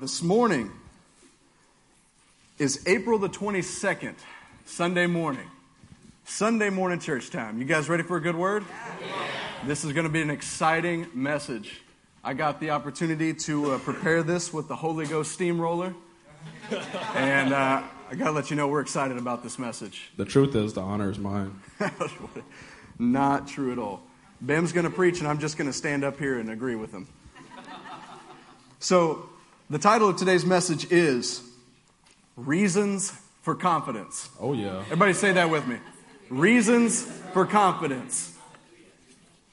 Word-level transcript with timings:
This 0.00 0.22
morning 0.22 0.70
is 2.56 2.86
April 2.86 3.18
the 3.18 3.28
22nd, 3.28 4.14
Sunday 4.64 5.08
morning. 5.08 5.50
Sunday 6.24 6.70
morning 6.70 7.00
church 7.00 7.30
time. 7.30 7.58
You 7.58 7.64
guys 7.64 7.88
ready 7.88 8.04
for 8.04 8.16
a 8.16 8.20
good 8.20 8.36
word? 8.36 8.64
This 9.66 9.82
is 9.84 9.92
going 9.92 10.06
to 10.06 10.12
be 10.12 10.22
an 10.22 10.30
exciting 10.30 11.08
message. 11.14 11.80
I 12.22 12.34
got 12.34 12.60
the 12.60 12.70
opportunity 12.70 13.34
to 13.34 13.72
uh, 13.72 13.78
prepare 13.78 14.22
this 14.22 14.52
with 14.52 14.68
the 14.68 14.76
Holy 14.76 15.04
Ghost 15.04 15.32
steamroller. 15.32 15.92
And 17.16 17.52
uh, 17.52 17.82
I 18.08 18.14
got 18.14 18.26
to 18.26 18.30
let 18.30 18.50
you 18.50 18.56
know 18.56 18.68
we're 18.68 18.82
excited 18.82 19.16
about 19.16 19.42
this 19.42 19.58
message. 19.58 20.12
The 20.16 20.24
truth 20.24 20.54
is, 20.54 20.74
the 20.74 20.80
honor 20.80 21.10
is 21.10 21.18
mine. 21.18 21.60
Not 23.00 23.48
true 23.48 23.72
at 23.72 23.80
all. 23.80 24.02
Bam's 24.40 24.70
going 24.70 24.84
to 24.84 24.92
preach, 24.92 25.18
and 25.18 25.26
I'm 25.26 25.40
just 25.40 25.58
going 25.58 25.68
to 25.68 25.76
stand 25.76 26.04
up 26.04 26.20
here 26.20 26.38
and 26.38 26.50
agree 26.50 26.76
with 26.76 26.92
him. 26.92 27.08
So, 28.78 29.28
the 29.70 29.78
title 29.78 30.08
of 30.08 30.16
today's 30.16 30.46
message 30.46 30.90
is 30.90 31.42
Reasons 32.36 33.12
for 33.42 33.54
Confidence. 33.54 34.30
Oh, 34.40 34.54
yeah. 34.54 34.80
Everybody 34.86 35.12
say 35.12 35.32
that 35.32 35.50
with 35.50 35.66
me. 35.66 35.76
Reasons 36.30 37.02
for 37.34 37.44
confidence. 37.44 38.34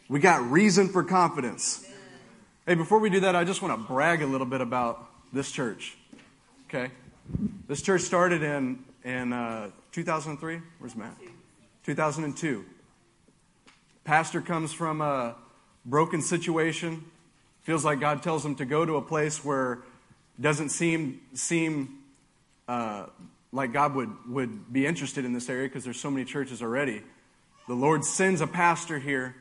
We 0.07 0.21
got 0.21 0.49
reason 0.49 0.87
for 0.87 1.03
confidence. 1.03 1.85
Hey, 2.65 2.75
before 2.75 2.99
we 2.99 3.09
do 3.09 3.19
that, 3.21 3.35
I 3.35 3.43
just 3.43 3.61
want 3.61 3.77
to 3.77 3.87
brag 3.87 4.21
a 4.21 4.25
little 4.25 4.47
bit 4.47 4.61
about 4.61 5.05
this 5.33 5.51
church. 5.51 5.97
Okay? 6.69 6.91
This 7.67 7.81
church 7.81 8.01
started 8.01 8.41
in, 8.41 8.83
in 9.03 9.33
uh, 9.33 9.69
2003. 9.91 10.61
Where's 10.79 10.95
Matt? 10.95 11.17
2002. 11.85 12.63
Pastor 14.05 14.39
comes 14.39 14.71
from 14.71 15.01
a 15.01 15.35
broken 15.85 16.21
situation, 16.21 17.03
feels 17.63 17.83
like 17.83 17.99
God 17.99 18.23
tells 18.23 18.45
him 18.45 18.55
to 18.55 18.65
go 18.65 18.85
to 18.85 18.95
a 18.95 19.01
place 19.01 19.43
where 19.43 19.79
doesn't 20.39 20.69
seem 20.69 21.21
seem 21.33 21.99
uh, 22.67 23.05
like 23.55 23.71
God 23.71 23.95
would, 23.95 24.11
would 24.27 24.73
be 24.73 24.85
interested 24.85 25.23
in 25.23 25.31
this 25.31 25.49
area 25.49 25.69
because 25.69 25.85
there's 25.85 25.99
so 25.99 26.11
many 26.11 26.25
churches 26.25 26.61
already. 26.61 27.01
The 27.67 27.73
Lord 27.73 28.03
sends 28.03 28.41
a 28.41 28.47
pastor 28.47 28.99
here. 28.99 29.35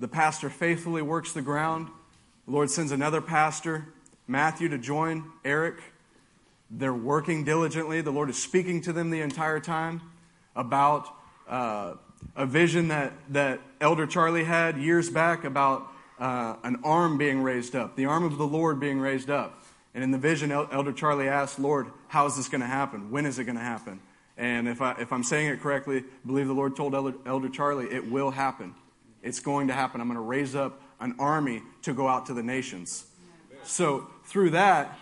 The 0.00 0.08
pastor 0.08 0.48
faithfully 0.48 1.02
works 1.02 1.32
the 1.32 1.42
ground. 1.42 1.88
The 2.46 2.52
Lord 2.52 2.70
sends 2.70 2.90
another 2.90 3.20
pastor, 3.20 3.88
Matthew, 4.26 4.70
to 4.70 4.78
join 4.78 5.24
Eric. 5.44 5.76
They're 6.70 6.94
working 6.94 7.44
diligently. 7.44 8.00
The 8.00 8.10
Lord 8.10 8.30
is 8.30 8.42
speaking 8.42 8.80
to 8.82 8.94
them 8.94 9.10
the 9.10 9.20
entire 9.20 9.60
time 9.60 10.00
about 10.56 11.08
uh, 11.46 11.94
a 12.34 12.46
vision 12.46 12.88
that, 12.88 13.12
that 13.28 13.60
Elder 13.80 14.06
Charlie 14.06 14.44
had 14.44 14.78
years 14.78 15.10
back 15.10 15.44
about 15.44 15.86
uh, 16.18 16.56
an 16.64 16.80
arm 16.82 17.18
being 17.18 17.42
raised 17.42 17.76
up, 17.76 17.94
the 17.94 18.06
arm 18.06 18.24
of 18.24 18.38
the 18.38 18.46
Lord 18.46 18.80
being 18.80 19.00
raised 19.00 19.28
up. 19.28 19.62
And 19.98 20.04
in 20.04 20.12
the 20.12 20.18
vision, 20.18 20.52
Elder 20.52 20.92
Charlie 20.92 21.26
asked, 21.26 21.58
Lord, 21.58 21.88
how 22.06 22.26
is 22.26 22.36
this 22.36 22.48
going 22.48 22.60
to 22.60 22.68
happen? 22.68 23.10
When 23.10 23.26
is 23.26 23.40
it 23.40 23.46
going 23.46 23.56
to 23.56 23.60
happen? 23.60 23.98
And 24.36 24.68
if, 24.68 24.80
I, 24.80 24.92
if 24.92 25.12
I'm 25.12 25.24
saying 25.24 25.48
it 25.48 25.60
correctly, 25.60 25.98
I 25.98 26.02
believe 26.24 26.46
the 26.46 26.52
Lord 26.52 26.76
told 26.76 26.94
Elder, 26.94 27.14
Elder 27.26 27.48
Charlie, 27.48 27.86
it 27.86 28.08
will 28.08 28.30
happen. 28.30 28.76
It's 29.24 29.40
going 29.40 29.66
to 29.66 29.74
happen. 29.74 30.00
I'm 30.00 30.06
going 30.06 30.14
to 30.14 30.20
raise 30.20 30.54
up 30.54 30.80
an 31.00 31.16
army 31.18 31.62
to 31.82 31.92
go 31.92 32.06
out 32.06 32.26
to 32.26 32.32
the 32.32 32.44
nations. 32.44 33.06
So 33.64 34.06
through 34.22 34.50
that, 34.50 34.96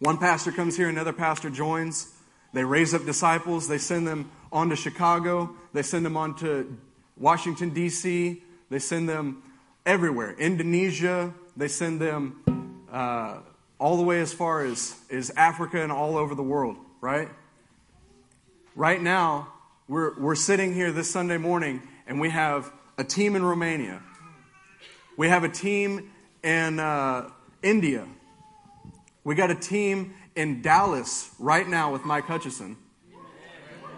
one 0.00 0.18
pastor 0.18 0.52
comes 0.52 0.76
here, 0.76 0.90
another 0.90 1.14
pastor 1.14 1.48
joins. 1.48 2.12
They 2.52 2.64
raise 2.64 2.92
up 2.92 3.06
disciples. 3.06 3.68
They 3.68 3.78
send 3.78 4.06
them 4.06 4.30
on 4.52 4.68
to 4.68 4.76
Chicago. 4.76 5.56
They 5.72 5.82
send 5.82 6.04
them 6.04 6.18
on 6.18 6.36
to 6.40 6.76
Washington, 7.16 7.70
D.C. 7.70 8.42
They 8.68 8.80
send 8.80 9.08
them 9.08 9.42
everywhere. 9.86 10.32
Indonesia. 10.32 11.32
They 11.56 11.68
send 11.68 12.02
them 12.02 12.84
uh, 12.92 13.38
all 13.78 13.96
the 13.96 14.02
way 14.02 14.20
as 14.20 14.32
far 14.32 14.64
as, 14.64 14.96
as 15.10 15.30
Africa 15.36 15.82
and 15.82 15.92
all 15.92 16.16
over 16.16 16.34
the 16.34 16.42
world, 16.42 16.76
right? 17.00 17.28
Right 18.74 19.00
now, 19.00 19.52
we're, 19.86 20.18
we're 20.18 20.34
sitting 20.34 20.74
here 20.74 20.92
this 20.92 21.10
Sunday 21.10 21.38
morning 21.38 21.82
and 22.06 22.20
we 22.20 22.30
have 22.30 22.72
a 22.96 23.04
team 23.04 23.36
in 23.36 23.44
Romania. 23.44 24.02
We 25.16 25.28
have 25.28 25.44
a 25.44 25.48
team 25.48 26.10
in 26.42 26.80
uh, 26.80 27.30
India. 27.62 28.06
We 29.24 29.34
got 29.34 29.50
a 29.50 29.54
team 29.54 30.14
in 30.34 30.62
Dallas 30.62 31.30
right 31.38 31.66
now 31.66 31.92
with 31.92 32.04
Mike 32.04 32.24
Hutchison. 32.24 32.76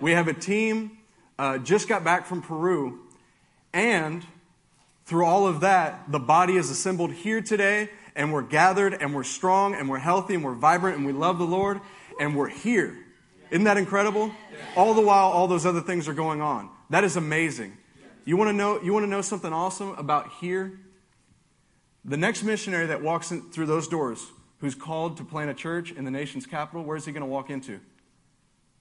We 0.00 0.12
have 0.12 0.28
a 0.28 0.34
team 0.34 0.98
uh, 1.38 1.58
just 1.58 1.88
got 1.88 2.04
back 2.04 2.26
from 2.26 2.40
Peru, 2.42 3.00
and 3.72 4.24
through 5.04 5.26
all 5.26 5.46
of 5.46 5.60
that, 5.60 6.10
the 6.10 6.18
body 6.18 6.56
is 6.56 6.70
assembled 6.70 7.12
here 7.12 7.42
today, 7.42 7.90
and 8.20 8.34
we're 8.34 8.42
gathered, 8.42 8.92
and 8.92 9.14
we're 9.14 9.24
strong, 9.24 9.74
and 9.74 9.88
we're 9.88 9.98
healthy, 9.98 10.34
and 10.34 10.44
we're 10.44 10.52
vibrant, 10.52 10.98
and 10.98 11.06
we 11.06 11.12
love 11.12 11.38
the 11.38 11.46
Lord, 11.46 11.80
and 12.20 12.36
we're 12.36 12.50
here. 12.50 12.98
Isn't 13.50 13.64
that 13.64 13.78
incredible? 13.78 14.30
All 14.76 14.92
the 14.92 15.00
while, 15.00 15.30
all 15.30 15.48
those 15.48 15.64
other 15.64 15.80
things 15.80 16.06
are 16.06 16.12
going 16.12 16.42
on. 16.42 16.68
That 16.90 17.02
is 17.02 17.16
amazing. 17.16 17.78
You 18.26 18.36
want 18.36 18.50
to 18.50 18.52
know? 18.52 18.78
You 18.82 18.92
want 18.92 19.04
to 19.04 19.10
know 19.10 19.22
something 19.22 19.50
awesome 19.50 19.94
about 19.96 20.30
here? 20.38 20.78
The 22.04 22.18
next 22.18 22.42
missionary 22.42 22.88
that 22.88 23.00
walks 23.00 23.32
in, 23.32 23.50
through 23.52 23.64
those 23.64 23.88
doors, 23.88 24.26
who's 24.58 24.74
called 24.74 25.16
to 25.16 25.24
plant 25.24 25.50
a 25.50 25.54
church 25.54 25.90
in 25.90 26.04
the 26.04 26.10
nation's 26.10 26.44
capital, 26.44 26.84
where's 26.84 27.06
he 27.06 27.12
going 27.12 27.22
to 27.22 27.26
walk 27.26 27.48
into? 27.48 27.80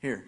Here. 0.02 0.26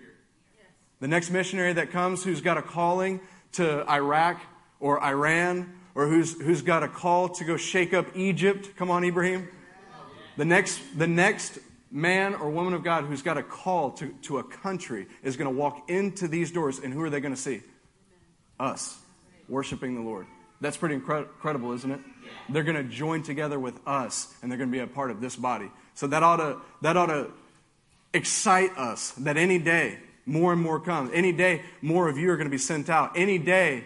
The 1.02 1.10
next 1.10 1.32
missionary 1.32 1.74
that 1.74 1.92
comes 1.92 2.24
who's 2.24 2.40
got 2.40 2.58
a 2.58 2.62
calling 2.62 3.20
to 3.54 3.86
Iraq 3.92 4.42
or 4.80 5.04
Iran 5.04 5.81
or 5.96 6.08
who's, 6.08 6.40
who's 6.42 6.62
got 6.62 6.84
a 6.84 6.88
call 6.88 7.30
to 7.30 7.44
go 7.44 7.58
shake 7.58 7.94
up 7.94 8.08
Egypt. 8.16 8.70
Come 8.78 8.90
on, 8.92 9.04
Ibrahim. 9.04 9.48
The 10.38 10.46
next, 10.46 10.80
the 10.98 11.08
next 11.08 11.60
man 11.92 12.36
or 12.36 12.50
woman 12.50 12.74
of 12.74 12.84
God 12.84 13.04
who's 13.04 13.22
got 13.22 13.38
a 13.38 13.44
call 13.44 13.92
to, 13.92 14.14
to 14.24 14.40
a 14.40 14.44
country 14.44 15.08
is 15.24 15.36
going 15.36 15.52
to 15.52 15.58
walk 15.58 15.90
into 15.90 16.28
these 16.28 16.52
doors, 16.52 16.80
and 16.80 16.94
who 16.94 17.02
are 17.02 17.10
they 17.10 17.20
going 17.20 17.36
to 17.36 17.42
see? 17.42 17.62
Us, 18.60 18.98
worshiping 19.50 19.96
the 19.96 20.02
Lord. 20.02 20.28
That's 20.62 20.78
pretty 20.78 20.96
incredible, 20.96 21.74
isn't 21.74 21.92
it? 21.92 22.00
They're 22.48 22.64
going 22.64 22.78
to 22.78 22.84
join 22.84 23.24
together 23.24 23.60
with 23.60 23.80
us, 23.86 24.34
and 24.42 24.52
they're 24.52 24.58
going 24.58 24.70
to 24.70 24.76
be 24.76 24.82
a 24.82 24.88
part 24.88 25.12
of 25.12 25.20
this 25.20 25.36
body. 25.36 25.70
So 25.96 26.08
that 26.08 26.24
ought 26.24 26.38
to, 26.38 26.62
that 26.82 26.96
ought 26.96 27.08
to 27.08 27.32
excite 28.14 28.78
us 28.78 29.12
that 29.12 29.38
any 29.38 29.58
day 29.58 29.98
more 30.26 30.54
and 30.54 30.62
more 30.62 30.80
comes. 30.80 31.12
Any 31.14 31.32
day 31.32 31.64
more 31.82 32.08
of 32.08 32.18
you 32.18 32.30
are 32.32 32.38
going 32.38 32.46
to 32.46 32.52
be 32.52 32.58
sent 32.58 32.90
out. 32.90 33.18
Any 33.18 33.38
day 33.38 33.86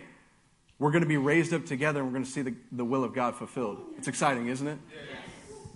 we're 0.79 0.91
going 0.91 1.03
to 1.03 1.07
be 1.07 1.17
raised 1.17 1.53
up 1.53 1.65
together 1.65 1.99
and 1.99 2.07
we're 2.07 2.13
going 2.13 2.25
to 2.25 2.29
see 2.29 2.41
the, 2.41 2.53
the 2.71 2.85
will 2.85 3.03
of 3.03 3.13
God 3.13 3.35
fulfilled. 3.35 3.79
It's 3.97 4.07
exciting, 4.07 4.47
isn't 4.47 4.67
it? 4.67 4.77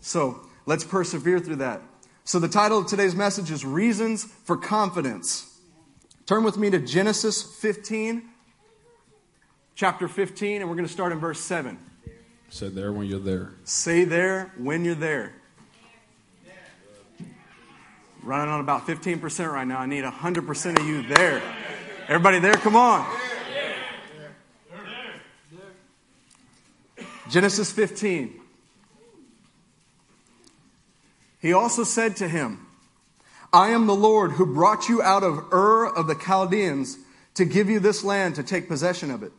So 0.02 0.42
let's 0.66 0.84
persevere 0.84 1.40
through 1.40 1.58
that. 1.58 1.82
So 2.24 2.40
the 2.40 2.48
title 2.48 2.80
of 2.80 2.88
today's 2.88 3.16
message 3.16 3.50
is 3.50 3.66
Reasons 3.66 4.24
for 4.24 4.56
Confidence. 4.58 5.58
Turn 6.26 6.44
with 6.44 6.58
me 6.58 6.70
to 6.70 6.80
Genesis 6.80 7.42
15, 7.42 8.24
chapter 9.74 10.08
15, 10.08 10.62
and 10.62 10.70
we're 10.70 10.76
going 10.76 10.86
to 10.88 10.94
start 10.94 11.12
in 11.12 11.20
verse 11.20 11.40
7. 11.40 11.80
Say 12.50 12.70
there 12.70 12.92
when 12.92 13.08
you're 13.08 13.20
there. 13.20 13.54
Say 13.64 14.04
there 14.04 14.52
when 14.58 14.86
you're 14.86 14.96
there. 14.96 15.34
Running 18.22 18.50
on 18.50 18.60
about 18.60 18.86
15% 18.86 19.52
right 19.52 19.66
now. 19.66 19.80
I 19.80 19.86
need 19.86 20.04
100% 20.04 20.80
of 20.80 20.86
you 20.86 21.04
there. 21.04 21.42
Everybody 22.08 22.40
there? 22.40 22.54
Come 22.54 22.76
on. 22.76 23.08
Genesis 27.30 27.72
15. 27.72 28.40
He 31.40 31.54
also 31.54 31.84
said 31.84 32.18
to 32.18 32.28
him, 32.28 32.66
I 33.54 33.70
am 33.70 33.88
the 33.88 33.96
Lord 33.96 34.34
who 34.34 34.54
brought 34.54 34.90
you 34.90 35.02
out 35.02 35.24
of 35.24 35.54
Ur 35.54 35.86
of 35.88 36.08
the 36.08 36.16
Chaldeans 36.16 36.98
to 37.36 37.46
give 37.46 37.70
you 37.70 37.80
this 37.80 38.04
land 38.04 38.36
to 38.36 38.44
take 38.44 38.68
possession 38.68 39.12
of 39.12 39.24
it. 39.24 39.32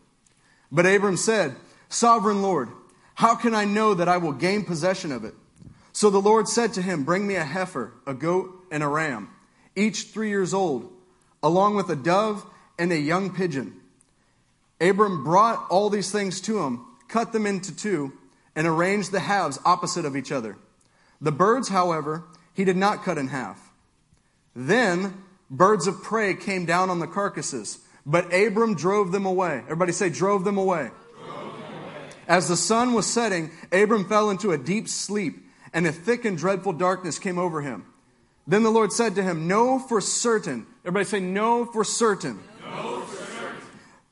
But 0.72 0.86
Abram 0.86 1.16
said, 1.16 1.56
Sovereign 1.88 2.42
Lord, 2.42 2.70
how 3.16 3.34
can 3.34 3.54
I 3.54 3.64
know 3.64 3.94
that 3.94 4.08
I 4.08 4.16
will 4.16 4.32
gain 4.32 4.64
possession 4.64 5.12
of 5.12 5.24
it? 5.24 5.34
So 5.92 6.10
the 6.10 6.20
Lord 6.20 6.48
said 6.48 6.72
to 6.74 6.82
him, 6.82 7.04
Bring 7.04 7.26
me 7.26 7.34
a 7.34 7.44
heifer, 7.44 7.92
a 8.06 8.14
goat, 8.14 8.50
and 8.70 8.82
a 8.82 8.88
ram, 8.88 9.28
each 9.74 10.04
three 10.04 10.28
years 10.28 10.54
old, 10.54 10.90
along 11.42 11.74
with 11.74 11.90
a 11.90 11.96
dove 11.96 12.46
and 12.78 12.92
a 12.92 12.98
young 12.98 13.34
pigeon. 13.34 13.74
Abram 14.80 15.24
brought 15.24 15.66
all 15.68 15.90
these 15.90 16.10
things 16.10 16.40
to 16.42 16.60
him, 16.60 16.86
cut 17.10 17.32
them 17.32 17.46
into 17.46 17.74
two, 17.74 18.12
and 18.56 18.66
arranged 18.66 19.12
the 19.12 19.20
halves 19.20 19.58
opposite 19.64 20.04
of 20.04 20.16
each 20.16 20.32
other. 20.32 20.56
The 21.20 21.32
birds, 21.32 21.68
however, 21.68 22.24
he 22.54 22.64
did 22.64 22.76
not 22.76 23.04
cut 23.04 23.18
in 23.18 23.28
half. 23.28 23.70
Then 24.54 25.22
birds 25.50 25.86
of 25.86 26.02
prey 26.02 26.34
came 26.34 26.64
down 26.64 26.90
on 26.90 26.98
the 26.98 27.06
carcasses, 27.06 27.78
but 28.06 28.32
Abram 28.34 28.74
drove 28.74 29.12
them 29.12 29.26
away. 29.26 29.58
Everybody 29.64 29.92
say, 29.92 30.10
drove 30.10 30.44
them 30.44 30.58
away. 30.58 30.90
As 32.26 32.48
the 32.48 32.56
sun 32.56 32.94
was 32.94 33.06
setting, 33.06 33.50
Abram 33.72 34.04
fell 34.04 34.30
into 34.30 34.52
a 34.52 34.58
deep 34.58 34.88
sleep, 34.88 35.44
and 35.72 35.86
a 35.86 35.92
thick 35.92 36.24
and 36.24 36.38
dreadful 36.38 36.72
darkness 36.72 37.18
came 37.18 37.38
over 37.38 37.60
him. 37.60 37.86
Then 38.46 38.62
the 38.62 38.70
Lord 38.70 38.92
said 38.92 39.14
to 39.16 39.22
him, 39.22 39.46
Know 39.46 39.78
for 39.78 40.00
certain, 40.00 40.66
everybody 40.84 41.04
say, 41.04 41.20
Know 41.20 41.64
for 41.64 41.84
certain, 41.84 42.40
know 42.64 43.00
for. 43.02 43.19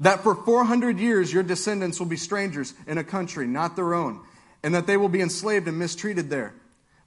That 0.01 0.23
for 0.23 0.35
400 0.35 0.99
years 0.99 1.33
your 1.33 1.43
descendants 1.43 1.99
will 1.99 2.07
be 2.07 2.17
strangers 2.17 2.75
in 2.87 2.99
a 2.99 3.05
country 3.05 3.47
not 3.47 3.77
their 3.77 3.95
own, 3.95 4.21
and 4.63 4.75
that 4.75 4.87
they 4.87 4.97
will 4.97 5.09
be 5.09 5.21
enslaved 5.21 5.69
and 5.69 5.79
mistreated 5.79 6.31
there. 6.31 6.55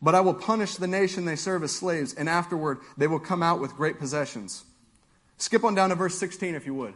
But 0.01 0.15
I 0.15 0.21
will 0.21 0.33
punish 0.33 0.75
the 0.75 0.87
nation 0.87 1.25
they 1.25 1.35
serve 1.35 1.63
as 1.63 1.71
slaves, 1.71 2.13
and 2.13 2.27
afterward 2.27 2.79
they 2.97 3.07
will 3.07 3.19
come 3.19 3.43
out 3.43 3.61
with 3.61 3.75
great 3.75 3.99
possessions. 3.99 4.63
Skip 5.37 5.63
on 5.63 5.75
down 5.75 5.89
to 5.89 5.95
verse 5.95 6.17
16 6.17 6.55
if 6.55 6.65
you 6.65 6.73
would. 6.73 6.93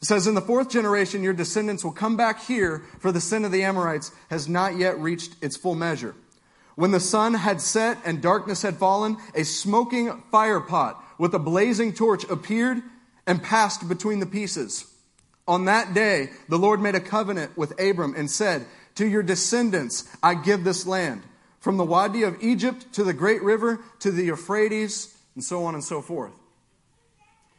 It 0.00 0.06
says, 0.06 0.26
In 0.26 0.34
the 0.34 0.40
fourth 0.40 0.70
generation, 0.70 1.22
your 1.22 1.32
descendants 1.32 1.84
will 1.84 1.92
come 1.92 2.16
back 2.16 2.44
here, 2.44 2.82
for 3.00 3.12
the 3.12 3.20
sin 3.20 3.44
of 3.44 3.52
the 3.52 3.64
Amorites 3.64 4.12
has 4.30 4.48
not 4.48 4.76
yet 4.76 4.98
reached 4.98 5.34
its 5.42 5.56
full 5.56 5.74
measure. 5.74 6.14
When 6.74 6.92
the 6.92 7.00
sun 7.00 7.34
had 7.34 7.60
set 7.60 7.98
and 8.04 8.22
darkness 8.22 8.62
had 8.62 8.78
fallen, 8.78 9.18
a 9.34 9.44
smoking 9.44 10.22
fire 10.30 10.60
pot 10.60 11.02
with 11.18 11.34
a 11.34 11.38
blazing 11.38 11.92
torch 11.92 12.24
appeared 12.30 12.82
and 13.26 13.42
passed 13.42 13.88
between 13.88 14.20
the 14.20 14.26
pieces. 14.26 14.86
On 15.46 15.64
that 15.64 15.94
day, 15.94 16.30
the 16.48 16.58
Lord 16.58 16.80
made 16.80 16.94
a 16.94 17.00
covenant 17.00 17.56
with 17.56 17.78
Abram 17.80 18.14
and 18.16 18.30
said, 18.30 18.66
To 18.96 19.06
your 19.06 19.22
descendants 19.22 20.08
I 20.22 20.34
give 20.34 20.64
this 20.64 20.86
land, 20.86 21.22
from 21.58 21.76
the 21.76 21.84
Wadi 21.84 22.22
of 22.22 22.42
Egypt 22.42 22.92
to 22.94 23.04
the 23.04 23.12
great 23.12 23.42
river 23.42 23.80
to 24.00 24.10
the 24.10 24.24
Euphrates, 24.24 25.16
and 25.34 25.44
so 25.44 25.64
on 25.64 25.74
and 25.74 25.84
so 25.84 26.00
forth. 26.02 26.32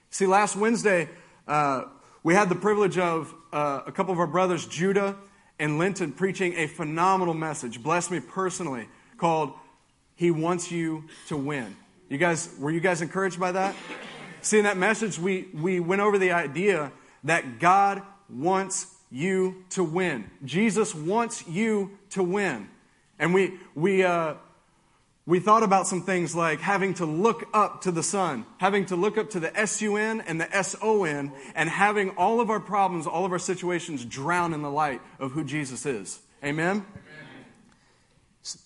See, 0.10 0.26
last 0.26 0.56
Wednesday, 0.56 1.10
uh, 1.48 1.84
we 2.24 2.34
had 2.34 2.50
the 2.50 2.56
privilege 2.56 2.98
of 2.98 3.34
uh, 3.52 3.82
a 3.86 3.92
couple 3.92 4.14
of 4.14 4.20
our 4.20 4.28
brothers, 4.28 4.66
Judah 4.66 5.16
and 5.62 5.78
Linton, 5.78 6.12
preaching 6.12 6.56
a 6.56 6.68
phenomenal 6.68 7.36
message, 7.36 7.84
bless 7.84 8.10
me 8.10 8.20
personally, 8.20 8.88
called 9.18 9.54
He 10.16 10.32
Wants 10.32 10.72
You 10.72 11.06
to 11.28 11.38
Win. 11.38 11.76
You 12.10 12.18
guys, 12.18 12.54
were 12.60 12.72
you 12.72 12.80
guys 12.80 13.02
encouraged 13.02 13.40
by 13.40 13.52
that? 13.52 13.76
See, 14.42 14.58
in 14.58 14.64
that 14.64 14.78
message, 14.78 15.20
we, 15.20 15.48
we 15.54 15.80
went 15.80 16.02
over 16.02 16.18
the 16.18 16.32
idea 16.32 16.92
that 17.24 17.60
God 17.60 18.02
wants 18.30 18.88
you 19.12 19.64
to 19.72 19.84
win. 19.84 20.30
Jesus 20.44 20.96
wants 20.96 21.48
you 21.48 21.98
to 22.12 22.24
win. 22.24 22.70
And 23.20 23.34
we, 23.34 23.60
we, 23.76 24.04
uh, 24.04 24.36
we 25.28 25.40
thought 25.40 25.62
about 25.62 25.86
some 25.86 26.02
things 26.02 26.36
like 26.36 26.60
having 26.60 26.96
to 26.96 27.06
look 27.06 27.48
up 27.54 27.82
to 27.82 27.92
the 27.92 28.02
sun, 28.02 28.46
having 28.58 28.86
to 28.88 28.96
look 28.96 29.18
up 29.18 29.30
to 29.32 29.40
the 29.40 29.56
S-U-N 29.58 30.22
and 30.22 30.42
the 30.42 30.56
S-O-N, 30.56 31.32
and 31.54 31.70
having 31.70 32.10
all 32.12 32.42
of 32.42 32.50
our 32.50 32.60
problems, 32.60 33.06
all 33.06 33.26
of 33.26 33.32
our 33.32 33.40
situations 33.40 34.04
drown 34.04 34.54
in 34.54 34.62
the 34.62 34.72
light 34.72 35.02
of 35.20 35.34
who 35.34 35.44
Jesus 35.44 35.86
is. 35.86 36.20
Amen? 36.44 36.78
Amen. 36.78 36.86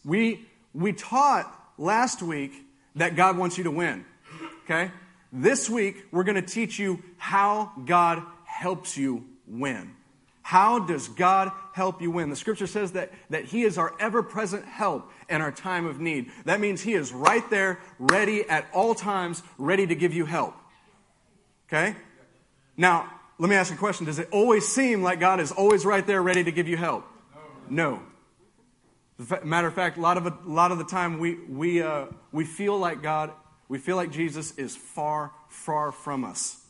We, 0.05 0.45
we 0.73 0.93
taught 0.93 1.51
last 1.77 2.21
week 2.21 2.53
that 2.95 3.17
God 3.17 3.37
wants 3.37 3.57
you 3.57 3.65
to 3.65 3.71
win. 3.71 4.05
Okay? 4.63 4.91
This 5.31 5.69
week, 5.69 6.05
we're 6.11 6.23
going 6.23 6.35
to 6.35 6.41
teach 6.41 6.79
you 6.79 7.03
how 7.17 7.71
God 7.85 8.23
helps 8.45 8.97
you 8.97 9.25
win. 9.47 9.91
How 10.41 10.79
does 10.79 11.07
God 11.07 11.51
help 11.73 12.01
you 12.01 12.11
win? 12.11 12.29
The 12.29 12.35
scripture 12.35 12.67
says 12.67 12.91
that, 12.91 13.11
that 13.31 13.45
He 13.45 13.63
is 13.63 13.77
our 13.77 13.93
ever 13.99 14.21
present 14.21 14.63
help 14.65 15.11
in 15.27 15.41
our 15.41 15.51
time 15.51 15.87
of 15.87 15.99
need. 15.99 16.31
That 16.45 16.59
means 16.59 16.81
He 16.81 16.93
is 16.93 17.11
right 17.11 17.47
there, 17.49 17.79
ready 17.97 18.47
at 18.47 18.67
all 18.71 18.93
times, 18.93 19.41
ready 19.57 19.87
to 19.87 19.95
give 19.95 20.13
you 20.13 20.25
help. 20.25 20.53
Okay? 21.67 21.95
Now, 22.77 23.11
let 23.39 23.49
me 23.49 23.55
ask 23.55 23.71
you 23.71 23.75
a 23.75 23.79
question. 23.79 24.05
Does 24.05 24.19
it 24.19 24.29
always 24.31 24.67
seem 24.67 25.01
like 25.01 25.19
God 25.19 25.39
is 25.39 25.51
always 25.51 25.83
right 25.83 26.05
there, 26.05 26.21
ready 26.21 26.43
to 26.43 26.51
give 26.51 26.67
you 26.67 26.77
help? 26.77 27.05
No. 27.69 28.01
Matter 29.43 29.67
of 29.67 29.73
fact, 29.73 29.97
a 29.97 30.01
lot 30.01 30.17
of, 30.17 30.27
a 30.27 30.37
lot 30.45 30.71
of 30.71 30.77
the 30.77 30.83
time 30.83 31.19
we, 31.19 31.35
we, 31.49 31.81
uh, 31.81 32.05
we 32.31 32.45
feel 32.45 32.77
like 32.77 33.01
God, 33.01 33.31
we 33.67 33.77
feel 33.77 33.95
like 33.95 34.11
Jesus 34.11 34.57
is 34.57 34.75
far, 34.75 35.31
far 35.49 35.91
from 35.91 36.23
us. 36.23 36.61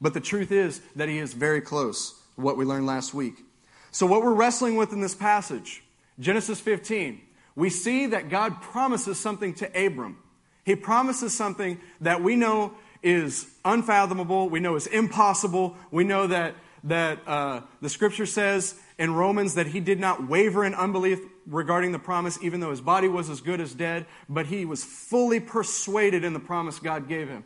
But 0.00 0.14
the 0.14 0.20
truth 0.20 0.52
is 0.52 0.80
that 0.96 1.08
He 1.08 1.18
is 1.18 1.32
very 1.32 1.60
close 1.60 2.14
what 2.36 2.56
we 2.56 2.64
learned 2.64 2.86
last 2.86 3.14
week. 3.14 3.44
So, 3.90 4.06
what 4.06 4.22
we're 4.22 4.34
wrestling 4.34 4.76
with 4.76 4.92
in 4.92 5.00
this 5.00 5.14
passage, 5.14 5.82
Genesis 6.20 6.60
15, 6.60 7.20
we 7.56 7.70
see 7.70 8.06
that 8.06 8.28
God 8.28 8.62
promises 8.62 9.18
something 9.18 9.54
to 9.54 9.86
Abram. 9.86 10.18
He 10.64 10.76
promises 10.76 11.34
something 11.34 11.80
that 12.00 12.22
we 12.22 12.36
know 12.36 12.74
is 13.02 13.46
unfathomable, 13.64 14.48
we 14.48 14.60
know 14.60 14.76
is 14.76 14.86
impossible, 14.86 15.76
we 15.90 16.04
know 16.04 16.26
that, 16.26 16.54
that 16.84 17.26
uh, 17.26 17.62
the 17.80 17.88
scripture 17.88 18.26
says 18.26 18.74
in 18.98 19.14
Romans 19.14 19.54
that 19.54 19.68
he 19.68 19.80
did 19.80 19.98
not 19.98 20.28
waver 20.28 20.64
in 20.64 20.74
unbelief 20.74 21.20
regarding 21.48 21.92
the 21.92 21.98
promise, 21.98 22.38
even 22.42 22.60
though 22.60 22.70
his 22.70 22.80
body 22.80 23.08
was 23.08 23.30
as 23.30 23.40
good 23.40 23.60
as 23.60 23.74
dead, 23.74 24.06
but 24.28 24.46
he 24.46 24.64
was 24.64 24.84
fully 24.84 25.40
persuaded 25.40 26.22
in 26.24 26.34
the 26.34 26.40
promise 26.40 26.78
God 26.78 27.08
gave 27.08 27.28
him. 27.28 27.44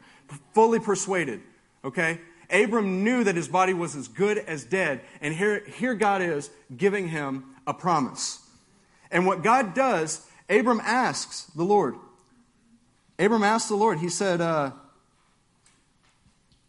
Fully 0.54 0.80
persuaded. 0.80 1.40
Okay? 1.84 2.20
Abram 2.50 3.04
knew 3.04 3.24
that 3.24 3.36
his 3.36 3.48
body 3.48 3.72
was 3.72 3.96
as 3.96 4.08
good 4.08 4.38
as 4.38 4.64
dead, 4.64 5.00
and 5.20 5.34
here, 5.34 5.64
here 5.64 5.94
God 5.94 6.20
is 6.20 6.50
giving 6.76 7.08
him 7.08 7.44
a 7.66 7.72
promise. 7.72 8.40
And 9.10 9.26
what 9.26 9.42
God 9.42 9.74
does, 9.74 10.26
Abram 10.50 10.80
asks 10.82 11.44
the 11.54 11.64
Lord. 11.64 11.94
Abram 13.18 13.42
asked 13.42 13.68
the 13.68 13.76
Lord, 13.76 13.98
he 14.00 14.08
said, 14.08 14.40
uh, 14.40 14.72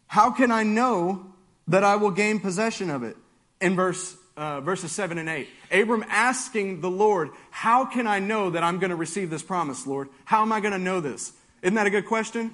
How 0.06 0.30
can 0.30 0.50
I 0.50 0.62
know 0.62 1.26
that 1.68 1.84
I 1.84 1.96
will 1.96 2.10
gain 2.10 2.38
possession 2.38 2.90
of 2.90 3.02
it? 3.02 3.16
In 3.60 3.76
verse, 3.76 4.16
uh, 4.36 4.60
verses 4.60 4.92
7 4.92 5.18
and 5.18 5.28
8. 5.28 5.48
Abram 5.70 6.04
asking 6.08 6.80
the 6.80 6.90
Lord, 6.90 7.30
How 7.50 7.84
can 7.84 8.06
I 8.06 8.18
know 8.18 8.50
that 8.50 8.62
I'm 8.62 8.78
going 8.78 8.90
to 8.90 8.96
receive 8.96 9.30
this 9.30 9.42
promise, 9.42 9.86
Lord? 9.86 10.08
How 10.24 10.42
am 10.42 10.52
I 10.52 10.60
going 10.60 10.72
to 10.72 10.78
know 10.78 11.00
this? 11.00 11.32
Isn't 11.62 11.74
that 11.74 11.86
a 11.86 11.90
good 11.90 12.06
question? 12.06 12.52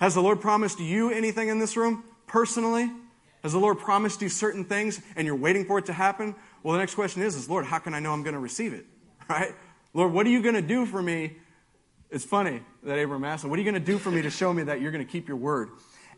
Has 0.00 0.14
the 0.14 0.22
Lord 0.22 0.40
promised 0.40 0.80
you 0.80 1.10
anything 1.10 1.48
in 1.48 1.58
this 1.58 1.76
room? 1.76 2.04
personally? 2.34 2.90
Has 3.44 3.52
the 3.52 3.60
Lord 3.60 3.78
promised 3.78 4.20
you 4.20 4.28
certain 4.28 4.64
things 4.64 5.00
and 5.14 5.24
you're 5.24 5.36
waiting 5.36 5.64
for 5.66 5.78
it 5.78 5.86
to 5.86 5.92
happen? 5.92 6.34
Well, 6.64 6.72
the 6.72 6.80
next 6.80 6.96
question 6.96 7.22
is, 7.22 7.36
is 7.36 7.48
Lord, 7.48 7.64
how 7.64 7.78
can 7.78 7.94
I 7.94 8.00
know 8.00 8.12
I'm 8.12 8.24
going 8.24 8.34
to 8.34 8.40
receive 8.40 8.72
it? 8.74 8.86
Right? 9.26 9.54
Lord, 9.94 10.12
what 10.12 10.26
are 10.26 10.30
you 10.30 10.42
going 10.42 10.56
to 10.56 10.60
do 10.60 10.84
for 10.84 11.00
me? 11.00 11.36
It's 12.10 12.26
funny 12.26 12.60
that 12.82 12.98
Abram 12.98 13.24
asked, 13.24 13.44
What 13.44 13.56
are 13.58 13.62
you 13.62 13.70
going 13.70 13.82
to 13.82 13.92
do 13.92 13.96
for 13.96 14.10
me 14.10 14.20
to 14.20 14.28
show 14.28 14.52
me 14.52 14.64
that 14.64 14.82
you're 14.82 14.90
going 14.90 15.04
to 15.04 15.10
keep 15.10 15.28
your 15.28 15.38
word? 15.38 15.70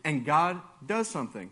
And 0.03 0.25
God 0.25 0.59
does 0.85 1.07
something. 1.07 1.51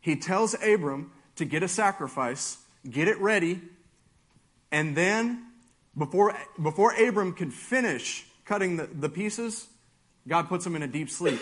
He 0.00 0.14
tells 0.14 0.54
Abram 0.62 1.10
to 1.36 1.44
get 1.44 1.64
a 1.64 1.68
sacrifice, 1.68 2.58
get 2.88 3.08
it 3.08 3.18
ready, 3.20 3.60
and 4.70 4.96
then 4.96 5.44
before, 5.96 6.34
before 6.60 6.94
Abram 6.94 7.34
could 7.34 7.52
finish 7.52 8.24
cutting 8.44 8.76
the, 8.76 8.86
the 8.86 9.08
pieces, 9.08 9.68
God 10.26 10.48
puts 10.48 10.66
him 10.66 10.74
in 10.76 10.82
a 10.82 10.86
deep 10.86 11.10
sleep. 11.10 11.40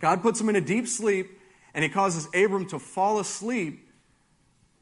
God 0.00 0.22
puts 0.22 0.40
him 0.40 0.48
in 0.48 0.56
a 0.56 0.60
deep 0.60 0.88
sleep 0.88 1.38
and 1.72 1.82
he 1.82 1.88
causes 1.88 2.26
Abram 2.34 2.66
to 2.68 2.78
fall 2.78 3.20
asleep. 3.20 3.88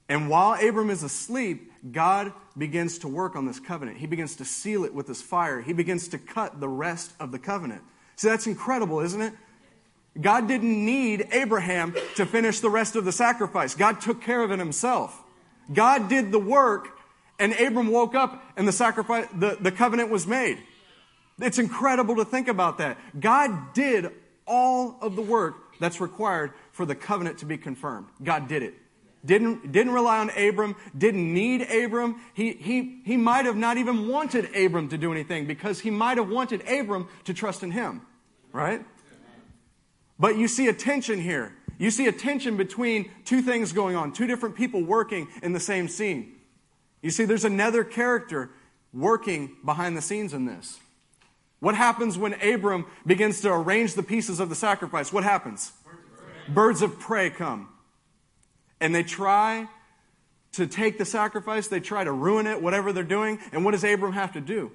And 0.08 0.28
while 0.28 0.54
Abram 0.54 0.90
is 0.90 1.02
asleep, 1.02 1.72
God 1.90 2.32
begins 2.56 2.98
to 2.98 3.08
work 3.08 3.34
on 3.34 3.46
this 3.46 3.60
covenant. 3.60 3.98
He 3.98 4.06
begins 4.06 4.36
to 4.36 4.44
seal 4.44 4.84
it 4.84 4.94
with 4.94 5.08
his 5.08 5.22
fire. 5.22 5.60
He 5.60 5.72
begins 5.72 6.08
to 6.08 6.18
cut 6.18 6.60
the 6.60 6.68
rest 6.68 7.12
of 7.20 7.32
the 7.32 7.38
covenant. 7.38 7.82
See, 8.16 8.28
that's 8.28 8.46
incredible, 8.46 9.00
isn't 9.00 9.20
it? 9.20 9.32
God 10.20 10.46
didn't 10.46 10.84
need 10.84 11.28
Abraham 11.32 11.94
to 12.16 12.26
finish 12.26 12.60
the 12.60 12.68
rest 12.68 12.96
of 12.96 13.04
the 13.04 13.12
sacrifice. 13.12 13.74
God 13.74 14.00
took 14.00 14.20
care 14.20 14.42
of 14.42 14.52
it 14.52 14.58
himself. 14.58 15.21
God 15.72 16.08
did 16.08 16.32
the 16.32 16.38
work, 16.38 16.98
and 17.38 17.52
Abram 17.54 17.88
woke 17.88 18.14
up 18.14 18.42
and 18.56 18.66
the 18.66 18.72
sacrifice, 18.72 19.26
the, 19.34 19.56
the 19.60 19.72
covenant 19.72 20.10
was 20.10 20.26
made. 20.26 20.58
It's 21.40 21.58
incredible 21.58 22.16
to 22.16 22.24
think 22.24 22.48
about 22.48 22.78
that. 22.78 22.98
God 23.18 23.72
did 23.74 24.10
all 24.46 24.98
of 25.00 25.16
the 25.16 25.22
work 25.22 25.78
that's 25.80 26.00
required 26.00 26.52
for 26.72 26.86
the 26.86 26.94
covenant 26.94 27.38
to 27.38 27.46
be 27.46 27.56
confirmed. 27.56 28.06
God 28.22 28.48
did 28.48 28.62
it. 28.62 28.74
Didn't, 29.24 29.70
didn't 29.70 29.92
rely 29.92 30.18
on 30.18 30.30
Abram, 30.30 30.74
didn't 30.96 31.32
need 31.32 31.62
Abram. 31.62 32.20
He, 32.34 32.54
he, 32.54 33.02
he 33.04 33.16
might 33.16 33.44
have 33.46 33.56
not 33.56 33.76
even 33.76 34.08
wanted 34.08 34.54
Abram 34.56 34.88
to 34.88 34.98
do 34.98 35.12
anything 35.12 35.46
because 35.46 35.80
he 35.80 35.90
might 35.90 36.18
have 36.18 36.28
wanted 36.28 36.68
Abram 36.68 37.08
to 37.24 37.34
trust 37.34 37.62
in 37.62 37.70
him, 37.70 38.02
right? 38.52 38.84
But 40.18 40.36
you 40.36 40.48
see 40.48 40.66
a 40.68 40.72
tension 40.72 41.20
here. 41.20 41.54
You 41.82 41.90
see 41.90 42.06
a 42.06 42.12
tension 42.12 42.56
between 42.56 43.10
two 43.24 43.42
things 43.42 43.72
going 43.72 43.96
on, 43.96 44.12
two 44.12 44.28
different 44.28 44.54
people 44.54 44.84
working 44.84 45.26
in 45.42 45.52
the 45.52 45.58
same 45.58 45.88
scene. 45.88 46.32
You 47.00 47.10
see, 47.10 47.24
there's 47.24 47.44
another 47.44 47.82
character 47.82 48.50
working 48.92 49.56
behind 49.64 49.96
the 49.96 50.00
scenes 50.00 50.32
in 50.32 50.44
this. 50.44 50.78
What 51.58 51.74
happens 51.74 52.16
when 52.16 52.34
Abram 52.40 52.86
begins 53.04 53.40
to 53.40 53.52
arrange 53.52 53.94
the 53.94 54.04
pieces 54.04 54.38
of 54.38 54.48
the 54.48 54.54
sacrifice? 54.54 55.12
What 55.12 55.24
happens? 55.24 55.72
birds 56.48 56.82
of 56.82 57.00
prey 57.00 57.30
come. 57.30 57.68
And 58.80 58.94
they 58.94 59.02
try 59.02 59.66
to 60.52 60.68
take 60.68 60.98
the 60.98 61.04
sacrifice, 61.04 61.66
they 61.66 61.80
try 61.80 62.04
to 62.04 62.12
ruin 62.12 62.46
it, 62.46 62.62
whatever 62.62 62.92
they're 62.92 63.02
doing. 63.02 63.40
And 63.50 63.64
what 63.64 63.72
does 63.72 63.82
Abram 63.82 64.12
have 64.12 64.34
to 64.34 64.40
do? 64.40 64.70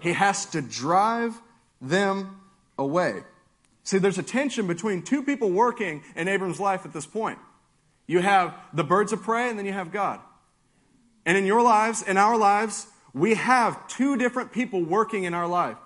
He 0.00 0.12
has 0.12 0.44
to 0.50 0.60
drive 0.60 1.40
them 1.80 2.38
away. 2.76 3.22
See, 3.84 3.98
there's 3.98 4.18
a 4.18 4.22
tension 4.22 4.66
between 4.66 5.02
two 5.02 5.22
people 5.22 5.50
working 5.50 6.02
in 6.14 6.28
Abram's 6.28 6.60
life 6.60 6.84
at 6.84 6.92
this 6.92 7.06
point. 7.06 7.38
You 8.06 8.20
have 8.20 8.54
the 8.72 8.84
birds 8.84 9.12
of 9.12 9.22
prey, 9.22 9.48
and 9.48 9.58
then 9.58 9.66
you 9.66 9.72
have 9.72 9.92
God. 9.92 10.20
And 11.24 11.36
in 11.36 11.46
your 11.46 11.62
lives, 11.62 12.02
in 12.02 12.16
our 12.16 12.36
lives, 12.36 12.86
we 13.14 13.34
have 13.34 13.86
two 13.88 14.16
different 14.16 14.52
people 14.52 14.82
working 14.82 15.24
in 15.24 15.34
our 15.34 15.46
life. 15.46 15.76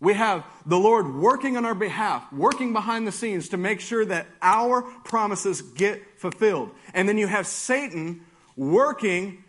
We 0.00 0.14
have 0.14 0.44
the 0.66 0.78
Lord 0.78 1.14
working 1.14 1.56
on 1.56 1.64
our 1.64 1.76
behalf, 1.76 2.30
working 2.32 2.72
behind 2.72 3.06
the 3.06 3.12
scenes 3.12 3.50
to 3.50 3.56
make 3.56 3.80
sure 3.80 4.04
that 4.04 4.26
our 4.42 4.82
promises 5.04 5.62
get 5.62 6.02
fulfilled. 6.18 6.70
And 6.92 7.08
then 7.08 7.18
you 7.18 7.28
have 7.28 7.46
Satan 7.46 8.22
working 8.56 9.44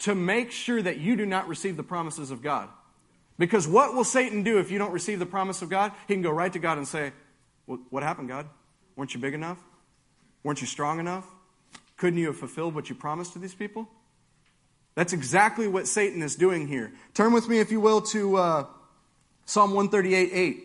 to 0.00 0.14
make 0.14 0.52
sure 0.52 0.80
that 0.80 0.98
you 0.98 1.16
do 1.16 1.26
not 1.26 1.48
receive 1.48 1.76
the 1.76 1.82
promises 1.82 2.30
of 2.30 2.42
God. 2.42 2.68
Because 3.38 3.68
what 3.68 3.94
will 3.94 4.04
Satan 4.04 4.42
do 4.42 4.58
if 4.58 4.70
you 4.70 4.78
don't 4.78 4.92
receive 4.92 5.18
the 5.18 5.26
promise 5.26 5.62
of 5.62 5.68
God? 5.68 5.92
He 6.08 6.14
can 6.14 6.22
go 6.22 6.30
right 6.30 6.52
to 6.52 6.58
God 6.58 6.78
and 6.78 6.86
say, 6.86 7.12
well, 7.66 7.78
What 7.90 8.02
happened, 8.02 8.28
God? 8.28 8.46
Weren't 8.96 9.14
you 9.14 9.20
big 9.20 9.34
enough? 9.34 9.58
Weren't 10.42 10.60
you 10.60 10.66
strong 10.66 10.98
enough? 10.98 11.26
Couldn't 11.96 12.18
you 12.18 12.26
have 12.26 12.36
fulfilled 12.36 12.74
what 12.74 12.88
you 12.88 12.94
promised 12.94 13.32
to 13.34 13.38
these 13.38 13.54
people? 13.54 13.88
That's 14.94 15.12
exactly 15.12 15.68
what 15.68 15.86
Satan 15.86 16.22
is 16.22 16.34
doing 16.34 16.66
here. 16.66 16.92
Turn 17.14 17.32
with 17.32 17.48
me, 17.48 17.60
if 17.60 17.70
you 17.70 17.80
will, 17.80 18.00
to 18.02 18.36
uh, 18.36 18.66
Psalm 19.46 19.72
138 19.72 20.30
8. 20.32 20.64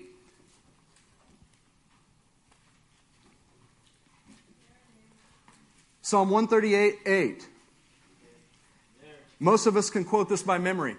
Psalm 6.02 6.30
138 6.30 7.00
8. 7.06 7.48
Most 9.40 9.68
of 9.68 9.78
us 9.78 9.90
can 9.90 10.04
quote 10.04 10.30
this 10.30 10.42
by 10.42 10.58
memory. 10.58 10.96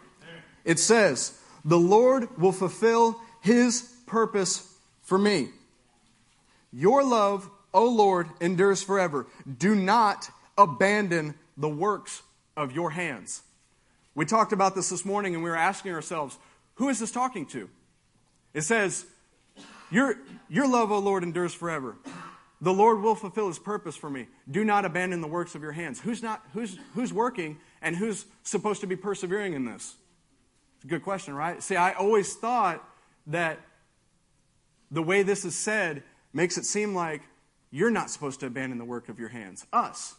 It 0.64 0.78
says, 0.78 1.38
The 1.64 1.78
Lord 1.78 2.38
will 2.38 2.52
fulfill 2.52 3.20
his 3.40 3.94
purpose 4.06 4.70
for 5.02 5.18
me. 5.18 5.48
Your 6.72 7.04
love, 7.04 7.48
O 7.72 7.88
Lord, 7.88 8.28
endures 8.40 8.82
forever. 8.82 9.26
Do 9.58 9.74
not 9.74 10.28
abandon 10.58 11.34
the 11.56 11.68
works 11.68 12.22
of 12.56 12.72
your 12.72 12.90
hands. 12.90 13.42
We 14.14 14.26
talked 14.26 14.52
about 14.52 14.74
this 14.74 14.90
this 14.90 15.04
morning 15.04 15.34
and 15.34 15.42
we 15.42 15.50
were 15.50 15.56
asking 15.56 15.92
ourselves, 15.92 16.38
who 16.76 16.88
is 16.88 16.98
this 16.98 17.10
talking 17.10 17.46
to? 17.46 17.68
It 18.52 18.62
says, 18.62 19.06
Your, 19.90 20.16
your 20.48 20.68
love, 20.68 20.92
O 20.92 20.98
Lord, 20.98 21.22
endures 21.22 21.54
forever. 21.54 21.96
The 22.60 22.72
Lord 22.72 23.02
will 23.02 23.14
fulfill 23.14 23.48
his 23.48 23.58
purpose 23.58 23.96
for 23.96 24.08
me. 24.08 24.26
Do 24.50 24.64
not 24.64 24.84
abandon 24.84 25.20
the 25.20 25.28
works 25.28 25.54
of 25.54 25.62
your 25.62 25.72
hands. 25.72 26.00
Who's, 26.00 26.22
not, 26.22 26.42
who's, 26.52 26.78
who's 26.94 27.12
working 27.12 27.58
and 27.82 27.94
who's 27.94 28.24
supposed 28.42 28.80
to 28.80 28.86
be 28.86 28.96
persevering 28.96 29.52
in 29.52 29.64
this? 29.64 29.96
Good 30.86 31.02
question, 31.02 31.34
right? 31.34 31.62
See, 31.62 31.76
I 31.76 31.92
always 31.92 32.34
thought 32.34 32.86
that 33.26 33.58
the 34.90 35.02
way 35.02 35.22
this 35.22 35.44
is 35.44 35.54
said 35.54 36.02
makes 36.32 36.58
it 36.58 36.64
seem 36.64 36.94
like 36.94 37.22
you're 37.70 37.90
not 37.90 38.10
supposed 38.10 38.40
to 38.40 38.46
abandon 38.46 38.78
the 38.78 38.84
work 38.84 39.08
of 39.08 39.18
your 39.18 39.30
hands. 39.30 39.66
Us. 39.72 40.14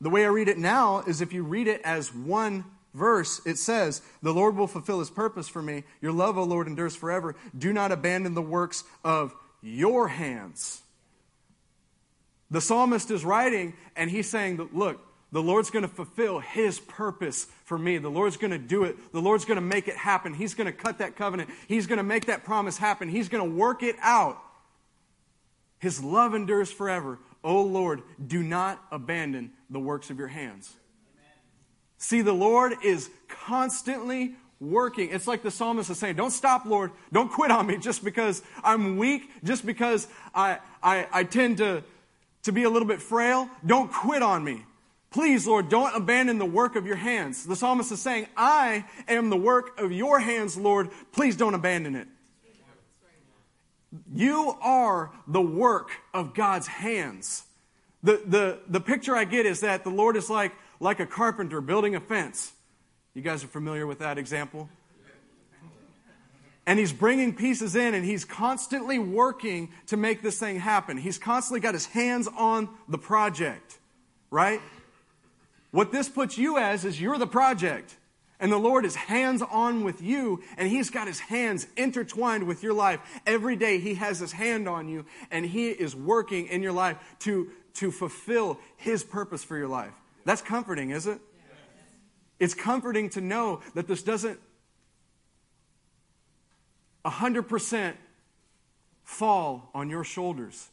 The 0.00 0.10
way 0.10 0.24
I 0.24 0.28
read 0.28 0.48
it 0.48 0.58
now 0.58 1.02
is 1.06 1.20
if 1.20 1.32
you 1.32 1.42
read 1.42 1.68
it 1.68 1.80
as 1.82 2.14
one 2.14 2.64
verse, 2.92 3.40
it 3.46 3.58
says, 3.58 4.02
The 4.22 4.34
Lord 4.34 4.56
will 4.56 4.66
fulfill 4.66 4.98
his 4.98 5.10
purpose 5.10 5.48
for 5.48 5.62
me. 5.62 5.84
Your 6.02 6.12
love, 6.12 6.36
O 6.36 6.44
Lord, 6.44 6.66
endures 6.66 6.96
forever. 6.96 7.36
Do 7.56 7.72
not 7.72 7.92
abandon 7.92 8.34
the 8.34 8.42
works 8.42 8.84
of 9.04 9.34
your 9.62 10.08
hands. 10.08 10.82
The 12.50 12.60
psalmist 12.60 13.10
is 13.10 13.24
writing, 13.24 13.74
and 13.96 14.10
he's 14.10 14.28
saying, 14.28 14.68
Look, 14.72 15.00
the 15.32 15.42
Lord's 15.42 15.70
going 15.70 15.82
to 15.82 15.88
fulfill 15.88 16.40
his 16.40 16.78
purpose 16.78 17.46
for 17.66 17.76
me. 17.76 17.98
The 17.98 18.08
Lord's 18.08 18.36
going 18.36 18.52
to 18.52 18.58
do 18.58 18.84
it. 18.84 19.12
The 19.12 19.20
Lord's 19.20 19.44
going 19.44 19.56
to 19.56 19.60
make 19.60 19.88
it 19.88 19.96
happen. 19.96 20.32
He's 20.32 20.54
going 20.54 20.68
to 20.68 20.72
cut 20.72 20.98
that 20.98 21.16
covenant. 21.16 21.50
He's 21.66 21.86
going 21.86 21.98
to 21.98 22.04
make 22.04 22.26
that 22.26 22.44
promise 22.44 22.78
happen. 22.78 23.08
He's 23.08 23.28
going 23.28 23.44
to 23.44 23.56
work 23.56 23.82
it 23.82 23.96
out. 24.00 24.40
His 25.80 26.02
love 26.02 26.34
endures 26.34 26.70
forever. 26.70 27.18
O 27.42 27.62
Lord, 27.62 28.02
do 28.24 28.42
not 28.42 28.82
abandon 28.90 29.50
the 29.68 29.80
works 29.80 30.10
of 30.10 30.18
your 30.18 30.28
hands. 30.28 30.72
See, 31.98 32.22
the 32.22 32.32
Lord 32.32 32.74
is 32.84 33.10
constantly 33.28 34.36
working. 34.60 35.10
It's 35.10 35.26
like 35.26 35.42
the 35.42 35.50
psalmist 35.50 35.90
is 35.90 35.98
saying, 35.98 36.14
Don't 36.14 36.30
stop, 36.30 36.66
Lord. 36.66 36.92
Don't 37.12 37.30
quit 37.30 37.50
on 37.50 37.66
me 37.66 37.78
just 37.78 38.04
because 38.04 38.42
I'm 38.62 38.96
weak, 38.96 39.28
just 39.42 39.66
because 39.66 40.06
I, 40.32 40.60
I, 40.80 41.08
I 41.12 41.24
tend 41.24 41.58
to, 41.58 41.82
to 42.44 42.52
be 42.52 42.62
a 42.62 42.70
little 42.70 42.86
bit 42.86 43.02
frail. 43.02 43.50
Don't 43.64 43.92
quit 43.92 44.22
on 44.22 44.44
me. 44.44 44.62
Please, 45.10 45.46
Lord, 45.46 45.68
don't 45.68 45.94
abandon 45.94 46.38
the 46.38 46.44
work 46.44 46.76
of 46.76 46.86
your 46.86 46.96
hands. 46.96 47.46
The 47.46 47.56
psalmist 47.56 47.92
is 47.92 48.02
saying, 48.02 48.26
I 48.36 48.84
am 49.08 49.30
the 49.30 49.36
work 49.36 49.78
of 49.80 49.92
your 49.92 50.18
hands, 50.18 50.56
Lord. 50.56 50.90
Please 51.12 51.36
don't 51.36 51.54
abandon 51.54 51.94
it. 51.94 52.08
You 54.12 54.56
are 54.60 55.10
the 55.26 55.40
work 55.40 55.90
of 56.12 56.34
God's 56.34 56.66
hands. 56.66 57.44
The, 58.02 58.22
the, 58.26 58.58
the 58.68 58.80
picture 58.80 59.16
I 59.16 59.24
get 59.24 59.46
is 59.46 59.60
that 59.60 59.84
the 59.84 59.90
Lord 59.90 60.16
is 60.16 60.28
like, 60.28 60.52
like 60.80 61.00
a 61.00 61.06
carpenter 61.06 61.60
building 61.60 61.94
a 61.94 62.00
fence. 62.00 62.52
You 63.14 63.22
guys 63.22 63.42
are 63.42 63.48
familiar 63.48 63.86
with 63.86 64.00
that 64.00 64.18
example? 64.18 64.68
And 66.66 66.78
he's 66.78 66.92
bringing 66.92 67.34
pieces 67.34 67.76
in 67.76 67.94
and 67.94 68.04
he's 68.04 68.24
constantly 68.24 68.98
working 68.98 69.70
to 69.86 69.96
make 69.96 70.20
this 70.20 70.38
thing 70.38 70.58
happen. 70.58 70.96
He's 70.98 71.16
constantly 71.16 71.60
got 71.60 71.74
his 71.74 71.86
hands 71.86 72.28
on 72.36 72.68
the 72.88 72.98
project, 72.98 73.78
right? 74.30 74.60
What 75.76 75.92
this 75.92 76.08
puts 76.08 76.38
you 76.38 76.56
as 76.56 76.86
is 76.86 76.98
you're 76.98 77.18
the 77.18 77.26
project. 77.26 77.96
And 78.40 78.50
the 78.50 78.56
Lord 78.56 78.86
is 78.86 78.94
hands 78.94 79.42
on 79.42 79.84
with 79.84 80.00
you, 80.00 80.42
and 80.56 80.70
He's 80.70 80.88
got 80.88 81.06
His 81.06 81.20
hands 81.20 81.66
intertwined 81.76 82.46
with 82.46 82.62
your 82.62 82.72
life. 82.72 83.00
Every 83.26 83.56
day 83.56 83.78
He 83.78 83.92
has 83.96 84.18
His 84.18 84.32
hand 84.32 84.70
on 84.70 84.88
you, 84.88 85.04
and 85.30 85.44
He 85.44 85.68
is 85.68 85.94
working 85.94 86.46
in 86.46 86.62
your 86.62 86.72
life 86.72 86.96
to, 87.20 87.50
to 87.74 87.90
fulfill 87.90 88.58
His 88.78 89.04
purpose 89.04 89.44
for 89.44 89.58
your 89.58 89.68
life. 89.68 89.92
That's 90.24 90.40
comforting, 90.40 90.90
is 90.90 91.06
it? 91.06 91.20
It's 92.40 92.54
comforting 92.54 93.10
to 93.10 93.20
know 93.20 93.60
that 93.74 93.86
this 93.86 94.02
doesn't 94.02 94.40
100% 97.04 97.94
fall 99.04 99.68
on 99.74 99.90
your 99.90 100.04
shoulders. 100.04 100.70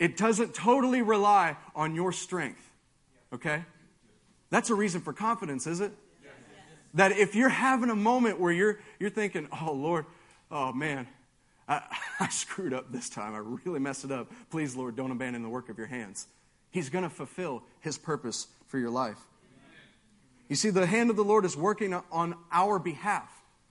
It 0.00 0.16
doesn't 0.16 0.52
totally 0.52 1.00
rely 1.00 1.56
on 1.76 1.94
your 1.94 2.10
strength. 2.10 2.68
Okay? 3.32 3.62
That's 4.52 4.68
a 4.68 4.74
reason 4.74 5.00
for 5.00 5.14
confidence, 5.14 5.66
is 5.66 5.80
it? 5.80 5.92
That 6.92 7.12
if 7.12 7.34
you're 7.34 7.48
having 7.48 7.88
a 7.88 7.94
moment 7.94 8.38
where 8.38 8.52
you're, 8.52 8.80
you're 9.00 9.08
thinking, 9.08 9.48
oh, 9.62 9.72
Lord, 9.72 10.04
oh, 10.50 10.74
man, 10.74 11.08
I, 11.66 11.80
I 12.20 12.28
screwed 12.28 12.74
up 12.74 12.92
this 12.92 13.08
time. 13.08 13.34
I 13.34 13.38
really 13.38 13.80
messed 13.80 14.04
it 14.04 14.12
up. 14.12 14.30
Please, 14.50 14.76
Lord, 14.76 14.94
don't 14.94 15.10
abandon 15.10 15.42
the 15.42 15.48
work 15.48 15.70
of 15.70 15.78
your 15.78 15.86
hands. 15.86 16.26
He's 16.70 16.90
going 16.90 17.02
to 17.02 17.08
fulfill 17.08 17.62
his 17.80 17.96
purpose 17.96 18.46
for 18.66 18.78
your 18.78 18.90
life. 18.90 19.16
You 20.50 20.56
see, 20.56 20.68
the 20.68 20.84
hand 20.84 21.08
of 21.08 21.16
the 21.16 21.24
Lord 21.24 21.46
is 21.46 21.56
working 21.56 21.94
on 22.12 22.34
our 22.52 22.78
behalf 22.78 23.30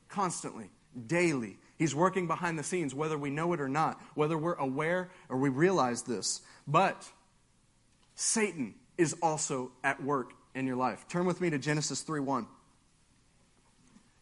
constantly, 0.09 0.71
daily. 1.05 1.59
He's 1.77 1.93
working 1.93 2.25
behind 2.25 2.57
the 2.57 2.63
scenes, 2.63 2.95
whether 2.95 3.19
we 3.19 3.29
know 3.29 3.53
it 3.53 3.61
or 3.61 3.69
not, 3.69 4.01
whether 4.15 4.35
we're 4.35 4.55
aware 4.55 5.11
or 5.29 5.37
we 5.37 5.49
realize 5.49 6.01
this. 6.01 6.41
But 6.67 7.07
Satan 8.15 8.73
is 8.97 9.15
also 9.21 9.73
at 9.83 10.03
work 10.03 10.33
in 10.53 10.67
your 10.67 10.75
life. 10.75 11.07
Turn 11.07 11.25
with 11.25 11.41
me 11.41 11.49
to 11.49 11.57
Genesis 11.57 12.01
3 12.01 12.19
1. 12.19 12.47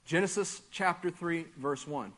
Genesis 0.06 0.62
chapter 0.72 1.10
3, 1.10 1.46
verse 1.58 1.88
1. 1.88 2.12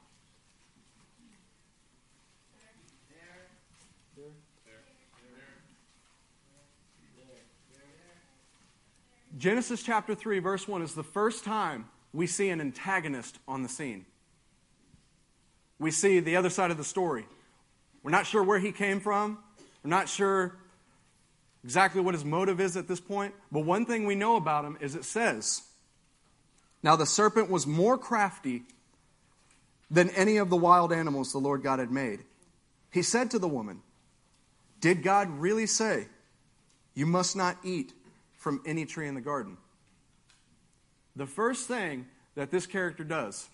Genesis 9.38 9.82
chapter 9.82 10.13
3, 10.13 10.38
verse 10.39 10.68
1 10.68 10.84
is 10.84 10.94
the 10.94 11.03
first 11.03 11.44
time 11.44 11.88
we 12.13 12.27
see 12.27 12.50
an 12.50 12.62
antagonist 12.62 13.39
on 13.48 13.63
the 13.63 13.70
scene. 13.70 14.06
We 15.80 15.89
see 15.89 16.20
the 16.20 16.36
other 16.36 16.51
side 16.51 16.70
of 16.70 16.77
the 16.77 16.84
story. 16.84 17.25
We're 18.03 18.12
not 18.12 18.27
sure 18.27 18.44
where 18.44 18.60
he 18.60 18.72
came 18.72 19.00
from. 19.00 19.39
We're 19.84 19.89
not 19.89 20.08
sure 20.08 20.56
exactly 21.63 22.01
what 22.01 22.13
his 22.13 22.25
motive 22.25 22.60
is 22.60 22.77
at 22.77 22.88
this 22.88 23.00
point. 23.00 23.34
But 23.51 23.62
one 23.62 23.86
thing 23.86 24.06
we 24.06 24.15
know 24.15 24.36
about 24.36 24.65
him 24.65 24.77
is 24.82 24.96
it 24.96 25.06
says, 25.06 25.63
Now 26.84 26.96
the 26.96 27.06
serpent 27.06 27.50
was 27.50 27.68
more 27.68 27.98
crafty 27.98 28.63
than 29.89 30.10
any 30.12 30.38
of 30.38 30.50
the 30.50 30.58
wild 30.58 30.94
animals 30.94 31.32
the 31.32 31.38
Lord 31.38 31.63
God 31.63 31.80
had 31.80 31.91
made. 31.91 32.24
He 32.91 33.01
said 33.01 33.32
to 33.32 33.39
the 33.39 33.48
woman, 33.48 33.82
Did 34.80 35.03
God 35.03 35.30
really 35.30 35.65
say, 35.65 36.08
You 36.94 37.06
must 37.06 37.36
not 37.36 37.58
eat 37.63 37.94
from 38.38 38.62
any 38.65 38.86
tree 38.86 39.08
in 39.08 39.15
the 39.15 39.22
garden? 39.22 39.58
The 41.15 41.27
first 41.27 41.68
thing 41.68 42.08
that 42.36 42.51
this 42.51 42.65
character 42.65 43.03
does, 43.03 43.50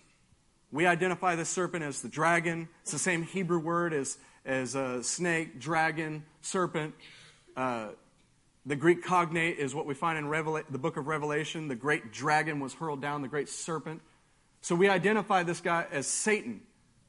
we 0.70 0.86
identify 0.86 1.34
this 1.34 1.48
serpent 1.48 1.82
as 1.82 2.02
the 2.02 2.08
dragon. 2.08 2.68
It's 2.82 2.92
the 2.92 2.98
same 2.98 3.22
Hebrew 3.22 3.58
word 3.58 3.92
as, 3.92 4.18
as 4.44 4.74
a 4.74 5.02
snake, 5.02 5.58
dragon, 5.58 6.24
serpent. 6.40 6.94
Uh, 7.58 7.88
the 8.66 8.76
Greek 8.76 9.02
cognate 9.02 9.58
is 9.58 9.74
what 9.74 9.84
we 9.84 9.92
find 9.92 10.16
in 10.16 10.26
Revela- 10.26 10.62
the 10.70 10.78
book 10.78 10.96
of 10.96 11.08
Revelation. 11.08 11.66
The 11.66 11.74
great 11.74 12.12
dragon 12.12 12.60
was 12.60 12.74
hurled 12.74 13.02
down, 13.02 13.20
the 13.20 13.26
great 13.26 13.48
serpent. 13.48 14.00
So 14.60 14.76
we 14.76 14.88
identify 14.88 15.42
this 15.42 15.60
guy 15.60 15.86
as 15.90 16.06
Satan 16.06 16.60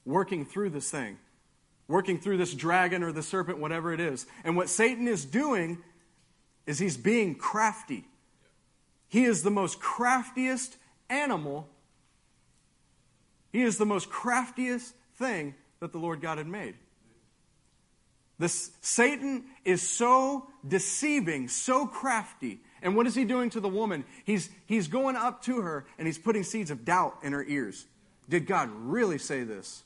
working 0.06 0.48
through 0.48 0.72
this 0.72 0.90
thing, 0.90 1.20
working 1.88 2.18
through 2.18 2.38
this 2.38 2.56
dragon 2.56 3.04
or 3.04 3.12
the 3.12 3.22
serpent, 3.22 3.60
whatever 3.60 3.94
it 3.94 4.00
is. 4.00 4.26
And 4.44 4.56
what 4.56 4.70
Satan 4.70 5.08
is 5.08 5.24
doing 5.24 5.78
is 6.66 6.80
he's 6.80 6.98
being 6.98 7.36
crafty. 7.36 8.06
He 9.08 9.26
is 9.26 9.44
the 9.44 9.52
most 9.52 9.80
craftiest 9.80 10.78
animal. 11.12 11.70
He 13.52 13.62
is 13.62 13.78
the 13.78 13.86
most 13.86 14.10
craftiest 14.10 14.96
thing 15.14 15.54
that 15.80 15.92
the 15.92 16.00
Lord 16.00 16.22
God 16.22 16.40
had 16.40 16.48
made. 16.48 16.74
This 18.40 18.72
Satan 18.80 19.44
is 19.70 19.88
so 19.88 20.48
deceiving, 20.68 21.48
so 21.48 21.86
crafty, 21.86 22.60
And 22.82 22.96
what 22.96 23.08
is 23.08 23.16
he 23.16 23.26
doing 23.26 23.50
to 23.52 23.60
the 23.60 23.70
woman? 23.70 24.06
He's, 24.24 24.50
he's 24.66 24.88
going 24.88 25.16
up 25.16 25.42
to 25.44 25.62
her 25.62 25.86
and 25.98 26.08
he's 26.08 26.18
putting 26.18 26.44
seeds 26.44 26.72
of 26.72 26.86
doubt 26.86 27.18
in 27.24 27.34
her 27.34 27.44
ears. 27.44 27.86
Did 28.28 28.46
God 28.46 28.70
really 28.74 29.18
say 29.18 29.44
this? 29.44 29.84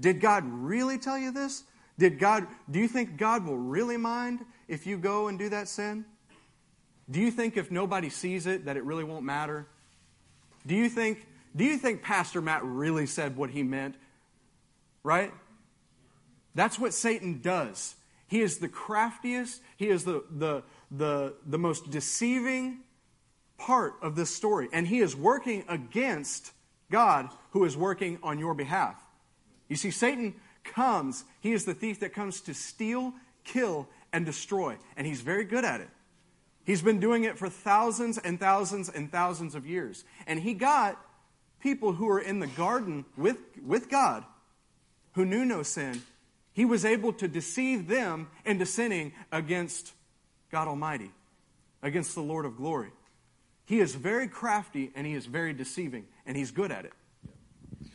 Did 0.00 0.20
God 0.20 0.44
really 0.46 0.98
tell 0.98 1.18
you 1.18 1.30
this? 1.30 1.64
Did 1.98 2.18
God, 2.18 2.46
do 2.70 2.78
you 2.78 2.88
think 2.88 3.16
God 3.16 3.44
will 3.44 3.58
really 3.58 3.96
mind 3.96 4.40
if 4.66 4.86
you 4.86 4.96
go 4.96 5.28
and 5.28 5.38
do 5.38 5.50
that 5.50 5.68
sin? 5.68 6.04
Do 7.10 7.20
you 7.20 7.30
think 7.30 7.56
if 7.56 7.70
nobody 7.70 8.08
sees 8.08 8.46
it 8.46 8.64
that 8.64 8.76
it 8.76 8.84
really 8.84 9.04
won't 9.04 9.24
matter? 9.24 9.66
Do 10.66 10.74
you 10.74 10.88
think, 10.88 11.26
do 11.54 11.64
you 11.64 11.76
think 11.76 12.02
Pastor 12.02 12.40
Matt 12.40 12.64
really 12.64 13.06
said 13.06 13.36
what 13.36 13.50
he 13.50 13.62
meant? 13.62 13.96
Right? 15.02 15.32
That's 16.54 16.78
what 16.78 16.94
Satan 16.94 17.40
does. 17.42 17.94
He 18.32 18.40
is 18.40 18.56
the 18.56 18.68
craftiest, 18.68 19.60
he 19.76 19.90
is 19.90 20.04
the, 20.04 20.24
the, 20.30 20.62
the, 20.90 21.34
the 21.44 21.58
most 21.58 21.90
deceiving 21.90 22.78
part 23.58 23.92
of 24.00 24.16
this 24.16 24.34
story. 24.34 24.70
And 24.72 24.86
he 24.86 25.00
is 25.00 25.14
working 25.14 25.66
against 25.68 26.52
God, 26.90 27.28
who 27.50 27.66
is 27.66 27.76
working 27.76 28.18
on 28.22 28.38
your 28.38 28.54
behalf. 28.54 28.98
You 29.68 29.76
see, 29.76 29.90
Satan 29.90 30.32
comes, 30.64 31.24
he 31.40 31.52
is 31.52 31.66
the 31.66 31.74
thief 31.74 32.00
that 32.00 32.14
comes 32.14 32.40
to 32.40 32.54
steal, 32.54 33.12
kill, 33.44 33.86
and 34.14 34.24
destroy. 34.24 34.78
And 34.96 35.06
he's 35.06 35.20
very 35.20 35.44
good 35.44 35.66
at 35.66 35.82
it. 35.82 35.90
He's 36.64 36.80
been 36.80 37.00
doing 37.00 37.24
it 37.24 37.36
for 37.36 37.50
thousands 37.50 38.16
and 38.16 38.40
thousands 38.40 38.88
and 38.88 39.12
thousands 39.12 39.54
of 39.54 39.66
years. 39.66 40.04
And 40.26 40.40
he 40.40 40.54
got 40.54 40.98
people 41.60 41.92
who 41.92 42.06
were 42.06 42.20
in 42.20 42.40
the 42.40 42.46
garden 42.46 43.04
with, 43.14 43.36
with 43.62 43.90
God, 43.90 44.24
who 45.16 45.26
knew 45.26 45.44
no 45.44 45.62
sin. 45.62 46.00
He 46.52 46.64
was 46.64 46.84
able 46.84 47.12
to 47.14 47.28
deceive 47.28 47.88
them 47.88 48.28
into 48.44 48.66
sinning 48.66 49.12
against 49.30 49.92
God 50.50 50.68
Almighty, 50.68 51.10
against 51.82 52.14
the 52.14 52.20
Lord 52.20 52.44
of 52.44 52.56
glory. 52.56 52.90
He 53.64 53.80
is 53.80 53.94
very 53.94 54.28
crafty 54.28 54.90
and 54.94 55.06
he 55.06 55.14
is 55.14 55.26
very 55.26 55.52
deceiving, 55.52 56.04
and 56.26 56.36
he's 56.36 56.50
good 56.50 56.70
at 56.70 56.84
it. 56.84 56.92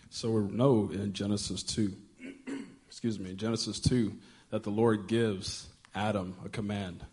So 0.09 0.31
we 0.31 0.51
know 0.51 0.89
in 0.91 1.13
Genesis 1.13 1.61
2, 1.63 1.93
excuse 2.87 3.19
me, 3.19 3.33
Genesis 3.33 3.79
2, 3.79 4.13
that 4.49 4.63
the 4.63 4.69
Lord 4.69 5.07
gives 5.07 5.67
Adam 5.93 6.35
a 6.43 6.49
command 6.49 7.03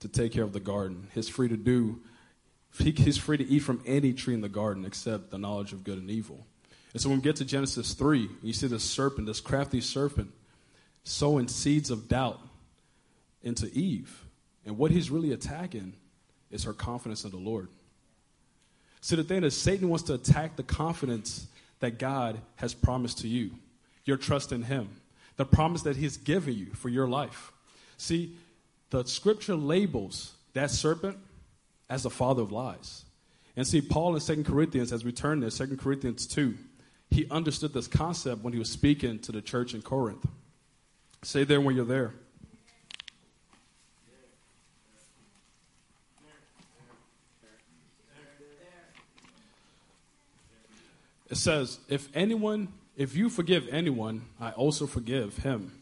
to 0.00 0.08
take 0.08 0.32
care 0.32 0.44
of 0.44 0.52
the 0.52 0.60
garden. 0.60 1.08
He's 1.14 1.28
free 1.28 1.48
to 1.48 1.56
do, 1.56 2.00
he's 2.78 3.18
free 3.18 3.36
to 3.36 3.44
eat 3.44 3.60
from 3.60 3.82
any 3.84 4.12
tree 4.12 4.34
in 4.34 4.40
the 4.40 4.48
garden 4.48 4.84
except 4.84 5.30
the 5.30 5.38
knowledge 5.38 5.72
of 5.72 5.84
good 5.84 5.98
and 5.98 6.10
evil. 6.10 6.46
And 6.92 7.02
so 7.02 7.08
when 7.08 7.18
we 7.18 7.22
get 7.22 7.36
to 7.36 7.44
Genesis 7.44 7.92
3, 7.94 8.28
you 8.42 8.52
see 8.52 8.68
this 8.68 8.84
serpent, 8.84 9.26
this 9.26 9.40
crafty 9.40 9.80
serpent, 9.80 10.32
sowing 11.04 11.48
seeds 11.48 11.90
of 11.90 12.08
doubt 12.08 12.40
into 13.42 13.70
Eve. 13.72 14.24
And 14.66 14.76
what 14.76 14.90
he's 14.90 15.10
really 15.10 15.32
attacking 15.32 15.94
is 16.50 16.64
her 16.64 16.72
confidence 16.72 17.24
in 17.24 17.30
the 17.30 17.36
Lord. 17.36 17.68
See, 19.00 19.16
the 19.16 19.24
thing 19.24 19.44
is, 19.44 19.56
Satan 19.56 19.88
wants 19.88 20.04
to 20.04 20.14
attack 20.14 20.56
the 20.56 20.62
confidence 20.62 21.46
that 21.80 21.98
God 21.98 22.40
has 22.56 22.74
promised 22.74 23.18
to 23.18 23.28
you, 23.28 23.52
your 24.04 24.16
trust 24.16 24.52
in 24.52 24.62
Him, 24.62 24.88
the 25.36 25.44
promise 25.44 25.82
that 25.82 25.96
He's 25.96 26.16
given 26.16 26.54
you 26.54 26.66
for 26.74 26.88
your 26.88 27.08
life. 27.08 27.52
See, 27.96 28.34
the 28.90 29.04
scripture 29.04 29.54
labels 29.54 30.34
that 30.54 30.70
serpent 30.70 31.16
as 31.88 32.02
the 32.02 32.10
father 32.10 32.42
of 32.42 32.52
lies. 32.52 33.04
And 33.56 33.66
see, 33.66 33.80
Paul 33.80 34.14
in 34.14 34.20
2 34.20 34.44
Corinthians, 34.44 34.92
as 34.92 35.04
we 35.04 35.12
turn 35.12 35.40
there, 35.40 35.50
2 35.50 35.76
Corinthians 35.76 36.26
2, 36.26 36.54
he 37.10 37.26
understood 37.30 37.72
this 37.72 37.86
concept 37.86 38.42
when 38.42 38.52
he 38.52 38.58
was 38.58 38.70
speaking 38.70 39.18
to 39.20 39.32
the 39.32 39.40
church 39.40 39.74
in 39.74 39.82
Corinth. 39.82 40.26
Say 41.22 41.44
there 41.44 41.60
when 41.60 41.76
you're 41.76 41.84
there. 41.84 42.14
It 51.30 51.36
says, 51.36 51.78
If 51.88 52.08
anyone, 52.14 52.68
if 52.96 53.16
you 53.16 53.28
forgive 53.28 53.68
anyone, 53.68 54.22
I 54.40 54.50
also 54.50 54.86
forgive 54.86 55.38
him. 55.38 55.72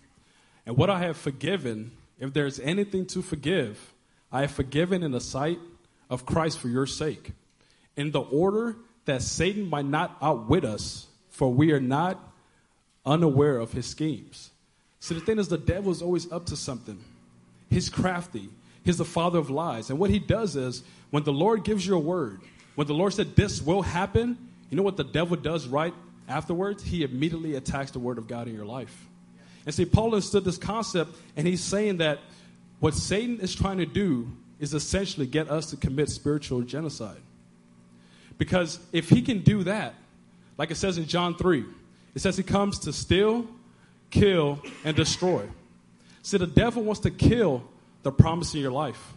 And 0.64 0.76
what 0.76 0.90
I 0.90 0.98
have 1.00 1.16
forgiven, 1.16 1.92
if 2.18 2.32
there's 2.32 2.58
anything 2.58 3.06
to 3.06 3.22
forgive, 3.22 3.92
I 4.32 4.40
have 4.42 4.50
forgiven 4.50 5.02
in 5.02 5.12
the 5.12 5.20
sight 5.20 5.58
of 6.10 6.26
Christ 6.26 6.58
for 6.58 6.68
your 6.68 6.86
sake, 6.86 7.32
in 7.96 8.10
the 8.10 8.20
order 8.20 8.76
that 9.04 9.22
Satan 9.22 9.68
might 9.70 9.86
not 9.86 10.16
outwit 10.20 10.64
us, 10.64 11.06
for 11.30 11.52
we 11.52 11.70
are 11.72 11.80
not 11.80 12.20
unaware 13.04 13.58
of 13.58 13.72
his 13.72 13.86
schemes. 13.86 14.50
So 15.00 15.14
the 15.14 15.20
thing 15.20 15.38
is, 15.38 15.48
the 15.48 15.58
devil 15.58 15.92
is 15.92 16.02
always 16.02 16.30
up 16.32 16.46
to 16.46 16.56
something. 16.56 16.98
He's 17.70 17.88
crafty. 17.88 18.48
He's 18.84 18.98
the 18.98 19.04
father 19.04 19.38
of 19.38 19.50
lies. 19.50 19.90
And 19.90 19.98
what 19.98 20.10
he 20.10 20.18
does 20.18 20.56
is, 20.56 20.82
when 21.10 21.24
the 21.24 21.32
Lord 21.32 21.64
gives 21.64 21.86
you 21.86 21.94
a 21.94 21.98
word, 21.98 22.40
when 22.74 22.86
the 22.86 22.94
Lord 22.94 23.12
said 23.12 23.36
this 23.36 23.60
will 23.60 23.82
happen, 23.82 24.38
you 24.70 24.76
know 24.76 24.82
what 24.82 24.96
the 24.96 25.04
devil 25.04 25.36
does 25.36 25.66
right 25.66 25.94
afterwards? 26.28 26.82
He 26.82 27.02
immediately 27.02 27.54
attacks 27.54 27.90
the 27.90 27.98
word 27.98 28.18
of 28.18 28.28
God 28.28 28.48
in 28.48 28.54
your 28.54 28.64
life. 28.66 29.06
And 29.64 29.74
see, 29.74 29.84
Paul 29.84 30.14
understood 30.14 30.44
this 30.44 30.58
concept, 30.58 31.16
and 31.36 31.46
he's 31.46 31.62
saying 31.62 31.96
that 31.98 32.20
what 32.78 32.94
Satan 32.94 33.40
is 33.40 33.54
trying 33.54 33.78
to 33.78 33.86
do 33.86 34.30
is 34.60 34.74
essentially 34.74 35.26
get 35.26 35.50
us 35.50 35.70
to 35.70 35.76
commit 35.76 36.08
spiritual 36.08 36.62
genocide. 36.62 37.20
Because 38.38 38.78
if 38.92 39.08
he 39.08 39.22
can 39.22 39.40
do 39.40 39.64
that, 39.64 39.94
like 40.58 40.70
it 40.70 40.76
says 40.76 40.98
in 40.98 41.06
John 41.06 41.34
3, 41.34 41.64
it 42.14 42.20
says 42.20 42.36
he 42.36 42.42
comes 42.42 42.78
to 42.80 42.92
steal, 42.92 43.46
kill, 44.10 44.60
and 44.84 44.96
destroy. 44.96 45.48
See, 46.22 46.38
the 46.38 46.46
devil 46.46 46.82
wants 46.82 47.00
to 47.00 47.10
kill 47.10 47.62
the 48.02 48.12
promise 48.12 48.54
in 48.54 48.60
your 48.60 48.72
life, 48.72 49.14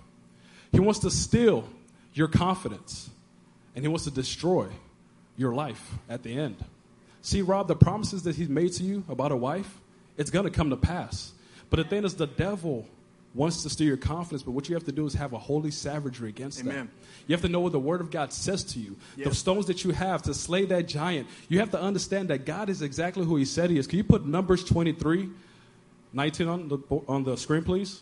he 0.71 0.79
wants 0.79 0.99
to 0.99 1.11
steal 1.11 1.67
your 2.13 2.27
confidence, 2.27 3.09
and 3.75 3.83
he 3.83 3.87
wants 3.87 4.05
to 4.05 4.11
destroy 4.11 4.67
your 5.37 5.53
life 5.53 5.93
at 6.09 6.23
the 6.23 6.37
end. 6.37 6.57
See, 7.21 7.41
Rob, 7.41 7.67
the 7.67 7.75
promises 7.75 8.23
that 8.23 8.35
he's 8.35 8.49
made 8.49 8.73
to 8.73 8.83
you 8.83 9.03
about 9.09 9.31
a 9.31 9.35
wife, 9.35 9.79
it's 10.17 10.31
going 10.31 10.45
to 10.45 10.51
come 10.51 10.69
to 10.69 10.77
pass. 10.77 11.33
But 11.69 11.77
the 11.77 11.83
thing 11.83 12.03
is, 12.03 12.15
the 12.15 12.27
devil 12.27 12.87
wants 13.33 13.63
to 13.63 13.69
steal 13.69 13.87
your 13.87 13.97
confidence, 13.97 14.43
but 14.43 14.51
what 14.51 14.69
you 14.69 14.75
have 14.75 14.85
to 14.85 14.91
do 14.91 15.05
is 15.05 15.13
have 15.13 15.33
a 15.33 15.37
holy 15.37 15.71
savagery 15.71 16.29
against 16.29 16.61
Amen. 16.61 16.75
that. 16.75 17.27
You 17.27 17.33
have 17.33 17.41
to 17.41 17.49
know 17.49 17.59
what 17.59 17.71
the 17.71 17.79
Word 17.79 18.01
of 18.01 18.09
God 18.09 18.33
says 18.33 18.63
to 18.65 18.79
you. 18.79 18.97
The 19.17 19.35
stones 19.35 19.67
that 19.67 19.83
you 19.83 19.91
have 19.91 20.23
to 20.23 20.33
slay 20.33 20.65
that 20.65 20.87
giant, 20.87 21.27
you 21.47 21.59
have 21.59 21.71
to 21.71 21.79
understand 21.79 22.29
that 22.29 22.45
God 22.45 22.69
is 22.69 22.81
exactly 22.81 23.25
who 23.25 23.35
He 23.35 23.45
said 23.45 23.69
He 23.69 23.77
is. 23.77 23.85
Can 23.85 23.97
you 23.97 24.03
put 24.03 24.25
Numbers 24.25 24.63
23, 24.63 25.29
19 26.13 26.47
on 26.47 26.67
the, 26.67 26.77
on 27.07 27.23
the 27.23 27.37
screen, 27.37 27.63
please? 27.63 28.01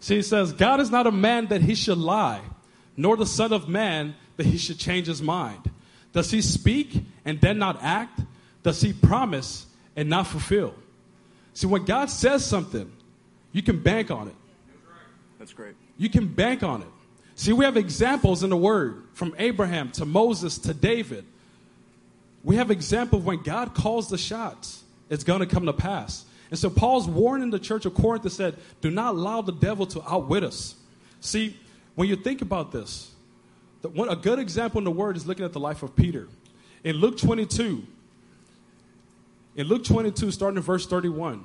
See, 0.00 0.18
it 0.18 0.24
says, 0.24 0.52
God 0.52 0.80
is 0.80 0.90
not 0.90 1.06
a 1.06 1.12
man 1.12 1.46
that 1.48 1.60
he 1.60 1.74
should 1.74 1.98
lie, 1.98 2.40
nor 2.96 3.16
the 3.16 3.26
Son 3.26 3.52
of 3.52 3.68
Man 3.68 4.14
that 4.36 4.46
he 4.46 4.56
should 4.56 4.78
change 4.78 5.06
his 5.06 5.20
mind. 5.20 5.70
Does 6.12 6.30
he 6.30 6.40
speak 6.40 7.02
and 7.24 7.40
then 7.40 7.58
not 7.58 7.82
act? 7.82 8.20
Does 8.62 8.80
he 8.80 8.92
promise 8.92 9.66
and 9.96 10.08
not 10.08 10.26
fulfill? 10.26 10.74
See, 11.58 11.66
when 11.66 11.84
God 11.84 12.08
says 12.08 12.46
something, 12.46 12.88
you 13.50 13.64
can 13.64 13.82
bank 13.82 14.12
on 14.12 14.28
it. 14.28 14.34
That's 15.40 15.52
great. 15.52 15.74
You 15.96 16.08
can 16.08 16.28
bank 16.28 16.62
on 16.62 16.82
it. 16.82 16.88
See, 17.34 17.52
we 17.52 17.64
have 17.64 17.76
examples 17.76 18.44
in 18.44 18.50
the 18.50 18.56
Word 18.56 19.02
from 19.12 19.34
Abraham 19.38 19.90
to 19.94 20.06
Moses 20.06 20.56
to 20.58 20.72
David. 20.72 21.24
We 22.44 22.54
have 22.54 22.70
examples 22.70 23.24
when 23.24 23.42
God 23.42 23.74
calls 23.74 24.08
the 24.08 24.16
shots, 24.16 24.84
it's 25.10 25.24
going 25.24 25.40
to 25.40 25.46
come 25.46 25.66
to 25.66 25.72
pass. 25.72 26.26
And 26.50 26.56
so 26.60 26.70
Paul's 26.70 27.08
warning 27.08 27.50
the 27.50 27.58
church 27.58 27.86
of 27.86 27.94
Corinth 27.94 28.22
and 28.22 28.32
said, 28.32 28.54
do 28.80 28.92
not 28.92 29.16
allow 29.16 29.42
the 29.42 29.50
devil 29.50 29.84
to 29.86 30.02
outwit 30.08 30.44
us. 30.44 30.76
See, 31.20 31.56
when 31.96 32.08
you 32.08 32.14
think 32.14 32.40
about 32.40 32.70
this, 32.70 33.10
the, 33.82 33.88
one, 33.88 34.08
a 34.08 34.14
good 34.14 34.38
example 34.38 34.78
in 34.78 34.84
the 34.84 34.92
Word 34.92 35.16
is 35.16 35.26
looking 35.26 35.44
at 35.44 35.52
the 35.52 35.58
life 35.58 35.82
of 35.82 35.96
Peter. 35.96 36.28
In 36.84 36.98
Luke 36.98 37.18
22, 37.18 37.84
in 39.58 39.66
Luke 39.66 39.82
22, 39.82 40.30
starting 40.30 40.56
in 40.56 40.62
verse 40.62 40.86
31, 40.86 41.42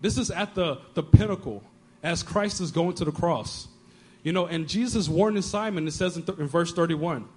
this 0.00 0.16
is 0.16 0.30
at 0.30 0.54
the, 0.54 0.78
the 0.94 1.02
pinnacle 1.02 1.64
as 2.04 2.22
Christ 2.22 2.60
is 2.60 2.70
going 2.70 2.94
to 2.94 3.04
the 3.04 3.10
cross. 3.10 3.66
You 4.22 4.32
know, 4.32 4.46
and 4.46 4.68
Jesus 4.68 5.08
warning 5.08 5.42
Simon, 5.42 5.88
it 5.88 5.90
says 5.90 6.16
in, 6.16 6.22
th- 6.22 6.38
in 6.38 6.46
verse 6.46 6.72
31 6.72 7.28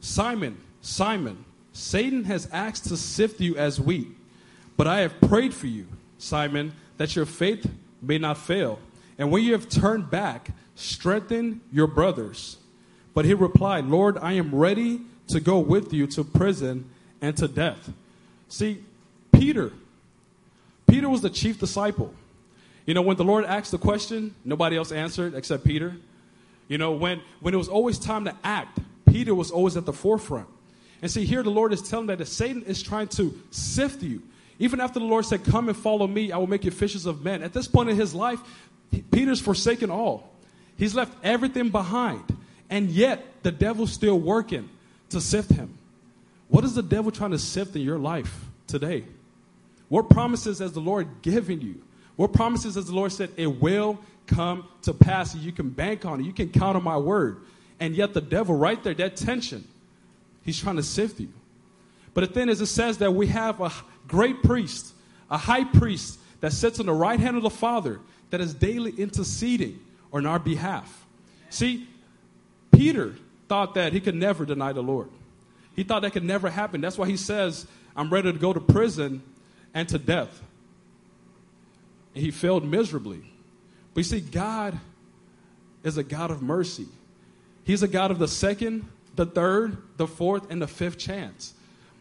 Simon, 0.00 0.58
Simon, 0.82 1.42
Satan 1.72 2.24
has 2.24 2.46
asked 2.52 2.88
to 2.88 2.98
sift 2.98 3.40
you 3.40 3.56
as 3.56 3.80
wheat, 3.80 4.08
but 4.76 4.86
I 4.86 5.00
have 5.00 5.18
prayed 5.22 5.54
for 5.54 5.66
you, 5.66 5.86
Simon, 6.18 6.74
that 6.98 7.16
your 7.16 7.24
faith 7.24 7.66
may 8.02 8.18
not 8.18 8.36
fail. 8.36 8.78
And 9.16 9.30
when 9.30 9.42
you 9.42 9.52
have 9.52 9.70
turned 9.70 10.10
back, 10.10 10.50
strengthen 10.74 11.62
your 11.72 11.86
brothers. 11.86 12.58
But 13.14 13.24
he 13.24 13.32
replied, 13.32 13.86
Lord, 13.86 14.18
I 14.18 14.32
am 14.32 14.54
ready 14.54 15.00
to 15.28 15.40
go 15.40 15.58
with 15.60 15.94
you 15.94 16.06
to 16.08 16.24
prison 16.24 16.90
and 17.20 17.36
to 17.36 17.48
death. 17.48 17.90
See, 18.48 18.82
Peter, 19.32 19.72
Peter 20.86 21.08
was 21.08 21.22
the 21.22 21.30
chief 21.30 21.58
disciple. 21.58 22.14
You 22.86 22.94
know, 22.94 23.02
when 23.02 23.16
the 23.16 23.24
Lord 23.24 23.44
asked 23.44 23.70
the 23.70 23.78
question, 23.78 24.34
nobody 24.44 24.76
else 24.76 24.92
answered 24.92 25.34
except 25.34 25.64
Peter. 25.64 25.96
You 26.68 26.78
know, 26.78 26.92
when, 26.92 27.20
when 27.40 27.54
it 27.54 27.56
was 27.56 27.68
always 27.68 27.98
time 27.98 28.24
to 28.24 28.36
act, 28.44 28.78
Peter 29.06 29.34
was 29.34 29.50
always 29.50 29.76
at 29.76 29.86
the 29.86 29.92
forefront. 29.92 30.48
And 31.02 31.10
see, 31.10 31.24
here 31.24 31.42
the 31.42 31.50
Lord 31.50 31.72
is 31.72 31.82
telling 31.82 32.06
that 32.06 32.26
Satan 32.26 32.62
is 32.62 32.82
trying 32.82 33.08
to 33.08 33.38
sift 33.50 34.02
you. 34.02 34.22
Even 34.58 34.80
after 34.80 35.00
the 35.00 35.04
Lord 35.04 35.24
said, 35.24 35.44
Come 35.44 35.68
and 35.68 35.76
follow 35.76 36.06
me, 36.06 36.32
I 36.32 36.38
will 36.38 36.46
make 36.46 36.64
you 36.64 36.70
fishers 36.70 37.06
of 37.06 37.24
men. 37.24 37.42
At 37.42 37.52
this 37.52 37.66
point 37.66 37.90
in 37.90 37.96
his 37.96 38.14
life, 38.14 38.40
Peter's 39.10 39.40
forsaken 39.40 39.90
all. 39.90 40.30
He's 40.76 40.94
left 40.94 41.12
everything 41.22 41.70
behind. 41.70 42.22
And 42.70 42.90
yet, 42.90 43.24
the 43.42 43.52
devil's 43.52 43.92
still 43.92 44.18
working 44.18 44.68
to 45.10 45.20
sift 45.20 45.50
him. 45.50 45.76
What 46.54 46.62
is 46.62 46.76
the 46.76 46.84
devil 46.84 47.10
trying 47.10 47.32
to 47.32 47.38
sift 47.40 47.74
in 47.74 47.82
your 47.82 47.98
life 47.98 48.32
today? 48.68 49.02
What 49.88 50.08
promises 50.08 50.60
has 50.60 50.70
the 50.70 50.78
Lord 50.78 51.08
given 51.20 51.60
you? 51.60 51.82
What 52.14 52.32
promises 52.32 52.76
has 52.76 52.86
the 52.86 52.94
Lord 52.94 53.10
said, 53.10 53.30
it 53.36 53.48
will 53.60 53.98
come 54.28 54.68
to 54.82 54.94
pass? 54.94 55.34
You 55.34 55.50
can 55.50 55.70
bank 55.70 56.04
on 56.04 56.20
it. 56.20 56.26
You 56.26 56.32
can 56.32 56.50
count 56.50 56.76
on 56.76 56.84
my 56.84 56.96
word. 56.96 57.38
And 57.80 57.96
yet, 57.96 58.14
the 58.14 58.20
devil, 58.20 58.54
right 58.54 58.80
there, 58.84 58.94
that 58.94 59.16
tension, 59.16 59.66
he's 60.44 60.60
trying 60.60 60.76
to 60.76 60.84
sift 60.84 61.18
you. 61.18 61.30
But 62.14 62.20
the 62.20 62.32
thing 62.32 62.48
is, 62.48 62.60
it 62.60 62.66
says 62.66 62.98
that 62.98 63.12
we 63.12 63.26
have 63.26 63.60
a 63.60 63.72
great 64.06 64.40
priest, 64.44 64.94
a 65.32 65.36
high 65.36 65.64
priest 65.64 66.20
that 66.40 66.52
sits 66.52 66.78
on 66.78 66.86
the 66.86 66.92
right 66.92 67.18
hand 67.18 67.36
of 67.36 67.42
the 67.42 67.50
Father 67.50 67.98
that 68.30 68.40
is 68.40 68.54
daily 68.54 68.92
interceding 68.92 69.80
on 70.12 70.24
our 70.24 70.38
behalf. 70.38 71.04
See, 71.50 71.88
Peter 72.70 73.16
thought 73.48 73.74
that 73.74 73.92
he 73.92 73.98
could 73.98 74.14
never 74.14 74.46
deny 74.46 74.72
the 74.72 74.84
Lord. 74.84 75.08
He 75.74 75.82
thought 75.82 76.02
that 76.02 76.12
could 76.12 76.24
never 76.24 76.50
happen. 76.50 76.80
That's 76.80 76.96
why 76.98 77.08
he 77.08 77.16
says, 77.16 77.66
I'm 77.96 78.10
ready 78.10 78.32
to 78.32 78.38
go 78.38 78.52
to 78.52 78.60
prison 78.60 79.22
and 79.72 79.88
to 79.88 79.98
death. 79.98 80.42
And 82.14 82.22
he 82.22 82.30
failed 82.30 82.64
miserably. 82.64 83.22
But 83.92 84.00
you 84.00 84.04
see, 84.04 84.20
God 84.20 84.78
is 85.82 85.98
a 85.98 86.02
God 86.02 86.30
of 86.30 86.42
mercy. 86.42 86.86
He's 87.64 87.82
a 87.82 87.88
God 87.88 88.10
of 88.10 88.18
the 88.18 88.28
second, 88.28 88.86
the 89.16 89.26
third, 89.26 89.78
the 89.96 90.06
fourth, 90.06 90.50
and 90.50 90.60
the 90.60 90.66
fifth 90.66 90.98
chance. 90.98 91.54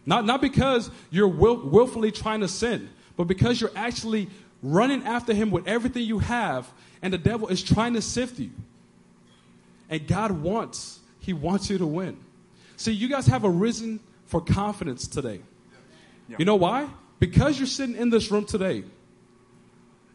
Not, 0.06 0.26
not 0.26 0.42
because 0.42 0.90
you're 1.10 1.28
will, 1.28 1.58
willfully 1.58 2.12
trying 2.12 2.42
to 2.42 2.48
sin, 2.48 2.90
but 3.16 3.26
because 3.26 3.62
you're 3.62 3.72
actually 3.76 4.30
running 4.62 5.04
after 5.04 5.34
Him 5.34 5.52
with 5.52 5.68
everything 5.68 6.04
you 6.04 6.20
have, 6.20 6.72
and 7.02 7.14
the 7.14 7.18
devil 7.18 7.48
is 7.48 7.64
trying 7.64 7.94
to 7.94 8.02
sift 8.02 8.40
you. 8.40 8.52
And 9.90 10.08
God 10.08 10.32
wants, 10.32 11.00
He 11.20 11.34
wants 11.34 11.70
you 11.70 11.78
to 11.78 11.86
win. 11.86 12.18
See, 12.78 12.92
you 12.92 13.08
guys 13.08 13.28
have 13.28 13.44
a 13.44 13.50
reason 13.50 14.00
for 14.26 14.42
confidence 14.42 15.08
today. 15.08 15.42
Yeah. 16.28 16.38
You 16.40 16.46
know 16.46 16.56
why? 16.56 16.88
Because 17.20 17.60
you're 17.60 17.68
sitting 17.68 17.96
in 17.96 18.10
this 18.10 18.32
room 18.32 18.46
today. 18.46 18.84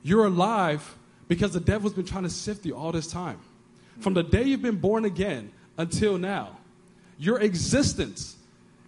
You're 0.03 0.27
alive 0.27 0.97
because 1.29 1.53
the 1.53 1.61
devil's 1.61 1.93
been 1.93 2.05
trying 2.05 2.25
to 2.25 2.31
sift 2.31 2.65
you 2.67 2.77
all 2.77 2.93
this 2.93 3.07
time. 3.07 3.39
From 4.01 4.15
the 4.15 4.23
day 4.23 4.45
you've 4.45 4.63
been 4.63 4.77
born 4.77 5.05
again 5.05 5.53
until 5.77 6.19
now, 6.19 6.57
your 7.19 7.41
existence 7.41 8.37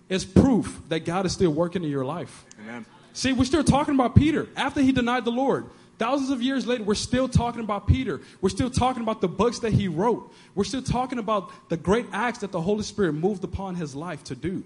is 0.08 0.24
proof 0.24 0.80
that 0.88 1.04
God 1.04 1.26
is 1.26 1.32
still 1.32 1.50
working 1.50 1.84
in 1.84 1.90
your 1.90 2.04
life. 2.04 2.44
Amen. 2.60 2.86
See, 3.12 3.32
we're 3.32 3.44
still 3.44 3.64
talking 3.64 3.94
about 3.94 4.14
Peter 4.14 4.48
after 4.56 4.80
he 4.80 4.92
denied 4.92 5.24
the 5.24 5.32
Lord. 5.32 5.66
Thousands 6.00 6.30
of 6.30 6.40
years 6.40 6.66
later, 6.66 6.82
we're 6.82 6.94
still 6.94 7.28
talking 7.28 7.60
about 7.60 7.86
Peter. 7.86 8.22
We're 8.40 8.48
still 8.48 8.70
talking 8.70 9.02
about 9.02 9.20
the 9.20 9.28
books 9.28 9.58
that 9.58 9.74
he 9.74 9.86
wrote. 9.86 10.32
We're 10.54 10.64
still 10.64 10.80
talking 10.80 11.18
about 11.18 11.50
the 11.68 11.76
great 11.76 12.06
acts 12.10 12.38
that 12.38 12.52
the 12.52 12.60
Holy 12.62 12.84
Spirit 12.84 13.12
moved 13.12 13.44
upon 13.44 13.74
his 13.74 13.94
life 13.94 14.24
to 14.24 14.34
do. 14.34 14.64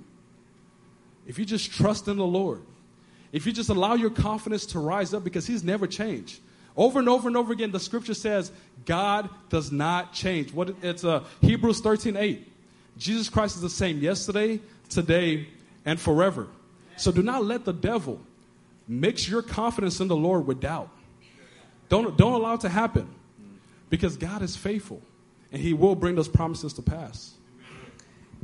If 1.26 1.36
you 1.36 1.44
just 1.44 1.72
trust 1.72 2.06
in 2.06 2.18
the 2.18 2.24
Lord, 2.24 2.62
if 3.32 3.46
you 3.46 3.52
just 3.52 3.68
allow 3.68 3.94
your 3.94 4.10
confidence 4.10 4.64
to 4.66 4.78
rise 4.78 5.12
up 5.12 5.24
because 5.24 5.44
he's 5.44 5.64
never 5.64 5.88
changed. 5.88 6.38
Over 6.76 7.00
and 7.00 7.08
over 7.08 7.26
and 7.26 7.36
over 7.36 7.52
again, 7.52 7.72
the 7.72 7.80
scripture 7.80 8.14
says 8.14 8.52
God 8.84 9.28
does 9.48 9.72
not 9.72 10.12
change. 10.12 10.52
What 10.52 10.76
it's 10.82 11.02
uh, 11.02 11.24
Hebrews 11.40 11.80
13 11.80 12.16
8. 12.16 12.48
Jesus 12.96 13.28
Christ 13.28 13.56
is 13.56 13.62
the 13.62 13.70
same 13.70 13.98
yesterday, 13.98 14.60
today, 14.88 15.48
and 15.84 15.98
forever. 15.98 16.46
So 16.96 17.10
do 17.10 17.24
not 17.24 17.44
let 17.44 17.64
the 17.64 17.72
devil 17.72 18.20
mix 18.86 19.28
your 19.28 19.42
confidence 19.42 19.98
in 19.98 20.06
the 20.06 20.14
Lord 20.14 20.46
with 20.46 20.60
doubt. 20.60 20.90
Don't, 21.88 22.16
don't 22.16 22.32
allow 22.32 22.54
it 22.54 22.60
to 22.60 22.68
happen 22.68 23.08
because 23.90 24.16
God 24.16 24.42
is 24.42 24.56
faithful 24.56 25.02
and 25.52 25.60
he 25.60 25.72
will 25.72 25.94
bring 25.94 26.14
those 26.14 26.28
promises 26.28 26.72
to 26.74 26.82
pass. 26.82 27.34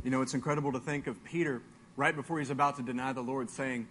You 0.03 0.09
know, 0.09 0.21
it's 0.21 0.33
incredible 0.33 0.71
to 0.71 0.79
think 0.79 1.07
of 1.07 1.23
Peter 1.23 1.61
right 1.95 2.15
before 2.15 2.39
he's 2.39 2.49
about 2.49 2.77
to 2.77 2.83
deny 2.83 3.13
the 3.13 3.21
Lord 3.21 3.49
saying, 3.49 3.87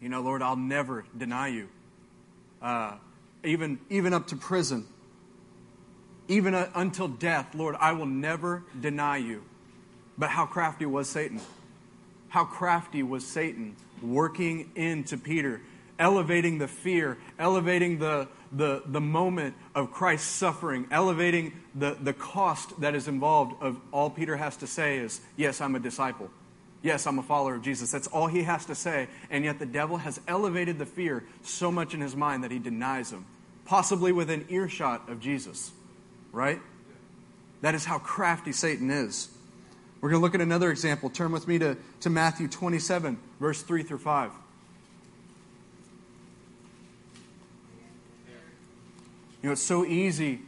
You 0.00 0.08
know, 0.08 0.20
Lord, 0.20 0.42
I'll 0.42 0.56
never 0.56 1.04
deny 1.16 1.48
you. 1.48 1.68
Uh, 2.60 2.96
even, 3.44 3.78
even 3.88 4.12
up 4.12 4.26
to 4.28 4.36
prison, 4.36 4.86
even 6.26 6.54
uh, 6.54 6.68
until 6.74 7.08
death, 7.08 7.54
Lord, 7.54 7.76
I 7.78 7.92
will 7.92 8.06
never 8.06 8.64
deny 8.78 9.18
you. 9.18 9.44
But 10.18 10.30
how 10.30 10.46
crafty 10.46 10.84
was 10.84 11.08
Satan? 11.08 11.40
How 12.28 12.44
crafty 12.44 13.02
was 13.02 13.26
Satan 13.26 13.76
working 14.02 14.70
into 14.74 15.16
Peter, 15.16 15.60
elevating 15.98 16.58
the 16.58 16.68
fear, 16.68 17.18
elevating 17.38 17.98
the, 17.98 18.28
the, 18.52 18.82
the 18.86 19.00
moment 19.00 19.54
of 19.74 19.90
Christ's 19.90 20.28
suffering, 20.28 20.86
elevating 20.90 21.52
the, 21.74 21.96
the 22.00 22.12
cost 22.12 22.80
that 22.80 22.94
is 22.94 23.08
involved 23.08 23.60
of 23.62 23.80
all 23.92 24.10
Peter 24.10 24.36
has 24.36 24.56
to 24.58 24.66
say 24.66 24.98
is, 24.98 25.20
Yes, 25.36 25.60
I'm 25.60 25.74
a 25.74 25.80
disciple. 25.80 26.30
Yes, 26.80 27.06
I'm 27.06 27.18
a 27.18 27.22
follower 27.22 27.56
of 27.56 27.62
Jesus. 27.62 27.90
That's 27.90 28.06
all 28.06 28.28
he 28.28 28.44
has 28.44 28.66
to 28.66 28.74
say. 28.74 29.08
And 29.30 29.44
yet 29.44 29.58
the 29.58 29.66
devil 29.66 29.96
has 29.96 30.20
elevated 30.28 30.78
the 30.78 30.86
fear 30.86 31.24
so 31.42 31.72
much 31.72 31.92
in 31.92 32.00
his 32.00 32.14
mind 32.14 32.44
that 32.44 32.52
he 32.52 32.60
denies 32.60 33.10
him, 33.10 33.26
possibly 33.64 34.12
within 34.12 34.46
earshot 34.48 35.08
of 35.08 35.20
Jesus. 35.20 35.72
Right? 36.30 36.60
That 37.62 37.74
is 37.74 37.84
how 37.84 37.98
crafty 37.98 38.52
Satan 38.52 38.90
is. 38.90 39.28
We're 40.00 40.10
going 40.10 40.20
to 40.20 40.24
look 40.24 40.36
at 40.36 40.40
another 40.40 40.70
example. 40.70 41.10
Turn 41.10 41.32
with 41.32 41.48
me 41.48 41.58
to, 41.58 41.76
to 42.00 42.10
Matthew 42.10 42.46
27, 42.46 43.18
verse 43.40 43.62
3 43.62 43.82
through 43.82 43.98
5. 43.98 44.30
You 49.42 49.48
know, 49.48 49.52
it's 49.52 49.62
so 49.62 49.84
easy 49.84 50.40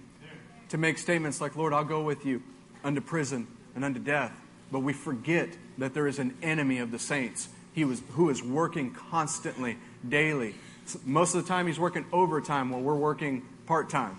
to 0.70 0.79
make 0.79 0.98
statements 0.98 1.40
like, 1.40 1.57
Lord, 1.57 1.72
I'll 1.72 1.85
go 1.85 2.03
with 2.03 2.24
you 2.26 2.42
unto 2.83 3.00
prison 3.00 3.46
and 3.74 3.85
unto 3.85 4.00
death. 4.00 4.33
But 4.72 4.81
we 4.81 4.92
forget 4.92 5.48
that 5.79 5.94
there 5.94 6.07
is 6.07 6.18
an 6.18 6.37
enemy 6.42 6.79
of 6.79 6.90
the 6.90 6.98
saints 6.98 7.48
he 7.72 7.85
was, 7.85 8.03
who 8.11 8.31
is 8.31 8.42
working 8.42 8.92
constantly, 8.92 9.79
daily. 10.09 10.55
Most 11.05 11.35
of 11.35 11.42
the 11.42 11.48
time, 11.48 11.66
he's 11.66 11.79
working 11.79 12.05
overtime 12.12 12.70
while 12.70 12.81
we're 12.81 12.96
working 12.96 13.42
part 13.66 13.90
time. 13.90 14.18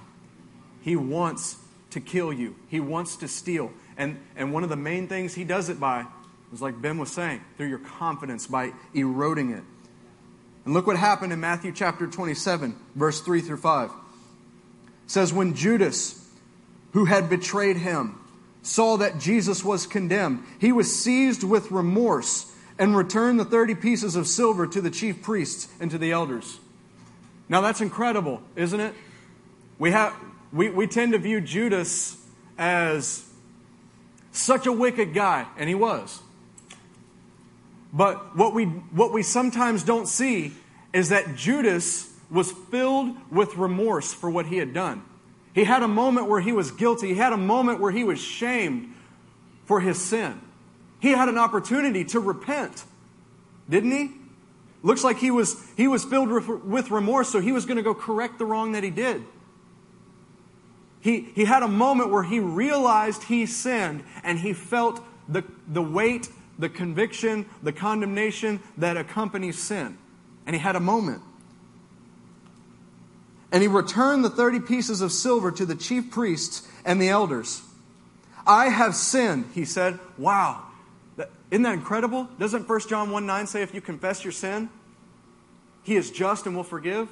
He 0.81 0.95
wants 0.95 1.57
to 1.91 1.99
kill 1.99 2.31
you, 2.31 2.55
he 2.69 2.79
wants 2.79 3.17
to 3.17 3.27
steal. 3.27 3.71
And, 3.97 4.19
and 4.37 4.53
one 4.53 4.63
of 4.63 4.69
the 4.69 4.77
main 4.77 5.07
things 5.07 5.33
he 5.33 5.43
does 5.43 5.67
it 5.69 5.79
by 5.79 6.05
is 6.53 6.61
like 6.61 6.81
Ben 6.81 6.97
was 6.97 7.11
saying, 7.11 7.41
through 7.57 7.67
your 7.67 7.79
confidence, 7.79 8.47
by 8.47 8.71
eroding 8.93 9.51
it. 9.51 9.63
And 10.63 10.73
look 10.73 10.87
what 10.87 10.97
happened 10.97 11.33
in 11.33 11.39
Matthew 11.39 11.73
chapter 11.73 12.07
27, 12.07 12.75
verse 12.95 13.19
3 13.19 13.41
through 13.41 13.57
5. 13.57 13.91
Says, 15.11 15.33
When 15.33 15.55
Judas, 15.55 16.25
who 16.93 17.03
had 17.03 17.29
betrayed 17.29 17.75
him, 17.75 18.17
saw 18.61 18.95
that 18.95 19.19
Jesus 19.19 19.61
was 19.61 19.85
condemned, 19.85 20.41
he 20.57 20.71
was 20.71 20.95
seized 20.95 21.43
with 21.43 21.69
remorse 21.69 22.49
and 22.79 22.95
returned 22.95 23.37
the 23.37 23.43
30 23.43 23.75
pieces 23.75 24.15
of 24.15 24.25
silver 24.25 24.65
to 24.67 24.79
the 24.79 24.89
chief 24.89 25.21
priests 25.21 25.67
and 25.81 25.91
to 25.91 25.97
the 25.97 26.13
elders. 26.13 26.61
Now 27.49 27.59
that's 27.59 27.81
incredible, 27.81 28.41
isn't 28.55 28.79
it? 28.79 28.93
We, 29.77 29.91
have, 29.91 30.15
we, 30.53 30.69
we 30.69 30.87
tend 30.87 31.11
to 31.11 31.19
view 31.19 31.41
Judas 31.41 32.15
as 32.57 33.29
such 34.31 34.65
a 34.65 34.71
wicked 34.71 35.13
guy, 35.13 35.45
and 35.57 35.67
he 35.67 35.75
was. 35.75 36.21
But 37.91 38.37
what 38.37 38.53
we, 38.53 38.63
what 38.63 39.11
we 39.11 39.23
sometimes 39.23 39.83
don't 39.83 40.07
see 40.07 40.53
is 40.93 41.09
that 41.09 41.35
Judas 41.35 42.10
was 42.31 42.51
filled 42.51 43.15
with 43.31 43.55
remorse 43.57 44.13
for 44.13 44.29
what 44.29 44.47
he 44.47 44.57
had 44.57 44.73
done. 44.73 45.03
He 45.53 45.65
had 45.65 45.83
a 45.83 45.87
moment 45.87 46.27
where 46.29 46.39
he 46.39 46.53
was 46.53 46.71
guilty. 46.71 47.09
He 47.09 47.15
had 47.15 47.33
a 47.33 47.37
moment 47.37 47.81
where 47.81 47.91
he 47.91 48.03
was 48.03 48.19
shamed 48.19 48.95
for 49.65 49.81
his 49.81 50.01
sin. 50.01 50.39
He 50.99 51.11
had 51.11 51.27
an 51.29 51.37
opportunity 51.37 52.05
to 52.05 52.19
repent, 52.19 52.85
didn't 53.69 53.91
he? 53.91 54.11
Looks 54.83 55.03
like 55.03 55.17
he 55.17 55.29
was, 55.29 55.61
he 55.75 55.87
was 55.87 56.05
filled 56.05 56.29
with 56.63 56.89
remorse, 56.89 57.29
so 57.29 57.39
he 57.39 57.51
was 57.51 57.65
going 57.65 57.77
to 57.77 57.83
go 57.83 57.93
correct 57.93 58.39
the 58.39 58.45
wrong 58.45 58.71
that 58.71 58.83
he 58.83 58.89
did. 58.89 59.23
He, 61.01 61.21
he 61.35 61.45
had 61.45 61.63
a 61.63 61.67
moment 61.67 62.11
where 62.11 62.23
he 62.23 62.39
realized 62.39 63.23
he 63.23 63.45
sinned 63.45 64.03
and 64.23 64.39
he 64.39 64.53
felt 64.53 65.03
the, 65.27 65.43
the 65.67 65.81
weight, 65.81 66.29
the 66.57 66.69
conviction, 66.69 67.47
the 67.61 67.73
condemnation 67.73 68.59
that 68.77 68.97
accompanies 68.97 69.57
sin. 69.57 69.97
And 70.45 70.55
he 70.55 70.61
had 70.61 70.75
a 70.75 70.79
moment. 70.79 71.21
And 73.51 73.61
he 73.61 73.67
returned 73.67 74.23
the 74.23 74.29
30 74.29 74.61
pieces 74.61 75.01
of 75.01 75.11
silver 75.11 75.51
to 75.51 75.65
the 75.65 75.75
chief 75.75 76.09
priests 76.09 76.67
and 76.85 77.01
the 77.01 77.09
elders. 77.09 77.61
I 78.47 78.69
have 78.69 78.95
sinned, 78.95 79.49
he 79.53 79.65
said. 79.65 79.99
Wow. 80.17 80.63
Isn't 81.51 81.63
that 81.63 81.73
incredible? 81.73 82.29
Doesn't 82.39 82.67
1 82.67 82.79
John 82.87 83.11
1 83.11 83.25
9 83.25 83.47
say 83.47 83.61
if 83.61 83.73
you 83.73 83.81
confess 83.81 84.23
your 84.23 84.31
sin, 84.31 84.69
he 85.83 85.97
is 85.97 86.09
just 86.09 86.45
and 86.45 86.55
will 86.55 86.63
forgive? 86.63 87.09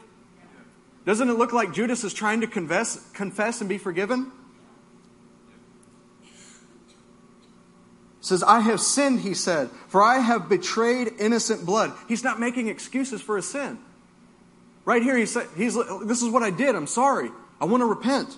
Doesn't 1.06 1.30
it 1.30 1.34
look 1.34 1.52
like 1.52 1.74
Judas 1.74 2.04
is 2.04 2.14
trying 2.14 2.42
to 2.42 2.48
confess, 2.48 3.12
confess 3.12 3.60
and 3.60 3.70
be 3.70 3.78
forgiven? 3.78 4.32
says, 8.22 8.44
I 8.44 8.60
have 8.60 8.80
sinned, 8.80 9.22
he 9.22 9.34
said, 9.34 9.70
for 9.88 10.02
I 10.02 10.20
have 10.20 10.50
betrayed 10.50 11.14
innocent 11.20 11.66
blood. 11.66 11.94
He's 12.08 12.24
not 12.24 12.40
making 12.40 12.68
excuses 12.68 13.22
for 13.22 13.36
his 13.36 13.48
sin. 13.48 13.80
Right 14.90 15.04
here, 15.04 15.16
he 15.16 15.28
said, 15.28 15.46
he's, 15.56 15.76
This 16.06 16.24
is 16.24 16.30
what 16.30 16.42
I 16.42 16.50
did. 16.50 16.74
I'm 16.74 16.88
sorry. 16.88 17.30
I 17.62 17.66
want 17.66 17.82
to 17.82 17.86
repent. 17.86 18.36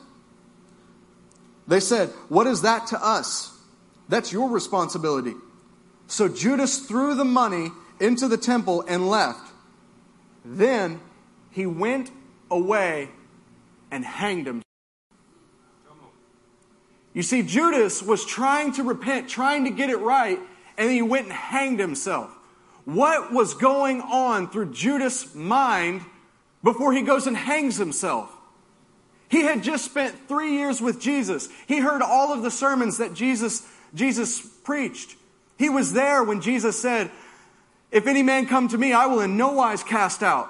They 1.66 1.80
said, 1.80 2.10
What 2.28 2.46
is 2.46 2.64
that 2.64 2.88
to 2.88 3.02
us? 3.02 3.58
That's 4.10 4.34
your 4.34 4.50
responsibility. 4.50 5.34
So 6.08 6.28
Judas 6.28 6.80
threw 6.80 7.16
the 7.16 7.24
money 7.24 7.70
into 8.02 8.28
the 8.28 8.36
temple 8.36 8.84
and 8.86 9.08
left. 9.08 9.50
Then 10.44 11.00
he 11.52 11.66
went 11.66 12.12
away 12.50 13.08
and 13.90 14.04
hanged 14.04 14.48
himself. 14.48 14.66
You 17.14 17.24
see, 17.24 17.44
Judas 17.44 18.04
was 18.04 18.26
trying 18.26 18.74
to 18.74 18.84
repent, 18.84 19.30
trying 19.30 19.64
to 19.64 19.72
get 19.72 19.90
it 19.90 20.00
right, 20.00 20.38
and 20.78 20.92
he 20.92 21.02
went 21.02 21.28
and 21.28 21.34
hanged 21.34 21.80
himself. 21.80 22.30
What 22.84 23.32
was 23.32 23.54
going 23.54 24.02
on 24.02 24.50
through 24.50 24.74
Judas' 24.74 25.34
mind 25.34 26.02
before 26.63 26.93
he 26.93 27.02
goes 27.02 27.28
and 27.28 27.36
hangs 27.36 27.78
himself? 27.78 28.30
He 29.30 29.43
had 29.43 29.63
just 29.63 29.86
spent 29.86 30.28
three 30.28 30.58
years 30.58 30.82
with 30.82 31.00
Jesus. 31.00 31.47
He 31.67 31.80
heard 31.80 32.02
all 32.02 32.34
of 32.34 32.43
the 32.43 32.52
sermons 32.52 32.97
that 32.97 33.13
Jesus, 33.13 33.65
Jesus 33.93 34.41
preached. 34.41 35.15
He 35.58 35.69
was 35.69 35.93
there 35.93 36.24
when 36.24 36.41
Jesus 36.41 36.80
said, 36.80 37.10
If 37.91 38.08
any 38.08 38.24
man 38.24 38.45
come 38.45 38.67
to 38.69 38.78
me, 38.78 38.91
I 38.91 39.06
will 39.06 39.21
in 39.21 39.38
no 39.38 39.54
wise 39.54 39.84
cast 39.84 40.21
out. 40.21 40.50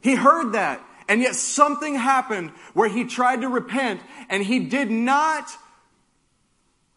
He 0.00 0.14
heard 0.14 0.52
that. 0.52 0.80
And 1.08 1.22
yet 1.22 1.34
something 1.34 1.94
happened 1.94 2.50
where 2.74 2.88
he 2.88 3.04
tried 3.04 3.40
to 3.40 3.48
repent 3.48 4.00
and 4.28 4.44
he 4.44 4.60
did 4.60 4.90
not 4.90 5.50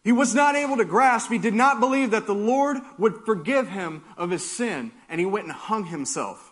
he 0.04 0.12
was 0.12 0.34
not 0.34 0.56
able 0.56 0.78
to 0.78 0.84
grasp, 0.84 1.30
he 1.30 1.38
did 1.38 1.54
not 1.54 1.78
believe 1.78 2.10
that 2.10 2.26
the 2.26 2.34
Lord 2.34 2.78
would 2.98 3.24
forgive 3.24 3.68
him 3.68 4.02
of 4.16 4.30
his 4.30 4.48
sin, 4.48 4.90
and 5.08 5.20
he 5.20 5.26
went 5.26 5.46
and 5.46 5.52
hung 5.52 5.84
himself. 5.84 6.51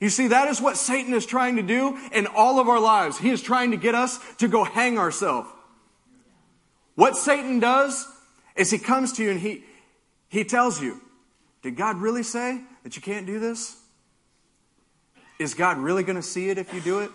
You 0.00 0.10
see, 0.10 0.28
that 0.28 0.48
is 0.48 0.60
what 0.60 0.76
Satan 0.76 1.14
is 1.14 1.24
trying 1.24 1.56
to 1.56 1.62
do 1.62 1.98
in 2.12 2.26
all 2.26 2.58
of 2.58 2.68
our 2.68 2.80
lives. 2.80 3.18
He 3.18 3.30
is 3.30 3.40
trying 3.40 3.70
to 3.70 3.76
get 3.76 3.94
us 3.94 4.18
to 4.36 4.48
go 4.48 4.64
hang 4.64 4.98
ourselves. 4.98 5.48
What 6.94 7.16
Satan 7.16 7.60
does 7.60 8.06
is 8.56 8.70
he 8.70 8.78
comes 8.78 9.12
to 9.14 9.22
you 9.22 9.30
and 9.30 9.40
he, 9.40 9.64
he 10.28 10.44
tells 10.44 10.80
you, 10.80 11.00
Did 11.62 11.76
God 11.76 11.96
really 11.98 12.22
say 12.22 12.60
that 12.82 12.96
you 12.96 13.02
can't 13.02 13.26
do 13.26 13.38
this? 13.38 13.76
Is 15.38 15.54
God 15.54 15.78
really 15.78 16.02
going 16.04 16.16
to 16.16 16.22
see 16.22 16.50
it 16.50 16.58
if 16.58 16.72
you 16.72 16.80
do 16.80 17.00
it? 17.00 17.10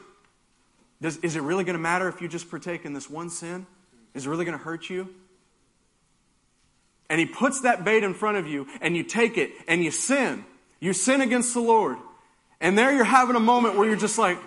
Does, 1.01 1.17
is 1.17 1.35
it 1.35 1.41
really 1.41 1.63
going 1.63 1.77
to 1.77 1.81
matter 1.81 2.09
if 2.09 2.21
you 2.21 2.27
just 2.27 2.49
partake 2.49 2.83
in 2.85 2.93
this 2.93 3.09
one 3.09 3.29
sin? 3.29 3.65
Is 4.13 4.25
it 4.25 4.29
really 4.29 4.43
going 4.43 4.57
to 4.57 4.63
hurt 4.63 4.89
you? 4.89 5.09
and 7.09 7.19
he 7.19 7.25
puts 7.25 7.61
that 7.61 7.83
bait 7.83 8.03
in 8.03 8.13
front 8.13 8.37
of 8.37 8.47
you 8.47 8.67
and 8.81 8.95
you 8.95 9.03
take 9.03 9.37
it 9.37 9.51
and 9.67 9.83
you 9.83 9.91
sin. 9.91 10.45
You 10.79 10.93
sin 10.93 11.21
against 11.21 11.53
the 11.53 11.59
Lord. 11.59 11.97
And 12.62 12.78
there 12.78 12.93
you're 12.93 13.04
having 13.04 13.36
a 13.36 13.41
moment 13.41 13.76
where 13.76 13.88
you're 13.88 13.98
just 13.98 14.17
like, 14.17 14.38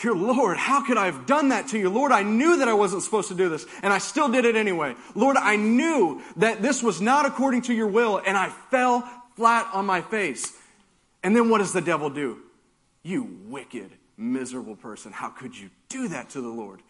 Dear 0.00 0.14
Lord, 0.14 0.56
how 0.56 0.84
could 0.84 0.96
I 0.96 1.06
have 1.06 1.26
done 1.26 1.50
that 1.50 1.68
to 1.68 1.78
you? 1.78 1.90
Lord, 1.90 2.12
I 2.12 2.22
knew 2.22 2.58
that 2.58 2.68
I 2.68 2.72
wasn't 2.72 3.02
supposed 3.02 3.28
to 3.28 3.34
do 3.34 3.48
this, 3.48 3.66
and 3.82 3.92
I 3.92 3.98
still 3.98 4.28
did 4.30 4.44
it 4.44 4.56
anyway. 4.56 4.94
Lord, 5.14 5.36
I 5.36 5.56
knew 5.56 6.22
that 6.36 6.62
this 6.62 6.82
was 6.82 7.00
not 7.00 7.26
according 7.26 7.62
to 7.62 7.74
your 7.74 7.88
will, 7.88 8.20
and 8.24 8.36
I 8.36 8.48
fell 8.70 9.08
flat 9.36 9.68
on 9.72 9.84
my 9.84 10.00
face. 10.00 10.52
And 11.22 11.36
then 11.36 11.50
what 11.50 11.58
does 11.58 11.72
the 11.72 11.80
devil 11.80 12.08
do? 12.10 12.38
You 13.02 13.38
wicked, 13.44 13.90
miserable 14.16 14.76
person. 14.76 15.12
How 15.12 15.28
could 15.28 15.56
you 15.56 15.68
do 15.88 16.08
that 16.08 16.30
to 16.30 16.40
the 16.40 16.48
Lord? 16.48 16.80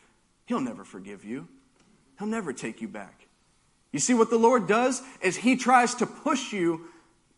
He'll 0.47 0.61
never 0.61 0.85
forgive 0.85 1.25
you, 1.25 1.49
He'll 2.19 2.29
never 2.29 2.53
take 2.53 2.81
you 2.81 2.89
back. 2.89 3.27
You 3.91 3.99
see, 3.99 4.15
what 4.15 4.31
the 4.31 4.39
Lord 4.39 4.67
does 4.67 5.03
is 5.21 5.37
He 5.37 5.57
tries 5.57 5.97
to 5.97 6.07
push 6.07 6.53
you 6.53 6.87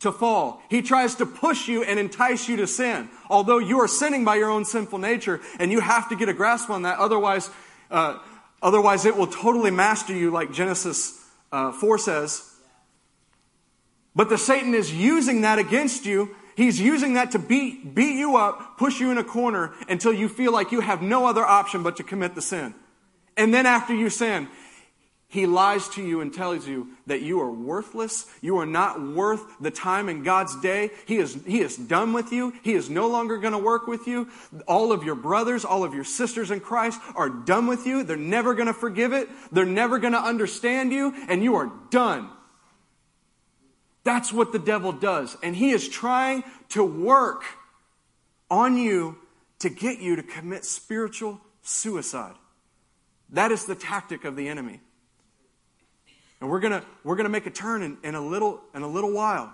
to 0.01 0.13
fall. 0.13 0.63
He 0.69 0.83
tries 0.83 1.15
to 1.17 1.27
push 1.27 1.69
you 1.69 1.83
and 1.83 1.99
entice 1.99 2.49
you 2.49 2.57
to 2.57 2.67
sin. 2.67 3.09
Although 3.31 3.59
you 3.59 3.81
are 3.81 3.89
sinning 3.89 4.25
by 4.25 4.37
your 4.37 4.51
own 4.51 4.65
sinful 4.65 4.99
nature, 4.99 5.41
and 5.59 5.73
you 5.73 5.81
have 5.81 6.09
to 6.11 6.17
get 6.17 6.29
a 6.29 6.35
grasp 6.35 6.71
on 6.71 6.83
that. 6.83 6.99
Otherwise, 6.99 7.51
uh, 7.91 8.19
otherwise 8.63 9.05
it 9.05 9.17
will 9.17 9.27
totally 9.27 9.71
master 9.71 10.15
you, 10.15 10.31
like 10.31 10.53
Genesis 10.53 11.21
uh, 11.53 11.73
4 11.73 11.99
says. 11.99 12.51
But 14.15 14.29
the 14.29 14.39
Satan 14.39 14.75
is 14.75 14.93
using 14.93 15.41
that 15.41 15.59
against 15.59 16.07
you. 16.07 16.37
He's 16.57 16.81
using 16.81 17.15
that 17.15 17.33
to 17.33 17.39
beat, 17.39 17.95
beat 17.95 18.17
you 18.17 18.37
up, 18.37 18.79
push 18.79 19.01
you 19.01 19.11
in 19.11 19.19
a 19.19 19.25
corner 19.25 19.75
until 19.89 20.13
you 20.13 20.29
feel 20.29 20.53
like 20.53 20.71
you 20.71 20.81
have 20.81 21.03
no 21.03 21.27
other 21.27 21.45
option 21.45 21.83
but 21.83 21.97
to 21.97 22.05
commit 22.05 22.35
the 22.35 22.43
sin. 22.43 22.75
And 23.37 23.53
then 23.53 23.67
after 23.67 23.93
you 23.93 24.11
sin, 24.11 24.49
he 25.35 25.47
lies 25.47 25.89
to 25.89 26.01
you 26.01 26.21
and 26.21 26.33
tells 26.33 26.65
you 26.65 26.91
that 27.09 27.23
you 27.23 27.41
are 27.41 27.51
worthless. 27.51 28.25
You 28.41 28.59
are 28.59 28.67
not 28.67 29.03
worth 29.03 29.43
the 29.61 29.73
time 29.73 30.09
in 30.09 30.23
God's 30.23 30.55
day. 30.61 30.91
He 31.07 31.17
is, 31.17 31.37
he 31.45 31.59
is 31.59 31.77
done 31.77 32.13
with 32.13 32.31
you. 32.31 32.53
He 32.63 32.75
is 32.75 32.89
no 32.89 33.09
longer 33.09 33.39
going 33.39 33.53
to 33.53 33.59
work 33.59 33.89
with 33.89 34.07
you. 34.07 34.29
All 34.69 34.93
of 34.93 35.03
your 35.03 35.17
brothers, 35.17 35.65
all 35.65 35.83
of 35.83 35.93
your 35.93 36.05
sisters 36.05 36.53
in 36.53 36.61
Christ 36.61 37.01
are 37.17 37.29
done 37.29 37.67
with 37.67 37.85
you. 37.85 38.05
They're 38.05 38.17
never 38.17 38.55
going 38.55 38.69
to 38.69 38.73
forgive 38.73 39.13
it. 39.13 39.29
They're 39.51 39.65
never 39.65 39.99
going 39.99 40.13
to 40.13 40.21
understand 40.21 40.93
you, 40.93 41.13
and 41.29 41.43
you 41.43 41.57
are 41.57 41.73
done. 41.91 42.29
That's 44.05 44.33
what 44.33 44.53
the 44.53 44.61
devil 44.61 44.93
does. 44.93 45.37
And 45.43 45.57
he 45.57 45.73
is 45.73 45.89
trying 45.89 46.45
to 46.69 46.85
work 46.85 47.43
on 48.49 48.79
you 48.79 49.19
to 49.59 49.69
get 49.69 49.99
you 49.99 50.15
to 50.15 50.23
commit 50.23 50.65
spiritual 50.65 51.41
suicide. 51.63 52.37
That 53.31 53.51
is 53.51 53.65
the 53.65 53.75
tactic 53.75 54.25
of 54.25 54.37
the 54.37 54.47
enemy. 54.47 54.81
And 56.45 56.51
we're 56.51 56.61
gonna 56.61 56.85
we're 57.05 57.17
gonna 57.17 57.31
make 57.31 57.47
a 57.47 57.51
turn 57.51 57.83
in, 57.83 57.97
in 58.05 58.15
a 58.15 58.21
little 58.21 58.61
in 58.75 58.83
a 58.83 58.87
little 58.87 59.11
while. 59.11 59.51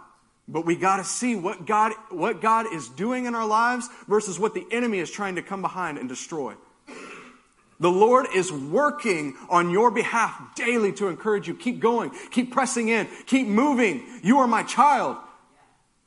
But 0.48 0.66
we 0.66 0.74
got 0.74 0.96
to 0.96 1.04
see 1.04 1.36
what 1.36 1.64
God 1.64 1.92
what 2.10 2.40
God 2.40 2.66
is 2.74 2.88
doing 2.88 3.26
in 3.26 3.36
our 3.36 3.46
lives 3.46 3.88
versus 4.08 4.40
what 4.40 4.54
the 4.54 4.66
enemy 4.72 4.98
is 4.98 5.08
trying 5.08 5.36
to 5.36 5.42
come 5.42 5.62
behind 5.62 5.98
and 5.98 6.08
destroy. 6.08 6.54
The 7.78 7.92
Lord 7.92 8.26
is 8.34 8.50
working 8.50 9.36
on 9.48 9.70
your 9.70 9.92
behalf 9.92 10.56
daily 10.56 10.90
to 10.94 11.06
encourage 11.06 11.46
you. 11.46 11.54
Keep 11.54 11.78
going. 11.78 12.10
Keep 12.32 12.50
pressing 12.50 12.88
in. 12.88 13.06
Keep 13.26 13.46
moving. 13.46 14.02
You 14.24 14.40
are 14.40 14.48
my 14.48 14.64
child. 14.64 15.16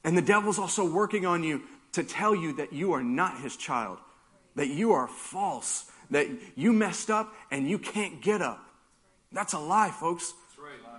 And 0.03 0.17
the 0.17 0.21
devil's 0.21 0.59
also 0.59 0.83
working 0.83 1.25
on 1.25 1.45
you 1.45 1.61
to 1.93 2.03
tell 2.03 2.35
you 2.35 2.57
that 2.57 2.73
you 2.73 2.91
are 2.91 3.03
not 3.03 3.39
his 3.39 3.55
child, 3.55 3.99
that 4.55 4.67
you 4.67 4.91
are 4.91 5.07
false, 5.07 5.89
that 6.11 6.27
you 6.57 6.73
messed 6.73 7.09
up 7.09 7.33
and 7.51 7.69
you 7.69 7.79
can't 7.79 8.21
get 8.21 8.41
up. 8.41 8.59
That's 9.31 9.53
a 9.53 9.59
lie, 9.59 9.89
folks. 9.89 10.33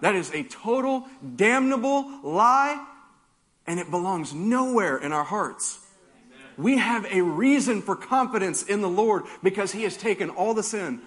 That 0.00 0.14
is 0.14 0.30
a 0.32 0.42
total 0.42 1.06
damnable 1.36 2.20
lie, 2.22 2.84
and 3.66 3.80
it 3.80 3.90
belongs 3.90 4.34
nowhere 4.34 4.96
in 4.96 5.12
our 5.12 5.24
hearts. 5.24 5.78
We 6.56 6.78
have 6.78 7.04
a 7.06 7.20
reason 7.20 7.82
for 7.82 7.96
confidence 7.96 8.62
in 8.62 8.80
the 8.80 8.88
Lord 8.88 9.24
because 9.42 9.72
He 9.72 9.82
has 9.84 9.96
taken 9.96 10.30
all 10.30 10.54
the 10.54 10.62
sin, 10.62 11.00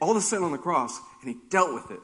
all 0.00 0.14
the 0.14 0.20
sin 0.20 0.42
on 0.42 0.52
the 0.52 0.58
cross, 0.58 0.98
and 1.20 1.28
He 1.28 1.36
dealt 1.50 1.74
with 1.74 1.90
it. 1.90 2.00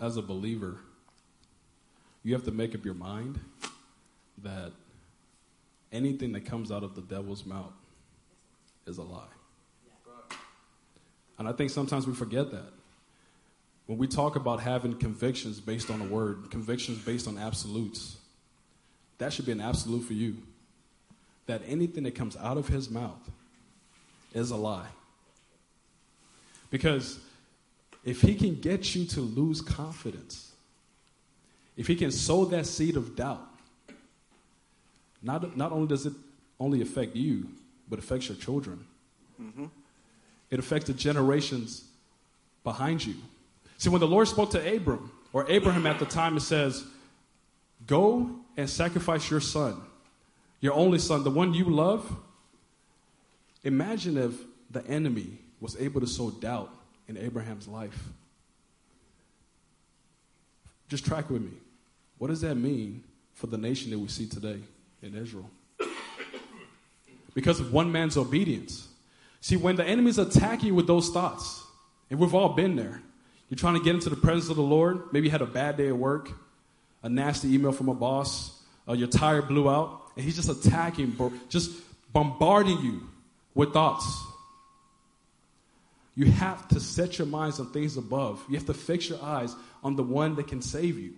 As 0.00 0.16
a 0.16 0.22
believer, 0.22 0.78
you 2.22 2.32
have 2.34 2.44
to 2.44 2.52
make 2.52 2.74
up 2.74 2.84
your 2.84 2.94
mind 2.94 3.40
that 4.42 4.72
anything 5.92 6.32
that 6.32 6.44
comes 6.46 6.70
out 6.70 6.84
of 6.84 6.94
the 6.94 7.02
devil's 7.02 7.44
mouth 7.44 7.72
is 8.86 8.98
a 8.98 9.02
lie. 9.02 9.24
And 11.38 11.48
I 11.48 11.52
think 11.52 11.70
sometimes 11.70 12.06
we 12.06 12.14
forget 12.14 12.50
that. 12.52 12.72
When 13.88 13.96
we 13.96 14.06
talk 14.06 14.36
about 14.36 14.60
having 14.60 14.98
convictions 14.98 15.60
based 15.60 15.90
on 15.90 16.02
a 16.02 16.04
word, 16.04 16.50
convictions 16.50 16.98
based 16.98 17.26
on 17.26 17.38
absolutes, 17.38 18.18
that 19.16 19.32
should 19.32 19.46
be 19.46 19.52
an 19.52 19.62
absolute 19.62 20.02
for 20.02 20.12
you. 20.12 20.36
That 21.46 21.62
anything 21.66 22.04
that 22.04 22.14
comes 22.14 22.36
out 22.36 22.58
of 22.58 22.68
his 22.68 22.90
mouth 22.90 23.30
is 24.34 24.50
a 24.50 24.56
lie. 24.56 24.88
Because 26.70 27.18
if 28.04 28.20
he 28.20 28.34
can 28.34 28.56
get 28.56 28.94
you 28.94 29.06
to 29.06 29.22
lose 29.22 29.62
confidence, 29.62 30.52
if 31.74 31.86
he 31.86 31.96
can 31.96 32.10
sow 32.10 32.44
that 32.44 32.66
seed 32.66 32.94
of 32.94 33.16
doubt, 33.16 33.48
not, 35.22 35.56
not 35.56 35.72
only 35.72 35.88
does 35.88 36.04
it 36.04 36.12
only 36.60 36.82
affect 36.82 37.16
you, 37.16 37.48
but 37.88 37.98
affects 37.98 38.28
your 38.28 38.36
children. 38.36 38.84
Mm-hmm. 39.40 39.64
It 40.50 40.58
affects 40.58 40.88
the 40.88 40.92
generations 40.92 41.84
behind 42.64 43.06
you. 43.06 43.14
See, 43.78 43.88
when 43.88 44.00
the 44.00 44.08
Lord 44.08 44.28
spoke 44.28 44.50
to 44.50 44.76
Abram, 44.76 45.10
or 45.32 45.48
Abraham 45.48 45.86
at 45.86 45.98
the 45.98 46.04
time, 46.04 46.36
it 46.36 46.40
says, 46.40 46.84
Go 47.86 48.30
and 48.56 48.68
sacrifice 48.68 49.30
your 49.30 49.40
son, 49.40 49.80
your 50.60 50.74
only 50.74 50.98
son, 50.98 51.22
the 51.22 51.30
one 51.30 51.54
you 51.54 51.64
love. 51.64 52.10
Imagine 53.62 54.16
if 54.18 54.34
the 54.70 54.84
enemy 54.86 55.38
was 55.60 55.80
able 55.80 56.00
to 56.00 56.06
sow 56.06 56.30
doubt 56.30 56.74
in 57.06 57.16
Abraham's 57.16 57.68
life. 57.68 58.08
Just 60.88 61.04
track 61.06 61.30
with 61.30 61.42
me. 61.42 61.52
What 62.18 62.28
does 62.28 62.40
that 62.40 62.56
mean 62.56 63.04
for 63.34 63.46
the 63.46 63.58
nation 63.58 63.90
that 63.90 63.98
we 63.98 64.08
see 64.08 64.26
today 64.26 64.58
in 65.02 65.14
Israel? 65.14 65.50
Because 67.34 67.60
of 67.60 67.72
one 67.72 67.92
man's 67.92 68.16
obedience. 68.16 68.88
See, 69.40 69.56
when 69.56 69.76
the 69.76 69.84
enemy's 69.84 70.18
attacking 70.18 70.68
you 70.68 70.74
with 70.74 70.88
those 70.88 71.10
thoughts, 71.10 71.62
and 72.10 72.18
we've 72.18 72.34
all 72.34 72.48
been 72.50 72.74
there, 72.74 73.02
You're 73.48 73.56
trying 73.56 73.74
to 73.74 73.80
get 73.80 73.94
into 73.94 74.10
the 74.10 74.16
presence 74.16 74.50
of 74.50 74.56
the 74.56 74.62
Lord. 74.62 75.12
Maybe 75.12 75.26
you 75.26 75.30
had 75.30 75.42
a 75.42 75.46
bad 75.46 75.76
day 75.76 75.88
at 75.88 75.96
work, 75.96 76.30
a 77.02 77.08
nasty 77.08 77.54
email 77.54 77.72
from 77.72 77.88
a 77.88 77.94
boss, 77.94 78.62
or 78.86 78.94
your 78.94 79.08
tire 79.08 79.42
blew 79.42 79.70
out, 79.70 80.02
and 80.16 80.24
he's 80.24 80.36
just 80.36 80.48
attacking, 80.48 81.16
just 81.48 81.70
bombarding 82.12 82.78
you 82.80 83.08
with 83.54 83.72
thoughts. 83.72 84.24
You 86.14 86.26
have 86.26 86.66
to 86.68 86.80
set 86.80 87.18
your 87.18 87.26
minds 87.28 87.60
on 87.60 87.70
things 87.70 87.96
above. 87.96 88.44
You 88.48 88.56
have 88.56 88.66
to 88.66 88.74
fix 88.74 89.08
your 89.08 89.22
eyes 89.22 89.54
on 89.84 89.96
the 89.96 90.02
one 90.02 90.34
that 90.34 90.48
can 90.48 90.60
save 90.60 90.98
you. 90.98 91.14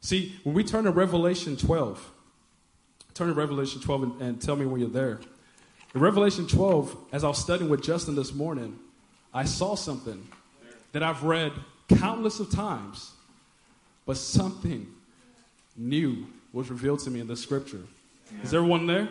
See, 0.00 0.36
when 0.44 0.54
we 0.54 0.62
turn 0.62 0.84
to 0.84 0.90
Revelation 0.90 1.56
12, 1.56 2.12
turn 3.14 3.28
to 3.28 3.34
Revelation 3.34 3.80
12 3.80 4.02
and, 4.02 4.22
and 4.22 4.42
tell 4.42 4.54
me 4.54 4.66
when 4.66 4.80
you're 4.80 4.90
there. 4.90 5.20
In 5.94 6.00
Revelation 6.00 6.46
12, 6.46 6.96
as 7.12 7.24
I 7.24 7.28
was 7.28 7.38
studying 7.38 7.70
with 7.70 7.82
Justin 7.82 8.14
this 8.14 8.34
morning, 8.34 8.78
I 9.32 9.44
saw 9.44 9.74
something 9.74 10.28
that 10.96 11.02
I've 11.02 11.24
read 11.24 11.52
countless 11.90 12.40
of 12.40 12.50
times, 12.50 13.12
but 14.06 14.16
something 14.16 14.86
new 15.76 16.26
was 16.54 16.70
revealed 16.70 17.00
to 17.00 17.10
me 17.10 17.20
in 17.20 17.26
the 17.26 17.36
scripture. 17.36 17.82
Is 18.42 18.54
everyone 18.54 18.86
there? 18.86 19.06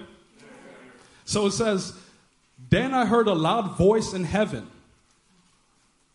So 1.25 1.45
it 1.45 1.51
says, 1.51 1.93
Then 2.71 2.95
I 2.95 3.05
heard 3.05 3.27
a 3.27 3.35
loud 3.35 3.77
voice 3.77 4.13
in 4.13 4.23
heaven. 4.23 4.65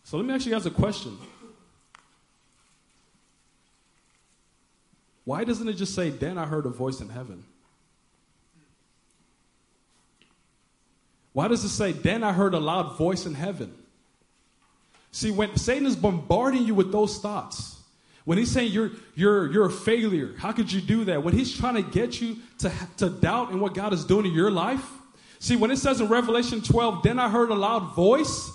So 0.03 0.17
let 0.17 0.25
me 0.25 0.33
ask 0.33 0.45
you 0.45 0.51
guys 0.51 0.65
a 0.65 0.71
question. 0.71 1.17
Why 5.23 5.45
doesn't 5.45 5.69
it 5.69 5.75
just 5.75 5.95
say, 5.95 6.09
Then 6.09 6.37
I 6.37 6.47
heard 6.47 6.65
a 6.65 6.69
voice 6.69 6.99
in 6.99 7.07
heaven? 7.07 7.45
Why 11.31 11.47
does 11.47 11.63
it 11.63 11.69
say, 11.69 11.93
Then 11.93 12.25
I 12.25 12.33
heard 12.33 12.53
a 12.55 12.59
loud 12.59 12.97
voice 12.97 13.25
in 13.25 13.35
heaven? 13.35 13.73
See, 15.11 15.31
when 15.31 15.55
Satan 15.57 15.85
is 15.85 15.95
bombarding 15.95 16.63
you 16.63 16.73
with 16.73 16.91
those 16.91 17.19
thoughts, 17.19 17.77
when 18.23 18.37
he's 18.37 18.51
saying 18.51 18.71
you're, 18.71 18.91
you're, 19.15 19.51
you're 19.51 19.65
a 19.65 19.71
failure, 19.71 20.33
how 20.37 20.51
could 20.51 20.71
you 20.71 20.79
do 20.79 21.05
that? 21.05 21.23
When 21.23 21.33
he's 21.33 21.55
trying 21.55 21.75
to 21.75 21.81
get 21.81 22.21
you 22.21 22.37
to, 22.59 22.71
to 22.97 23.09
doubt 23.09 23.51
in 23.51 23.59
what 23.59 23.73
God 23.73 23.93
is 23.93 24.05
doing 24.05 24.25
in 24.25 24.33
your 24.33 24.51
life. 24.51 24.85
See, 25.39 25.55
when 25.55 25.71
it 25.71 25.77
says 25.77 25.99
in 25.99 26.07
Revelation 26.07 26.61
12, 26.61 27.03
then 27.03 27.19
I 27.19 27.29
heard 27.29 27.49
a 27.49 27.55
loud 27.55 27.95
voice. 27.95 28.51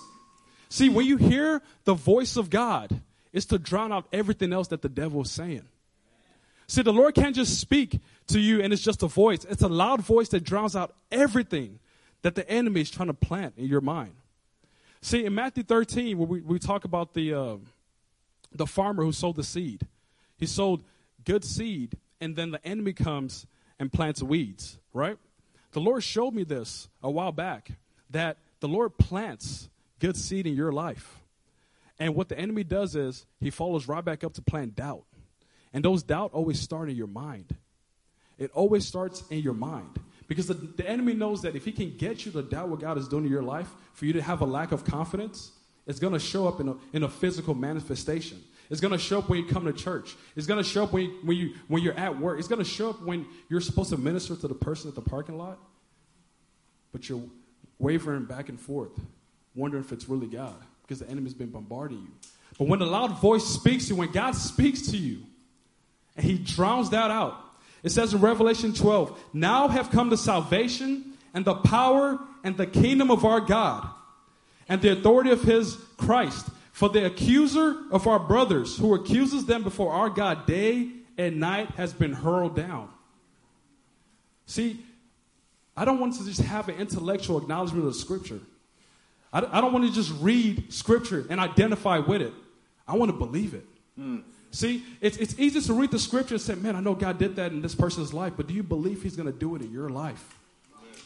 See, 0.68 0.88
when 0.88 1.04
you 1.04 1.16
hear 1.16 1.60
the 1.84 1.94
voice 1.94 2.36
of 2.36 2.48
God, 2.48 3.00
it's 3.32 3.46
to 3.46 3.58
drown 3.58 3.92
out 3.92 4.06
everything 4.12 4.52
else 4.52 4.68
that 4.68 4.82
the 4.82 4.88
devil 4.88 5.22
is 5.22 5.30
saying. 5.30 5.64
See, 6.68 6.82
the 6.82 6.92
Lord 6.92 7.14
can't 7.14 7.34
just 7.34 7.60
speak 7.60 8.00
to 8.28 8.40
you 8.40 8.60
and 8.62 8.72
it's 8.72 8.82
just 8.82 9.02
a 9.02 9.08
voice. 9.08 9.44
It's 9.44 9.62
a 9.62 9.68
loud 9.68 10.00
voice 10.00 10.28
that 10.30 10.42
drowns 10.42 10.74
out 10.74 10.94
everything 11.12 11.80
that 12.22 12.34
the 12.34 12.48
enemy 12.48 12.80
is 12.80 12.90
trying 12.90 13.08
to 13.08 13.14
plant 13.14 13.54
in 13.56 13.66
your 13.66 13.80
mind. 13.80 14.14
See, 15.00 15.24
in 15.24 15.34
Matthew 15.34 15.62
13, 15.62 16.18
where 16.18 16.26
we, 16.26 16.40
we 16.40 16.58
talk 16.58 16.84
about 16.84 17.14
the, 17.14 17.34
uh, 17.34 17.56
the 18.52 18.66
farmer 18.66 19.04
who 19.04 19.12
sowed 19.12 19.36
the 19.36 19.44
seed, 19.44 19.86
he 20.36 20.46
sowed 20.46 20.82
good 21.24 21.44
seed, 21.44 21.96
and 22.20 22.36
then 22.36 22.50
the 22.50 22.66
enemy 22.66 22.92
comes 22.92 23.46
and 23.78 23.92
plants 23.92 24.22
weeds, 24.22 24.78
right? 24.92 25.18
The 25.72 25.80
Lord 25.80 26.02
showed 26.02 26.34
me 26.34 26.44
this 26.44 26.88
a 27.02 27.10
while 27.10 27.32
back 27.32 27.70
that 28.10 28.38
the 28.60 28.68
Lord 28.68 28.96
plants 28.96 29.68
good 29.98 30.16
seed 30.16 30.46
in 30.46 30.54
your 30.54 30.72
life. 30.72 31.20
And 31.98 32.14
what 32.14 32.28
the 32.28 32.38
enemy 32.38 32.64
does 32.64 32.94
is 32.94 33.26
he 33.40 33.50
follows 33.50 33.88
right 33.88 34.04
back 34.04 34.24
up 34.24 34.34
to 34.34 34.42
plant 34.42 34.74
doubt. 34.74 35.04
And 35.72 35.84
those 35.84 36.02
doubt 36.02 36.32
always 36.32 36.60
start 36.60 36.88
in 36.88 36.96
your 36.96 37.06
mind. 37.06 37.54
It 38.38 38.50
always 38.52 38.86
starts 38.86 39.22
in 39.30 39.40
your 39.40 39.54
mind. 39.54 39.98
Because 40.28 40.46
the, 40.46 40.54
the 40.54 40.88
enemy 40.88 41.14
knows 41.14 41.42
that 41.42 41.54
if 41.54 41.64
he 41.64 41.72
can 41.72 41.96
get 41.96 42.26
you 42.26 42.32
to 42.32 42.42
doubt 42.42 42.68
what 42.68 42.80
God 42.80 42.98
is 42.98 43.08
doing 43.08 43.24
in 43.24 43.30
your 43.30 43.42
life, 43.42 43.68
for 43.94 44.06
you 44.06 44.12
to 44.14 44.22
have 44.22 44.40
a 44.40 44.44
lack 44.44 44.72
of 44.72 44.84
confidence, 44.84 45.52
it's 45.86 46.00
going 46.00 46.12
to 46.12 46.18
show 46.18 46.48
up 46.48 46.60
in 46.60 46.68
a, 46.68 46.76
in 46.92 47.02
a 47.04 47.08
physical 47.08 47.54
manifestation. 47.54 48.42
It's 48.68 48.80
going 48.80 48.92
to 48.92 48.98
show 48.98 49.20
up 49.20 49.28
when 49.28 49.38
you 49.38 49.46
come 49.46 49.64
to 49.66 49.72
church. 49.72 50.16
It's 50.34 50.46
going 50.46 50.62
to 50.62 50.68
show 50.68 50.84
up 50.84 50.92
when, 50.92 51.04
you, 51.04 51.18
when, 51.22 51.36
you, 51.36 51.54
when 51.68 51.82
you're 51.82 51.94
at 51.94 52.18
work. 52.18 52.38
It's 52.38 52.48
going 52.48 52.62
to 52.62 52.68
show 52.68 52.90
up 52.90 53.02
when 53.02 53.26
you're 53.48 53.60
supposed 53.60 53.90
to 53.90 53.96
minister 53.96 54.34
to 54.34 54.48
the 54.48 54.54
person 54.54 54.88
at 54.88 54.96
the 54.96 55.02
parking 55.02 55.38
lot, 55.38 55.58
but 56.92 57.08
you're 57.08 57.22
wavering 57.78 58.24
back 58.24 58.48
and 58.48 58.60
forth, 58.60 58.90
wondering 59.54 59.84
if 59.84 59.92
it's 59.92 60.08
really 60.08 60.26
God 60.26 60.56
because 60.82 60.98
the 60.98 61.08
enemy's 61.08 61.34
been 61.34 61.50
bombarding 61.50 61.98
you. 61.98 62.10
But 62.58 62.68
when 62.68 62.78
the 62.78 62.86
loud 62.86 63.20
voice 63.20 63.44
speaks 63.44 63.86
to 63.86 63.94
you, 63.94 63.96
when 63.96 64.10
God 64.10 64.34
speaks 64.34 64.82
to 64.88 64.96
you, 64.96 65.22
and 66.16 66.24
he 66.24 66.38
drowns 66.38 66.90
that 66.90 67.10
out, 67.10 67.38
it 67.82 67.90
says 67.90 68.14
in 68.14 68.20
Revelation 68.20 68.72
12, 68.72 69.18
now 69.32 69.68
have 69.68 69.90
come 69.90 70.10
the 70.10 70.16
salvation 70.16 71.14
and 71.34 71.44
the 71.44 71.54
power 71.54 72.18
and 72.42 72.56
the 72.56 72.66
kingdom 72.66 73.10
of 73.10 73.24
our 73.24 73.40
God 73.40 73.88
and 74.68 74.80
the 74.82 74.92
authority 74.92 75.30
of 75.30 75.42
his 75.42 75.76
Christ. 75.96 76.48
For 76.72 76.90
the 76.90 77.06
accuser 77.06 77.84
of 77.90 78.06
our 78.06 78.18
brothers 78.18 78.76
who 78.76 78.94
accuses 78.94 79.46
them 79.46 79.62
before 79.62 79.92
our 79.92 80.10
God 80.10 80.46
day 80.46 80.90
and 81.16 81.40
night 81.40 81.70
has 81.70 81.94
been 81.94 82.12
hurled 82.12 82.54
down. 82.54 82.90
See, 84.44 84.80
I 85.74 85.84
don't 85.84 86.00
want 86.00 86.14
to 86.14 86.24
just 86.24 86.40
have 86.42 86.68
an 86.68 86.76
intellectual 86.76 87.38
acknowledgement 87.38 87.86
of 87.86 87.94
scripture. 87.96 88.40
I 89.32 89.60
don't 89.60 89.72
want 89.72 89.84
to 89.84 89.92
just 89.92 90.12
read 90.20 90.72
scripture 90.72 91.26
and 91.28 91.38
identify 91.40 91.98
with 91.98 92.22
it. 92.22 92.32
I 92.88 92.96
want 92.96 93.10
to 93.10 93.16
believe 93.16 93.52
it. 93.52 93.66
Mm. 93.98 94.22
See, 94.56 94.84
it's, 95.02 95.18
it's 95.18 95.38
easy 95.38 95.60
to 95.60 95.74
read 95.74 95.90
the 95.90 95.98
scripture 95.98 96.36
and 96.36 96.40
say, 96.40 96.54
man, 96.54 96.76
I 96.76 96.80
know 96.80 96.94
God 96.94 97.18
did 97.18 97.36
that 97.36 97.52
in 97.52 97.60
this 97.60 97.74
person's 97.74 98.14
life, 98.14 98.32
but 98.38 98.46
do 98.46 98.54
you 98.54 98.62
believe 98.62 99.02
he's 99.02 99.14
going 99.14 99.30
to 99.30 99.38
do 99.38 99.54
it 99.54 99.60
in 99.60 99.70
your 99.70 99.90
life? 99.90 100.38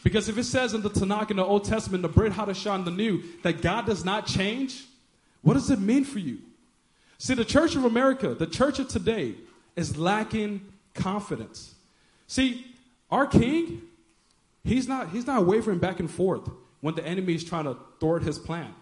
Because 0.05 0.29
if 0.29 0.37
it 0.37 0.45
says 0.45 0.73
in 0.73 0.81
the 0.81 0.89
Tanakh 0.89 1.31
in 1.31 1.35
the 1.35 1.43
Old 1.43 1.65
Testament, 1.65 2.01
the 2.01 2.07
Brit 2.07 2.31
Hadashah 2.31 2.85
the 2.85 2.91
New, 2.91 3.21
that 3.43 3.61
God 3.61 3.85
does 3.85 4.05
not 4.05 4.25
change, 4.25 4.85
what 5.41 5.55
does 5.55 5.69
it 5.69 5.81
mean 5.81 6.05
for 6.05 6.19
you? 6.19 6.37
See, 7.17 7.33
the 7.33 7.43
Church 7.43 7.75
of 7.75 7.83
America, 7.83 8.33
the 8.33 8.47
church 8.47 8.79
of 8.79 8.87
today, 8.87 9.35
is 9.75 9.97
lacking 9.97 10.61
confidence. 10.93 11.75
See, 12.27 12.65
our 13.11 13.27
king, 13.27 13.81
he's 14.63 14.87
not, 14.87 15.09
he's 15.09 15.27
not 15.27 15.45
wavering 15.45 15.79
back 15.79 15.99
and 15.99 16.09
forth 16.09 16.49
when 16.79 16.95
the 16.95 17.05
enemy 17.05 17.35
is 17.35 17.43
trying 17.43 17.65
to 17.65 17.75
thwart 17.99 18.23
his 18.23 18.39
plan. 18.39 18.73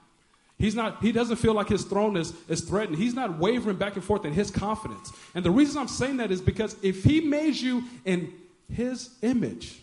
He's 0.60 0.76
not, 0.76 1.02
he 1.02 1.13
doesn't 1.13 1.38
feel 1.38 1.54
like 1.54 1.69
his 1.69 1.86
throne 1.86 2.17
is, 2.17 2.34
is 2.50 2.62
threatened. 2.62 2.98
He's 2.98 3.13
not 3.13 3.39
wavering 3.39 3.78
back 3.78 3.95
and 3.95 4.04
forth 4.04 4.26
in 4.26 4.34
his 4.34 4.52
confidence. 4.52 5.13
And 5.34 5.43
the 5.43 5.52
reason 5.52 5.80
I'm 5.80 5.88
saying 5.88 6.17
that 6.17 6.32
is 6.32 6.41
because 6.41 6.76
if 6.84 7.06
he 7.06 7.22
made 7.22 7.56
you 7.56 7.86
in 8.04 8.34
his 8.72 9.15
image, 9.22 9.80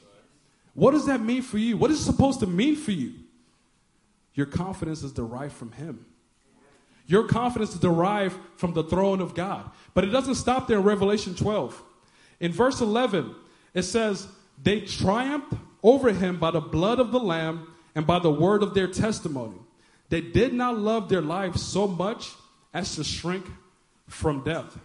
what 0.74 0.90
does 0.90 1.06
that 1.06 1.22
mean 1.22 1.40
for 1.40 1.56
you? 1.56 1.78
What 1.78 1.90
is 1.90 2.00
it 2.00 2.04
supposed 2.04 2.40
to 2.40 2.46
mean 2.46 2.76
for 2.76 2.90
you? 2.90 3.14
Your 4.34 4.44
confidence 4.44 5.02
is 5.02 5.12
derived 5.12 5.54
from 5.54 5.72
him. 5.72 6.04
Your 7.06 7.26
confidence 7.26 7.72
is 7.72 7.80
derived 7.80 8.36
from 8.56 8.74
the 8.74 8.84
throne 8.84 9.22
of 9.22 9.34
God. 9.34 9.70
But 9.94 10.04
it 10.04 10.08
doesn't 10.08 10.34
stop 10.34 10.68
there 10.68 10.76
in 10.76 10.84
Revelation 10.84 11.34
12. 11.34 11.82
In 12.40 12.52
verse 12.52 12.82
11, 12.82 13.34
it 13.72 13.82
says, 13.82 14.28
They 14.62 14.80
triumphed 14.80 15.54
over 15.82 16.12
him 16.12 16.38
by 16.38 16.50
the 16.50 16.60
blood 16.60 17.00
of 17.00 17.12
the 17.12 17.20
Lamb 17.20 17.72
and 17.94 18.06
by 18.06 18.18
the 18.18 18.30
word 18.30 18.62
of 18.62 18.74
their 18.74 18.88
testimony. 18.88 19.56
They 20.08 20.20
did 20.20 20.52
not 20.52 20.78
love 20.78 21.08
their 21.08 21.22
life 21.22 21.56
so 21.56 21.86
much 21.86 22.32
as 22.72 22.94
to 22.96 23.04
shrink 23.04 23.46
from 24.08 24.44
death. 24.44 24.78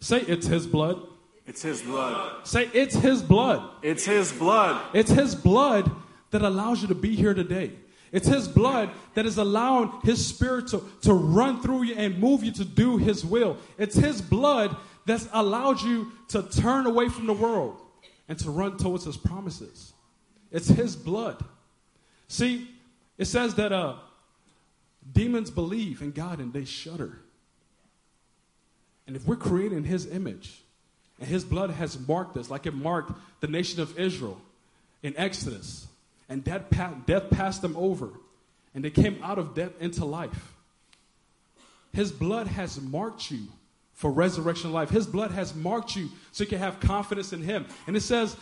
Say, 0.00 0.20
it's 0.20 0.46
his 0.46 0.66
blood. 0.66 1.02
It's 1.46 1.62
his 1.62 1.82
blood. 1.82 2.46
Say, 2.46 2.70
it's 2.72 2.94
his 2.94 3.22
blood. 3.22 3.62
It's 3.82 4.04
his 4.04 4.32
blood. 4.32 4.80
It's 4.94 5.10
his 5.10 5.34
blood 5.34 5.90
that 6.30 6.42
allows 6.42 6.82
you 6.82 6.88
to 6.88 6.94
be 6.94 7.14
here 7.14 7.34
today. 7.34 7.72
It's 8.12 8.28
his 8.28 8.48
blood 8.48 8.90
that 9.14 9.26
is 9.26 9.36
allowing 9.36 9.90
his 10.02 10.24
spirit 10.24 10.68
to, 10.68 10.82
to 11.02 11.12
run 11.12 11.60
through 11.60 11.84
you 11.84 11.94
and 11.96 12.18
move 12.18 12.42
you 12.44 12.52
to 12.52 12.64
do 12.64 12.96
his 12.96 13.24
will. 13.24 13.58
It's 13.78 13.96
his 13.96 14.22
blood 14.22 14.76
that's 15.06 15.28
allowed 15.32 15.82
you 15.82 16.12
to 16.28 16.42
turn 16.42 16.86
away 16.86 17.08
from 17.08 17.26
the 17.26 17.32
world 17.32 17.80
and 18.28 18.38
to 18.38 18.50
run 18.50 18.76
towards 18.76 19.04
his 19.04 19.16
promises. 19.16 19.92
It's 20.50 20.68
his 20.68 20.96
blood. 20.96 21.44
See, 22.28 22.68
it 23.18 23.26
says 23.26 23.54
that 23.54 23.72
uh, 23.72 23.96
demons 25.12 25.50
believe 25.50 26.02
in 26.02 26.12
God 26.12 26.38
and 26.38 26.52
they 26.52 26.64
shudder. 26.64 27.18
And 29.06 29.16
if 29.16 29.26
we're 29.26 29.36
created 29.36 29.78
in 29.78 29.84
His 29.84 30.06
image, 30.06 30.60
and 31.18 31.28
His 31.28 31.44
blood 31.44 31.70
has 31.70 31.98
marked 32.06 32.36
us, 32.36 32.50
like 32.50 32.66
it 32.66 32.74
marked 32.74 33.12
the 33.40 33.46
nation 33.46 33.80
of 33.80 33.98
Israel 33.98 34.40
in 35.02 35.16
Exodus, 35.16 35.86
and 36.28 36.42
death, 36.42 36.64
death 37.06 37.30
passed 37.30 37.62
them 37.62 37.76
over, 37.76 38.10
and 38.74 38.84
they 38.84 38.90
came 38.90 39.18
out 39.22 39.38
of 39.38 39.54
death 39.54 39.72
into 39.80 40.04
life. 40.04 40.52
His 41.92 42.12
blood 42.12 42.48
has 42.48 42.80
marked 42.80 43.30
you 43.30 43.46
for 43.94 44.10
resurrection 44.10 44.72
life. 44.72 44.90
His 44.90 45.06
blood 45.06 45.30
has 45.30 45.54
marked 45.54 45.96
you 45.96 46.10
so 46.32 46.44
you 46.44 46.50
can 46.50 46.58
have 46.58 46.80
confidence 46.80 47.32
in 47.32 47.40
Him. 47.40 47.66
And 47.86 47.96
it 47.96 48.02
says, 48.02 48.36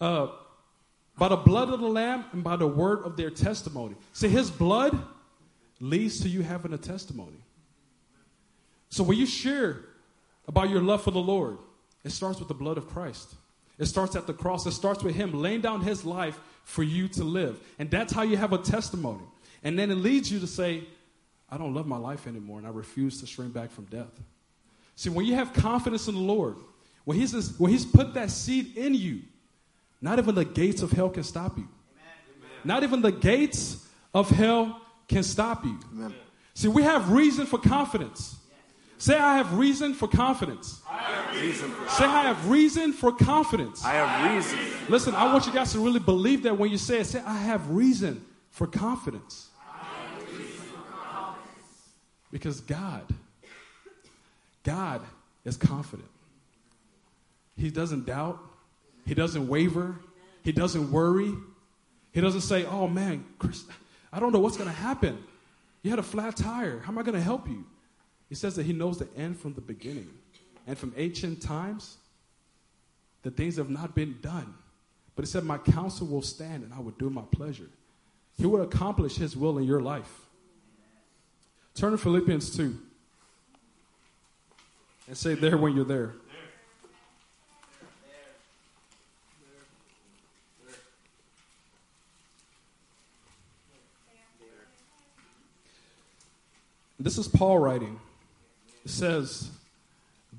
uh, 0.00 0.28
by 1.18 1.28
the 1.28 1.36
blood 1.36 1.70
of 1.70 1.80
the 1.80 1.88
Lamb 1.88 2.24
and 2.32 2.44
by 2.44 2.56
the 2.56 2.66
word 2.66 3.04
of 3.04 3.16
their 3.16 3.30
testimony. 3.30 3.94
See, 4.12 4.28
his 4.28 4.50
blood 4.50 4.98
leads 5.80 6.20
to 6.20 6.28
you 6.28 6.42
having 6.42 6.72
a 6.72 6.78
testimony. 6.78 7.38
So 8.90 9.02
when 9.02 9.18
you 9.18 9.26
share 9.26 9.80
about 10.46 10.70
your 10.70 10.80
love 10.80 11.02
for 11.02 11.10
the 11.10 11.18
Lord, 11.18 11.58
it 12.04 12.10
starts 12.10 12.38
with 12.38 12.48
the 12.48 12.54
blood 12.54 12.78
of 12.78 12.88
Christ. 12.88 13.34
It 13.78 13.86
starts 13.86 14.16
at 14.16 14.26
the 14.26 14.32
cross. 14.32 14.64
It 14.66 14.72
starts 14.72 15.02
with 15.02 15.14
him 15.14 15.32
laying 15.32 15.60
down 15.60 15.80
his 15.80 16.04
life 16.04 16.38
for 16.64 16.82
you 16.82 17.08
to 17.08 17.24
live. 17.24 17.60
And 17.78 17.90
that's 17.90 18.12
how 18.12 18.22
you 18.22 18.36
have 18.36 18.52
a 18.52 18.58
testimony. 18.58 19.24
And 19.62 19.78
then 19.78 19.90
it 19.90 19.96
leads 19.96 20.30
you 20.30 20.38
to 20.40 20.46
say, 20.46 20.84
I 21.48 21.58
don't 21.58 21.74
love 21.74 21.86
my 21.86 21.96
life 21.96 22.26
anymore 22.26 22.58
and 22.58 22.66
I 22.66 22.70
refuse 22.70 23.20
to 23.20 23.26
shrink 23.26 23.52
back 23.52 23.70
from 23.70 23.84
death. 23.84 24.20
See, 24.96 25.10
when 25.10 25.26
you 25.26 25.34
have 25.34 25.52
confidence 25.52 26.08
in 26.08 26.14
the 26.14 26.20
Lord, 26.20 26.56
when 27.04 27.18
he's, 27.18 27.58
when 27.58 27.70
he's 27.70 27.84
put 27.84 28.14
that 28.14 28.30
seed 28.30 28.76
in 28.76 28.94
you, 28.94 29.22
not 30.06 30.20
even 30.20 30.36
the 30.36 30.44
gates 30.44 30.82
of 30.82 30.92
hell 30.92 31.10
can 31.10 31.24
stop 31.24 31.58
you. 31.58 31.64
Amen. 31.64 32.60
Not 32.62 32.84
even 32.84 33.02
the 33.02 33.10
gates 33.10 33.84
of 34.14 34.30
hell 34.30 34.80
can 35.08 35.24
stop 35.24 35.64
you. 35.64 35.80
Amen. 35.92 36.14
See, 36.54 36.68
we 36.68 36.84
have 36.84 37.10
reason 37.10 37.44
for 37.44 37.58
confidence. 37.58 38.36
Say, 38.98 39.18
I 39.18 39.36
have 39.36 39.58
reason 39.58 39.94
for 39.94 40.06
confidence. 40.06 40.80
I 40.88 40.98
have 40.98 41.42
reason 41.42 41.70
for 41.72 41.88
Say, 41.90 42.04
I 42.04 42.22
have 42.22 42.48
reason 42.48 42.92
for 42.92 43.10
confidence. 43.10 43.84
I 43.84 43.94
have 43.94 44.32
reason. 44.32 44.58
Listen, 44.88 45.16
I 45.16 45.32
want 45.32 45.44
you 45.44 45.52
guys 45.52 45.72
to 45.72 45.80
really 45.80 45.98
believe 45.98 46.44
that 46.44 46.56
when 46.56 46.70
you 46.70 46.78
say 46.78 47.00
it. 47.00 47.06
Say, 47.06 47.20
I 47.26 47.38
have 47.38 47.68
reason 47.70 48.24
for 48.50 48.68
confidence. 48.68 49.48
Because 52.30 52.60
God, 52.60 53.02
God 54.62 55.02
is 55.44 55.56
confident. 55.56 56.08
He 57.56 57.70
doesn't 57.70 58.06
doubt. 58.06 58.38
He 59.06 59.14
doesn't 59.14 59.48
waver. 59.48 59.96
He 60.42 60.52
doesn't 60.52 60.90
worry. 60.90 61.32
He 62.12 62.20
doesn't 62.20 62.42
say, 62.42 62.64
oh 62.64 62.88
man, 62.88 63.24
Chris, 63.38 63.64
I 64.12 64.20
don't 64.20 64.32
know 64.32 64.40
what's 64.40 64.56
going 64.56 64.68
to 64.68 64.76
happen. 64.76 65.22
You 65.82 65.90
had 65.90 65.98
a 65.98 66.04
flat 66.04 66.36
tire. 66.36 66.80
How 66.80 66.92
am 66.92 66.98
I 66.98 67.02
going 67.02 67.14
to 67.14 67.20
help 67.20 67.48
you? 67.48 67.64
He 68.28 68.34
says 68.34 68.56
that 68.56 68.66
he 68.66 68.72
knows 68.72 68.98
the 68.98 69.08
end 69.16 69.38
from 69.38 69.54
the 69.54 69.60
beginning. 69.60 70.08
And 70.66 70.76
from 70.76 70.92
ancient 70.96 71.40
times, 71.40 71.96
the 73.22 73.30
things 73.30 73.56
have 73.56 73.70
not 73.70 73.94
been 73.94 74.18
done. 74.20 74.54
But 75.14 75.24
he 75.24 75.30
said, 75.30 75.44
My 75.44 75.58
counsel 75.58 76.06
will 76.06 76.22
stand 76.22 76.64
and 76.64 76.74
I 76.74 76.80
will 76.80 76.92
do 76.92 77.08
my 77.08 77.22
pleasure. 77.30 77.68
He 78.36 78.46
will 78.46 78.62
accomplish 78.62 79.16
his 79.16 79.36
will 79.36 79.58
in 79.58 79.64
your 79.64 79.80
life. 79.80 80.26
Turn 81.74 81.92
to 81.92 81.98
Philippians 81.98 82.56
2 82.56 82.76
and 85.08 85.16
say 85.16 85.34
there 85.34 85.56
when 85.56 85.74
you're 85.74 85.84
there. 85.84 86.14
This 97.06 97.18
is 97.18 97.28
Paul 97.28 97.60
writing. 97.60 98.00
It 98.84 98.90
says, 98.90 99.48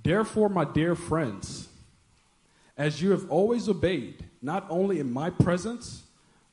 Therefore, 0.03 0.49
my 0.49 0.65
dear 0.65 0.95
friends, 0.95 1.69
as 2.77 3.01
you 3.01 3.11
have 3.11 3.31
always 3.31 3.69
obeyed, 3.69 4.25
not 4.41 4.65
only 4.69 4.99
in 4.99 5.13
my 5.13 5.29
presence, 5.29 6.03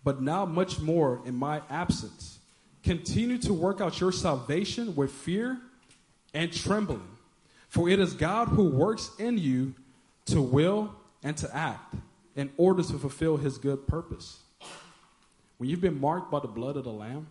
but 0.05 0.23
now 0.23 0.45
much 0.45 0.79
more 0.79 1.21
in 1.25 1.35
my 1.35 1.62
absence, 1.69 2.39
continue 2.85 3.39
to 3.39 3.53
work 3.53 3.81
out 3.81 3.99
your 3.99 4.12
salvation 4.12 4.95
with 4.95 5.11
fear 5.11 5.59
and 6.33 6.53
trembling. 6.53 7.09
For 7.69 7.89
it 7.89 7.99
is 7.99 8.12
God 8.12 8.47
who 8.47 8.69
works 8.69 9.11
in 9.19 9.37
you 9.37 9.75
to 10.27 10.41
will 10.41 10.95
and 11.25 11.37
to 11.39 11.53
act 11.53 11.97
in 12.37 12.53
order 12.57 12.85
to 12.85 12.99
fulfill 13.01 13.37
his 13.37 13.59
good 13.59 13.89
purpose. 13.89 14.39
When 15.59 15.69
you've 15.69 15.81
been 15.81 16.01
marked 16.01 16.31
by 16.31 16.39
the 16.39 16.47
blood 16.47 16.77
of 16.77 16.85
the 16.85 16.93
Lamb, 16.93 17.27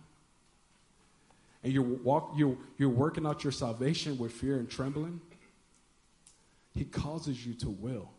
and 1.64 1.72
you're, 1.72 1.82
walk, 1.82 2.34
you're, 2.36 2.56
you're 2.78 2.90
working 2.90 3.26
out 3.26 3.42
your 3.42 3.52
salvation 3.52 4.18
with 4.18 4.32
fear 4.32 4.56
and 4.58 4.70
trembling, 4.70 5.20
He 6.74 6.84
causes 6.84 7.44
you 7.44 7.54
to 7.54 7.70
will 7.70 8.10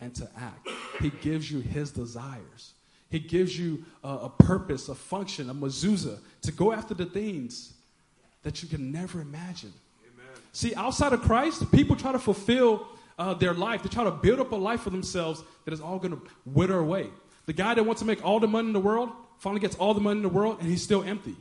and 0.00 0.14
to 0.14 0.28
act. 0.38 0.68
He 1.00 1.10
gives 1.22 1.50
you 1.50 1.60
His 1.60 1.90
desires. 1.90 2.74
He 3.08 3.18
gives 3.18 3.58
you 3.58 3.84
a, 4.04 4.08
a 4.08 4.28
purpose, 4.28 4.88
a 4.88 4.94
function, 4.94 5.50
a 5.50 5.54
mezuzah 5.54 6.18
to 6.42 6.52
go 6.52 6.72
after 6.72 6.94
the 6.94 7.06
things 7.06 7.72
that 8.42 8.62
you 8.62 8.68
can 8.68 8.92
never 8.92 9.20
imagine. 9.20 9.72
Amen. 10.04 10.42
See, 10.52 10.74
outside 10.74 11.12
of 11.12 11.22
Christ, 11.22 11.70
people 11.72 11.96
try 11.96 12.12
to 12.12 12.18
fulfill 12.18 12.86
uh, 13.18 13.34
their 13.34 13.54
life. 13.54 13.82
They 13.82 13.88
try 13.88 14.04
to 14.04 14.10
build 14.10 14.40
up 14.40 14.52
a 14.52 14.56
life 14.56 14.80
for 14.80 14.90
themselves 14.90 15.42
that 15.64 15.72
is 15.72 15.80
all 15.80 15.98
going 15.98 16.12
to 16.12 16.22
wither 16.44 16.78
away. 16.78 17.08
The 17.46 17.52
guy 17.52 17.74
that 17.74 17.84
wants 17.84 18.00
to 18.00 18.06
make 18.06 18.24
all 18.24 18.40
the 18.40 18.48
money 18.48 18.68
in 18.68 18.72
the 18.72 18.80
world 18.80 19.10
finally 19.38 19.60
gets 19.60 19.76
all 19.76 19.94
the 19.94 20.00
money 20.00 20.18
in 20.18 20.22
the 20.22 20.28
world 20.28 20.58
and 20.60 20.68
he's 20.68 20.82
still 20.82 21.02
empty. 21.02 21.36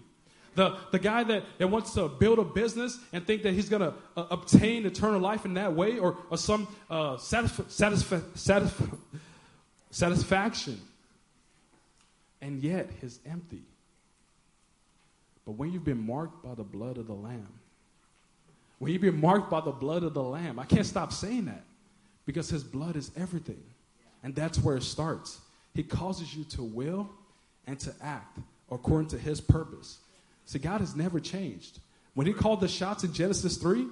The, 0.55 0.77
the 0.91 0.99
guy 0.99 1.23
that, 1.23 1.43
that 1.57 1.67
wants 1.67 1.93
to 1.93 2.09
build 2.09 2.39
a 2.39 2.43
business 2.43 2.99
and 3.13 3.25
think 3.25 3.43
that 3.43 3.53
he's 3.53 3.69
going 3.69 3.81
to 3.81 3.93
uh, 4.17 4.25
obtain 4.31 4.85
eternal 4.85 5.19
life 5.19 5.45
in 5.45 5.53
that 5.53 5.73
way 5.73 5.97
or, 5.97 6.17
or 6.29 6.37
some 6.37 6.67
uh, 6.89 7.15
satisf- 7.15 7.63
satisf- 7.65 8.21
satisf- 8.35 8.97
satisfaction. 9.91 10.79
And 12.41 12.61
yet, 12.61 12.89
he's 12.99 13.19
empty. 13.25 13.61
But 15.45 15.53
when 15.53 15.71
you've 15.71 15.85
been 15.85 16.05
marked 16.05 16.43
by 16.43 16.53
the 16.53 16.63
blood 16.63 16.97
of 16.97 17.07
the 17.07 17.13
Lamb, 17.13 17.47
when 18.79 18.91
you've 18.91 19.01
been 19.01 19.21
marked 19.21 19.49
by 19.49 19.61
the 19.61 19.71
blood 19.71 20.03
of 20.03 20.13
the 20.13 20.23
Lamb, 20.23 20.59
I 20.59 20.65
can't 20.65 20.85
stop 20.85 21.13
saying 21.13 21.45
that 21.45 21.63
because 22.25 22.49
his 22.49 22.63
blood 22.63 22.95
is 22.95 23.11
everything. 23.15 23.61
And 24.23 24.35
that's 24.35 24.59
where 24.59 24.77
it 24.77 24.83
starts. 24.83 25.39
He 25.73 25.83
causes 25.83 26.35
you 26.35 26.43
to 26.45 26.63
will 26.63 27.09
and 27.67 27.79
to 27.79 27.93
act 28.01 28.39
according 28.71 29.09
to 29.09 29.17
his 29.17 29.39
purpose. 29.39 29.99
See, 30.45 30.59
God 30.59 30.81
has 30.81 30.95
never 30.95 31.19
changed. 31.19 31.79
When 32.13 32.27
He 32.27 32.33
called 32.33 32.61
the 32.61 32.67
shots 32.67 33.03
in 33.03 33.13
Genesis 33.13 33.57
3, 33.57 33.87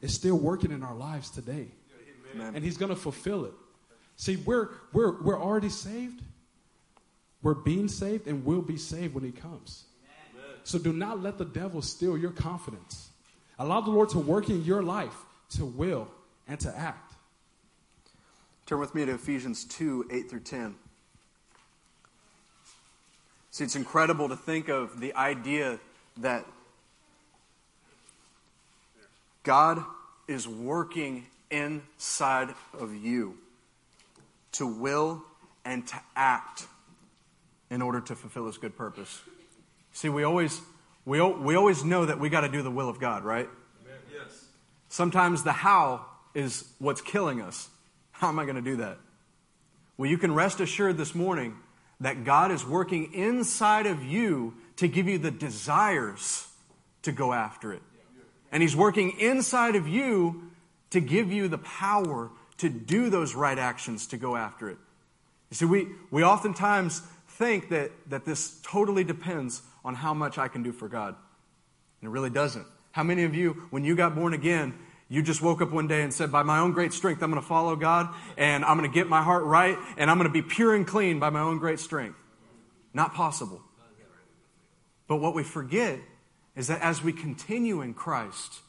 it's 0.00 0.14
still 0.14 0.36
working 0.36 0.72
in 0.72 0.82
our 0.82 0.94
lives 0.94 1.30
today. 1.30 1.68
Amen. 2.34 2.54
And 2.54 2.64
He's 2.64 2.76
going 2.76 2.90
to 2.90 2.96
fulfill 2.96 3.44
it. 3.44 3.52
See, 4.16 4.36
we're, 4.36 4.68
we're, 4.92 5.22
we're 5.22 5.40
already 5.40 5.68
saved. 5.68 6.22
We're 7.42 7.54
being 7.54 7.88
saved 7.88 8.28
and 8.28 8.44
we'll 8.44 8.62
be 8.62 8.76
saved 8.76 9.14
when 9.14 9.24
He 9.24 9.32
comes. 9.32 9.84
Amen. 10.32 10.56
So 10.64 10.78
do 10.78 10.92
not 10.92 11.22
let 11.22 11.38
the 11.38 11.44
devil 11.44 11.82
steal 11.82 12.16
your 12.16 12.30
confidence. 12.30 13.10
Allow 13.58 13.80
the 13.82 13.90
Lord 13.90 14.10
to 14.10 14.18
work 14.18 14.48
in 14.48 14.64
your 14.64 14.82
life 14.82 15.14
to 15.50 15.64
will 15.64 16.08
and 16.48 16.58
to 16.60 16.76
act. 16.76 17.14
Turn 18.66 18.78
with 18.78 18.94
me 18.94 19.04
to 19.04 19.14
Ephesians 19.14 19.64
2 19.64 20.06
8 20.10 20.30
through 20.30 20.40
10. 20.40 20.74
See, 23.52 23.64
it's 23.64 23.76
incredible 23.76 24.30
to 24.30 24.36
think 24.36 24.68
of 24.70 24.98
the 24.98 25.14
idea 25.14 25.78
that 26.16 26.46
God 29.42 29.84
is 30.26 30.48
working 30.48 31.26
inside 31.50 32.54
of 32.72 32.96
you 32.96 33.36
to 34.52 34.66
will 34.66 35.22
and 35.66 35.86
to 35.86 36.00
act 36.16 36.66
in 37.68 37.82
order 37.82 38.00
to 38.00 38.16
fulfill 38.16 38.46
his 38.46 38.56
good 38.56 38.74
purpose. 38.74 39.20
See, 39.92 40.08
we 40.08 40.24
always 40.24 40.58
we, 41.04 41.20
we 41.20 41.54
always 41.54 41.84
know 41.84 42.06
that 42.06 42.18
we 42.18 42.30
got 42.30 42.42
to 42.42 42.48
do 42.48 42.62
the 42.62 42.70
will 42.70 42.88
of 42.88 43.00
God, 43.00 43.22
right? 43.22 43.50
Yes. 44.10 44.46
Sometimes 44.88 45.42
the 45.42 45.52
how 45.52 46.06
is 46.32 46.64
what's 46.78 47.02
killing 47.02 47.42
us. 47.42 47.68
How 48.12 48.28
am 48.28 48.38
I 48.38 48.44
going 48.44 48.56
to 48.56 48.62
do 48.62 48.76
that? 48.76 48.96
Well, 49.98 50.08
you 50.08 50.16
can 50.16 50.32
rest 50.32 50.60
assured 50.60 50.96
this 50.96 51.14
morning 51.14 51.56
that 52.02 52.24
God 52.24 52.50
is 52.50 52.64
working 52.64 53.14
inside 53.14 53.86
of 53.86 54.04
you 54.04 54.54
to 54.76 54.88
give 54.88 55.08
you 55.08 55.18
the 55.18 55.30
desires 55.30 56.46
to 57.02 57.12
go 57.12 57.32
after 57.32 57.72
it. 57.72 57.82
And 58.50 58.62
He's 58.62 58.76
working 58.76 59.18
inside 59.18 59.76
of 59.76 59.88
you 59.88 60.50
to 60.90 61.00
give 61.00 61.32
you 61.32 61.48
the 61.48 61.58
power 61.58 62.30
to 62.58 62.68
do 62.68 63.08
those 63.08 63.34
right 63.34 63.58
actions 63.58 64.08
to 64.08 64.16
go 64.16 64.36
after 64.36 64.68
it. 64.68 64.78
You 65.50 65.56
see, 65.56 65.64
we, 65.64 65.88
we 66.10 66.22
oftentimes 66.22 67.00
think 67.28 67.70
that, 67.70 67.90
that 68.08 68.24
this 68.24 68.60
totally 68.62 69.04
depends 69.04 69.62
on 69.84 69.94
how 69.94 70.14
much 70.14 70.38
I 70.38 70.48
can 70.48 70.62
do 70.62 70.72
for 70.72 70.88
God. 70.88 71.14
And 72.00 72.08
it 72.08 72.10
really 72.10 72.30
doesn't. 72.30 72.66
How 72.92 73.02
many 73.02 73.24
of 73.24 73.34
you, 73.34 73.64
when 73.70 73.84
you 73.84 73.96
got 73.96 74.14
born 74.14 74.34
again, 74.34 74.74
you 75.12 75.22
just 75.22 75.42
woke 75.42 75.60
up 75.60 75.70
one 75.70 75.88
day 75.88 76.00
and 76.00 76.10
said, 76.12 76.32
By 76.32 76.42
my 76.42 76.60
own 76.60 76.72
great 76.72 76.94
strength, 76.94 77.22
I'm 77.22 77.30
going 77.30 77.42
to 77.42 77.46
follow 77.46 77.76
God 77.76 78.08
and 78.38 78.64
I'm 78.64 78.78
going 78.78 78.90
to 78.90 78.94
get 78.94 79.10
my 79.10 79.22
heart 79.22 79.44
right 79.44 79.76
and 79.98 80.10
I'm 80.10 80.16
going 80.16 80.26
to 80.26 80.32
be 80.32 80.40
pure 80.40 80.74
and 80.74 80.86
clean 80.86 81.18
by 81.18 81.28
my 81.28 81.40
own 81.40 81.58
great 81.58 81.80
strength. 81.80 82.16
Not 82.94 83.12
possible. 83.12 83.60
But 85.08 85.16
what 85.16 85.34
we 85.34 85.42
forget 85.42 85.98
is 86.56 86.68
that 86.68 86.80
as 86.80 87.04
we 87.04 87.12
continue 87.12 87.82
in 87.82 87.92
Christ, 87.92 88.60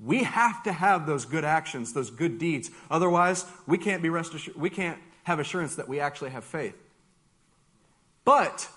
we 0.00 0.24
have 0.24 0.64
to 0.64 0.72
have 0.72 1.06
those 1.06 1.24
good 1.24 1.44
actions, 1.44 1.92
those 1.92 2.10
good 2.10 2.40
deeds. 2.40 2.72
Otherwise, 2.90 3.44
we 3.68 3.78
can't 3.78 4.02
be 4.02 4.08
rest 4.08 4.34
assured, 4.34 4.56
we 4.56 4.68
can't 4.68 4.98
have 5.22 5.38
assurance 5.38 5.76
that 5.76 5.86
we 5.86 6.00
actually 6.00 6.30
have 6.30 6.42
faith. 6.42 6.74
But 8.24 8.68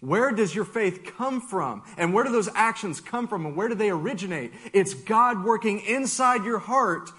where 0.00 0.32
does 0.32 0.54
your 0.54 0.64
faith 0.64 1.12
come 1.16 1.40
from? 1.40 1.82
And 1.96 2.14
where 2.14 2.24
do 2.24 2.32
those 2.32 2.48
actions 2.54 3.00
come 3.00 3.28
from? 3.28 3.44
And 3.44 3.56
where 3.56 3.68
do 3.68 3.74
they 3.74 3.90
originate? 3.90 4.52
It's 4.72 4.94
God 4.94 5.44
working 5.44 5.80
inside 5.80 6.44
your 6.44 6.58
heart 6.58 7.10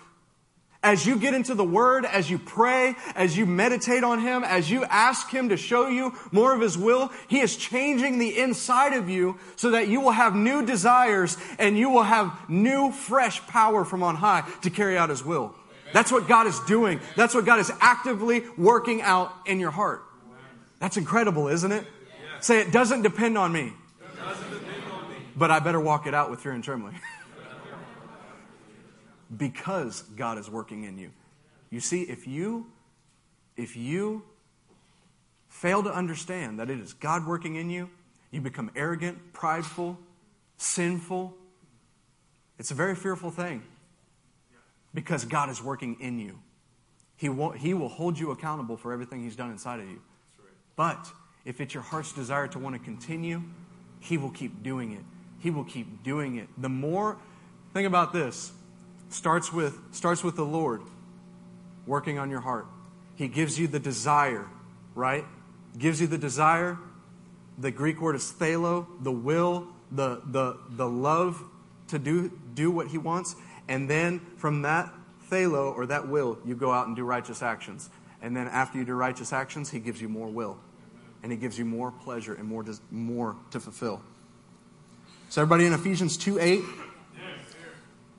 as 0.83 1.05
you 1.05 1.19
get 1.19 1.35
into 1.35 1.53
the 1.53 1.63
Word, 1.63 2.05
as 2.05 2.29
you 2.29 2.39
pray, 2.39 2.95
as 3.15 3.37
you 3.37 3.45
meditate 3.45 4.03
on 4.03 4.19
Him, 4.19 4.43
as 4.43 4.71
you 4.71 4.83
ask 4.85 5.29
Him 5.29 5.49
to 5.49 5.57
show 5.57 5.87
you 5.87 6.13
more 6.31 6.55
of 6.55 6.61
His 6.61 6.77
will, 6.77 7.11
He 7.27 7.39
is 7.39 7.55
changing 7.55 8.17
the 8.17 8.39
inside 8.39 8.93
of 8.93 9.09
you 9.09 9.37
so 9.55 9.71
that 9.71 9.87
you 9.87 10.01
will 10.01 10.11
have 10.11 10.35
new 10.35 10.65
desires 10.65 11.37
and 11.59 11.77
you 11.77 11.89
will 11.89 12.03
have 12.03 12.49
new, 12.49 12.91
fresh 12.91 13.45
power 13.47 13.85
from 13.85 14.01
on 14.01 14.15
high 14.15 14.43
to 14.63 14.71
carry 14.71 14.97
out 14.97 15.09
His 15.09 15.23
will. 15.23 15.53
That's 15.93 16.11
what 16.11 16.27
God 16.27 16.47
is 16.47 16.59
doing. 16.61 16.99
That's 17.15 17.35
what 17.35 17.45
God 17.45 17.59
is 17.59 17.71
actively 17.79 18.43
working 18.57 19.01
out 19.03 19.31
in 19.45 19.59
your 19.59 19.71
heart. 19.71 20.03
That's 20.79 20.97
incredible, 20.97 21.47
isn't 21.47 21.71
it? 21.71 21.85
Say, 22.41 22.59
it 22.59 22.71
doesn't 22.71 23.03
depend 23.03 23.37
on 23.37 23.51
me. 23.51 23.73
but 25.35 25.51
I 25.51 25.59
better 25.59 25.79
walk 25.79 26.07
it 26.07 26.13
out 26.13 26.29
with 26.29 26.41
fear 26.41 26.51
and 26.51 26.63
trembling. 26.63 26.99
because 29.37 30.01
God 30.15 30.37
is 30.37 30.49
working 30.49 30.83
in 30.83 30.97
you. 30.97 31.11
You 31.69 31.79
see, 31.79 32.01
if 32.03 32.27
you 32.27 32.67
if 33.55 33.77
you 33.77 34.23
fail 35.49 35.83
to 35.83 35.93
understand 35.93 36.59
that 36.59 36.69
it 36.69 36.79
is 36.79 36.93
God 36.93 37.27
working 37.27 37.55
in 37.55 37.69
you, 37.69 37.89
you 38.31 38.41
become 38.41 38.71
arrogant, 38.75 39.33
prideful, 39.33 39.99
sinful. 40.57 41.35
It's 42.57 42.71
a 42.71 42.73
very 42.73 42.95
fearful 42.95 43.29
thing 43.29 43.63
because 44.93 45.25
God 45.25 45.49
is 45.49 45.61
working 45.61 45.97
in 45.99 46.19
you. 46.19 46.39
He 47.17 47.29
will, 47.29 47.51
he 47.51 47.73
will 47.73 47.89
hold 47.89 48.17
you 48.17 48.31
accountable 48.31 48.77
for 48.77 48.93
everything 48.93 49.23
He's 49.23 49.35
done 49.35 49.51
inside 49.51 49.79
of 49.79 49.87
you. 49.87 50.01
But 50.75 51.11
if 51.45 51.59
it's 51.61 51.73
your 51.73 51.83
heart's 51.83 52.13
desire 52.13 52.47
to 52.49 52.59
want 52.59 52.75
to 52.75 52.79
continue, 52.79 53.43
He 53.99 54.17
will 54.17 54.29
keep 54.29 54.63
doing 54.63 54.91
it. 54.93 55.03
He 55.39 55.49
will 55.49 55.63
keep 55.63 56.03
doing 56.03 56.37
it. 56.37 56.47
The 56.57 56.69
more, 56.69 57.17
think 57.73 57.87
about 57.87 58.13
this, 58.13 58.51
starts 59.09 59.51
with, 59.51 59.79
starts 59.91 60.23
with 60.23 60.35
the 60.35 60.45
Lord 60.45 60.81
working 61.85 62.19
on 62.19 62.29
your 62.29 62.41
heart. 62.41 62.67
He 63.15 63.27
gives 63.27 63.59
you 63.59 63.67
the 63.67 63.79
desire, 63.79 64.47
right? 64.95 65.25
Gives 65.77 65.99
you 65.99 66.07
the 66.07 66.17
desire. 66.17 66.77
The 67.57 67.71
Greek 67.71 68.01
word 68.01 68.15
is 68.15 68.31
thelo, 68.31 68.87
the 69.01 69.11
will, 69.11 69.67
the, 69.91 70.21
the, 70.25 70.57
the 70.69 70.87
love 70.87 71.43
to 71.89 71.99
do, 71.99 72.31
do 72.53 72.71
what 72.71 72.87
He 72.87 72.97
wants. 72.97 73.35
And 73.67 73.89
then 73.89 74.19
from 74.37 74.61
that 74.63 74.93
thelo 75.29 75.75
or 75.75 75.85
that 75.87 76.07
will, 76.07 76.37
you 76.45 76.55
go 76.55 76.71
out 76.71 76.87
and 76.87 76.95
do 76.95 77.03
righteous 77.03 77.41
actions. 77.41 77.89
And 78.21 78.35
then 78.35 78.47
after 78.47 78.77
you 78.77 78.85
do 78.85 78.93
righteous 78.93 79.33
actions, 79.33 79.71
he 79.71 79.79
gives 79.79 80.01
you 80.01 80.09
more 80.09 80.27
will. 80.27 80.57
And 81.23 81.31
it 81.31 81.37
gives 81.37 81.57
you 81.57 81.65
more 81.65 81.91
pleasure 81.91 82.33
and 82.33 82.47
more, 82.47 82.65
more 82.89 83.35
to 83.51 83.59
fulfill. 83.59 84.01
So, 85.29 85.41
everybody 85.41 85.65
in 85.65 85.73
Ephesians 85.73 86.17
2 86.17 86.39
8, 86.39 86.61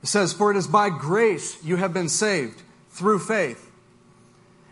it 0.03 0.07
says, 0.07 0.33
For 0.33 0.51
it 0.51 0.57
is 0.57 0.67
by 0.67 0.89
grace 0.89 1.63
you 1.65 1.77
have 1.77 1.93
been 1.93 2.09
saved 2.09 2.63
through 2.91 3.19
faith. 3.19 3.71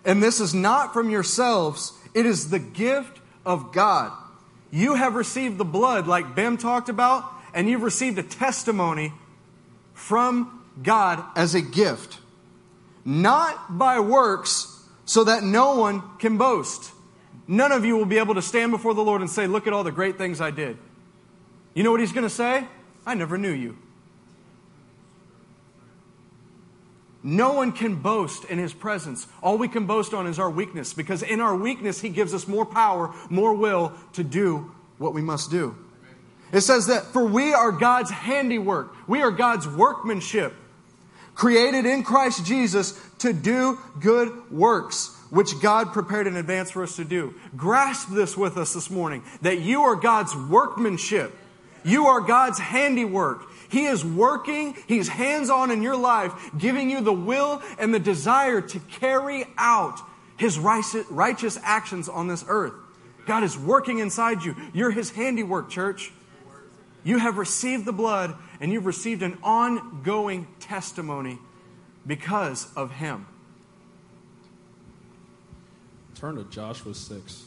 And 0.05 0.23
this 0.23 0.41
is 0.41 0.55
not 0.55 0.93
from 0.93 1.11
yourselves, 1.11 1.93
it 2.15 2.25
is 2.25 2.51
the 2.51 2.59
gift 2.59 3.21
of 3.45 3.73
God. 3.73 4.13
You 4.71 4.95
have 4.95 5.15
received 5.15 5.59
the 5.59 5.65
blood, 5.65 6.07
like 6.07 6.35
Bem 6.35 6.57
talked 6.57 6.89
about, 6.89 7.25
and 7.53 7.69
you've 7.69 7.83
received 7.83 8.19
a 8.19 8.23
testimony 8.23 9.13
from 9.93 10.65
God 10.83 11.23
as 11.37 11.55
a 11.55 11.61
gift 11.61 12.21
not 13.05 13.79
by 13.79 14.01
works, 14.01 14.85
so 15.05 15.25
that 15.25 15.43
no 15.43 15.75
one 15.77 16.03
can 16.19 16.37
boast. 16.37 16.93
None 17.51 17.73
of 17.73 17.85
you 17.85 17.97
will 17.97 18.07
be 18.07 18.19
able 18.19 18.37
to 18.37 18.43
stand 18.43 18.71
before 18.71 18.95
the 18.95 19.03
Lord 19.03 19.21
and 19.21 19.29
say, 19.29 19.49
Look 19.49 19.67
at 19.67 19.73
all 19.73 19.83
the 19.83 19.91
great 19.91 20.17
things 20.17 20.41
I 20.41 20.53
did. 20.53 20.79
You 21.75 21.83
know 21.83 21.91
what 21.91 21.99
he's 21.99 22.13
going 22.13 22.25
to 22.27 22.31
say? 22.31 22.65
I 23.05 23.15
never 23.15 23.37
knew 23.37 23.51
you. 23.51 23.77
No 27.25 27.53
one 27.55 27.73
can 27.73 27.97
boast 27.97 28.45
in 28.45 28.59
his 28.59 28.73
presence. 28.73 29.27
All 29.43 29.59
we 29.59 29.67
can 29.67 29.87
boast 29.87 30.15
on 30.15 30.29
is 30.29 30.39
our 30.39 30.49
weakness 30.49 30.95
because 30.95 31.25
in 31.25 31.41
our 31.41 31.57
weakness, 31.57 32.01
he 32.01 32.09
gives 32.09 32.33
us 32.33 32.47
more 32.47 32.65
power, 32.65 33.13
more 33.29 33.53
will 33.53 33.95
to 34.13 34.23
do 34.23 34.73
what 34.99 35.13
we 35.13 35.21
must 35.21 35.51
do. 35.51 35.77
It 36.53 36.61
says 36.61 36.87
that 36.87 37.07
for 37.07 37.25
we 37.25 37.53
are 37.53 37.73
God's 37.73 38.11
handiwork, 38.11 38.95
we 39.09 39.23
are 39.23 39.33
God's 39.33 39.67
workmanship 39.67 40.55
created 41.35 41.87
in 41.87 42.05
Christ 42.05 42.45
Jesus 42.45 42.93
to 43.19 43.33
do 43.33 43.79
good 43.99 44.53
works, 44.53 45.17
which 45.31 45.61
God 45.61 45.93
prepared 45.93 46.27
in 46.27 46.37
advance 46.37 46.71
for 46.71 46.83
us 46.83 46.97
to 46.97 47.05
do. 47.05 47.35
Grasp 47.57 48.11
this 48.11 48.37
with 48.37 48.57
us 48.57 48.75
this 48.75 48.91
morning 48.91 49.23
that 49.43 49.61
you 49.61 49.83
are 49.83 49.97
God's 49.97 50.35
workmanship. 50.37 51.35
You 51.85 52.07
are 52.09 52.21
God's 52.21 52.59
handiwork. 52.59 53.47
He 53.71 53.87
is 53.87 54.05
working, 54.05 54.77
He's 54.87 55.09
hands 55.09 55.49
on 55.49 55.71
in 55.71 55.83
your 55.83 55.97
life, 55.97 56.33
giving 56.59 56.91
you 56.91 57.01
the 57.01 57.13
will 57.13 57.63
and 57.79 57.95
the 57.95 58.01
desire 58.01 58.61
to 58.61 58.81
carry 58.81 59.47
out 59.57 60.01
His 60.37 60.59
righteous 60.59 61.59
actions 61.63 62.09
on 62.09 62.29
this 62.29 62.45
earth. 62.49 62.75
God 63.27 63.45
is 63.45 63.57
working 63.57 64.01
inside 64.01 64.43
you. 64.43 64.57
You're 64.75 64.91
His 64.91 65.11
handiwork, 65.11 65.71
church. 65.71 66.13
You 67.05 67.19
have 67.19 67.39
received 67.39 67.87
the 67.87 67.93
blood 67.93 68.35
and 68.61 68.73
you've 68.73 68.87
received 68.87 69.23
an 69.23 69.39
ongoing 69.43 70.47
testimony 70.61 71.39
because 72.07 72.73
of 72.75 72.91
him. 72.93 73.27
Turn 76.21 76.37
to 76.37 76.45
Joshua 76.45 76.95
6. 76.95 77.45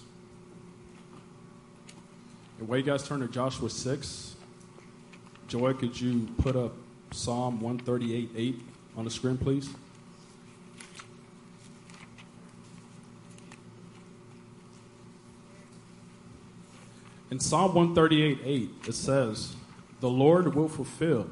And 2.58 2.68
while 2.68 2.80
you 2.80 2.84
guys 2.84 3.08
turn 3.08 3.20
to 3.20 3.28
Joshua 3.28 3.70
6, 3.70 4.36
Joy, 5.48 5.74
could 5.74 6.02
you 6.02 6.28
put 6.42 6.56
up 6.56 6.74
Psalm 7.12 7.62
138 7.62 8.32
8 8.36 8.62
on 8.98 9.06
the 9.06 9.12
screen, 9.12 9.38
please? 9.38 9.70
In 17.30 17.40
Psalm 17.40 17.76
138 17.76 18.40
8, 18.44 18.70
it 18.88 18.94
says, 18.94 19.56
The 20.00 20.10
Lord 20.10 20.56
will 20.56 20.68
fulfill 20.68 21.28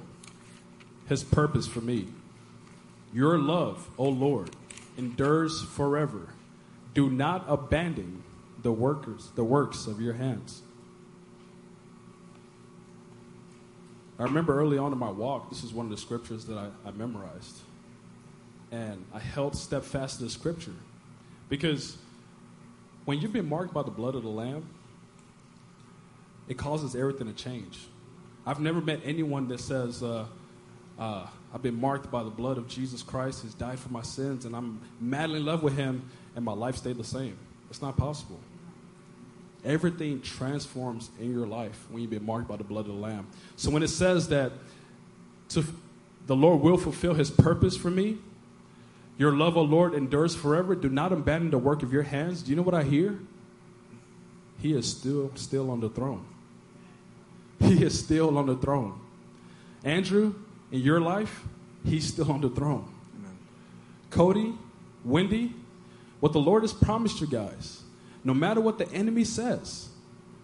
his 1.09 1.23
purpose 1.23 1.65
for 1.65 1.81
me. 1.81 2.09
Your 3.11 3.39
love, 3.39 3.89
O 3.97 4.07
Lord, 4.07 4.51
endures 4.95 5.63
forever. 5.63 6.27
Do 6.93 7.09
not 7.09 7.45
abandon 7.47 8.23
the 8.61 8.71
workers, 8.71 9.31
the 9.35 9.43
works 9.43 9.87
of 9.87 10.01
your 10.01 10.13
hands. 10.13 10.61
I 14.19 14.23
remember 14.23 14.59
early 14.59 14.77
on 14.77 14.91
in 14.91 14.99
my 14.99 15.09
walk, 15.09 15.49
this 15.49 15.63
is 15.63 15.73
one 15.73 15.85
of 15.87 15.91
the 15.91 15.97
scriptures 15.97 16.45
that 16.45 16.57
I, 16.57 16.67
I 16.85 16.91
memorized. 16.91 17.57
And 18.71 19.03
I 19.13 19.19
held 19.19 19.55
steadfast 19.55 20.17
to 20.17 20.25
the 20.25 20.29
scripture. 20.29 20.75
Because 21.49 21.97
when 23.05 23.19
you've 23.19 23.33
been 23.33 23.49
marked 23.49 23.73
by 23.73 23.83
the 23.83 23.91
blood 23.91 24.15
of 24.15 24.23
the 24.23 24.29
Lamb, 24.29 24.69
it 26.47 26.57
causes 26.57 26.95
everything 26.95 27.27
to 27.27 27.33
change. 27.33 27.79
I've 28.45 28.59
never 28.59 28.79
met 28.79 29.01
anyone 29.03 29.47
that 29.47 29.59
says, 29.59 30.03
uh, 30.03 30.25
uh, 30.99 31.27
I've 31.53 31.61
been 31.61 31.79
marked 31.79 32.09
by 32.09 32.23
the 32.23 32.29
blood 32.29 32.57
of 32.57 32.67
Jesus 32.67 33.03
Christ, 33.03 33.43
has 33.43 33.53
died 33.53 33.79
for 33.79 33.89
my 33.89 34.01
sins, 34.01 34.45
and 34.45 34.55
I'm 34.55 34.81
madly 34.99 35.39
in 35.39 35.45
love 35.45 35.63
with 35.63 35.75
Him, 35.75 36.09
and 36.35 36.45
my 36.45 36.53
life 36.53 36.77
stayed 36.77 36.97
the 36.97 37.03
same. 37.03 37.37
It's 37.69 37.81
not 37.81 37.97
possible. 37.97 38.39
Everything 39.63 40.21
transforms 40.21 41.11
in 41.19 41.31
your 41.31 41.45
life 41.45 41.85
when 41.89 42.01
you've 42.01 42.11
been 42.11 42.25
marked 42.25 42.47
by 42.47 42.55
the 42.55 42.63
blood 42.63 42.87
of 42.87 42.93
the 42.95 42.99
Lamb. 42.99 43.27
So 43.57 43.69
when 43.69 43.83
it 43.83 43.89
says 43.89 44.29
that 44.29 44.53
to, 45.49 45.63
the 46.25 46.35
Lord 46.35 46.61
will 46.61 46.77
fulfill 46.77 47.13
His 47.13 47.29
purpose 47.29 47.75
for 47.75 47.91
me, 47.91 48.17
your 49.17 49.33
love, 49.33 49.55
O 49.55 49.61
Lord, 49.61 49.93
endures 49.93 50.33
forever. 50.33 50.73
Do 50.73 50.89
not 50.89 51.13
abandon 51.13 51.51
the 51.51 51.57
work 51.59 51.83
of 51.83 51.93
your 51.93 52.01
hands. 52.01 52.41
Do 52.41 52.49
you 52.49 52.55
know 52.55 52.63
what 52.63 52.73
I 52.73 52.81
hear? 52.81 53.19
He 54.59 54.73
is 54.73 54.89
still 54.89 55.31
still 55.35 55.69
on 55.69 55.79
the 55.79 55.89
throne. 55.89 56.25
He 57.59 57.83
is 57.83 57.99
still 57.99 58.35
on 58.37 58.47
the 58.47 58.55
throne. 58.55 58.99
Andrew, 59.83 60.33
in 60.71 60.79
your 60.79 60.99
life, 60.99 61.43
He's 61.83 62.07
still 62.07 62.31
on 62.31 62.41
the 62.41 62.49
throne. 62.49 62.87
Amen. 63.17 63.37
Cody, 64.11 64.53
Wendy, 65.03 65.53
what 66.19 66.33
the 66.33 66.39
Lord 66.39 66.63
has 66.63 66.73
promised 66.73 67.21
you 67.21 67.27
guys, 67.27 67.81
no 68.23 68.33
matter 68.33 68.61
what 68.61 68.77
the 68.77 68.91
enemy 68.91 69.23
says, 69.23 69.89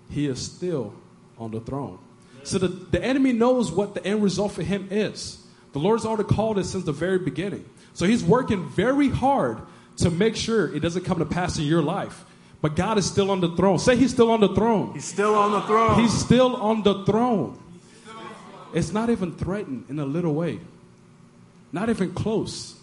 He 0.09 0.25
is 0.25 0.41
still 0.41 0.93
on 1.37 1.51
the 1.51 1.59
throne. 1.59 1.99
So 2.43 2.57
the, 2.57 2.67
the 2.67 3.03
enemy 3.03 3.33
knows 3.33 3.71
what 3.71 3.93
the 3.93 4.05
end 4.05 4.23
result 4.23 4.53
for 4.53 4.63
him 4.63 4.87
is. 4.89 5.43
The 5.73 5.79
Lord's 5.79 6.05
already 6.05 6.29
called 6.33 6.57
it 6.57 6.63
since 6.63 6.85
the 6.85 6.93
very 6.93 7.19
beginning. 7.19 7.69
So 7.93 8.05
He's 8.05 8.23
working 8.23 8.69
very 8.69 9.09
hard 9.09 9.61
to 9.97 10.09
make 10.09 10.35
sure 10.35 10.73
it 10.73 10.79
doesn't 10.79 11.03
come 11.03 11.19
to 11.19 11.25
pass 11.25 11.57
in 11.57 11.65
your 11.65 11.81
life. 11.81 12.23
But 12.61 12.75
God 12.75 12.97
is 12.97 13.05
still 13.05 13.29
on 13.31 13.41
the 13.41 13.55
throne. 13.55 13.79
Say 13.79 13.97
He's 13.97 14.11
still 14.11 14.31
on 14.31 14.39
the 14.39 14.55
throne. 14.55 14.93
He's 14.93 15.05
still 15.05 15.35
on 15.35 15.51
the 15.51 15.61
throne. 15.61 15.99
He's 15.99 16.13
still 16.13 16.55
on 16.55 16.83
the 16.83 17.03
throne. 17.03 17.59
It's 18.73 18.91
not 18.91 19.09
even 19.09 19.33
threatened 19.33 19.85
in 19.89 19.99
a 19.99 20.05
little 20.05 20.33
way, 20.33 20.59
not 21.71 21.89
even 21.89 22.13
close. 22.13 22.79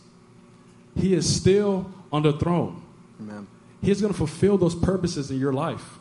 He 0.96 1.14
is 1.14 1.32
still 1.34 1.90
on 2.12 2.22
the 2.22 2.32
throne. 2.32 2.82
Amen. 3.20 3.46
He's 3.82 4.00
going 4.00 4.12
to 4.12 4.16
fulfill 4.16 4.56
those 4.56 4.74
purposes 4.74 5.30
in 5.30 5.38
your 5.38 5.52
life. 5.52 5.98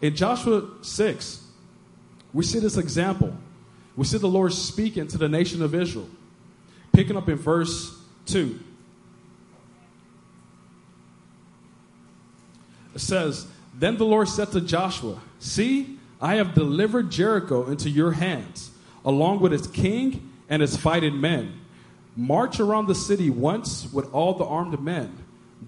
In 0.00 0.16
Joshua 0.16 0.68
6, 0.82 1.44
we 2.32 2.44
see 2.44 2.58
this 2.58 2.76
example. 2.76 3.36
We 3.96 4.04
see 4.04 4.18
the 4.18 4.28
Lord 4.28 4.52
speaking 4.52 5.06
to 5.08 5.18
the 5.18 5.28
nation 5.28 5.62
of 5.62 5.74
Israel. 5.74 6.08
Picking 6.92 7.16
up 7.16 7.28
in 7.28 7.36
verse 7.36 7.96
2. 8.26 8.58
It 12.94 13.00
says, 13.00 13.46
Then 13.74 13.98
the 13.98 14.04
Lord 14.04 14.28
said 14.28 14.50
to 14.52 14.60
Joshua, 14.60 15.20
See, 15.38 15.98
I 16.20 16.36
have 16.36 16.54
delivered 16.54 17.10
Jericho 17.10 17.66
into 17.66 17.90
your 17.90 18.12
hands 18.12 18.69
along 19.04 19.40
with 19.40 19.52
its 19.52 19.66
king 19.66 20.30
and 20.48 20.62
its 20.62 20.76
fighting 20.76 21.20
men. 21.20 21.60
March 22.16 22.60
around 22.60 22.86
the 22.86 22.94
city 22.94 23.30
once 23.30 23.90
with 23.92 24.12
all 24.12 24.34
the 24.34 24.44
armed 24.44 24.80
men. 24.82 25.16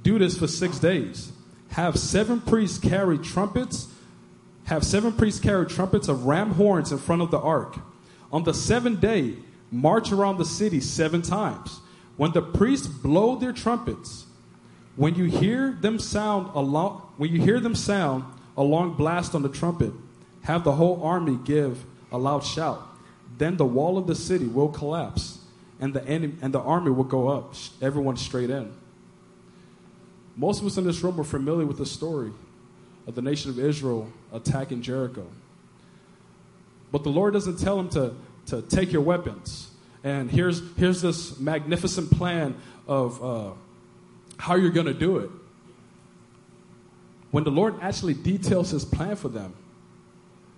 Do 0.03 0.19
this 0.19 0.37
for 0.37 0.47
six 0.47 0.79
days. 0.79 1.33
Have 1.71 1.99
seven 1.99 2.41
priests 2.41 2.79
carry 2.79 3.19
trumpets. 3.19 3.89
Have 4.65 4.85
seven 4.85 5.13
priests 5.13 5.41
carry 5.41 5.67
trumpets 5.67 6.09
of 6.09 6.27
ram 6.27 6.53
horns 6.53 6.93
in 6.93 6.99
front 6.99 7.23
of 7.23 7.31
the 7.31 7.39
ark. 7.39 7.79
On 8.33 8.45
the 8.45 8.55
seventh 8.55 9.01
day, 9.01 9.35
march 9.71 10.13
around 10.13 10.39
the 10.39 10.45
city 10.45 10.81
seven 10.81 11.23
times. 11.23 11.81
When 12.17 12.33
the 12.33 12.43
priests 12.43 12.87
blow 12.87 13.37
their 13.37 13.53
trumpets, 13.53 14.27
when 14.97 15.15
you 15.15 15.25
hear 15.25 15.73
them 15.73 15.99
sound 15.99 16.51
a 16.55 16.61
long, 16.61 17.03
when 17.17 17.33
you 17.33 17.41
hear 17.41 17.61
them 17.61 17.75
sound 17.75 18.25
a 18.57 18.63
long 18.63 18.95
blast 18.95 19.35
on 19.35 19.43
the 19.43 19.49
trumpet, 19.49 19.93
have 20.43 20.65
the 20.65 20.73
whole 20.73 21.03
army 21.03 21.39
give 21.45 21.85
a 22.11 22.19
loud 22.19 22.45
shout. 22.45 22.87
Then 23.39 23.57
the 23.57 23.65
wall 23.65 23.99
of 23.99 24.07
the 24.07 24.15
city 24.15 24.47
will 24.47 24.69
collapse, 24.69 25.39
and 25.81 25.95
the 25.95 26.07
enemy, 26.07 26.35
and 26.43 26.53
the 26.53 26.61
army 26.61 26.91
will 26.91 27.05
go 27.05 27.29
up, 27.29 27.55
everyone 27.81 28.17
straight 28.17 28.51
in. 28.51 28.73
Most 30.37 30.61
of 30.61 30.67
us 30.67 30.77
in 30.77 30.85
this 30.85 31.03
room 31.03 31.21
are 31.21 31.25
familiar 31.25 31.67
with 31.67 31.79
the 31.79 31.87
story 31.87 32.33
of 33.07 33.15
the 33.15 33.23
nation 33.23 33.51
of 33.51 33.59
Israel 33.59 34.11
attacking 34.33 34.83
Jericho. 34.83 35.27
But 36.91 37.05
the 37.05 37.11
Lord 37.11 37.35
doesn't 37.35 37.59
tell 37.59 37.77
them 37.77 37.89
to, 37.91 38.15
to 38.47 38.63
take 38.63 38.93
your 38.93 39.03
weapons. 39.03 39.71
And 40.05 40.31
here's, 40.31 40.63
here's 40.77 41.01
this 41.01 41.39
magnificent 41.39 42.11
plan 42.11 42.55
of 42.87 43.23
uh, 43.23 43.51
how 44.37 44.57
you're 44.57 44.71
going 44.71 44.87
to 44.87 44.95
do 44.95 45.19
it. 45.19 45.31
When 47.31 47.45
the 47.45 47.51
Lord 47.51 47.77
actually 47.81 48.15
details 48.15 48.71
his 48.71 48.85
plan 48.85 49.17
for 49.17 49.29
them, 49.29 49.55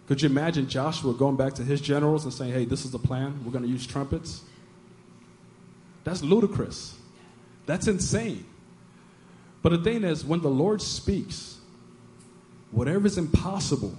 could 0.06 0.20
you 0.20 0.28
imagine 0.28 0.68
Joshua 0.68 1.14
going 1.14 1.36
back 1.36 1.54
to 1.54 1.62
his 1.62 1.80
generals 1.80 2.24
and 2.24 2.32
saying, 2.32 2.52
hey, 2.52 2.64
this 2.64 2.84
is 2.84 2.90
the 2.90 2.98
plan? 2.98 3.40
We're 3.44 3.52
going 3.52 3.64
to 3.64 3.70
use 3.70 3.86
trumpets? 3.86 4.42
That's 6.04 6.22
ludicrous. 6.22 6.98
That's 7.64 7.86
insane. 7.86 8.44
But 9.62 9.70
the 9.70 9.78
thing 9.78 10.04
is, 10.04 10.24
when 10.24 10.42
the 10.42 10.50
Lord 10.50 10.82
speaks, 10.82 11.56
whatever 12.70 13.06
is 13.06 13.16
impossible 13.16 13.94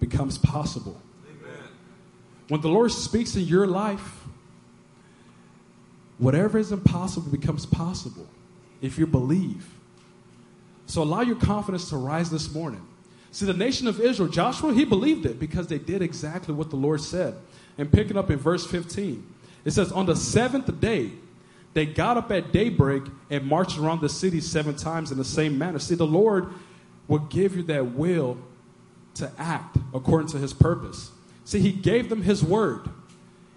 becomes 0.00 0.36
possible. 0.36 1.00
Amen. 1.26 1.62
When 2.48 2.60
the 2.60 2.68
Lord 2.68 2.92
speaks 2.92 3.36
in 3.36 3.44
your 3.44 3.66
life, 3.66 4.24
whatever 6.18 6.58
is 6.58 6.72
impossible 6.72 7.30
becomes 7.30 7.64
possible 7.64 8.26
if 8.82 8.98
you 8.98 9.06
believe. 9.06 9.66
So 10.84 11.02
allow 11.02 11.22
your 11.22 11.36
confidence 11.36 11.88
to 11.88 11.96
rise 11.96 12.28
this 12.30 12.52
morning. 12.52 12.86
See, 13.36 13.44
the 13.44 13.52
nation 13.52 13.86
of 13.86 14.00
Israel, 14.00 14.30
Joshua, 14.30 14.72
he 14.72 14.86
believed 14.86 15.26
it 15.26 15.38
because 15.38 15.66
they 15.66 15.76
did 15.76 16.00
exactly 16.00 16.54
what 16.54 16.70
the 16.70 16.76
Lord 16.76 17.02
said. 17.02 17.34
And 17.76 17.92
picking 17.92 18.16
up 18.16 18.30
in 18.30 18.38
verse 18.38 18.66
15, 18.66 19.26
it 19.66 19.72
says, 19.72 19.92
On 19.92 20.06
the 20.06 20.16
seventh 20.16 20.80
day, 20.80 21.10
they 21.74 21.84
got 21.84 22.16
up 22.16 22.32
at 22.32 22.50
daybreak 22.50 23.02
and 23.28 23.44
marched 23.44 23.76
around 23.76 24.00
the 24.00 24.08
city 24.08 24.40
seven 24.40 24.74
times 24.74 25.12
in 25.12 25.18
the 25.18 25.24
same 25.24 25.58
manner. 25.58 25.78
See, 25.78 25.94
the 25.94 26.06
Lord 26.06 26.48
will 27.08 27.18
give 27.18 27.54
you 27.54 27.62
that 27.64 27.84
will 27.84 28.38
to 29.16 29.30
act 29.36 29.76
according 29.92 30.28
to 30.28 30.38
his 30.38 30.54
purpose. 30.54 31.10
See, 31.44 31.60
he 31.60 31.72
gave 31.72 32.08
them 32.08 32.22
his 32.22 32.42
word, 32.42 32.88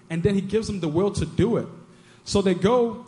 and 0.10 0.22
then 0.22 0.36
he 0.36 0.42
gives 0.42 0.68
them 0.68 0.82
the 0.82 0.90
will 0.90 1.12
to 1.12 1.26
do 1.26 1.56
it. 1.56 1.70
So 2.26 2.42
they 2.42 2.54
go 2.54 3.06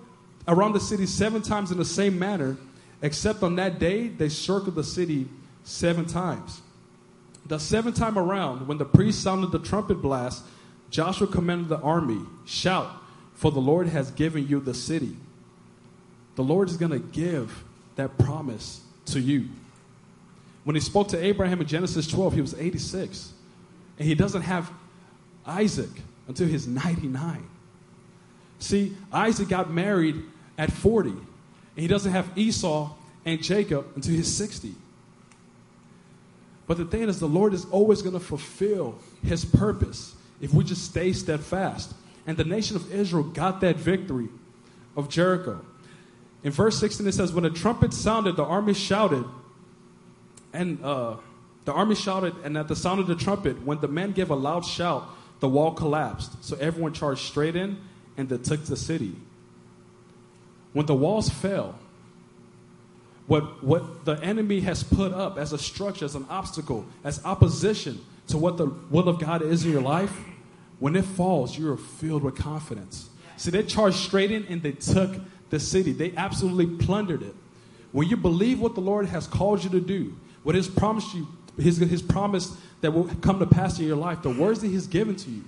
around 0.47 0.72
the 0.72 0.80
city 0.80 1.05
seven 1.05 1.41
times 1.41 1.69
in 1.72 1.78
the 1.78 1.84
same 1.84 2.17
manner, 2.17 2.55
except 3.01 3.43
on 3.43 3.57
that 3.57 3.78
day, 3.78 4.07
they 4.07 4.30
circled 4.30 4.76
the 4.76 4.86
city 4.86 5.28
seven 5.64 6.05
times. 6.05 6.62
The 7.45 7.59
seventh 7.59 7.97
time 7.97 8.18
around, 8.18 8.68
when 8.68 8.78
the 8.78 8.86
priest 8.86 9.22
sounded 9.22 9.51
the 9.51 9.59
trumpet 9.59 10.01
blast, 10.01 10.43
Joshua 10.89 11.28
commanded 11.28 11.70
the 11.70 11.80
army, 11.80 12.22
Shout, 12.45 12.91
for 13.34 13.51
the 13.51 13.59
Lord 13.59 13.88
has 13.88 14.12
given 14.12 14.47
you 14.47 14.59
the 14.59 14.74
city. 14.74 15.16
The 16.36 16.43
Lord 16.43 16.70
is 16.70 16.78
going 16.78 16.91
to 16.91 16.99
give 16.99 17.64
that 17.95 18.18
promise 18.18 18.82
to 19.07 19.20
you. 19.20 19.49
When 20.64 20.76
he 20.76 20.80
spoke 20.80 21.09
to 21.09 21.24
Abraham 21.24 21.62
in 21.62 21.68
Genesis 21.68 22.07
12, 22.07 22.34
he 22.34 22.41
was 22.41 22.53
86. 22.53 23.34
And 23.97 24.07
he 24.07 24.16
doesn't 24.16 24.43
have 24.43 24.72
Isaac 25.45 25.89
until 26.28 26.47
he's 26.47 26.68
99. 26.68 27.47
See, 28.59 28.95
Isaac 29.12 29.49
got 29.49 29.72
married 29.72 30.24
at 30.57 30.72
40. 30.72 31.09
And 31.09 31.20
he 31.76 31.88
doesn't 31.88 32.12
have 32.12 32.38
Esau 32.38 32.93
and 33.26 33.41
Jacob 33.41 33.88
until 33.95 34.14
he's 34.14 34.32
60. 34.32 34.76
But 36.72 36.78
the 36.78 36.86
thing 36.86 37.09
is, 37.09 37.19
the 37.19 37.28
Lord 37.28 37.53
is 37.53 37.65
always 37.65 38.01
going 38.01 38.13
to 38.13 38.19
fulfill 38.22 38.97
his 39.26 39.43
purpose 39.43 40.15
if 40.39 40.53
we 40.53 40.63
just 40.63 40.86
stay 40.86 41.11
steadfast. 41.11 41.93
And 42.26 42.38
the 42.38 42.45
nation 42.45 42.78
of 42.78 42.93
Israel 42.93 43.26
got 43.26 43.59
that 43.59 43.76
victory 43.76 44.30
of 44.95 45.09
Jericho. 45.09 45.65
In 46.45 46.53
verse 46.53 46.80
16, 46.80 47.05
it 47.05 47.11
says, 47.11 47.34
When 47.34 47.43
the 47.43 47.49
trumpet 47.49 47.91
sounded, 47.91 48.38
the 48.38 48.45
army 48.45 48.74
shouted, 48.74 49.26
and 50.53 50.82
uh, 50.82 51.17
the 51.65 51.74
army 51.74 51.95
shouted, 51.95 52.36
and 52.45 52.57
at 52.57 52.69
the 52.69 52.76
sound 52.78 53.01
of 53.01 53.07
the 53.07 53.15
trumpet, 53.15 53.65
when 53.65 53.82
the 53.82 53.89
men 53.89 54.13
gave 54.13 54.30
a 54.30 54.36
loud 54.36 54.63
shout, 54.63 55.09
the 55.41 55.49
wall 55.49 55.74
collapsed. 55.74 56.41
So 56.41 56.55
everyone 56.55 56.93
charged 56.93 57.24
straight 57.24 57.57
in, 57.57 57.82
and 58.15 58.30
they 58.30 58.38
took 58.38 58.63
the 58.63 58.78
city. 58.78 59.17
When 60.72 60.86
the 60.86 60.95
walls 60.95 61.28
fell, 61.28 61.78
what, 63.32 63.63
what 63.63 64.03
the 64.03 64.21
enemy 64.21 64.59
has 64.59 64.84
put 64.84 65.13
up 65.13 65.38
as 65.38 65.53
a 65.53 65.57
structure, 65.57 66.03
as 66.03 66.15
an 66.15 66.25
obstacle, 66.29 66.86
as 67.05 67.23
opposition 67.23 68.03
to 68.27 68.38
what 68.38 68.57
the 68.57 68.65
will 68.89 69.07
of 69.07 69.21
God 69.21 69.41
is 69.41 69.63
in 69.63 69.71
your 69.71 69.82
life, 69.82 70.13
when 70.79 70.97
it 70.97 71.05
falls, 71.05 71.57
you're 71.57 71.77
filled 71.77 72.23
with 72.23 72.36
confidence. 72.36 73.09
See, 73.38 73.49
they 73.49 73.63
charged 73.63 73.95
straight 73.95 74.32
in 74.32 74.45
and 74.47 74.61
they 74.61 74.73
took 74.73 75.15
the 75.49 75.61
city. 75.61 75.93
They 75.93 76.13
absolutely 76.17 76.75
plundered 76.86 77.21
it. 77.21 77.34
When 77.93 78.09
you 78.09 78.17
believe 78.17 78.59
what 78.59 78.75
the 78.75 78.82
Lord 78.82 79.05
has 79.05 79.27
called 79.27 79.63
you 79.63 79.69
to 79.69 79.79
do, 79.79 80.13
what 80.43 80.55
His 80.55 80.67
promised 80.67 81.15
you, 81.15 81.25
His, 81.57 81.77
his 81.77 82.01
promise 82.01 82.57
that 82.82 82.91
will 82.91 83.05
come 83.21 83.39
to 83.39 83.45
pass 83.45 83.79
in 83.79 83.86
your 83.86 83.95
life, 83.95 84.23
the 84.23 84.29
words 84.29 84.59
that 84.59 84.67
He's 84.67 84.88
given 84.88 85.15
to 85.15 85.32
you, 85.32 85.45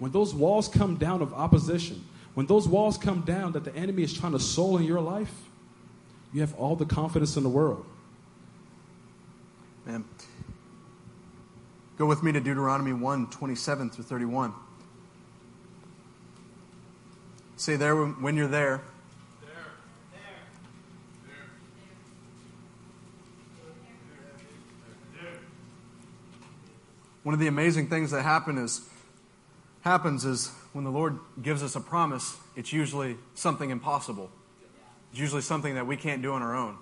when 0.00 0.10
those 0.10 0.34
walls 0.34 0.66
come 0.66 0.96
down 0.96 1.22
of 1.22 1.32
opposition, 1.34 2.04
when 2.34 2.46
those 2.46 2.66
walls 2.66 2.98
come 2.98 3.20
down 3.20 3.52
that 3.52 3.62
the 3.62 3.76
enemy 3.76 4.02
is 4.02 4.12
trying 4.12 4.32
to 4.32 4.40
sow 4.40 4.76
in 4.76 4.82
your 4.82 5.00
life, 5.00 5.32
you 6.32 6.40
have 6.40 6.54
all 6.54 6.76
the 6.76 6.86
confidence 6.86 7.36
in 7.36 7.42
the 7.42 7.48
world. 7.48 7.84
Man. 9.86 10.04
Go 11.98 12.06
with 12.06 12.22
me 12.22 12.32
to 12.32 12.40
Deuteronomy 12.40 12.92
1 12.92 13.30
27 13.30 13.90
through 13.90 14.04
31. 14.04 14.54
Say 17.56 17.76
there 17.76 17.94
when 17.94 18.36
you're 18.36 18.48
there. 18.48 18.82
One 27.22 27.34
of 27.34 27.38
the 27.38 27.46
amazing 27.46 27.88
things 27.88 28.10
that 28.10 28.22
happen 28.22 28.58
is, 28.58 28.80
happens 29.82 30.24
is 30.24 30.48
when 30.72 30.84
the 30.84 30.90
Lord 30.90 31.20
gives 31.40 31.62
us 31.62 31.76
a 31.76 31.80
promise, 31.80 32.36
it's 32.56 32.72
usually 32.72 33.16
something 33.34 33.70
impossible. 33.70 34.28
It's 35.12 35.20
usually 35.20 35.42
something 35.42 35.74
that 35.74 35.86
we 35.86 35.96
can't 35.96 36.22
do 36.22 36.32
on 36.32 36.42
our 36.42 36.56
own. 36.56 36.78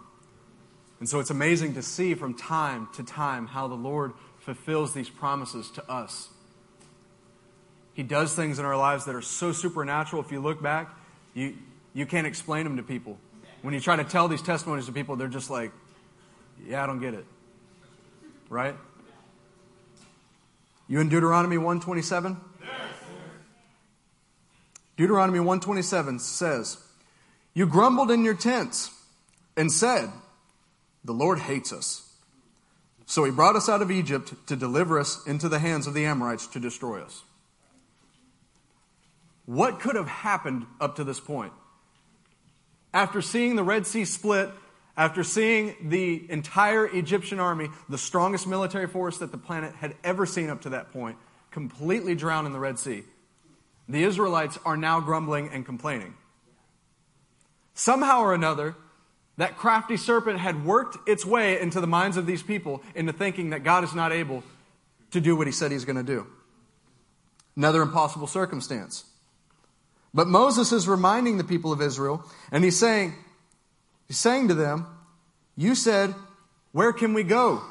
And 1.01 1.09
so 1.09 1.19
it's 1.19 1.31
amazing 1.31 1.75
to 1.75 1.83
see 1.83 2.15
from 2.15 2.35
time 2.35 2.89
to 2.95 3.03
time 3.03 3.47
how 3.49 3.67
the 3.67 3.75
Lord 3.75 4.13
fulfills 4.39 4.95
these 4.95 5.11
promises 5.11 5.71
to 5.73 5.91
us. 5.91 6.29
He 7.93 8.05
does 8.05 8.35
things 8.35 8.59
in 8.59 8.65
our 8.65 8.77
lives 8.77 9.05
that 9.07 9.15
are 9.15 9.23
so 9.23 9.51
supernatural. 9.51 10.23
If 10.23 10.31
you 10.31 10.41
look 10.41 10.63
back, 10.63 10.97
you, 11.35 11.57
you 11.93 12.07
can't 12.07 12.27
explain 12.27 12.65
them 12.65 12.77
to 12.77 12.83
people. 12.83 13.19
When 13.63 13.75
you 13.75 13.81
try 13.81 13.97
to 13.97 14.05
tell 14.05 14.29
these 14.29 14.43
testimonies 14.43 14.87
to 14.87 14.93
people, 14.93 15.17
they're 15.17 15.29
just 15.29 15.51
like, 15.51 15.73
yeah, 16.67 16.85
I 16.85 16.87
don't 16.87 17.01
get 17.01 17.15
it. 17.15 17.27
Right? 18.49 18.77
You 20.87 21.01
in 21.01 21.09
Deuteronomy 21.09 21.59
127? 21.59 22.37
Deuteronomy 24.97 25.41
127 25.41 26.19
says, 26.19 26.79
You 27.55 27.67
grumbled 27.67 28.11
in 28.11 28.25
your 28.25 28.35
tents 28.35 28.91
and 29.57 29.73
said, 29.73 30.11
The 31.05 31.13
Lord 31.13 31.41
hates 31.41 31.73
us. 31.73 32.07
So 33.07 33.25
he 33.25 33.33
brought 33.33 33.57
us 33.57 33.69
out 33.69 33.83
of 33.83 33.91
Egypt 33.91 34.33
to 34.47 34.55
deliver 34.55 34.99
us 34.99 35.27
into 35.27 35.49
the 35.49 35.59
hands 35.59 35.87
of 35.87 35.95
the 35.95 36.05
Amorites 36.05 36.47
to 36.49 36.61
destroy 36.61 37.03
us. 37.03 37.25
What 39.47 39.81
could 39.81 39.97
have 39.97 40.07
happened 40.07 40.67
up 40.81 40.95
to 40.97 41.05
this 41.05 41.19
point? 41.19 41.53
After 42.95 43.21
seeing 43.21 43.57
the 43.57 43.65
Red 43.65 43.85
Sea 43.85 44.05
split, 44.05 44.51
after 44.97 45.25
seeing 45.25 45.75
the 45.89 46.25
entire 46.31 46.87
Egyptian 46.87 47.41
army, 47.41 47.69
the 47.89 47.99
strongest 47.99 48.47
military 48.47 48.87
force 48.87 49.19
that 49.19 49.33
the 49.33 49.39
planet 49.39 49.75
had 49.75 49.97
ever 50.05 50.25
seen 50.25 50.51
up 50.51 50.61
to 50.63 50.69
that 50.71 50.93
point, 50.93 51.17
completely 51.51 52.15
drown 52.15 52.47
in 52.47 52.53
the 52.53 52.61
Red 52.61 52.79
Sea, 52.79 53.03
the 53.89 54.05
Israelites 54.05 54.57
are 54.65 54.77
now 54.77 55.01
grumbling 55.01 55.49
and 55.49 55.67
complaining. 55.67 56.15
Somehow 57.81 58.21
or 58.21 58.35
another, 58.35 58.77
that 59.39 59.57
crafty 59.57 59.97
serpent 59.97 60.39
had 60.39 60.67
worked 60.67 61.09
its 61.09 61.25
way 61.25 61.59
into 61.59 61.81
the 61.81 61.87
minds 61.87 62.19
of 62.19 62.27
these 62.27 62.43
people 62.43 62.83
into 62.95 63.11
thinking 63.11 63.51
that 63.51 63.65
God 63.65 63.85
is 63.85 63.95
not 63.95 64.13
able 64.13 64.45
to 65.13 65.21
do 65.23 65.35
what 65.35 65.47
he 65.47 65.53
said 65.53 65.73
he's 65.73 65.87
going 65.87 65.97
to 65.97 66.03
do. 66.03 66.27
Another 67.57 67.81
impossible 67.81 68.27
circumstance. 68.27 69.07
But 70.13 70.29
Moses 70.29 70.73
is 70.73 70.87
reminding 70.87 71.39
the 71.39 71.45
people 71.45 71.73
of 71.73 71.81
Israel, 71.81 72.23
and 72.53 72.63
he's 72.65 72.79
saying, 72.79 73.15
he's 74.09 74.19
saying 74.19 74.49
to 74.49 74.55
them, 74.55 74.87
You 75.57 75.75
said, 75.75 76.15
Where 76.73 76.93
can 76.93 77.15
we 77.15 77.23
go? 77.23 77.63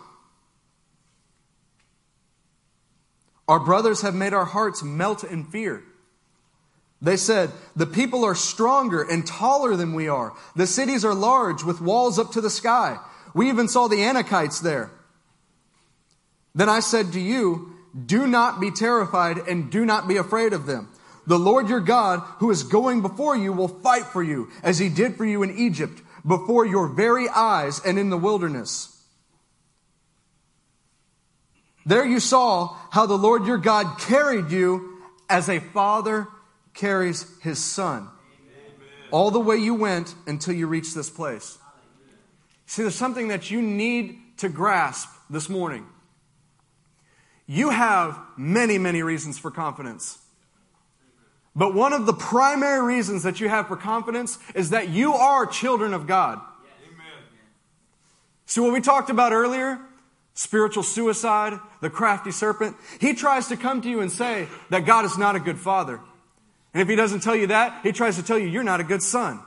Our 3.47 3.60
brothers 3.60 4.01
have 4.01 4.16
made 4.16 4.34
our 4.34 4.45
hearts 4.45 4.82
melt 4.82 5.24
in 5.24 5.43
fear. 5.43 5.84
They 7.02 7.18
said, 7.18 7.52
The 7.76 7.86
people 7.86 8.26
are 8.26 8.36
stronger 8.36 9.02
and 9.02 9.26
taller 9.26 9.76
than 9.76 9.93
we 9.93 10.08
are. 10.08 10.34
The 10.56 10.68
cities 10.68 11.06
are 11.06 11.14
large 11.14 11.64
with 11.64 11.82
walls 11.82 12.20
up 12.20 12.32
to 12.34 12.41
the 12.41 12.50
sky. 12.50 12.97
We 13.34 13.50
even 13.50 13.68
saw 13.68 13.88
the 13.88 13.97
Anakites 13.97 14.62
there. 14.62 14.91
Then 16.54 16.68
I 16.70 16.82
said 16.82 17.14
to 17.14 17.20
you, 17.20 17.74
Do 18.06 18.28
not 18.28 18.60
be 18.60 18.72
terrified 18.72 19.38
and 19.38 19.72
do 19.72 19.86
not 19.86 20.08
be 20.08 20.18
afraid 20.18 20.52
of 20.52 20.66
them. 20.66 20.89
The 21.26 21.39
Lord 21.39 21.70
your 21.70 21.80
God, 21.80 22.22
who 22.39 22.50
is 22.50 22.64
going 22.64 23.02
before 23.02 23.38
you, 23.38 23.54
will 23.54 23.68
fight 23.68 24.06
for 24.06 24.24
you, 24.24 24.50
as 24.64 24.80
he 24.80 24.89
did 24.89 25.16
for 25.16 25.26
you 25.26 25.43
in 25.43 25.56
Egypt, 25.58 26.02
before 26.26 26.66
your 26.66 26.88
very 26.88 27.30
eyes 27.30 27.80
and 27.86 28.00
in 28.00 28.10
the 28.10 28.18
wilderness. 28.18 28.95
There 31.86 32.06
you 32.06 32.20
saw 32.20 32.76
how 32.91 33.06
the 33.06 33.18
Lord 33.18 33.45
your 33.45 33.58
God 33.58 34.00
carried 34.00 34.52
you 34.52 35.02
as 35.30 35.50
a 35.50 35.60
father 35.60 36.28
carries 36.74 37.26
his 37.41 37.63
son. 37.63 38.09
All 39.11 39.32
the 39.32 39.39
way 39.39 39.57
you 39.57 39.74
went 39.74 40.13
until 40.28 40.53
you 40.53 40.67
reached 40.67 40.95
this 40.95 41.09
place. 41.09 41.57
See, 42.65 42.84
there's 42.84 42.95
something 42.95 43.30
that 43.30 43.49
you 43.49 43.61
need 43.61 44.17
to 44.38 44.49
grasp 44.49 45.09
this 45.30 45.49
morning. 45.49 45.88
You 47.47 47.72
have 47.72 48.20
many, 48.38 48.78
many 48.78 49.01
reasons 49.01 49.39
for 49.39 49.49
confidence. 49.49 50.20
But 51.55 51.74
one 51.74 51.93
of 51.93 52.05
the 52.05 52.13
primary 52.13 52.86
reasons 52.86 53.24
that 53.24 53.39
you 53.39 53.49
have 53.49 53.67
for 53.67 53.76
confidence 53.76 54.38
is 54.53 54.70
that 54.70 54.89
you 54.89 55.13
are 55.13 55.47
children 55.47 55.95
of 55.95 56.05
God. 56.05 56.39
Amen. 56.86 57.07
See 58.45 58.61
what 58.61 58.72
we 58.72 58.82
talked 58.82 59.09
about 59.09 59.34
earlier? 59.34 59.80
spiritual 60.39 60.84
suicide, 60.84 61.59
the 61.82 61.89
crafty 61.89 62.32
serpent. 62.32 62.78
He 63.01 63.13
tries 63.13 63.49
to 63.49 63.57
come 63.57 63.82
to 63.82 63.89
you 63.89 63.99
and 63.99 64.09
say 64.09 64.47
that 64.70 64.86
God 64.86 65.03
is 65.03 65.17
not 65.17 65.36
a 65.36 65.39
good 65.39 65.57
father. 65.57 65.99
And 66.74 66.82
if 66.82 66.88
he 66.88 66.95
doesn't 66.95 67.22
tell 67.22 67.36
you 67.36 67.47
that, 67.47 67.82
he 67.84 67.91
tries 67.91 68.15
to 68.17 68.24
tell 68.24 68.38
you 68.38 68.47
you're 68.47 68.63
not 68.63 68.80
a 68.80 68.84
good 68.84 69.01
son. 69.01 69.39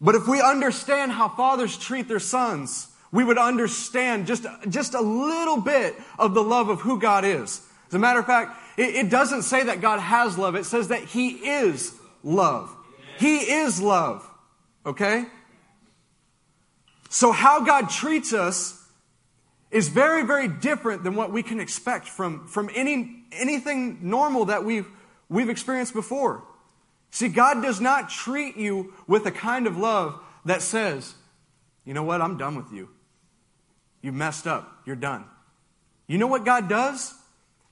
But 0.00 0.14
if 0.14 0.26
we 0.26 0.40
understand 0.40 1.12
how 1.12 1.28
fathers 1.28 1.78
treat 1.78 2.08
their 2.08 2.20
sons, 2.20 2.88
we 3.10 3.24
would 3.24 3.38
understand 3.38 4.26
just, 4.26 4.44
just 4.68 4.94
a 4.94 5.00
little 5.00 5.60
bit 5.60 5.94
of 6.18 6.34
the 6.34 6.42
love 6.42 6.68
of 6.68 6.80
who 6.80 6.98
God 6.98 7.24
is. 7.24 7.62
As 7.88 7.94
a 7.94 7.98
matter 7.98 8.20
of 8.20 8.26
fact, 8.26 8.56
it, 8.76 8.94
it 8.94 9.10
doesn't 9.10 9.42
say 9.42 9.62
that 9.64 9.80
God 9.80 10.00
has 10.00 10.36
love, 10.36 10.56
it 10.56 10.64
says 10.64 10.88
that 10.88 11.04
He 11.04 11.28
is 11.28 11.94
love. 12.22 12.74
He 13.18 13.36
is 13.36 13.80
love. 13.80 14.28
Okay? 14.84 15.26
So, 17.08 17.30
how 17.30 17.64
God 17.64 17.88
treats 17.88 18.32
us 18.32 18.83
is 19.74 19.88
very, 19.88 20.22
very 20.22 20.46
different 20.46 21.02
than 21.02 21.16
what 21.16 21.32
we 21.32 21.42
can 21.42 21.58
expect 21.58 22.08
from, 22.08 22.46
from 22.46 22.70
any, 22.76 23.24
anything 23.32 23.98
normal 24.08 24.44
that 24.44 24.64
we've, 24.64 24.86
we've 25.28 25.50
experienced 25.50 25.92
before. 25.92 26.44
See, 27.10 27.26
God 27.26 27.60
does 27.60 27.80
not 27.80 28.08
treat 28.08 28.56
you 28.56 28.94
with 29.08 29.26
a 29.26 29.32
kind 29.32 29.66
of 29.66 29.76
love 29.76 30.20
that 30.44 30.62
says, 30.62 31.14
you 31.84 31.92
know 31.92 32.04
what, 32.04 32.22
I'm 32.22 32.38
done 32.38 32.54
with 32.54 32.72
you. 32.72 32.88
You've 34.00 34.14
messed 34.14 34.46
up. 34.46 34.82
You're 34.86 34.94
done. 34.94 35.24
You 36.06 36.18
know 36.18 36.28
what 36.28 36.44
God 36.44 36.68
does? 36.68 37.12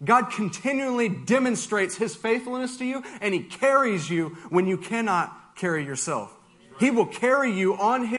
God 0.05 0.33
continually 0.33 1.09
demonstrates 1.09 1.95
his 1.97 2.17
faithfulness 2.17 2.79
to 2.79 2.85
you 2.85 3.05
and 3.21 3.33
he 3.33 3.45
carries 3.45 4.11
you 4.11 4.31
when 4.51 4.67
you 4.67 4.77
cannot 4.77 5.55
carry 5.55 5.85
yourself. 5.85 6.37
He 6.81 6.91
will 6.91 7.07
carry 7.07 7.53
you 7.53 7.77
on 7.77 8.07
his 8.07 8.19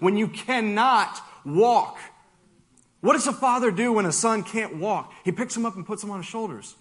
when 0.00 0.18
you 0.18 0.28
cannot 0.28 1.18
walk. 1.46 1.96
What 3.06 3.12
does 3.12 3.28
a 3.28 3.32
father 3.32 3.70
do 3.70 3.92
when 3.92 4.04
a 4.04 4.10
son 4.10 4.42
can't 4.42 4.78
walk? 4.78 5.12
He 5.24 5.30
picks 5.30 5.56
him 5.56 5.64
up 5.64 5.76
and 5.76 5.86
puts 5.86 6.02
him 6.02 6.10
on 6.10 6.18
his 6.18 6.26
shoulders. 6.26 6.74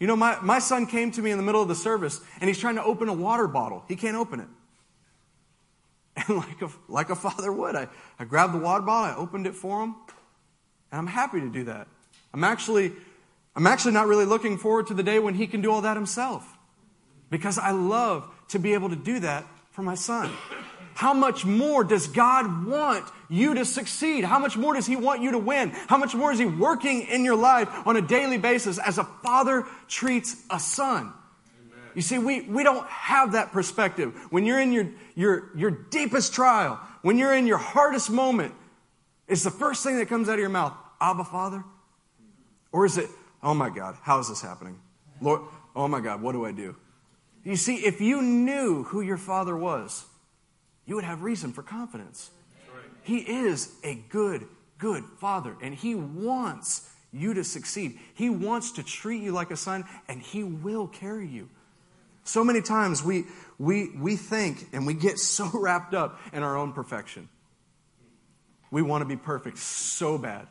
You 0.00 0.08
know, 0.08 0.16
my, 0.16 0.36
my 0.42 0.58
son 0.58 0.84
came 0.84 1.12
to 1.12 1.22
me 1.22 1.30
in 1.30 1.36
the 1.36 1.44
middle 1.44 1.62
of 1.62 1.68
the 1.68 1.76
service 1.76 2.20
and 2.40 2.48
he's 2.48 2.58
trying 2.58 2.74
to 2.74 2.82
open 2.82 3.08
a 3.08 3.12
water 3.12 3.46
bottle. 3.46 3.84
He 3.86 3.94
can't 3.94 4.16
open 4.16 4.40
it. 4.40 4.48
And 6.26 6.38
like 6.38 6.60
a, 6.60 6.68
like 6.88 7.10
a 7.10 7.14
father 7.14 7.52
would, 7.52 7.76
I, 7.76 7.86
I 8.18 8.24
grabbed 8.24 8.52
the 8.52 8.58
water 8.58 8.82
bottle, 8.82 9.14
I 9.14 9.16
opened 9.16 9.46
it 9.46 9.54
for 9.54 9.84
him, 9.84 9.94
and 10.90 10.98
I'm 10.98 11.06
happy 11.06 11.38
to 11.38 11.48
do 11.48 11.64
that. 11.64 11.86
I'm 12.34 12.42
actually, 12.42 12.92
I'm 13.54 13.68
actually 13.68 13.92
not 13.92 14.08
really 14.08 14.26
looking 14.26 14.58
forward 14.58 14.88
to 14.88 14.94
the 14.94 15.04
day 15.04 15.20
when 15.20 15.34
he 15.34 15.46
can 15.46 15.62
do 15.62 15.70
all 15.70 15.82
that 15.82 15.96
himself 15.96 16.58
because 17.30 17.58
I 17.58 17.70
love 17.70 18.28
to 18.48 18.58
be 18.58 18.74
able 18.74 18.88
to 18.88 18.96
do 18.96 19.20
that 19.20 19.46
for 19.70 19.82
my 19.82 19.94
son. 19.94 20.32
How 20.94 21.14
much 21.14 21.44
more 21.44 21.84
does 21.84 22.06
God 22.06 22.66
want 22.66 23.04
you 23.28 23.54
to 23.54 23.64
succeed? 23.64 24.24
How 24.24 24.38
much 24.38 24.56
more 24.56 24.74
does 24.74 24.86
He 24.86 24.96
want 24.96 25.22
you 25.22 25.32
to 25.32 25.38
win? 25.38 25.70
How 25.70 25.96
much 25.96 26.14
more 26.14 26.32
is 26.32 26.38
He 26.38 26.46
working 26.46 27.02
in 27.02 27.24
your 27.24 27.36
life 27.36 27.68
on 27.86 27.96
a 27.96 28.02
daily 28.02 28.38
basis 28.38 28.78
as 28.78 28.98
a 28.98 29.04
father 29.04 29.64
treats 29.88 30.36
a 30.50 30.60
son? 30.60 31.00
Amen. 31.02 31.80
You 31.94 32.02
see, 32.02 32.18
we, 32.18 32.42
we 32.42 32.62
don't 32.62 32.86
have 32.88 33.32
that 33.32 33.52
perspective. 33.52 34.14
When 34.30 34.44
you're 34.44 34.60
in 34.60 34.72
your, 34.72 34.90
your, 35.14 35.50
your 35.56 35.70
deepest 35.70 36.34
trial, 36.34 36.80
when 37.02 37.18
you're 37.18 37.34
in 37.34 37.46
your 37.46 37.58
hardest 37.58 38.10
moment, 38.10 38.54
is 39.28 39.42
the 39.42 39.50
first 39.50 39.82
thing 39.82 39.96
that 39.98 40.06
comes 40.06 40.28
out 40.28 40.34
of 40.34 40.40
your 40.40 40.48
mouth, 40.48 40.74
Abba, 41.00 41.24
Father? 41.24 41.64
Or 42.70 42.86
is 42.86 42.98
it, 42.98 43.08
oh 43.42 43.54
my 43.54 43.70
God, 43.70 43.96
how 44.02 44.18
is 44.18 44.28
this 44.28 44.42
happening? 44.42 44.78
Lord, 45.20 45.42
oh 45.74 45.88
my 45.88 46.00
God, 46.00 46.20
what 46.20 46.32
do 46.32 46.44
I 46.44 46.52
do? 46.52 46.76
You 47.44 47.56
see, 47.56 47.76
if 47.76 48.00
you 48.00 48.22
knew 48.22 48.84
who 48.84 49.00
your 49.00 49.16
father 49.16 49.56
was, 49.56 50.04
you 50.86 50.94
would 50.96 51.04
have 51.04 51.22
reason 51.22 51.52
for 51.52 51.62
confidence. 51.62 52.30
He 53.02 53.18
is 53.18 53.72
a 53.82 53.94
good, 53.94 54.46
good 54.78 55.04
father, 55.18 55.56
and 55.60 55.74
he 55.74 55.94
wants 55.94 56.88
you 57.12 57.34
to 57.34 57.44
succeed. 57.44 57.98
He 58.14 58.30
wants 58.30 58.72
to 58.72 58.82
treat 58.82 59.22
you 59.22 59.32
like 59.32 59.50
a 59.50 59.56
son, 59.56 59.84
and 60.08 60.20
he 60.20 60.44
will 60.44 60.86
carry 60.86 61.26
you. 61.28 61.48
So 62.24 62.44
many 62.44 62.62
times 62.62 63.02
we, 63.02 63.24
we, 63.58 63.90
we 63.90 64.16
think 64.16 64.68
and 64.72 64.86
we 64.86 64.94
get 64.94 65.18
so 65.18 65.50
wrapped 65.52 65.94
up 65.94 66.20
in 66.32 66.42
our 66.42 66.56
own 66.56 66.72
perfection. 66.72 67.28
We 68.70 68.82
want 68.82 69.02
to 69.02 69.06
be 69.06 69.16
perfect 69.16 69.58
so 69.58 70.16
bad, 70.16 70.46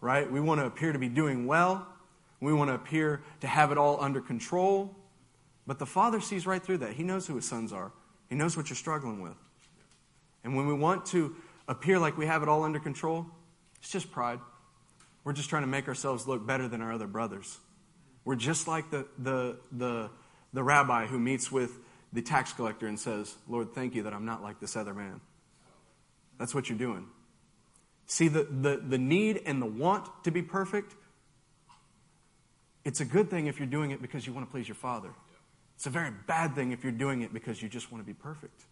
right? 0.00 0.30
We 0.30 0.40
want 0.40 0.60
to 0.60 0.66
appear 0.66 0.92
to 0.92 0.98
be 0.98 1.08
doing 1.08 1.46
well. 1.46 1.86
We 2.40 2.52
want 2.52 2.70
to 2.70 2.74
appear 2.74 3.22
to 3.40 3.46
have 3.46 3.72
it 3.72 3.78
all 3.78 4.02
under 4.02 4.20
control. 4.20 4.94
But 5.66 5.78
the 5.78 5.86
Father 5.86 6.20
sees 6.20 6.46
right 6.46 6.62
through 6.62 6.78
that. 6.78 6.92
He 6.92 7.02
knows 7.02 7.26
who 7.26 7.36
his 7.36 7.48
sons 7.48 7.72
are. 7.72 7.92
He 8.32 8.38
knows 8.38 8.56
what 8.56 8.70
you're 8.70 8.78
struggling 8.78 9.20
with. 9.20 9.36
And 10.42 10.56
when 10.56 10.66
we 10.66 10.72
want 10.72 11.04
to 11.08 11.36
appear 11.68 11.98
like 11.98 12.16
we 12.16 12.24
have 12.24 12.42
it 12.42 12.48
all 12.48 12.62
under 12.64 12.78
control, 12.78 13.26
it's 13.78 13.90
just 13.90 14.10
pride. 14.10 14.38
We're 15.22 15.34
just 15.34 15.50
trying 15.50 15.64
to 15.64 15.68
make 15.68 15.86
ourselves 15.86 16.26
look 16.26 16.46
better 16.46 16.66
than 16.66 16.80
our 16.80 16.94
other 16.94 17.06
brothers. 17.06 17.58
We're 18.24 18.36
just 18.36 18.66
like 18.66 18.90
the, 18.90 19.06
the, 19.18 19.58
the, 19.70 20.08
the 20.54 20.62
rabbi 20.62 21.04
who 21.08 21.18
meets 21.18 21.52
with 21.52 21.72
the 22.10 22.22
tax 22.22 22.54
collector 22.54 22.86
and 22.86 22.98
says, 22.98 23.36
Lord, 23.48 23.74
thank 23.74 23.94
you 23.94 24.04
that 24.04 24.14
I'm 24.14 24.24
not 24.24 24.42
like 24.42 24.60
this 24.60 24.76
other 24.76 24.94
man. 24.94 25.20
That's 26.38 26.54
what 26.54 26.70
you're 26.70 26.78
doing. 26.78 27.08
See, 28.06 28.28
the, 28.28 28.44
the, 28.44 28.78
the 28.78 28.96
need 28.96 29.42
and 29.44 29.60
the 29.60 29.66
want 29.66 30.08
to 30.24 30.30
be 30.30 30.40
perfect, 30.40 30.94
it's 32.82 33.02
a 33.02 33.04
good 33.04 33.28
thing 33.28 33.46
if 33.46 33.58
you're 33.58 33.66
doing 33.66 33.90
it 33.90 34.00
because 34.00 34.26
you 34.26 34.32
want 34.32 34.46
to 34.48 34.50
please 34.50 34.66
your 34.66 34.74
father. 34.74 35.10
It's 35.76 35.86
a 35.86 35.90
very 35.90 36.10
bad 36.26 36.54
thing 36.54 36.72
if 36.72 36.82
you're 36.82 36.92
doing 36.92 37.22
it 37.22 37.32
because 37.32 37.62
you 37.62 37.68
just 37.68 37.90
want 37.90 38.04
to 38.04 38.06
be 38.06 38.14
perfect. 38.14 38.62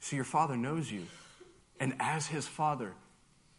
See, 0.00 0.16
your 0.16 0.24
father 0.24 0.56
knows 0.56 0.90
you. 0.90 1.06
And 1.78 1.94
as 2.00 2.26
his 2.26 2.46
father, 2.46 2.94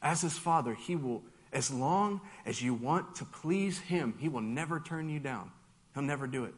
as 0.01 0.21
his 0.21 0.38
father, 0.38 0.73
he 0.73 0.95
will, 0.95 1.23
as 1.53 1.71
long 1.71 2.21
as 2.45 2.61
you 2.61 2.73
want 2.73 3.15
to 3.15 3.25
please 3.25 3.79
him, 3.79 4.15
he 4.19 4.29
will 4.29 4.41
never 4.41 4.79
turn 4.79 5.09
you 5.09 5.19
down. 5.19 5.51
He'll 5.93 6.03
never 6.03 6.27
do 6.27 6.45
it. 6.45 6.53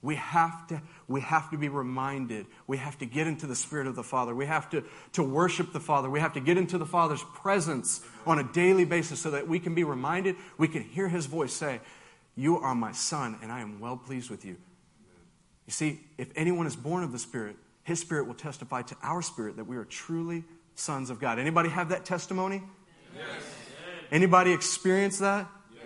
We 0.00 0.14
have 0.14 0.68
to, 0.68 0.80
we 1.08 1.20
have 1.22 1.50
to 1.50 1.58
be 1.58 1.68
reminded. 1.68 2.46
We 2.68 2.76
have 2.76 2.98
to 2.98 3.06
get 3.06 3.26
into 3.26 3.48
the 3.48 3.56
spirit 3.56 3.88
of 3.88 3.96
the 3.96 4.04
Father. 4.04 4.32
We 4.32 4.46
have 4.46 4.70
to, 4.70 4.84
to 5.14 5.24
worship 5.24 5.72
the 5.72 5.80
Father. 5.80 6.08
We 6.08 6.20
have 6.20 6.34
to 6.34 6.40
get 6.40 6.56
into 6.56 6.78
the 6.78 6.86
Father's 6.86 7.24
presence 7.34 8.00
on 8.24 8.38
a 8.38 8.44
daily 8.44 8.84
basis 8.84 9.18
so 9.18 9.32
that 9.32 9.48
we 9.48 9.58
can 9.58 9.74
be 9.74 9.82
reminded, 9.82 10.36
we 10.56 10.68
can 10.68 10.82
hear 10.82 11.08
his 11.08 11.26
voice 11.26 11.52
say, 11.52 11.80
You 12.36 12.58
are 12.58 12.76
my 12.76 12.92
son, 12.92 13.38
and 13.42 13.50
I 13.50 13.60
am 13.60 13.80
well 13.80 13.96
pleased 13.96 14.30
with 14.30 14.44
you. 14.44 14.56
You 15.68 15.72
see, 15.72 16.00
if 16.16 16.30
anyone 16.34 16.66
is 16.66 16.74
born 16.74 17.04
of 17.04 17.12
the 17.12 17.18
Spirit, 17.18 17.56
his 17.82 18.00
Spirit 18.00 18.26
will 18.26 18.32
testify 18.32 18.80
to 18.80 18.96
our 19.02 19.20
spirit 19.20 19.56
that 19.56 19.64
we 19.64 19.76
are 19.76 19.84
truly 19.84 20.44
sons 20.74 21.10
of 21.10 21.20
God. 21.20 21.38
Anybody 21.38 21.68
have 21.68 21.90
that 21.90 22.06
testimony? 22.06 22.62
Yes. 23.14 23.26
Anybody 24.10 24.52
experience 24.52 25.18
that? 25.18 25.46
Yes. 25.74 25.84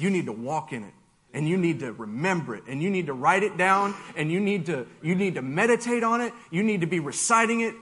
You 0.00 0.10
need 0.10 0.26
to 0.26 0.32
walk 0.32 0.72
in 0.72 0.82
it 0.82 0.92
and 1.32 1.48
you 1.48 1.56
need 1.56 1.78
to 1.78 1.92
remember 1.92 2.56
it 2.56 2.64
and 2.66 2.82
you 2.82 2.90
need 2.90 3.06
to 3.06 3.12
write 3.12 3.44
it 3.44 3.56
down 3.56 3.94
and 4.16 4.32
you 4.32 4.40
need 4.40 4.66
to 4.66 4.84
you 5.00 5.14
need 5.14 5.36
to 5.36 5.42
meditate 5.42 6.02
on 6.02 6.20
it 6.20 6.32
you 6.50 6.64
need 6.64 6.80
to 6.80 6.88
be 6.88 6.98
reciting 6.98 7.60
it 7.60 7.76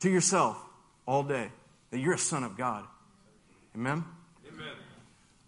to 0.00 0.08
yourself 0.08 0.56
all 1.06 1.22
day 1.22 1.50
that 1.90 1.98
you're 1.98 2.14
a 2.14 2.18
son 2.18 2.42
of 2.42 2.56
god 2.56 2.84
amen 3.76 4.02
amen 4.50 4.72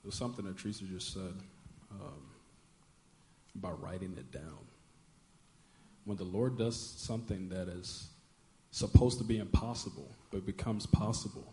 there's 0.02 0.14
something 0.14 0.44
that 0.44 0.58
teresa 0.58 0.84
just 0.84 1.14
said 1.14 1.32
um, 1.90 2.28
about 3.54 3.82
writing 3.82 4.14
it 4.18 4.30
down 4.30 4.58
when 6.06 6.16
the 6.16 6.24
Lord 6.24 6.56
does 6.56 6.78
something 6.78 7.50
that 7.50 7.68
is 7.68 8.08
supposed 8.70 9.18
to 9.18 9.24
be 9.24 9.38
impossible 9.38 10.08
but 10.30 10.46
becomes 10.46 10.86
possible, 10.86 11.52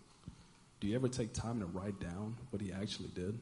do 0.79 0.87
you 0.87 0.95
ever 0.95 1.09
take 1.09 1.33
time 1.33 1.59
to 1.59 1.65
write 1.65 1.99
down 1.99 2.37
what 2.51 2.61
he 2.61 2.71
actually 2.71 3.09
did? 3.15 3.37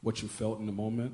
What 0.00 0.22
you 0.22 0.28
felt 0.28 0.60
in 0.60 0.66
the 0.66 0.72
moment, 0.72 1.12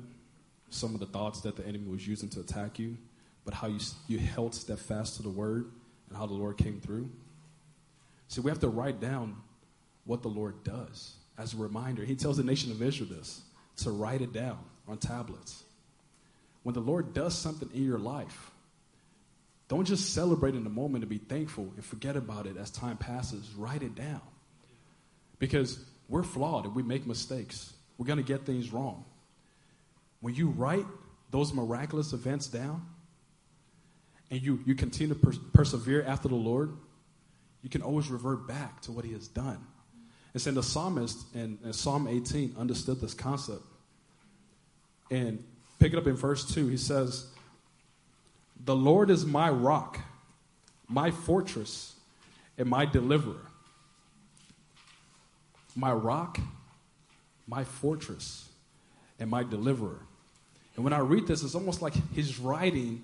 some 0.69 0.93
of 0.93 0.99
the 0.99 1.05
thoughts 1.05 1.41
that 1.41 1.57
the 1.57 1.67
enemy 1.67 1.89
was 1.89 2.07
using 2.07 2.29
to 2.29 2.39
attack 2.39 2.79
you, 2.79 2.97
but 3.43 3.53
how 3.53 3.67
you, 3.67 3.79
you 4.07 4.17
held 4.17 4.55
steadfast 4.55 5.17
to 5.17 5.23
the 5.23 5.29
word 5.29 5.71
and 6.07 6.17
how 6.17 6.25
the 6.25 6.33
Lord 6.33 6.57
came 6.57 6.79
through? 6.79 7.09
See, 8.29 8.39
we 8.39 8.49
have 8.49 8.59
to 8.61 8.69
write 8.69 9.01
down 9.01 9.35
what 10.05 10.21
the 10.21 10.29
Lord 10.29 10.63
does 10.63 11.15
as 11.37 11.53
a 11.53 11.57
reminder. 11.57 12.05
He 12.05 12.15
tells 12.15 12.37
the 12.37 12.43
nation 12.43 12.71
of 12.71 12.81
Israel 12.81 13.09
this 13.09 13.41
to 13.77 13.91
write 13.91 14.21
it 14.21 14.31
down 14.31 14.59
on 14.87 14.97
tablets. 14.99 15.64
When 16.65 16.73
the 16.73 16.81
Lord 16.81 17.13
does 17.13 17.37
something 17.37 17.69
in 17.75 17.83
your 17.83 17.99
life, 17.99 18.49
don't 19.67 19.85
just 19.85 20.15
celebrate 20.15 20.55
in 20.55 20.63
the 20.63 20.69
moment 20.71 21.03
and 21.03 21.09
be 21.11 21.19
thankful 21.19 21.71
and 21.75 21.85
forget 21.85 22.15
about 22.15 22.47
it 22.47 22.57
as 22.57 22.71
time 22.71 22.97
passes. 22.97 23.53
Write 23.55 23.83
it 23.83 23.93
down. 23.93 24.21
Because 25.37 25.77
we're 26.09 26.23
flawed 26.23 26.65
and 26.65 26.73
we 26.73 26.81
make 26.81 27.05
mistakes. 27.05 27.71
We're 27.99 28.07
going 28.07 28.17
to 28.17 28.23
get 28.23 28.47
things 28.47 28.73
wrong. 28.73 29.05
When 30.21 30.33
you 30.33 30.47
write 30.47 30.87
those 31.29 31.53
miraculous 31.53 32.13
events 32.13 32.47
down 32.47 32.83
and 34.31 34.41
you, 34.41 34.59
you 34.65 34.73
continue 34.73 35.13
to 35.13 35.19
per- 35.19 35.37
persevere 35.53 36.01
after 36.01 36.29
the 36.29 36.33
Lord, 36.33 36.73
you 37.61 37.69
can 37.69 37.83
always 37.83 38.09
revert 38.09 38.47
back 38.47 38.81
to 38.81 38.91
what 38.91 39.05
He 39.05 39.13
has 39.13 39.27
done. 39.27 39.63
And 40.33 40.41
so 40.41 40.49
the 40.49 40.63
psalmist 40.63 41.27
in, 41.35 41.59
in 41.63 41.73
Psalm 41.73 42.07
18 42.07 42.55
understood 42.57 43.01
this 43.01 43.13
concept. 43.13 43.61
And 45.11 45.43
pick 45.79 45.93
it 45.93 45.97
up 45.97 46.07
in 46.07 46.15
verse 46.15 46.53
2. 46.53 46.67
He 46.67 46.77
says, 46.77 47.27
The 48.63 48.75
Lord 48.75 49.09
is 49.09 49.25
my 49.25 49.49
rock, 49.49 49.99
my 50.87 51.11
fortress, 51.11 51.95
and 52.57 52.69
my 52.69 52.85
deliverer. 52.85 53.47
My 55.75 55.91
rock, 55.91 56.39
my 57.47 57.63
fortress, 57.63 58.49
and 59.19 59.29
my 59.29 59.43
deliverer. 59.43 59.99
And 60.75 60.83
when 60.83 60.93
I 60.93 60.99
read 60.99 61.27
this, 61.27 61.43
it's 61.43 61.55
almost 61.55 61.81
like 61.81 61.93
he's 62.13 62.39
writing 62.39 63.03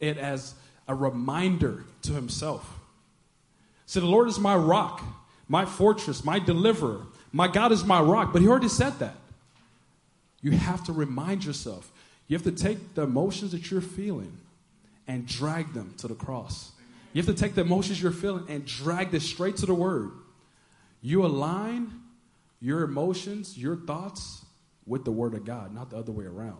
it 0.00 0.18
as 0.18 0.54
a 0.86 0.94
reminder 0.94 1.84
to 2.02 2.12
himself. 2.12 2.78
So 3.86 4.00
the 4.00 4.06
Lord 4.06 4.28
is 4.28 4.38
my 4.38 4.54
rock, 4.54 5.02
my 5.48 5.64
fortress, 5.64 6.24
my 6.24 6.38
deliverer. 6.38 7.06
My 7.32 7.48
God 7.48 7.72
is 7.72 7.84
my 7.84 8.00
rock. 8.00 8.32
But 8.32 8.42
he 8.42 8.48
already 8.48 8.68
said 8.68 8.98
that. 8.98 9.14
You 10.40 10.52
have 10.52 10.84
to 10.84 10.92
remind 10.92 11.44
yourself. 11.44 11.90
You 12.26 12.36
have 12.36 12.44
to 12.44 12.52
take 12.52 12.94
the 12.94 13.02
emotions 13.02 13.52
that 13.52 13.70
you're 13.70 13.80
feeling 13.80 14.36
and 15.06 15.26
drag 15.26 15.72
them 15.72 15.94
to 15.98 16.08
the 16.08 16.14
cross. 16.14 16.72
You 17.12 17.22
have 17.22 17.34
to 17.34 17.40
take 17.40 17.54
the 17.54 17.62
emotions 17.62 18.00
you're 18.00 18.12
feeling 18.12 18.44
and 18.48 18.64
drag 18.64 19.10
this 19.10 19.24
straight 19.24 19.56
to 19.58 19.66
the 19.66 19.74
word. 19.74 20.10
You 21.00 21.24
align 21.24 21.90
your 22.60 22.82
emotions, 22.82 23.56
your 23.56 23.76
thoughts 23.76 24.44
with 24.86 25.04
the 25.04 25.12
word 25.12 25.34
of 25.34 25.44
God, 25.44 25.74
not 25.74 25.90
the 25.90 25.96
other 25.96 26.12
way 26.12 26.26
around. 26.26 26.58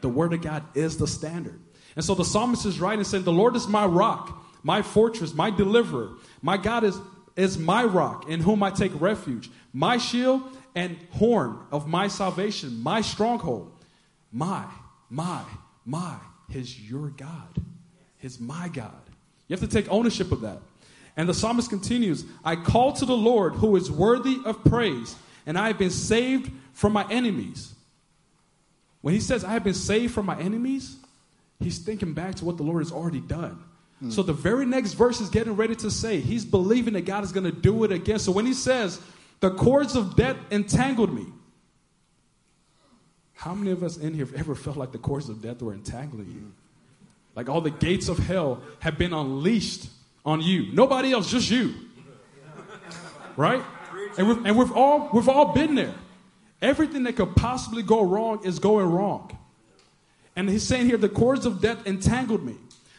The 0.00 0.08
word 0.08 0.32
of 0.32 0.42
God 0.42 0.64
is 0.74 0.96
the 0.96 1.06
standard. 1.06 1.60
And 1.94 2.04
so 2.04 2.14
the 2.14 2.24
psalmist 2.24 2.64
is 2.64 2.80
writing 2.80 3.00
and 3.00 3.06
saying, 3.06 3.24
The 3.24 3.32
Lord 3.32 3.54
is 3.54 3.68
my 3.68 3.84
rock, 3.84 4.44
my 4.62 4.82
fortress, 4.82 5.34
my 5.34 5.50
deliverer. 5.50 6.10
My 6.40 6.56
God 6.56 6.84
is, 6.84 6.98
is 7.36 7.58
my 7.58 7.84
rock 7.84 8.28
in 8.28 8.40
whom 8.40 8.62
I 8.62 8.70
take 8.70 8.98
refuge, 9.00 9.50
my 9.72 9.98
shield 9.98 10.42
and 10.74 10.96
horn 11.10 11.58
of 11.70 11.86
my 11.86 12.08
salvation, 12.08 12.82
my 12.82 13.00
stronghold. 13.00 13.72
My, 14.32 14.64
my, 15.10 15.42
my, 15.84 16.16
His 16.48 16.80
your 16.80 17.08
God. 17.10 17.60
His 18.18 18.40
my 18.40 18.68
God. 18.68 18.92
You 19.48 19.56
have 19.56 19.68
to 19.68 19.74
take 19.74 19.90
ownership 19.90 20.32
of 20.32 20.40
that. 20.42 20.58
And 21.16 21.28
the 21.28 21.34
psalmist 21.34 21.68
continues 21.68 22.24
I 22.44 22.56
call 22.56 22.92
to 22.94 23.04
the 23.04 23.16
Lord 23.16 23.54
who 23.54 23.76
is 23.76 23.90
worthy 23.90 24.38
of 24.44 24.64
praise, 24.64 25.14
and 25.44 25.58
I 25.58 25.66
have 25.66 25.78
been 25.78 25.90
saved 25.90 26.50
from 26.72 26.92
my 26.92 27.06
enemies. 27.10 27.74
When 29.02 29.12
he 29.12 29.20
says, 29.20 29.44
I 29.44 29.50
have 29.50 29.64
been 29.64 29.74
saved 29.74 30.14
from 30.14 30.26
my 30.26 30.38
enemies, 30.38 30.96
he's 31.60 31.78
thinking 31.78 32.14
back 32.14 32.36
to 32.36 32.44
what 32.44 32.56
the 32.56 32.62
Lord 32.62 32.82
has 32.82 32.92
already 32.92 33.20
done. 33.20 33.62
Mm. 34.02 34.12
So 34.12 34.22
the 34.22 34.32
very 34.32 34.64
next 34.64 34.94
verse 34.94 35.20
is 35.20 35.28
getting 35.28 35.54
ready 35.56 35.74
to 35.76 35.90
say, 35.90 36.20
he's 36.20 36.44
believing 36.44 36.94
that 36.94 37.04
God 37.04 37.24
is 37.24 37.32
going 37.32 37.44
to 37.44 37.52
do 37.52 37.84
it 37.84 37.92
again. 37.92 38.20
So 38.20 38.32
when 38.32 38.46
he 38.46 38.54
says, 38.54 39.00
the 39.42 39.50
cords 39.50 39.96
of 39.96 40.14
death 40.14 40.36
entangled 40.52 41.12
me, 41.12 41.26
how 43.34 43.54
many 43.54 43.72
of 43.72 43.82
us 43.82 43.96
in 43.96 44.14
here 44.14 44.24
have 44.24 44.34
ever 44.36 44.54
felt 44.54 44.76
like 44.76 44.92
the 44.92 44.98
cords 44.98 45.28
of 45.28 45.42
death 45.42 45.60
were 45.60 45.74
entangling 45.74 46.30
you? 46.30 46.52
Like 47.34 47.48
all 47.48 47.60
the 47.60 47.72
gates 47.72 48.08
of 48.08 48.18
hell 48.18 48.62
have 48.78 48.96
been 48.98 49.12
unleashed 49.12 49.88
on 50.24 50.40
you. 50.42 50.72
Nobody 50.72 51.10
else, 51.10 51.28
just 51.28 51.50
you. 51.50 51.74
Right? 53.36 53.64
And 54.16 54.28
we've, 54.28 54.46
and 54.46 54.56
we've 54.56 54.70
all 54.70 55.10
we've 55.12 55.28
all 55.28 55.52
been 55.52 55.74
there. 55.74 55.94
Everything 56.60 57.02
that 57.02 57.16
could 57.16 57.34
possibly 57.34 57.82
go 57.82 58.00
wrong 58.00 58.44
is 58.44 58.60
going 58.60 58.86
wrong. 58.86 59.36
And 60.36 60.48
he's 60.48 60.62
saying 60.62 60.86
here, 60.86 60.98
the 60.98 61.08
cords 61.08 61.46
of 61.46 61.60
death 61.60 61.84
entangled 61.84 62.44
me. 62.44 62.54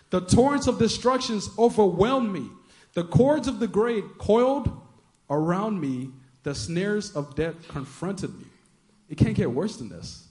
The 0.10 0.20
torrents 0.20 0.68
of 0.68 0.78
destructions 0.78 1.50
overwhelmed 1.58 2.34
me. 2.34 2.50
The 2.96 3.06
cords 3.06 3.48
of 3.48 3.60
the 3.62 3.68
grave 3.68 4.04
coiled 4.18 4.70
around 5.30 5.80
me. 5.80 6.10
The 6.44 6.54
snares 6.54 7.16
of 7.16 7.36
death 7.36 7.68
confronted 7.70 8.38
me. 8.38 8.46
It 9.10 9.18
can't 9.18 9.36
get 9.36 9.52
worse 9.52 9.78
than 9.78 9.89
this. 9.89 10.28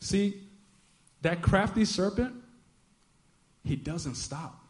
See, 0.00 0.40
that 1.22 1.42
crafty 1.42 1.84
serpent, 1.84 2.34
he 3.64 3.76
doesn't 3.76 4.14
stop. 4.14 4.64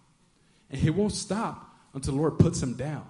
And 0.71 0.81
he 0.81 0.91
won't 0.91 1.13
stop 1.13 1.75
until 1.95 2.15
the 2.15 2.21
Lord 2.21 2.39
puts 2.39 2.63
him 2.63 2.75
down. 2.75 3.07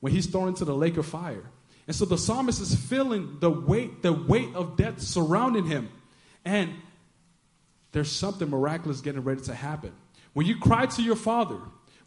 When 0.00 0.12
he's 0.12 0.26
thrown 0.26 0.48
into 0.48 0.64
the 0.64 0.74
lake 0.74 0.96
of 0.96 1.06
fire. 1.06 1.44
And 1.86 1.96
so 1.96 2.04
the 2.04 2.18
psalmist 2.18 2.60
is 2.60 2.74
feeling 2.74 3.38
the 3.40 3.50
weight, 3.50 4.02
the 4.02 4.12
weight 4.12 4.54
of 4.54 4.76
death 4.76 5.00
surrounding 5.00 5.66
him. 5.66 5.88
And 6.44 6.74
there's 7.92 8.12
something 8.12 8.50
miraculous 8.50 9.00
getting 9.00 9.24
ready 9.24 9.40
to 9.42 9.54
happen. 9.54 9.92
When 10.34 10.46
you 10.46 10.58
cry 10.58 10.86
to 10.86 11.02
your 11.02 11.16
father, 11.16 11.58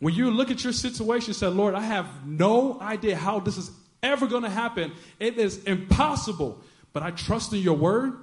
when 0.02 0.16
you 0.16 0.32
look 0.32 0.50
at 0.50 0.64
your 0.64 0.74
situation 0.74 1.36
say, 1.36 1.46
Lord, 1.46 1.76
I 1.76 1.82
have 1.82 2.26
no 2.26 2.82
idea 2.82 3.16
how 3.16 3.40
this 3.40 3.56
is 3.56 3.70
ever 4.02 4.26
going 4.26 4.42
to 4.42 4.50
happen. 4.50 4.92
It 5.20 5.38
is 5.38 5.64
impossible. 5.64 6.60
But 6.92 7.04
I 7.04 7.12
trust 7.12 7.54
in 7.54 7.60
your 7.60 7.78
word. 7.78 8.14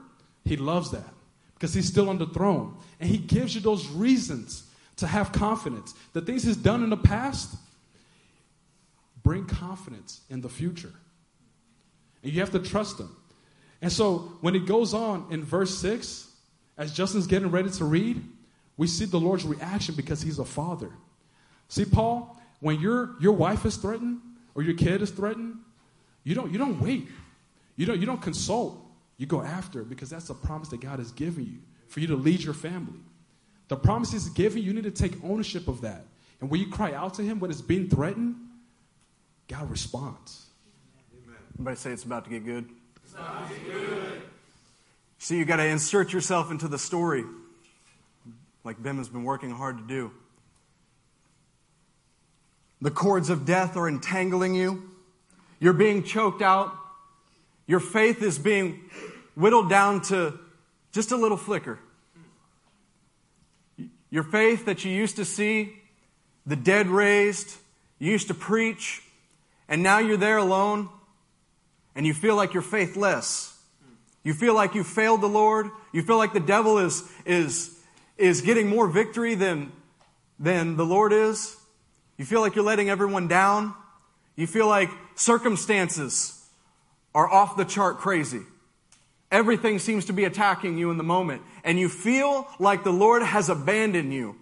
He 0.45 0.57
loves 0.57 0.91
that 0.91 1.09
because 1.55 1.73
he's 1.73 1.87
still 1.87 2.11
on 2.11 2.19
the 2.19 2.27
throne. 2.27 2.77
And 2.99 3.09
he 3.09 3.17
gives 3.17 3.55
you 3.55 3.61
those 3.61 3.87
reasons 3.87 4.65
to 4.97 5.07
have 5.07 5.31
confidence. 5.31 5.95
The 6.15 6.21
things 6.21 6.43
he's 6.43 6.57
done 6.57 6.83
in 6.83 6.91
the 6.91 6.97
past 6.97 7.55
bring 9.23 9.47
confidence 9.47 10.23
in 10.29 10.41
the 10.41 10.49
future. 10.49 10.93
And 12.25 12.33
you 12.33 12.41
have 12.41 12.51
to 12.51 12.59
trust 12.59 12.99
him. 12.99 13.15
And 13.81 13.93
so 13.93 14.33
when 14.41 14.57
it 14.57 14.67
goes 14.67 14.95
on 14.95 15.29
in 15.31 15.45
verse 15.45 15.79
6, 15.79 16.29
as 16.77 16.93
Justin's 16.93 17.29
getting 17.29 17.53
ready 17.53 17.71
to 17.71 17.85
read, 17.85 18.21
we 18.77 18.89
see 18.89 19.05
the 19.05 19.21
Lord's 19.21 19.45
reaction 19.45 19.95
because 19.95 20.21
he's 20.21 20.41
a 20.41 20.45
father. 20.45 20.91
See, 21.69 21.85
Paul, 21.85 22.41
when 22.61 22.81
your, 22.81 23.15
your 23.21 23.33
wife 23.33 23.65
is 23.65 23.77
threatened 23.77 24.21
or 24.55 24.63
your 24.63 24.75
kid 24.75 25.03
is 25.03 25.11
threatened, 25.11 25.57
you 26.25 26.35
don't, 26.35 26.51
you 26.51 26.59
don't 26.59 26.81
wait. 26.81 27.09
You 27.77 27.87
don't, 27.87 28.01
you 28.01 28.07
don't 28.07 28.21
consult. 28.21 28.85
You 29.19 29.27
go 29.27 29.43
after 29.43 29.83
because 29.83 30.11
that's 30.11 30.31
a 30.31 30.35
promise 30.35 30.69
that 30.69 30.81
God 30.81 30.99
has 30.99 31.13
given 31.13 31.45
you 31.45 31.59
for 31.89 32.01
you 32.01 32.07
to 32.09 32.17
lead 32.17 32.43
your 32.43 32.55
family. 32.55 32.99
The 33.69 33.77
promise 33.77 34.13
He's 34.13 34.29
given 34.31 34.63
you, 34.63 34.73
need 34.73 34.85
to 34.85 34.91
take 34.91 35.13
ownership 35.23 35.69
of 35.69 35.83
that. 35.83 36.05
And 36.41 36.51
when 36.51 36.61
you 36.61 36.69
cry 36.69 36.93
out 36.93 37.15
to 37.15 37.23
Him 37.23 37.41
when 37.41 37.51
it's 37.51 37.61
being 37.61 37.89
threatened, 37.89 38.37
God 39.49 39.71
responds. 39.71 40.47
Everybody 41.55 41.77
say 41.77 41.91
it's 41.91 42.05
about 42.05 42.25
to 42.25 42.31
get 42.31 42.45
good. 42.45 42.69
About 43.15 43.49
to 43.49 43.55
get 43.55 43.67
good. 43.67 44.23
See, 45.19 45.37
you 45.37 45.45
got 45.45 45.57
to 45.57 45.67
insert 45.67 46.13
yourself 46.13 46.51
into 46.51 46.69
the 46.69 46.79
story, 46.79 47.25
like 48.63 48.81
Ben 48.81 48.97
has 48.99 49.09
been 49.09 49.25
working 49.25 49.51
hard 49.51 49.79
to 49.79 49.85
do. 49.85 50.13
The 52.81 52.91
cords 52.91 53.29
of 53.31 53.45
death 53.45 53.77
are 53.77 53.89
entangling 53.89 54.55
you. 54.55 54.91
You're 55.61 55.73
being 55.73 56.05
choked 56.05 56.43
out. 56.43 56.73
Your 57.67 57.81
faith 57.81 58.23
is 58.23 58.39
being 58.39 58.89
whittled 59.35 59.69
down 59.69 60.01
to 60.03 60.39
just 60.93 61.13
a 61.13 61.17
little 61.17 61.37
flicker. 61.37 61.79
Your 64.11 64.23
faith 64.23 64.65
that 64.65 64.85
you 64.85 64.91
used 64.91 65.17
to 65.17 65.25
see, 65.25 65.75
the 66.47 66.57
dead 66.57 66.87
raised, 66.87 67.57
you 67.99 68.11
used 68.11 68.29
to 68.29 68.35
preach, 68.35 69.03
and 69.69 69.83
now 69.83 69.99
you're 69.99 70.17
there 70.17 70.39
alone, 70.39 70.89
and 71.95 72.07
you 72.07 72.15
feel 72.15 72.37
like 72.37 72.55
you're 72.55 72.63
faithless. 72.63 73.55
You 74.23 74.33
feel 74.35 74.55
like 74.55 74.75
you 74.75 74.85
failed 74.85 75.21
the 75.21 75.29
Lord. 75.29 75.69
You 75.93 76.03
feel 76.03 76.17
like 76.17 76.33
the 76.33 76.41
devil 76.41 76.79
is, 76.79 77.03
is, 77.27 77.79
is 78.17 78.41
getting 78.41 78.69
more 78.69 78.87
victory 78.87 79.35
than, 79.35 79.73
than 80.39 80.77
the 80.77 80.87
Lord 80.87 81.13
is. 81.13 81.57
You 82.19 82.25
feel 82.25 82.41
like 82.41 82.55
you're 82.55 82.65
letting 82.65 82.91
everyone 82.91 83.29
down. 83.29 83.75
You 84.37 84.47
feel 84.47 84.67
like 84.69 84.91
circumstances 85.15 86.35
are 87.15 87.29
off 87.29 87.57
the 87.57 87.65
chart 87.65 87.99
crazy. 87.99 88.43
Everything 89.31 89.79
seems 89.79 90.07
to 90.07 90.13
be 90.13 90.25
attacking 90.25 90.79
you 90.79 90.91
in 90.91 90.97
the 90.97 91.05
moment, 91.05 91.43
and 91.65 91.79
you 91.79 91.89
feel 91.89 92.49
like 92.59 92.83
the 92.83 92.93
Lord 92.93 93.23
has 93.23 93.49
abandoned 93.49 94.13
you. 94.13 94.37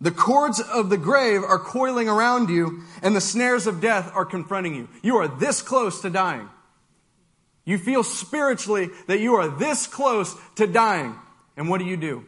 The 0.00 0.10
cords 0.10 0.60
of 0.60 0.88
the 0.88 0.96
grave 0.96 1.42
are 1.42 1.58
coiling 1.58 2.08
around 2.08 2.48
you, 2.48 2.82
and 3.02 3.14
the 3.14 3.20
snares 3.20 3.66
of 3.66 3.80
death 3.80 4.10
are 4.14 4.24
confronting 4.24 4.74
you. 4.74 4.88
You 5.02 5.16
are 5.18 5.28
this 5.28 5.62
close 5.62 6.00
to 6.02 6.10
dying. 6.10 6.48
You 7.64 7.78
feel 7.78 8.02
spiritually 8.02 8.88
that 9.06 9.20
you 9.20 9.34
are 9.34 9.48
this 9.48 9.86
close 9.86 10.34
to 10.56 10.66
dying. 10.66 11.14
And 11.56 11.68
what 11.68 11.78
do 11.78 11.84
you 11.84 11.96
do? 11.96 12.24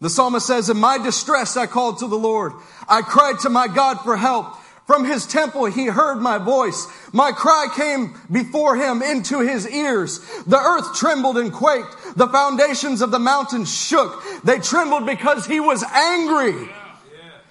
The 0.00 0.10
psalmist 0.10 0.46
says, 0.46 0.70
In 0.70 0.76
my 0.76 0.98
distress 0.98 1.56
I 1.56 1.66
called 1.66 1.98
to 1.98 2.06
the 2.06 2.18
Lord. 2.18 2.52
I 2.88 3.02
cried 3.02 3.40
to 3.40 3.50
my 3.50 3.68
God 3.68 4.00
for 4.02 4.16
help. 4.16 4.56
From 4.86 5.04
his 5.04 5.26
temple 5.26 5.66
he 5.66 5.86
heard 5.86 6.16
my 6.16 6.38
voice. 6.38 6.86
My 7.12 7.30
cry 7.32 7.66
came 7.76 8.18
before 8.32 8.74
him 8.76 9.02
into 9.02 9.40
his 9.40 9.68
ears. 9.68 10.20
The 10.46 10.56
earth 10.56 10.96
trembled 10.96 11.36
and 11.36 11.52
quaked. 11.52 12.16
The 12.16 12.28
foundations 12.28 13.02
of 13.02 13.10
the 13.10 13.18
mountains 13.18 13.74
shook. 13.74 14.22
They 14.44 14.58
trembled 14.60 15.04
because 15.04 15.46
he 15.46 15.60
was 15.60 15.82
angry. 15.84 16.70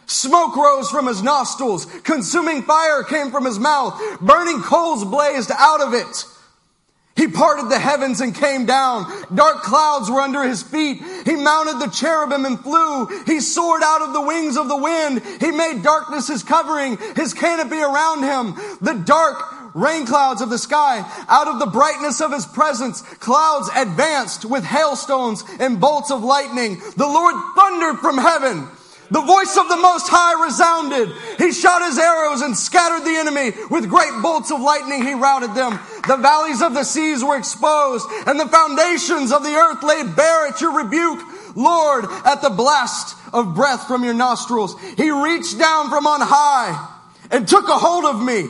Smoke 0.07 0.55
rose 0.55 0.89
from 0.89 1.05
his 1.05 1.21
nostrils. 1.21 1.85
Consuming 2.03 2.63
fire 2.63 3.03
came 3.03 3.29
from 3.29 3.45
his 3.45 3.59
mouth. 3.59 4.01
Burning 4.19 4.61
coals 4.61 5.05
blazed 5.05 5.51
out 5.55 5.81
of 5.81 5.93
it. 5.93 6.25
He 7.17 7.27
parted 7.27 7.69
the 7.69 7.79
heavens 7.79 8.21
and 8.21 8.33
came 8.33 8.65
down. 8.65 9.11
Dark 9.33 9.63
clouds 9.63 10.09
were 10.09 10.21
under 10.21 10.43
his 10.43 10.61
feet. 10.61 11.01
He 11.25 11.35
mounted 11.35 11.79
the 11.79 11.91
cherubim 11.91 12.45
and 12.45 12.59
flew. 12.59 13.07
He 13.25 13.39
soared 13.39 13.81
out 13.83 14.03
of 14.03 14.13
the 14.13 14.21
wings 14.21 14.55
of 14.55 14.69
the 14.69 14.77
wind. 14.77 15.23
He 15.41 15.51
made 15.51 15.81
darkness 15.81 16.27
his 16.27 16.43
covering, 16.43 16.97
his 17.15 17.33
canopy 17.33 17.81
around 17.81 18.23
him. 18.23 18.55
The 18.81 18.93
dark 19.03 19.73
rain 19.73 20.05
clouds 20.05 20.41
of 20.41 20.49
the 20.49 20.57
sky. 20.57 21.03
Out 21.27 21.47
of 21.47 21.59
the 21.59 21.65
brightness 21.65 22.21
of 22.21 22.31
his 22.31 22.45
presence, 22.45 23.01
clouds 23.01 23.69
advanced 23.75 24.45
with 24.45 24.63
hailstones 24.63 25.43
and 25.59 25.81
bolts 25.81 26.11
of 26.11 26.23
lightning. 26.23 26.79
The 26.95 27.07
Lord 27.07 27.35
thundered 27.55 27.99
from 27.99 28.17
heaven. 28.17 28.67
The 29.09 29.21
voice 29.21 29.55
of 29.57 29.69
the 29.69 29.77
Most 29.77 30.07
High 30.09 30.43
resounded. 30.43 31.09
He 31.37 31.51
shot 31.53 31.81
his 31.81 31.97
arrows 31.97 32.41
and 32.41 32.57
scattered 32.57 33.05
the 33.05 33.15
enemy. 33.15 33.51
With 33.69 33.89
great 33.89 34.11
bolts 34.21 34.51
of 34.51 34.59
lightning, 34.59 35.05
he 35.05 35.13
routed 35.13 35.55
them. 35.55 35.79
The 36.07 36.17
valleys 36.17 36.61
of 36.61 36.73
the 36.73 36.83
seas 36.83 37.23
were 37.23 37.37
exposed, 37.37 38.05
and 38.25 38.39
the 38.39 38.47
foundations 38.47 39.31
of 39.31 39.43
the 39.43 39.55
earth 39.55 39.83
laid 39.83 40.15
bare 40.15 40.47
at 40.47 40.59
your 40.59 40.75
rebuke. 40.83 41.21
Lord, 41.55 42.05
at 42.25 42.41
the 42.41 42.49
blast 42.49 43.15
of 43.33 43.55
breath 43.55 43.87
from 43.87 44.03
your 44.03 44.13
nostrils, 44.13 44.79
he 44.97 45.09
reached 45.09 45.57
down 45.57 45.89
from 45.89 46.05
on 46.05 46.21
high 46.21 46.95
and 47.31 47.47
took 47.47 47.67
a 47.67 47.77
hold 47.77 48.05
of 48.05 48.21
me. 48.21 48.45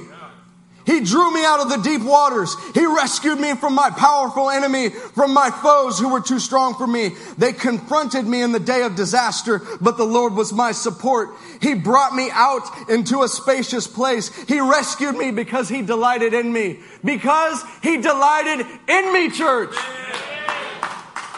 He 0.88 1.01
drew 1.01 1.33
me 1.33 1.43
out 1.43 1.59
of 1.59 1.67
the 1.67 1.83
deep 1.83 2.01
waters. 2.01 2.55
He 2.73 2.85
rescued 2.85 3.41
me 3.41 3.55
from 3.55 3.75
my 3.75 3.89
powerful 3.89 4.49
enemy, 4.49 4.88
from 4.88 5.33
my 5.33 5.51
foes 5.51 5.99
who 5.99 6.07
were 6.07 6.21
too 6.21 6.39
strong 6.39 6.75
for 6.75 6.88
me. 6.88 7.09
They 7.38 7.51
confronted 7.51 8.25
me 8.25 8.41
in 8.41 8.53
the 8.53 8.59
day 8.61 8.83
of 8.83 8.95
disaster, 8.95 9.61
but 9.81 9.97
the 9.97 10.05
Lord 10.05 10.33
was 10.33 10.53
my 10.53 10.71
support. 10.71 11.31
He 11.61 11.73
brought 11.73 12.15
me 12.15 12.29
out 12.31 12.89
into 12.89 13.23
a 13.23 13.27
spacious 13.27 13.85
place. 13.85 14.33
He 14.45 14.61
rescued 14.61 15.17
me 15.17 15.31
because 15.31 15.67
he 15.67 15.81
delighted 15.81 16.33
in 16.33 16.53
me. 16.53 16.79
Because 17.03 17.61
he 17.83 17.97
delighted 17.97 18.65
in 18.88 19.13
me, 19.13 19.29
church. 19.29 19.75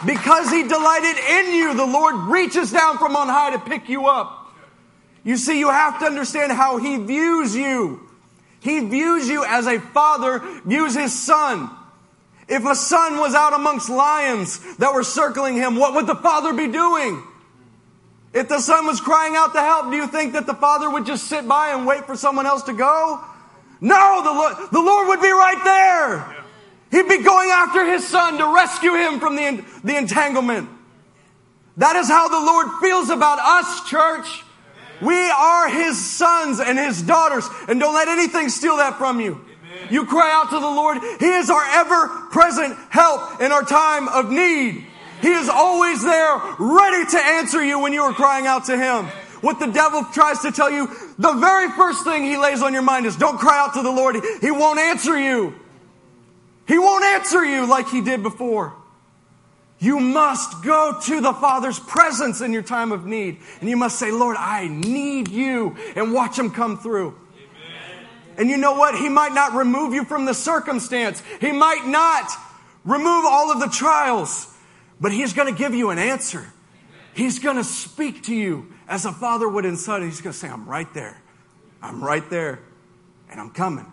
Because 0.06 0.48
he 0.48 0.62
delighted 0.62 1.16
in 1.28 1.54
you, 1.56 1.74
the 1.74 1.86
Lord 1.86 2.14
reaches 2.30 2.70
down 2.70 2.98
from 2.98 3.16
on 3.16 3.26
high 3.26 3.50
to 3.50 3.58
pick 3.58 3.88
you 3.88 4.06
up. 4.06 4.52
You 5.24 5.36
see, 5.36 5.58
you 5.58 5.70
have 5.70 5.98
to 5.98 6.06
understand 6.06 6.52
how 6.52 6.76
he 6.76 6.98
views 6.98 7.56
you. 7.56 8.06
He 8.60 8.80
views 8.80 9.28
you 9.28 9.44
as 9.44 9.66
a 9.66 9.80
father 9.80 10.40
views 10.64 10.94
his 10.94 11.18
son. 11.18 11.70
If 12.48 12.64
a 12.64 12.74
son 12.74 13.18
was 13.18 13.34
out 13.34 13.52
amongst 13.54 13.88
lions 13.88 14.76
that 14.76 14.92
were 14.92 15.04
circling 15.04 15.54
him, 15.54 15.76
what 15.76 15.94
would 15.94 16.06
the 16.06 16.16
father 16.16 16.52
be 16.52 16.68
doing? 16.68 17.22
If 18.32 18.48
the 18.48 18.60
son 18.60 18.86
was 18.86 19.00
crying 19.00 19.34
out 19.34 19.54
to 19.54 19.60
help, 19.60 19.90
do 19.90 19.96
you 19.96 20.06
think 20.06 20.34
that 20.34 20.46
the 20.46 20.54
father 20.54 20.90
would 20.90 21.06
just 21.06 21.28
sit 21.28 21.48
by 21.48 21.70
and 21.70 21.86
wait 21.86 22.06
for 22.06 22.16
someone 22.16 22.46
else 22.46 22.64
to 22.64 22.72
go? 22.72 23.24
No, 23.80 24.22
the 24.22 24.32
Lord, 24.32 24.72
the 24.72 24.80
Lord 24.80 25.08
would 25.08 25.22
be 25.22 25.30
right 25.30 25.60
there. 25.64 26.36
He'd 26.90 27.08
be 27.08 27.22
going 27.22 27.50
after 27.50 27.84
his 27.84 28.06
son 28.06 28.36
to 28.38 28.54
rescue 28.54 28.94
him 28.94 29.20
from 29.20 29.36
the, 29.36 29.64
the 29.84 29.96
entanglement. 29.96 30.68
That 31.76 31.96
is 31.96 32.08
how 32.08 32.28
the 32.28 32.44
Lord 32.44 32.66
feels 32.80 33.10
about 33.10 33.38
us, 33.38 33.88
church. 33.88 34.44
We 35.02 35.30
are 35.30 35.68
his 35.68 35.98
sons 35.98 36.60
and 36.60 36.78
his 36.78 37.02
daughters, 37.02 37.48
and 37.68 37.80
don't 37.80 37.94
let 37.94 38.08
anything 38.08 38.48
steal 38.48 38.76
that 38.76 38.98
from 38.98 39.20
you. 39.20 39.32
Amen. 39.32 39.88
You 39.90 40.06
cry 40.06 40.30
out 40.32 40.50
to 40.50 40.58
the 40.58 40.66
Lord. 40.66 40.98
He 41.18 41.26
is 41.26 41.50
our 41.50 41.64
ever 41.64 42.08
present 42.30 42.76
help 42.90 43.40
in 43.40 43.52
our 43.52 43.62
time 43.62 44.08
of 44.08 44.30
need. 44.30 44.86
He 45.22 45.28
is 45.28 45.48
always 45.48 46.02
there, 46.02 46.40
ready 46.58 47.10
to 47.10 47.18
answer 47.18 47.62
you 47.64 47.78
when 47.78 47.92
you 47.92 48.02
are 48.02 48.12
crying 48.12 48.46
out 48.46 48.66
to 48.66 48.76
him. 48.76 49.06
What 49.42 49.58
the 49.58 49.66
devil 49.66 50.04
tries 50.12 50.40
to 50.40 50.52
tell 50.52 50.70
you, 50.70 50.88
the 51.18 51.32
very 51.32 51.70
first 51.70 52.04
thing 52.04 52.24
he 52.24 52.36
lays 52.36 52.62
on 52.62 52.72
your 52.72 52.82
mind 52.82 53.06
is 53.06 53.16
don't 53.16 53.38
cry 53.38 53.58
out 53.58 53.74
to 53.74 53.82
the 53.82 53.90
Lord. 53.90 54.16
He 54.40 54.50
won't 54.50 54.78
answer 54.78 55.18
you. 55.18 55.54
He 56.68 56.78
won't 56.78 57.04
answer 57.04 57.44
you 57.44 57.66
like 57.66 57.88
he 57.88 58.00
did 58.00 58.22
before. 58.22 58.74
You 59.80 59.98
must 59.98 60.62
go 60.62 61.00
to 61.04 61.20
the 61.22 61.32
Father's 61.32 61.78
presence 61.78 62.42
in 62.42 62.52
your 62.52 62.62
time 62.62 62.92
of 62.92 63.06
need. 63.06 63.38
And 63.60 63.68
you 63.68 63.78
must 63.78 63.98
say, 63.98 64.10
Lord, 64.10 64.36
I 64.38 64.68
need 64.68 65.28
you. 65.28 65.74
And 65.96 66.12
watch 66.12 66.38
Him 66.38 66.50
come 66.50 66.78
through. 66.78 67.16
Amen. 67.34 68.06
And 68.36 68.50
you 68.50 68.58
know 68.58 68.74
what? 68.74 68.94
He 68.94 69.08
might 69.08 69.32
not 69.32 69.54
remove 69.54 69.94
you 69.94 70.04
from 70.04 70.26
the 70.26 70.34
circumstance. 70.34 71.22
He 71.40 71.50
might 71.50 71.86
not 71.86 72.30
remove 72.84 73.24
all 73.24 73.50
of 73.50 73.60
the 73.60 73.68
trials. 73.68 74.54
But 75.00 75.12
He's 75.12 75.32
going 75.32 75.52
to 75.52 75.58
give 75.58 75.74
you 75.74 75.88
an 75.88 75.98
answer. 75.98 76.52
He's 77.14 77.38
going 77.38 77.56
to 77.56 77.64
speak 77.64 78.24
to 78.24 78.34
you 78.34 78.74
as 78.86 79.06
a 79.06 79.12
father 79.12 79.48
would 79.48 79.64
in 79.64 79.78
son. 79.78 80.02
He's 80.02 80.20
going 80.20 80.34
to 80.34 80.38
say, 80.38 80.48
I'm 80.48 80.68
right 80.68 80.92
there. 80.92 81.22
I'm 81.80 82.04
right 82.04 82.28
there. 82.28 82.60
And 83.30 83.40
I'm 83.40 83.50
coming. 83.50 83.86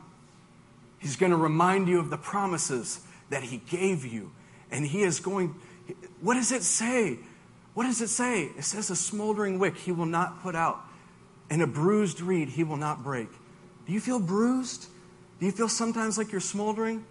He's 1.00 1.16
going 1.16 1.32
to 1.32 1.38
remind 1.38 1.88
you 1.88 2.00
of 2.00 2.10
the 2.10 2.18
promises 2.18 3.00
that 3.30 3.44
He 3.44 3.58
gave 3.70 4.06
you. 4.06 4.32
And 4.70 4.86
He 4.86 5.04
is 5.04 5.22
going 5.22 5.56
what 6.22 6.36
does 6.36 6.52
it 6.52 6.64
say? 6.64 7.20
What 7.74 7.84
does 7.84 8.02
it 8.02 8.10
say? 8.10 8.46
It 8.58 8.64
says, 8.64 8.90
A 8.90 8.96
smoldering 8.96 9.60
wick 9.60 9.78
he 9.78 9.92
will 9.92 10.06
not 10.06 10.42
put 10.42 10.56
out, 10.56 10.80
and 11.50 11.62
a 11.62 11.68
bruised 11.68 12.22
reed 12.22 12.50
he 12.50 12.64
will 12.64 12.78
not 12.78 13.04
break. 13.04 13.30
Do 13.86 13.94
you 13.94 14.00
feel 14.00 14.20
bruised? 14.20 14.88
Do 15.40 15.46
you 15.46 15.52
feel 15.52 15.70
sometimes 15.70 16.18
like 16.18 16.32
you're 16.32 16.42
smoldering? 16.42 17.06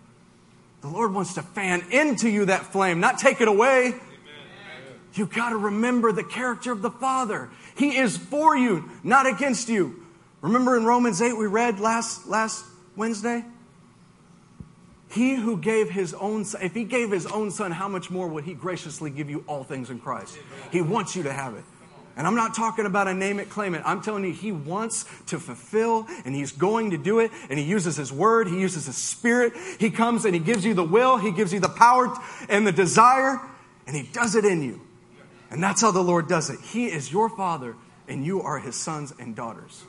The 0.80 0.88
Lord 0.88 1.14
wants 1.14 1.34
to 1.34 1.42
fan 1.42 1.84
into 1.90 2.28
you 2.28 2.46
that 2.46 2.72
flame, 2.72 3.00
not 3.00 3.18
take 3.18 3.40
it 3.40 3.48
away. 3.48 3.94
You've 5.14 5.32
got 5.32 5.50
to 5.50 5.56
remember 5.56 6.12
the 6.12 6.24
character 6.24 6.72
of 6.72 6.82
the 6.82 6.90
Father. 6.90 7.48
He 7.76 7.96
is 7.96 8.16
for 8.16 8.56
you, 8.56 8.90
not 9.02 9.26
against 9.26 9.68
you. 9.68 10.04
Remember 10.42 10.76
in 10.76 10.84
Romans 10.84 11.22
8 11.22 11.32
we 11.32 11.46
read 11.46 11.80
last, 11.80 12.26
last 12.26 12.64
Wednesday? 12.96 13.44
He 15.16 15.34
who 15.34 15.56
gave 15.56 15.88
his 15.88 16.12
own 16.12 16.44
son, 16.44 16.60
if 16.60 16.74
he 16.74 16.84
gave 16.84 17.10
his 17.10 17.24
own 17.24 17.50
son, 17.50 17.72
how 17.72 17.88
much 17.88 18.10
more 18.10 18.28
would 18.28 18.44
he 18.44 18.52
graciously 18.52 19.08
give 19.08 19.30
you 19.30 19.44
all 19.46 19.64
things 19.64 19.88
in 19.88 19.98
Christ? 19.98 20.36
He 20.70 20.82
wants 20.82 21.16
you 21.16 21.22
to 21.22 21.32
have 21.32 21.54
it. 21.54 21.64
And 22.18 22.26
I'm 22.26 22.34
not 22.34 22.54
talking 22.54 22.84
about 22.84 23.08
a 23.08 23.14
name 23.14 23.40
it, 23.40 23.48
claim 23.48 23.74
it. 23.74 23.80
I'm 23.86 24.02
telling 24.02 24.24
you, 24.24 24.32
he 24.32 24.52
wants 24.52 25.06
to 25.28 25.38
fulfill 25.38 26.06
and 26.26 26.34
he's 26.34 26.52
going 26.52 26.90
to 26.90 26.98
do 26.98 27.20
it. 27.20 27.30
And 27.48 27.58
he 27.58 27.64
uses 27.64 27.96
his 27.96 28.12
word, 28.12 28.46
he 28.46 28.60
uses 28.60 28.84
his 28.84 28.96
spirit. 28.98 29.54
He 29.78 29.88
comes 29.88 30.26
and 30.26 30.34
he 30.34 30.40
gives 30.40 30.66
you 30.66 30.74
the 30.74 30.84
will, 30.84 31.16
he 31.16 31.30
gives 31.30 31.50
you 31.50 31.60
the 31.60 31.70
power 31.70 32.14
and 32.50 32.66
the 32.66 32.72
desire, 32.72 33.40
and 33.86 33.96
he 33.96 34.02
does 34.02 34.34
it 34.34 34.44
in 34.44 34.60
you. 34.60 34.82
And 35.50 35.62
that's 35.62 35.80
how 35.80 35.92
the 35.92 36.02
Lord 36.02 36.28
does 36.28 36.50
it. 36.50 36.60
He 36.60 36.88
is 36.88 37.10
your 37.10 37.30
father, 37.30 37.74
and 38.06 38.22
you 38.26 38.42
are 38.42 38.58
his 38.58 38.76
sons 38.76 39.14
and 39.18 39.34
daughters. 39.34 39.84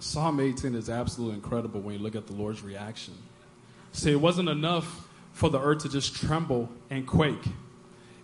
Psalm 0.00 0.40
18 0.40 0.74
is 0.74 0.90
absolutely 0.90 1.36
incredible 1.36 1.80
when 1.80 1.94
you 1.94 2.00
look 2.00 2.16
at 2.16 2.26
the 2.26 2.32
Lord's 2.32 2.62
reaction. 2.62 3.14
See, 3.96 4.12
it 4.12 4.20
wasn't 4.20 4.50
enough 4.50 5.08
for 5.32 5.48
the 5.48 5.58
earth 5.58 5.82
to 5.82 5.88
just 5.88 6.14
tremble 6.14 6.68
and 6.90 7.06
quake. 7.06 7.46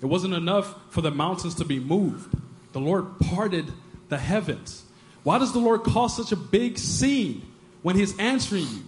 It 0.03 0.07
wasn't 0.07 0.35
enough 0.35 0.75
for 0.91 1.01
the 1.01 1.11
mountains 1.11 1.55
to 1.57 1.65
be 1.65 1.81
moved. 1.81 2.35
The 2.73 2.79
Lord 2.79 3.19
parted 3.21 3.73
the 4.11 4.19
heavens. 4.19 4.85
Why 5.23 5.39
does 5.39 5.55
the 5.55 5.61
Lord 5.61 5.83
cause 5.83 6.15
such 6.15 6.31
a 6.31 6.37
big 6.37 6.77
scene 6.77 7.51
when 7.81 7.97
He's 7.97 8.19
answering 8.19 8.65
you? 8.65 8.83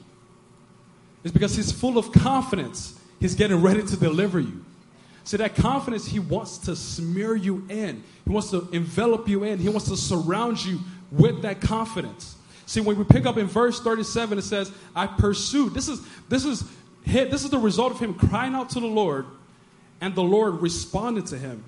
It's 1.23 1.33
because 1.33 1.57
He's 1.57 1.73
full 1.73 1.97
of 1.97 2.13
confidence. 2.13 3.01
He's 3.19 3.35
getting 3.35 3.63
ready 3.63 3.83
to 3.83 3.97
deliver 3.97 4.39
you. 4.39 4.63
See, 5.25 5.39
that 5.39 5.55
confidence, 5.55 6.07
He 6.07 6.19
wants 6.19 6.59
to 6.59 6.77
smear 6.77 7.35
you 7.35 7.65
in. 7.71 8.05
He 8.27 8.31
wants 8.31 8.51
to 8.51 8.69
envelop 8.73 9.27
you 9.27 9.45
in. 9.45 9.59
He 9.59 9.71
wants 9.71 9.89
to 9.89 9.97
surround 9.97 10.63
you 10.63 10.81
with 11.11 11.41
that 11.43 11.63
confidence. 11.63 12.37
See, 12.67 12.81
when 12.81 12.97
we 12.97 13.05
pick 13.05 13.27
up 13.27 13.37
in 13.37 13.47
verse 13.47 13.81
37, 13.81 14.39
it 14.39 14.43
says, 14.43 14.73
I 14.97 15.07
pursued. 15.07 15.75
This 15.75 15.89
is 15.89 16.01
this 16.29 16.45
is 16.45 16.65
this 17.05 17.45
is 17.45 17.51
the 17.51 17.59
result 17.59 17.93
of 17.93 18.01
him 18.01 18.15
crying 18.15 18.55
out 18.55 18.71
to 18.71 18.81
the 18.81 18.87
Lord, 18.87 19.27
and 20.01 20.15
the 20.15 20.23
Lord 20.23 20.63
responded 20.63 21.27
to 21.27 21.39
him. 21.39 21.65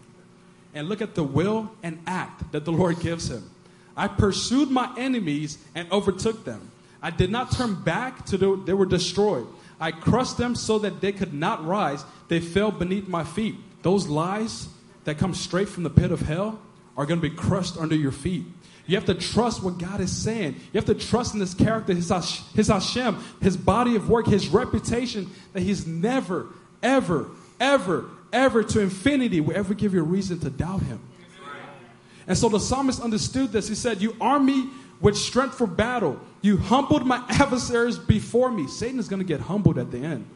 And 0.74 0.88
look 0.88 1.00
at 1.00 1.14
the 1.14 1.24
will 1.24 1.70
and 1.82 1.98
act 2.06 2.52
that 2.52 2.64
the 2.64 2.72
Lord 2.72 3.00
gives 3.00 3.30
him. 3.30 3.50
I 3.96 4.08
pursued 4.08 4.70
my 4.70 4.92
enemies 4.98 5.56
and 5.74 5.90
overtook 5.90 6.44
them. 6.44 6.70
I 7.00 7.10
did 7.10 7.30
not 7.30 7.52
turn 7.52 7.82
back 7.82 8.26
to 8.26 8.36
the, 8.36 8.62
they 8.66 8.74
were 8.74 8.84
destroyed. 8.84 9.46
I 9.80 9.92
crushed 9.92 10.36
them 10.36 10.54
so 10.54 10.78
that 10.80 11.00
they 11.00 11.12
could 11.12 11.32
not 11.32 11.64
rise. 11.64 12.04
They 12.28 12.40
fell 12.40 12.70
beneath 12.70 13.08
my 13.08 13.24
feet. 13.24 13.54
Those 13.82 14.06
lies 14.06 14.68
that 15.04 15.16
come 15.16 15.32
straight 15.34 15.68
from 15.68 15.82
the 15.82 15.90
pit 15.90 16.10
of 16.10 16.20
hell 16.20 16.58
are 16.96 17.06
going 17.06 17.20
to 17.20 17.28
be 17.28 17.34
crushed 17.34 17.76
under 17.76 17.94
your 17.94 18.12
feet. 18.12 18.44
You 18.86 18.96
have 18.96 19.06
to 19.06 19.14
trust 19.14 19.62
what 19.62 19.78
God 19.78 20.00
is 20.00 20.16
saying. 20.16 20.54
You 20.72 20.78
have 20.78 20.84
to 20.86 20.94
trust 20.94 21.34
in 21.34 21.40
His 21.40 21.54
character, 21.54 21.92
His, 21.92 22.10
his 22.54 22.68
Hashem, 22.68 23.18
His 23.40 23.56
body 23.56 23.96
of 23.96 24.08
work, 24.08 24.26
His 24.26 24.48
reputation, 24.48 25.30
that 25.52 25.62
He's 25.62 25.86
never, 25.86 26.46
ever, 26.82 27.28
ever, 27.58 28.06
ever 28.32 28.62
to 28.62 28.80
infinity 28.80 29.40
will 29.40 29.56
ever 29.56 29.74
give 29.74 29.92
you 29.92 30.00
a 30.00 30.04
reason 30.04 30.38
to 30.40 30.50
doubt 30.50 30.82
Him. 30.82 31.00
And 32.28 32.36
so 32.36 32.48
the 32.48 32.60
psalmist 32.60 33.00
understood 33.00 33.52
this. 33.52 33.68
He 33.68 33.74
said, 33.74 34.00
You 34.00 34.16
arm 34.20 34.46
me 34.46 34.68
with 35.00 35.16
strength 35.16 35.56
for 35.56 35.66
battle. 35.66 36.20
You 36.42 36.56
humbled 36.56 37.06
my 37.06 37.24
adversaries 37.28 37.98
before 37.98 38.50
me. 38.50 38.66
Satan 38.68 38.98
is 38.98 39.08
going 39.08 39.20
to 39.20 39.26
get 39.26 39.40
humbled 39.40 39.78
at 39.78 39.90
the 39.90 39.98
end. 39.98 40.26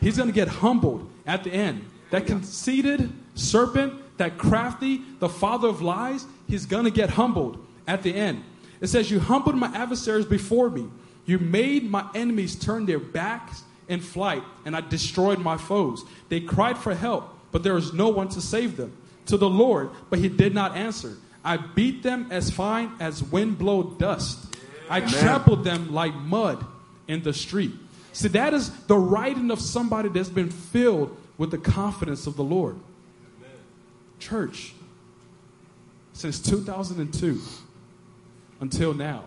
He's 0.00 0.16
going 0.16 0.28
to 0.28 0.34
get 0.34 0.48
humbled 0.48 1.10
at 1.26 1.44
the 1.44 1.50
end. 1.50 1.84
That 2.10 2.26
conceited 2.26 3.12
serpent, 3.34 3.94
that 4.18 4.38
crafty, 4.38 5.02
the 5.18 5.28
father 5.28 5.68
of 5.68 5.82
lies, 5.82 6.26
he's 6.48 6.66
going 6.66 6.84
to 6.84 6.90
get 6.90 7.10
humbled 7.10 7.64
at 7.86 8.02
the 8.02 8.14
end. 8.14 8.44
It 8.80 8.88
says, 8.88 9.10
You 9.10 9.20
humbled 9.20 9.56
my 9.56 9.68
adversaries 9.68 10.26
before 10.26 10.70
me. 10.70 10.88
You 11.24 11.38
made 11.38 11.90
my 11.90 12.08
enemies 12.14 12.56
turn 12.56 12.86
their 12.86 13.00
backs 13.00 13.64
in 13.88 14.00
flight, 14.00 14.42
and 14.64 14.76
I 14.76 14.80
destroyed 14.80 15.38
my 15.38 15.56
foes. 15.56 16.04
They 16.28 16.40
cried 16.40 16.78
for 16.78 16.94
help, 16.94 17.36
but 17.52 17.62
there 17.62 17.74
was 17.74 17.92
no 17.92 18.08
one 18.08 18.28
to 18.30 18.40
save 18.40 18.76
them. 18.76 18.96
To 19.26 19.36
the 19.36 19.48
Lord, 19.48 19.90
but 20.08 20.20
he 20.20 20.28
did 20.28 20.54
not 20.54 20.76
answer. 20.76 21.16
I 21.44 21.56
beat 21.56 22.04
them 22.04 22.28
as 22.30 22.48
fine 22.48 22.92
as 23.00 23.24
wind 23.24 23.58
blow 23.58 23.82
dust. 23.82 24.54
I 24.88 24.98
Amen. 24.98 25.10
trampled 25.10 25.64
them 25.64 25.92
like 25.92 26.14
mud 26.14 26.64
in 27.08 27.24
the 27.24 27.32
street. 27.32 27.72
See, 28.12 28.28
that 28.28 28.54
is 28.54 28.70
the 28.86 28.96
writing 28.96 29.50
of 29.50 29.60
somebody 29.60 30.08
that's 30.08 30.28
been 30.28 30.50
filled 30.50 31.16
with 31.38 31.50
the 31.50 31.58
confidence 31.58 32.26
of 32.28 32.36
the 32.36 32.44
Lord. 32.44 32.76
Amen. 32.76 33.50
Church, 34.20 34.74
since 36.16 36.40
2002 36.40 37.38
until 38.60 38.94
now, 38.94 39.22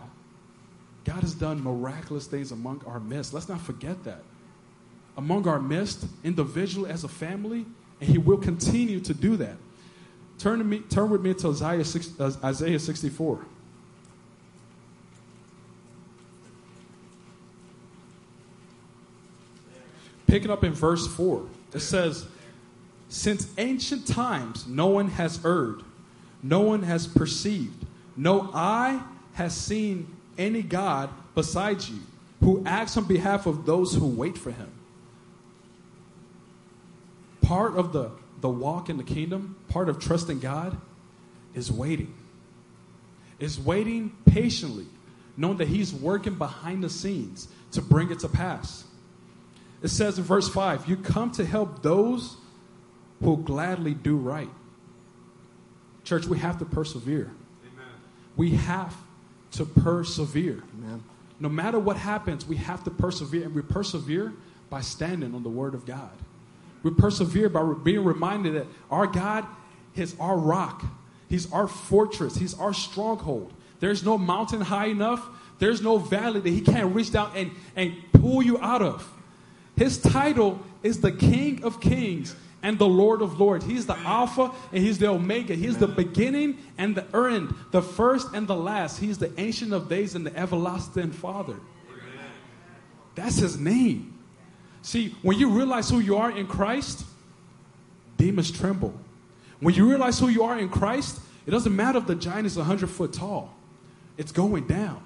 God 1.04 1.20
has 1.20 1.34
done 1.34 1.62
miraculous 1.62 2.26
things 2.26 2.50
among 2.50 2.82
our 2.84 2.98
midst. 2.98 3.32
Let's 3.32 3.48
not 3.48 3.60
forget 3.60 4.02
that. 4.04 4.22
Among 5.16 5.46
our 5.46 5.60
midst, 5.60 6.04
individually 6.24 6.90
as 6.90 7.04
a 7.04 7.08
family, 7.08 7.64
and 8.00 8.10
He 8.10 8.18
will 8.18 8.38
continue 8.38 8.98
to 9.00 9.14
do 9.14 9.36
that. 9.36 9.56
Turn, 10.38 10.58
to 10.58 10.64
me, 10.64 10.80
turn 10.80 11.10
with 11.10 11.22
me 11.22 11.32
to 11.34 11.50
Isaiah, 11.50 11.84
6, 11.84 12.10
uh, 12.18 12.32
Isaiah 12.42 12.78
64. 12.80 13.46
Picking 20.26 20.50
up 20.50 20.64
in 20.64 20.72
verse 20.72 21.06
4, 21.06 21.46
it 21.72 21.80
says, 21.80 22.26
Since 23.08 23.48
ancient 23.58 24.08
times 24.08 24.66
no 24.66 24.88
one 24.88 25.08
has 25.08 25.36
heard, 25.36 25.84
no 26.42 26.60
one 26.60 26.82
has 26.82 27.06
perceived, 27.06 27.84
no 28.16 28.50
eye 28.54 29.02
has 29.34 29.56
seen 29.56 30.14
any 30.38 30.62
God 30.62 31.10
besides 31.34 31.90
you 31.90 32.00
who 32.40 32.62
acts 32.66 32.96
on 32.96 33.04
behalf 33.04 33.46
of 33.46 33.66
those 33.66 33.94
who 33.94 34.06
wait 34.06 34.38
for 34.38 34.50
him. 34.50 34.72
Part 37.42 37.76
of 37.76 37.92
the 37.92 38.10
the 38.40 38.48
walk 38.48 38.88
in 38.88 38.96
the 38.96 39.04
kingdom, 39.04 39.56
part 39.68 39.88
of 39.88 39.98
trusting 39.98 40.40
God, 40.40 40.76
is 41.54 41.70
waiting. 41.70 42.14
Is 43.38 43.58
waiting 43.58 44.12
patiently, 44.26 44.86
knowing 45.36 45.58
that 45.58 45.68
He's 45.68 45.92
working 45.92 46.34
behind 46.34 46.84
the 46.84 46.90
scenes 46.90 47.48
to 47.72 47.82
bring 47.82 48.10
it 48.10 48.20
to 48.20 48.28
pass. 48.28 48.84
It 49.82 49.88
says 49.88 50.18
in 50.18 50.24
verse 50.24 50.48
5 50.48 50.88
You 50.88 50.96
come 50.96 51.30
to 51.32 51.44
help 51.44 51.82
those 51.82 52.36
who 53.22 53.38
gladly 53.38 53.94
do 53.94 54.16
right. 54.16 54.50
Church, 56.10 56.26
we 56.26 56.38
have 56.38 56.58
to 56.58 56.64
persevere. 56.64 57.30
Amen. 57.72 57.86
We 58.36 58.50
have 58.50 58.96
to 59.52 59.64
persevere. 59.64 60.60
Amen. 60.76 61.04
No 61.38 61.48
matter 61.48 61.78
what 61.78 61.96
happens, 61.96 62.44
we 62.44 62.56
have 62.56 62.82
to 62.82 62.90
persevere, 62.90 63.44
and 63.44 63.54
we 63.54 63.62
persevere 63.62 64.32
by 64.70 64.80
standing 64.80 65.36
on 65.36 65.44
the 65.44 65.48
Word 65.48 65.72
of 65.72 65.86
God. 65.86 66.10
We 66.82 66.90
persevere 66.90 67.48
by 67.48 67.62
being 67.84 68.02
reminded 68.02 68.54
that 68.54 68.66
our 68.90 69.06
God 69.06 69.46
is 69.94 70.16
our 70.18 70.36
rock. 70.36 70.84
He's 71.28 71.52
our 71.52 71.68
fortress. 71.68 72.34
He's 72.34 72.54
our 72.54 72.74
stronghold. 72.74 73.52
There's 73.78 74.04
no 74.04 74.18
mountain 74.18 74.62
high 74.62 74.86
enough. 74.86 75.24
There's 75.60 75.80
no 75.80 75.98
valley 75.98 76.40
that 76.40 76.50
he 76.50 76.60
can't 76.60 76.92
reach 76.92 77.12
down 77.12 77.30
and, 77.36 77.52
and 77.76 77.94
pull 78.14 78.42
you 78.42 78.58
out 78.58 78.82
of. 78.82 79.08
His 79.76 79.98
title 79.98 80.58
is 80.82 81.02
the 81.02 81.12
King 81.12 81.62
of 81.62 81.80
Kings 81.80 82.34
and 82.62 82.78
the 82.78 82.86
Lord 82.86 83.22
of 83.22 83.40
Lords. 83.40 83.64
He's 83.64 83.86
the 83.86 83.96
Alpha 83.98 84.52
and 84.72 84.82
He's 84.82 84.98
the 84.98 85.08
Omega. 85.08 85.54
He's 85.54 85.78
the 85.78 85.86
beginning 85.86 86.58
and 86.78 86.94
the 86.94 87.04
end, 87.16 87.54
the 87.70 87.82
first 87.82 88.28
and 88.34 88.46
the 88.46 88.56
last. 88.56 88.98
He's 88.98 89.18
the 89.18 89.32
Ancient 89.40 89.72
of 89.72 89.88
Days 89.88 90.14
and 90.14 90.26
the 90.26 90.36
Everlasting 90.36 91.12
Father. 91.12 91.56
That's 93.14 93.36
His 93.36 93.58
name. 93.58 94.18
See, 94.82 95.14
when 95.22 95.38
you 95.38 95.50
realize 95.50 95.90
who 95.90 96.00
you 96.00 96.16
are 96.16 96.30
in 96.30 96.46
Christ, 96.46 97.04
demons 98.16 98.50
tremble. 98.50 98.94
When 99.60 99.74
you 99.74 99.88
realize 99.88 100.18
who 100.18 100.28
you 100.28 100.42
are 100.42 100.58
in 100.58 100.70
Christ, 100.70 101.20
it 101.46 101.50
doesn't 101.50 101.74
matter 101.74 101.98
if 101.98 102.06
the 102.06 102.14
giant 102.14 102.46
is 102.46 102.56
100 102.56 102.88
foot 102.88 103.12
tall, 103.12 103.54
it's 104.16 104.32
going 104.32 104.66
down. 104.66 105.02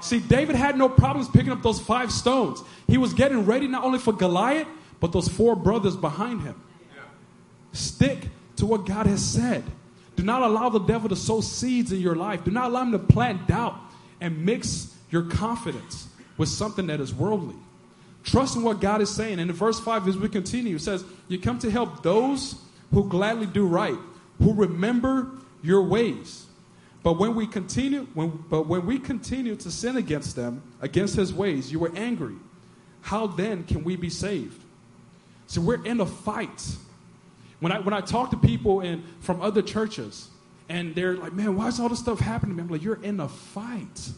See, 0.00 0.18
David 0.18 0.56
had 0.56 0.76
no 0.76 0.88
problems 0.88 1.28
picking 1.28 1.52
up 1.52 1.62
those 1.62 1.80
five 1.80 2.10
stones. 2.10 2.62
He 2.88 2.98
was 2.98 3.12
getting 3.12 3.44
ready 3.44 3.68
not 3.68 3.84
only 3.84 3.98
for 3.98 4.12
Goliath, 4.12 4.66
but 5.00 5.12
those 5.12 5.28
four 5.28 5.54
brothers 5.54 5.96
behind 5.96 6.42
him. 6.42 6.60
Stick 7.72 8.28
to 8.56 8.66
what 8.66 8.86
God 8.86 9.06
has 9.06 9.24
said. 9.24 9.64
Do 10.16 10.22
not 10.24 10.42
allow 10.42 10.68
the 10.68 10.80
devil 10.80 11.08
to 11.08 11.16
sow 11.16 11.40
seeds 11.40 11.92
in 11.92 12.00
your 12.00 12.16
life. 12.16 12.44
Do 12.44 12.50
not 12.50 12.66
allow 12.66 12.82
him 12.82 12.92
to 12.92 12.98
plant 12.98 13.46
doubt 13.46 13.76
and 14.20 14.44
mix 14.44 14.94
your 15.10 15.22
confidence 15.22 16.08
with 16.36 16.48
something 16.48 16.88
that 16.88 17.00
is 17.00 17.14
worldly. 17.14 17.54
Trust 18.24 18.56
in 18.56 18.62
what 18.62 18.80
God 18.80 19.00
is 19.00 19.10
saying. 19.10 19.38
And 19.38 19.50
in 19.50 19.56
verse 19.56 19.78
5, 19.80 20.08
as 20.08 20.16
we 20.16 20.28
continue, 20.28 20.76
it 20.76 20.80
says, 20.80 21.04
You 21.28 21.38
come 21.38 21.58
to 21.60 21.70
help 21.70 22.02
those 22.02 22.56
who 22.92 23.08
gladly 23.08 23.46
do 23.46 23.66
right, 23.66 23.96
who 24.38 24.54
remember 24.54 25.30
your 25.62 25.82
ways. 25.82 26.46
But 27.02 27.18
when 27.18 27.34
we 27.34 27.46
continue, 27.46 28.06
when, 28.14 28.44
but 28.50 28.66
when 28.66 28.84
we 28.86 28.98
continue 28.98 29.56
to 29.56 29.70
sin 29.70 29.96
against 29.96 30.36
them, 30.36 30.62
against 30.80 31.14
his 31.14 31.32
ways, 31.32 31.70
you 31.70 31.78
were 31.78 31.92
angry. 31.94 32.34
How 33.02 33.26
then 33.26 33.64
can 33.64 33.84
we 33.84 33.96
be 33.96 34.10
saved? 34.10 34.62
So 35.46 35.60
we're 35.60 35.84
in 35.84 36.00
a 36.00 36.06
fight. 36.06 36.62
When 37.60 37.72
I 37.72 37.80
when 37.80 37.94
I 37.94 38.00
talk 38.00 38.30
to 38.30 38.36
people 38.36 38.80
in 38.80 39.02
from 39.20 39.40
other 39.40 39.62
churches, 39.62 40.28
and 40.68 40.94
they're 40.94 41.16
like, 41.16 41.32
man, 41.32 41.56
why 41.56 41.68
is 41.68 41.80
all 41.80 41.88
this 41.88 41.98
stuff 41.98 42.20
happening 42.20 42.56
to 42.56 42.62
me? 42.62 42.66
I'm 42.66 42.72
like, 42.72 42.82
you're 42.82 43.02
in 43.02 43.20
a 43.20 43.28
fight. 43.28 44.10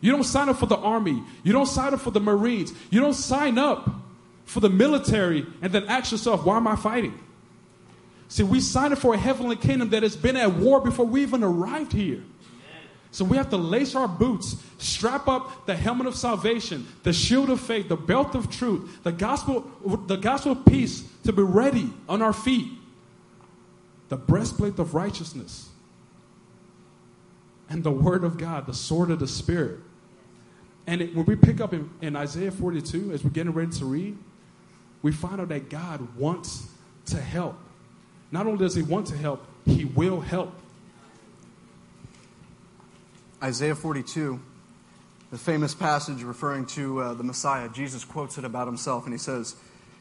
You 0.00 0.12
don't 0.12 0.24
sign 0.24 0.48
up 0.48 0.58
for 0.58 0.66
the 0.66 0.76
army. 0.76 1.22
You 1.42 1.52
don't 1.52 1.66
sign 1.66 1.94
up 1.94 2.00
for 2.00 2.10
the 2.10 2.20
Marines. 2.20 2.72
You 2.90 3.00
don't 3.00 3.14
sign 3.14 3.58
up 3.58 3.88
for 4.44 4.60
the 4.60 4.68
military 4.68 5.46
and 5.62 5.72
then 5.72 5.84
ask 5.86 6.12
yourself, 6.12 6.44
why 6.44 6.56
am 6.56 6.66
I 6.66 6.76
fighting? 6.76 7.18
See, 8.28 8.42
we 8.42 8.60
signed 8.60 8.92
up 8.92 8.98
for 8.98 9.14
a 9.14 9.18
heavenly 9.18 9.56
kingdom 9.56 9.90
that 9.90 10.02
has 10.02 10.16
been 10.16 10.36
at 10.36 10.52
war 10.52 10.80
before 10.80 11.06
we 11.06 11.22
even 11.22 11.42
arrived 11.42 11.92
here. 11.92 12.22
So 13.12 13.24
we 13.24 13.36
have 13.36 13.48
to 13.50 13.56
lace 13.56 13.94
our 13.94 14.08
boots, 14.08 14.56
strap 14.78 15.26
up 15.26 15.64
the 15.64 15.74
helmet 15.74 16.06
of 16.06 16.14
salvation, 16.14 16.86
the 17.02 17.12
shield 17.12 17.48
of 17.48 17.60
faith, 17.60 17.88
the 17.88 17.96
belt 17.96 18.34
of 18.34 18.50
truth, 18.50 19.02
the 19.04 19.12
gospel, 19.12 19.70
the 20.06 20.16
gospel 20.16 20.52
of 20.52 20.66
peace 20.66 21.08
to 21.26 21.32
be 21.32 21.42
ready 21.42 21.90
on 22.08 22.22
our 22.22 22.32
feet, 22.32 22.70
the 24.08 24.16
breastplate 24.16 24.78
of 24.78 24.94
righteousness, 24.94 25.68
and 27.68 27.82
the 27.82 27.90
word 27.90 28.24
of 28.24 28.38
God, 28.38 28.66
the 28.66 28.74
sword 28.74 29.10
of 29.10 29.18
the 29.18 29.28
Spirit. 29.28 29.78
And 30.86 31.02
it, 31.02 31.14
when 31.14 31.26
we 31.26 31.34
pick 31.36 31.60
up 31.60 31.72
in, 31.72 31.90
in 32.00 32.14
Isaiah 32.16 32.52
42, 32.52 33.12
as 33.12 33.24
we're 33.24 33.30
getting 33.30 33.52
ready 33.52 33.72
to 33.72 33.84
read, 33.84 34.16
we 35.02 35.12
find 35.12 35.40
out 35.40 35.48
that 35.48 35.68
God 35.68 36.16
wants 36.16 36.68
to 37.06 37.20
help. 37.20 37.58
Not 38.30 38.46
only 38.46 38.58
does 38.58 38.74
He 38.74 38.82
want 38.82 39.08
to 39.08 39.16
help, 39.16 39.44
He 39.64 39.84
will 39.84 40.20
help. 40.20 40.52
Isaiah 43.42 43.74
42, 43.74 44.40
the 45.30 45.38
famous 45.38 45.74
passage 45.74 46.22
referring 46.22 46.66
to 46.66 47.00
uh, 47.00 47.14
the 47.14 47.22
Messiah, 47.22 47.68
Jesus 47.68 48.04
quotes 48.04 48.38
it 48.38 48.44
about 48.44 48.66
himself 48.66 49.04
and 49.04 49.12
he 49.12 49.18
says, 49.18 49.56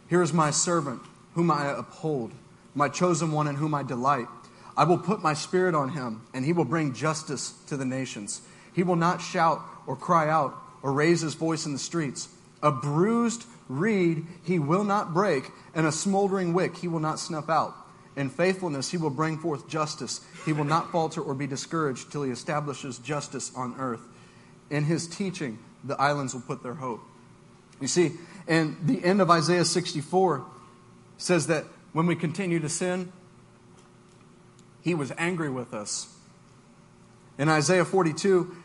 Here 0.10 0.22
is 0.22 0.32
my 0.32 0.52
servant, 0.52 1.02
whom 1.36 1.52
I 1.52 1.68
uphold, 1.68 2.32
my 2.74 2.90
chosen 2.90 3.32
one 3.32 3.48
in 3.48 3.56
whom 3.56 3.76
I 3.76 3.84
delight. 3.84 4.28
I 4.76 4.84
will 4.86 4.98
put 4.98 5.22
my 5.22 5.34
spirit 5.34 5.76
on 5.76 5.90
him, 5.90 6.24
and 6.34 6.44
he 6.44 6.54
will 6.54 6.66
bring 6.66 6.94
justice 6.94 7.54
to 7.68 7.78
the 7.78 7.86
nations. 7.86 8.42
He 8.74 8.84
will 8.84 8.96
not 8.96 9.22
shout 9.22 9.62
or 9.86 9.96
cry 9.96 10.30
out 10.30 10.56
or 10.82 10.92
raise 10.92 11.22
his 11.22 11.34
voice 11.34 11.66
in 11.66 11.74
the 11.74 11.80
streets. 11.80 12.28
A 12.62 12.72
bruised 12.72 13.46
reed 13.70 14.26
he 14.44 14.60
will 14.60 14.84
not 14.84 15.14
break, 15.14 15.52
and 15.74 15.86
a 15.86 15.92
smoldering 15.92 16.54
wick 16.54 16.78
he 16.78 16.88
will 16.88 17.00
not 17.00 17.20
snuff 17.20 17.50
out. 17.50 17.76
In 18.16 18.30
faithfulness 18.30 18.92
he 18.92 18.98
will 18.98 19.10
bring 19.10 19.38
forth 19.38 19.68
justice. 19.68 20.22
He 20.46 20.54
will 20.54 20.64
not 20.64 20.92
falter 20.92 21.22
or 21.22 21.34
be 21.34 21.48
discouraged 21.48 22.12
till 22.12 22.24
he 22.24 22.32
establishes 22.32 22.98
justice 23.00 23.52
on 23.56 23.76
earth. 23.78 24.02
In 24.70 24.86
his 24.86 25.08
teaching, 25.08 25.60
the 25.84 26.00
islands 26.00 26.34
will 26.34 26.42
put 26.42 26.64
their 26.64 26.76
hope. 26.76 27.02
You 27.82 27.88
see, 27.88 28.14
and 28.48 28.78
the 28.84 29.04
end 29.04 29.22
of 29.22 29.30
Isaiah 29.30 29.66
64 29.66 30.46
says 31.18 31.48
that 31.48 31.66
when 31.94 32.06
we 32.06 32.16
continue 32.16 32.60
to 32.60 32.70
sin, 32.70 33.12
He 34.82 34.94
was 34.94 35.12
angry 35.18 35.50
with 35.50 35.74
us. 35.74 36.14
In 37.38 37.50
Isaiah 37.50 37.86
42, 37.86 38.56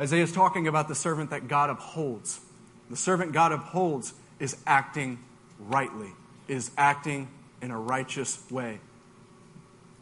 Isaiah 0.00 0.22
is 0.22 0.32
talking 0.32 0.66
about 0.66 0.88
the 0.88 0.94
servant 0.94 1.30
that 1.30 1.46
God 1.46 1.70
upholds. 1.70 2.40
The 2.88 2.96
servant 2.96 3.32
God 3.32 3.52
upholds 3.52 4.14
is 4.38 4.56
acting 4.66 5.18
rightly, 5.58 6.12
is 6.48 6.70
acting 6.76 7.28
in 7.62 7.70
a 7.70 7.78
righteous 7.78 8.42
way. 8.50 8.80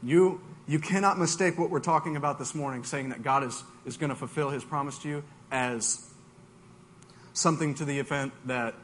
You, 0.02 0.40
you 0.66 0.78
cannot 0.78 1.18
mistake 1.18 1.58
what 1.58 1.70
we're 1.70 1.80
talking 1.80 2.16
about 2.16 2.38
this 2.38 2.54
morning, 2.54 2.84
saying 2.84 3.08
that 3.08 3.22
God 3.22 3.42
is, 3.42 3.62
is 3.84 3.96
going 3.96 4.10
to 4.10 4.16
fulfill 4.16 4.50
his 4.50 4.64
promise 4.64 4.98
to 4.98 5.08
you, 5.08 5.24
as 5.50 6.04
something 7.32 7.74
to 7.74 7.84
the 7.84 7.98
effect 7.98 8.32
that 8.46 8.74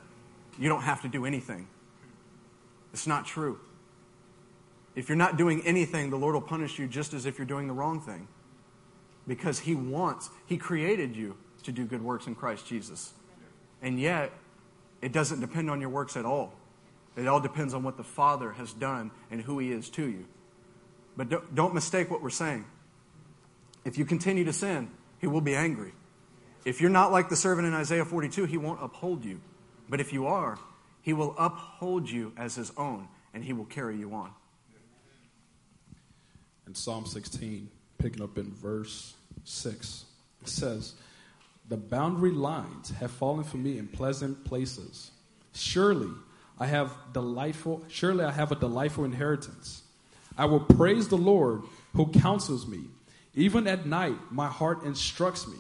you 0.59 0.69
don't 0.69 0.83
have 0.83 1.03
to 1.03 1.09
do 1.09 1.25
anything. 1.25 1.69
It's 2.95 3.09
not 3.09 3.27
true. 3.27 3.59
If 4.95 5.09
you're 5.09 5.17
not 5.17 5.37
doing 5.37 5.67
anything, 5.67 6.11
the 6.11 6.17
Lord 6.17 6.35
will 6.35 6.41
punish 6.41 6.79
you 6.79 6.87
just 6.87 7.13
as 7.13 7.27
if 7.27 7.39
you're 7.39 7.47
doing 7.47 7.67
the 7.67 7.75
wrong 7.75 8.01
thing. 8.01 8.29
Because 9.27 9.59
He 9.59 9.75
wants, 9.75 10.31
He 10.47 10.57
created 10.57 11.17
you 11.17 11.37
to 11.65 11.73
do 11.73 11.85
good 11.85 12.03
works 12.03 12.29
in 12.29 12.37
Christ 12.37 12.69
Jesus. 12.69 13.13
And 13.83 13.99
yet, 13.99 14.31
it 15.03 15.11
doesn't 15.11 15.41
depend 15.41 15.71
on 15.71 15.81
your 15.81 15.91
works 15.91 16.17
at 16.17 16.25
all. 16.25 16.55
It 17.17 17.27
all 17.27 17.41
depends 17.41 17.75
on 17.75 17.83
what 17.83 17.97
the 17.97 18.05
Father 18.05 18.53
has 18.53 18.73
done 18.73 19.11
and 19.29 19.43
who 19.43 19.59
He 19.59 19.73
is 19.73 19.91
to 19.91 20.09
you. 20.09 20.27
But 21.17 21.29
don't, 21.29 21.53
don't 21.53 21.75
mistake 21.75 22.13
what 22.13 22.23
we're 22.23 22.31
saying. 22.31 22.65
If 23.85 23.99
you 23.99 24.05
continue 24.05 24.45
to 24.45 24.53
sin, 24.53 24.89
He 25.21 25.27
will 25.27 25.41
be 25.41 25.57
angry. 25.57 25.95
If 26.65 26.81
you're 26.81 26.91
not 26.91 27.11
like 27.11 27.29
the 27.29 27.37
servant 27.37 27.67
in 27.67 27.75
Isaiah 27.75 28.05
42, 28.05 28.45
He 28.45 28.57
won't 28.57 28.81
uphold 28.81 29.25
you. 29.25 29.41
But 29.89 30.01
if 30.01 30.13
you 30.13 30.29
are, 30.29 30.61
He 31.05 31.13
will 31.13 31.35
uphold 31.39 32.09
you 32.09 32.33
as 32.35 32.55
His 32.55 32.73
own, 32.79 33.09
and 33.35 33.45
He 33.45 33.53
will 33.53 33.67
carry 33.67 33.95
you 33.95 34.15
on. 34.15 34.31
In 36.67 36.75
Psalm 36.75 37.05
16, 37.05 37.69
picking 37.99 38.23
up 38.23 38.39
in 38.39 38.51
verse 38.51 39.13
6, 39.45 40.07
it 40.41 40.49
says, 40.49 40.95
The 41.69 41.77
boundary 41.77 42.31
lines 42.31 42.91
have 42.93 43.11
fallen 43.11 43.45
for 43.45 43.59
me 43.59 43.77
in 43.77 43.87
pleasant 43.87 44.47
places. 44.47 45.11
Surely 45.53 46.11
I 46.59 46.67
have 46.67 46.91
delightful, 47.13 47.85
surely 47.89 48.25
I 48.25 48.33
have 48.33 48.51
a 48.51 48.57
delightful 48.57 49.05
inheritance. 49.05 49.83
I 50.39 50.47
will 50.47 50.61
praise 50.61 51.09
the 51.09 51.19
Lord 51.19 51.65
who 51.95 52.07
counsels 52.07 52.67
me. 52.67 52.85
Even 53.35 53.67
at 53.67 53.85
night, 53.85 54.17
my 54.31 54.49
heart 54.49 54.85
instructs 54.85 55.47
me. 55.47 55.59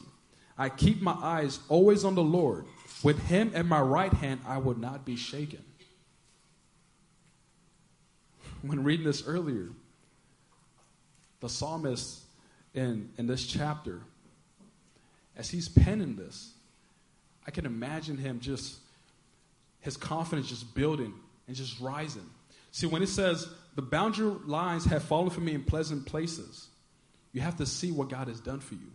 I 0.56 0.70
keep 0.70 1.02
my 1.02 1.16
eyes 1.20 1.58
always 1.68 2.02
on 2.02 2.14
the 2.14 2.22
Lord. 2.22 2.64
With 3.04 3.26
him 3.26 3.52
at 3.54 3.66
my 3.66 3.80
right 3.80 4.12
hand, 4.12 4.40
I 4.46 4.58
will 4.58 4.78
not 4.78 5.04
be 5.04 5.14
shaken. 5.14 5.62
When 8.62 8.82
reading 8.82 9.04
this 9.04 9.24
earlier, 9.26 9.68
the 11.40 11.50
psalmist 11.50 12.22
in, 12.72 13.10
in 13.18 13.26
this 13.26 13.46
chapter, 13.46 14.00
as 15.36 15.50
he's 15.50 15.68
penning 15.68 16.16
this, 16.16 16.54
I 17.46 17.50
can 17.50 17.66
imagine 17.66 18.16
him 18.16 18.40
just, 18.40 18.78
his 19.80 19.98
confidence 19.98 20.48
just 20.48 20.74
building 20.74 21.12
and 21.46 21.54
just 21.54 21.78
rising. 21.80 22.28
See, 22.72 22.86
when 22.86 23.02
it 23.02 23.08
says, 23.08 23.46
the 23.74 23.82
boundary 23.82 24.34
lines 24.46 24.86
have 24.86 25.02
fallen 25.02 25.28
for 25.28 25.42
me 25.42 25.52
in 25.52 25.62
pleasant 25.62 26.06
places, 26.06 26.68
you 27.34 27.42
have 27.42 27.56
to 27.56 27.66
see 27.66 27.92
what 27.92 28.08
God 28.08 28.28
has 28.28 28.40
done 28.40 28.60
for 28.60 28.74
you. 28.74 28.90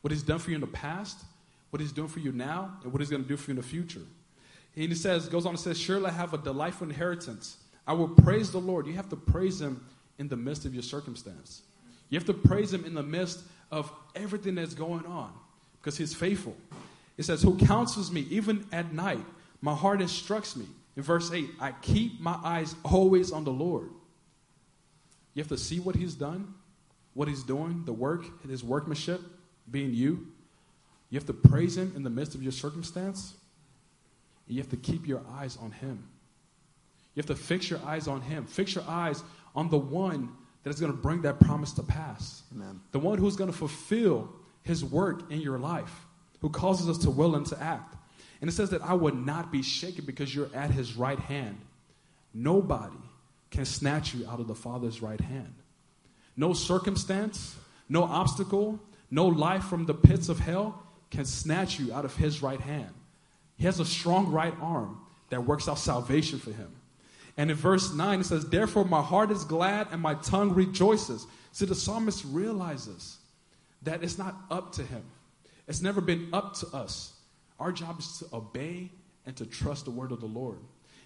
What 0.00 0.10
He's 0.10 0.22
done 0.22 0.38
for 0.38 0.50
you 0.50 0.54
in 0.54 0.62
the 0.62 0.66
past, 0.68 1.18
what 1.72 1.80
He's 1.80 1.90
doing 1.90 2.08
for 2.08 2.20
you 2.20 2.32
now, 2.32 2.70
and 2.82 2.92
what 2.92 3.00
He's 3.00 3.08
going 3.08 3.22
to 3.22 3.28
do 3.28 3.34
for 3.34 3.50
you 3.50 3.52
in 3.52 3.56
the 3.56 3.66
future. 3.66 4.02
And 4.76 4.88
He 4.90 4.94
says, 4.94 5.26
goes 5.26 5.46
on 5.46 5.52
and 5.52 5.58
says, 5.58 5.80
Surely 5.80 6.06
I 6.06 6.10
have 6.10 6.34
a 6.34 6.38
delightful 6.38 6.86
inheritance. 6.86 7.56
I 7.86 7.94
will 7.94 8.10
praise 8.10 8.52
the 8.52 8.60
Lord. 8.60 8.86
You 8.86 8.92
have 8.92 9.08
to 9.08 9.16
praise 9.16 9.58
Him 9.58 9.82
in 10.18 10.28
the 10.28 10.36
midst 10.36 10.66
of 10.66 10.74
your 10.74 10.82
circumstance. 10.82 11.62
You 12.10 12.18
have 12.18 12.26
to 12.26 12.34
praise 12.34 12.74
Him 12.74 12.84
in 12.84 12.92
the 12.92 13.02
midst 13.02 13.40
of 13.70 13.90
everything 14.14 14.56
that's 14.56 14.74
going 14.74 15.06
on 15.06 15.32
because 15.80 15.96
He's 15.96 16.12
faithful. 16.12 16.54
It 17.16 17.22
says, 17.22 17.40
Who 17.40 17.56
counsels 17.56 18.12
me 18.12 18.26
even 18.28 18.66
at 18.70 18.92
night? 18.92 19.24
My 19.62 19.74
heart 19.74 20.02
instructs 20.02 20.56
me. 20.56 20.66
In 20.94 21.02
verse 21.02 21.32
8, 21.32 21.48
I 21.58 21.72
keep 21.80 22.20
my 22.20 22.38
eyes 22.44 22.74
always 22.84 23.32
on 23.32 23.44
the 23.44 23.50
Lord. 23.50 23.88
You 25.32 25.40
have 25.40 25.48
to 25.48 25.56
see 25.56 25.80
what 25.80 25.96
He's 25.96 26.14
done, 26.14 26.52
what 27.14 27.28
He's 27.28 27.42
doing, 27.42 27.84
the 27.86 27.94
work, 27.94 28.26
His 28.46 28.62
workmanship, 28.62 29.22
being 29.70 29.94
you. 29.94 30.26
You 31.12 31.18
have 31.18 31.26
to 31.26 31.34
praise 31.34 31.76
Him 31.76 31.92
in 31.94 32.02
the 32.04 32.10
midst 32.10 32.34
of 32.34 32.42
your 32.42 32.52
circumstance. 32.52 33.34
you 34.46 34.56
have 34.62 34.70
to 34.70 34.78
keep 34.78 35.06
your 35.06 35.20
eyes 35.34 35.58
on 35.60 35.70
Him. 35.70 36.08
You 37.14 37.20
have 37.20 37.26
to 37.26 37.36
fix 37.36 37.68
your 37.68 37.80
eyes 37.84 38.08
on 38.08 38.22
Him. 38.22 38.46
Fix 38.46 38.74
your 38.74 38.84
eyes 38.88 39.22
on 39.54 39.68
the 39.68 39.76
one 39.76 40.30
that 40.62 40.70
is 40.70 40.80
going 40.80 40.90
to 40.90 40.96
bring 40.96 41.20
that 41.22 41.38
promise 41.38 41.72
to 41.72 41.82
pass. 41.82 42.44
Amen. 42.54 42.80
The 42.92 42.98
one 42.98 43.18
who's 43.18 43.36
going 43.36 43.52
to 43.52 43.56
fulfill 43.56 44.32
His 44.62 44.82
work 44.82 45.30
in 45.30 45.42
your 45.42 45.58
life, 45.58 46.06
who 46.40 46.48
causes 46.48 46.88
us 46.88 46.96
to 47.04 47.10
will 47.10 47.36
and 47.36 47.44
to 47.44 47.62
act. 47.62 47.94
And 48.40 48.48
it 48.48 48.54
says 48.54 48.70
that 48.70 48.80
I 48.80 48.94
would 48.94 49.14
not 49.14 49.52
be 49.52 49.60
shaken 49.60 50.06
because 50.06 50.34
you're 50.34 50.50
at 50.54 50.70
His 50.70 50.96
right 50.96 51.18
hand. 51.18 51.60
Nobody 52.32 52.96
can 53.50 53.66
snatch 53.66 54.14
you 54.14 54.26
out 54.26 54.40
of 54.40 54.48
the 54.48 54.54
Father's 54.54 55.02
right 55.02 55.20
hand. 55.20 55.52
No 56.38 56.54
circumstance, 56.54 57.54
no 57.90 58.02
obstacle, 58.04 58.80
no 59.10 59.26
life 59.26 59.64
from 59.64 59.84
the 59.84 59.92
pits 59.92 60.30
of 60.30 60.38
hell 60.38 60.82
can 61.12 61.24
snatch 61.26 61.78
you 61.78 61.92
out 61.92 62.04
of 62.04 62.16
his 62.16 62.42
right 62.42 62.60
hand. 62.60 62.92
He 63.56 63.66
has 63.66 63.78
a 63.78 63.84
strong 63.84 64.32
right 64.32 64.54
arm 64.60 64.98
that 65.28 65.44
works 65.44 65.68
out 65.68 65.78
salvation 65.78 66.38
for 66.38 66.50
him. 66.50 66.74
And 67.36 67.50
in 67.50 67.56
verse 67.56 67.92
9, 67.92 68.20
it 68.20 68.24
says, 68.24 68.48
Therefore 68.48 68.84
my 68.84 69.02
heart 69.02 69.30
is 69.30 69.44
glad 69.44 69.88
and 69.92 70.00
my 70.00 70.14
tongue 70.14 70.54
rejoices. 70.54 71.26
See, 71.52 71.66
the 71.66 71.74
psalmist 71.74 72.24
realizes 72.26 73.18
that 73.82 74.02
it's 74.02 74.18
not 74.18 74.34
up 74.50 74.72
to 74.72 74.82
him, 74.82 75.04
it's 75.68 75.82
never 75.82 76.00
been 76.00 76.28
up 76.32 76.54
to 76.56 76.66
us. 76.68 77.12
Our 77.60 77.72
job 77.72 78.00
is 78.00 78.18
to 78.18 78.36
obey 78.36 78.90
and 79.26 79.36
to 79.36 79.46
trust 79.46 79.84
the 79.84 79.90
word 79.90 80.12
of 80.12 80.20
the 80.20 80.26
Lord. 80.26 80.58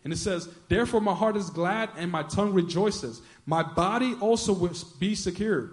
And 0.04 0.12
it 0.12 0.18
says, 0.18 0.48
Therefore 0.68 1.00
my 1.00 1.14
heart 1.14 1.36
is 1.36 1.50
glad 1.50 1.90
and 1.96 2.10
my 2.12 2.22
tongue 2.22 2.52
rejoices. 2.52 3.20
My 3.44 3.64
body 3.64 4.14
also 4.20 4.52
will 4.52 4.72
be 5.00 5.16
secure. 5.16 5.70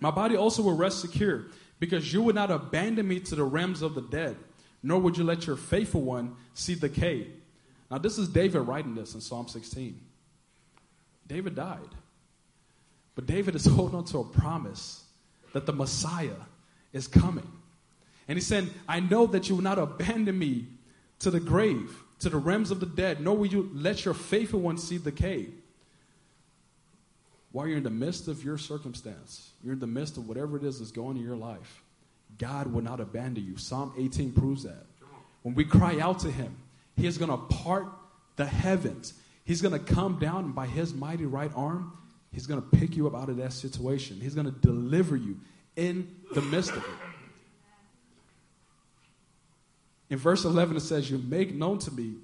My 0.00 0.10
body 0.10 0.34
also 0.34 0.62
will 0.62 0.76
rest 0.76 1.00
secure, 1.00 1.44
because 1.80 2.12
you 2.12 2.22
would 2.22 2.34
not 2.34 2.50
abandon 2.50 3.08
me 3.08 3.18
to 3.18 3.34
the 3.34 3.42
realms 3.42 3.82
of 3.82 3.94
the 3.94 4.02
dead, 4.02 4.36
nor 4.82 5.00
would 5.00 5.16
you 5.16 5.24
let 5.24 5.46
your 5.46 5.56
faithful 5.56 6.02
one 6.02 6.36
see 6.54 6.74
decay. 6.74 7.26
Now, 7.90 7.98
this 7.98 8.18
is 8.18 8.28
David 8.28 8.60
writing 8.60 8.94
this 8.94 9.14
in 9.14 9.20
Psalm 9.20 9.48
16. 9.48 9.98
David 11.26 11.56
died. 11.56 11.78
But 13.14 13.26
David 13.26 13.56
is 13.56 13.64
holding 13.66 13.96
on 13.96 14.04
to 14.06 14.18
a 14.18 14.24
promise 14.24 15.04
that 15.52 15.66
the 15.66 15.72
Messiah 15.72 16.30
is 16.92 17.08
coming. 17.08 17.50
And 18.28 18.36
he 18.36 18.42
said, 18.42 18.70
I 18.88 19.00
know 19.00 19.26
that 19.26 19.48
you 19.48 19.56
will 19.56 19.64
not 19.64 19.78
abandon 19.78 20.38
me 20.38 20.66
to 21.20 21.30
the 21.30 21.40
grave, 21.40 22.04
to 22.20 22.28
the 22.28 22.36
realms 22.36 22.70
of 22.70 22.78
the 22.78 22.86
dead, 22.86 23.20
nor 23.20 23.36
will 23.36 23.46
you 23.46 23.70
let 23.74 24.04
your 24.04 24.14
faithful 24.14 24.60
one 24.60 24.78
see 24.78 24.98
decay 24.98 25.48
while 27.52 27.66
you're 27.66 27.78
in 27.78 27.82
the 27.82 27.90
midst 27.90 28.28
of 28.28 28.44
your 28.44 28.58
circumstance, 28.58 29.50
you're 29.62 29.72
in 29.72 29.80
the 29.80 29.86
midst 29.86 30.16
of 30.16 30.28
whatever 30.28 30.56
it 30.56 30.64
is 30.64 30.78
that's 30.78 30.92
going 30.92 31.16
in 31.16 31.24
your 31.24 31.36
life, 31.36 31.82
God 32.38 32.72
will 32.72 32.82
not 32.82 33.00
abandon 33.00 33.44
you. 33.44 33.56
Psalm 33.56 33.92
18 33.98 34.32
proves 34.32 34.62
that. 34.62 34.86
When 35.42 35.54
we 35.54 35.64
cry 35.64 35.98
out 35.98 36.20
to 36.20 36.30
Him, 36.30 36.56
He 36.96 37.06
is 37.06 37.18
going 37.18 37.30
to 37.30 37.36
part 37.36 37.86
the 38.36 38.46
heavens. 38.46 39.14
He's 39.44 39.62
going 39.62 39.72
to 39.72 39.92
come 39.92 40.18
down 40.18 40.44
and 40.44 40.54
by 40.54 40.66
His 40.66 40.94
mighty 40.94 41.26
right 41.26 41.50
arm, 41.56 41.96
He's 42.32 42.46
going 42.46 42.62
to 42.62 42.68
pick 42.68 42.96
you 42.96 43.08
up 43.08 43.16
out 43.16 43.28
of 43.28 43.38
that 43.38 43.52
situation. 43.52 44.20
He's 44.20 44.34
going 44.34 44.46
to 44.46 44.52
deliver 44.52 45.16
you 45.16 45.40
in 45.74 46.08
the 46.32 46.42
midst 46.42 46.70
of 46.70 46.78
it. 46.78 46.90
In 50.10 50.18
verse 50.18 50.44
11, 50.44 50.76
it 50.76 50.80
says, 50.80 51.10
You 51.10 51.18
make 51.18 51.52
known 51.54 51.78
to 51.80 51.90
me 51.90 52.14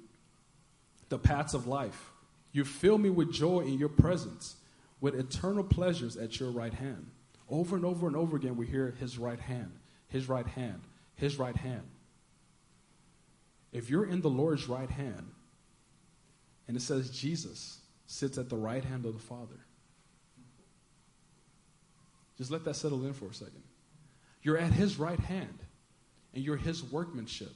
the 1.09 1.17
paths 1.17 1.53
of 1.53 1.67
life. 1.67 2.11
You 2.53 2.63
fill 2.63 2.97
me 2.97 3.09
with 3.09 3.33
joy 3.33 3.61
in 3.61 3.77
your 3.77 3.89
presence 3.89 4.55
with 4.99 5.15
eternal 5.15 5.63
pleasures 5.63 6.17
at 6.17 6.39
your 6.39 6.51
right 6.51 6.73
hand. 6.73 7.11
Over 7.49 7.75
and 7.75 7.85
over 7.85 8.07
and 8.07 8.15
over 8.15 8.35
again, 8.35 8.57
we 8.57 8.67
hear 8.67 8.93
his 8.99 9.17
right 9.17 9.39
hand, 9.39 9.71
his 10.07 10.27
right 10.27 10.47
hand, 10.47 10.81
his 11.15 11.39
right 11.39 11.55
hand. 11.55 11.83
If 13.71 13.89
you're 13.89 14.05
in 14.05 14.21
the 14.21 14.29
Lord's 14.29 14.67
right 14.67 14.89
hand, 14.89 15.31
and 16.67 16.75
it 16.75 16.81
says 16.81 17.09
Jesus 17.09 17.79
sits 18.05 18.37
at 18.37 18.49
the 18.49 18.57
right 18.57 18.83
hand 18.83 19.05
of 19.05 19.13
the 19.13 19.19
Father, 19.19 19.59
just 22.37 22.51
let 22.51 22.63
that 22.65 22.75
settle 22.75 23.05
in 23.05 23.13
for 23.13 23.27
a 23.27 23.33
second. 23.33 23.63
You're 24.41 24.57
at 24.57 24.71
his 24.71 24.99
right 24.99 25.19
hand, 25.19 25.59
and 26.33 26.43
you're 26.43 26.57
his 26.57 26.83
workmanship, 26.83 27.53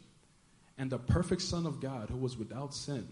and 0.77 0.89
the 0.89 0.97
perfect 0.97 1.41
Son 1.41 1.65
of 1.65 1.79
God 1.79 2.09
who 2.09 2.17
was 2.17 2.37
without 2.37 2.73
sin 2.73 3.07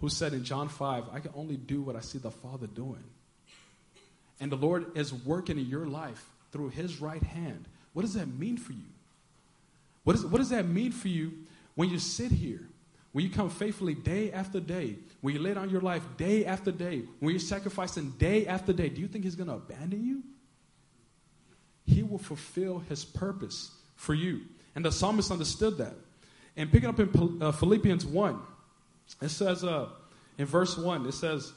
who 0.00 0.08
said 0.08 0.32
in 0.32 0.44
John 0.44 0.68
5, 0.68 1.04
I 1.12 1.20
can 1.20 1.32
only 1.34 1.56
do 1.56 1.82
what 1.82 1.96
I 1.96 2.00
see 2.00 2.18
the 2.18 2.30
Father 2.30 2.66
doing. 2.66 3.02
And 4.40 4.52
the 4.52 4.56
Lord 4.56 4.96
is 4.96 5.12
working 5.12 5.58
in 5.58 5.66
your 5.66 5.86
life 5.86 6.24
through 6.52 6.70
his 6.70 7.00
right 7.00 7.22
hand. 7.22 7.66
What 7.92 8.02
does 8.02 8.14
that 8.14 8.28
mean 8.28 8.56
for 8.56 8.72
you? 8.72 8.86
What, 10.04 10.16
is, 10.16 10.24
what 10.24 10.38
does 10.38 10.50
that 10.50 10.66
mean 10.68 10.92
for 10.92 11.08
you 11.08 11.32
when 11.74 11.88
you 11.88 11.98
sit 11.98 12.30
here 12.30 12.68
when 13.12 13.24
you 13.24 13.30
come 13.30 13.50
faithfully 13.50 13.94
day 13.94 14.32
after 14.32 14.60
day, 14.60 14.96
when 15.22 15.34
you 15.34 15.40
lay 15.40 15.54
down 15.54 15.70
your 15.70 15.80
life 15.80 16.02
day 16.16 16.44
after 16.44 16.70
day, 16.70 17.02
when 17.20 17.30
you're 17.30 17.40
sacrificing 17.40 18.10
day 18.10 18.46
after 18.46 18.72
day, 18.72 18.88
do 18.88 19.00
you 19.00 19.08
think 19.08 19.24
He's 19.24 19.34
going 19.34 19.48
to 19.48 19.54
abandon 19.54 20.04
you? 20.04 20.22
He 21.86 22.02
will 22.02 22.18
fulfill 22.18 22.80
His 22.88 23.04
purpose 23.04 23.72
for 23.96 24.14
you. 24.14 24.42
And 24.74 24.84
the 24.84 24.92
psalmist 24.92 25.30
understood 25.30 25.78
that. 25.78 25.94
And 26.56 26.70
picking 26.70 26.88
up 26.88 27.00
in 27.00 27.38
uh, 27.40 27.52
Philippians 27.52 28.04
1, 28.04 28.38
it 29.20 29.30
says, 29.30 29.64
uh, 29.64 29.88
in 30.36 30.46
verse 30.46 30.76
1, 30.76 31.06
it 31.06 31.12
says, 31.12 31.52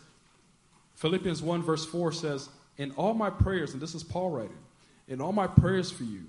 Philippians 0.96 1.42
1, 1.42 1.64
verse 1.64 1.86
4 1.86 2.12
says, 2.12 2.50
In 2.78 2.92
all 2.92 3.14
my 3.14 3.30
prayers, 3.30 3.74
and 3.74 3.82
this 3.82 3.96
is 3.96 4.04
Paul 4.04 4.30
writing, 4.30 4.58
in 5.08 5.22
all 5.22 5.34
my 5.34 5.48
prayers 5.48 5.92
for 5.92 6.04
you, 6.04 6.24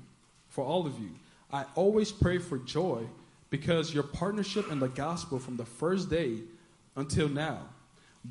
for 0.48 0.64
all 0.64 0.86
of 0.86 0.98
you, 0.98 1.10
I 1.52 1.64
always 1.74 2.10
pray 2.10 2.38
for 2.38 2.58
joy 2.58 3.04
because 3.50 3.92
your 3.92 4.02
partnership 4.02 4.70
in 4.70 4.80
the 4.80 4.88
gospel 4.88 5.38
from 5.38 5.56
the 5.56 5.66
first 5.66 6.08
day 6.08 6.38
until 6.96 7.28
now, 7.28 7.60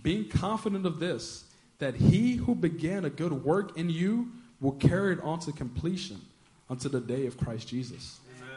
being 0.01 0.27
confident 0.27 0.85
of 0.85 0.99
this, 0.99 1.45
that 1.79 1.95
he 1.95 2.35
who 2.35 2.55
began 2.55 3.05
a 3.05 3.09
good 3.09 3.43
work 3.43 3.77
in 3.77 3.89
you 3.89 4.31
will 4.59 4.73
carry 4.73 5.13
it 5.13 5.21
on 5.21 5.39
to 5.39 5.51
completion 5.51 6.21
until 6.69 6.91
the 6.91 7.01
day 7.01 7.25
of 7.25 7.37
Christ 7.37 7.67
Jesus. 7.67 8.19
Amen. 8.37 8.49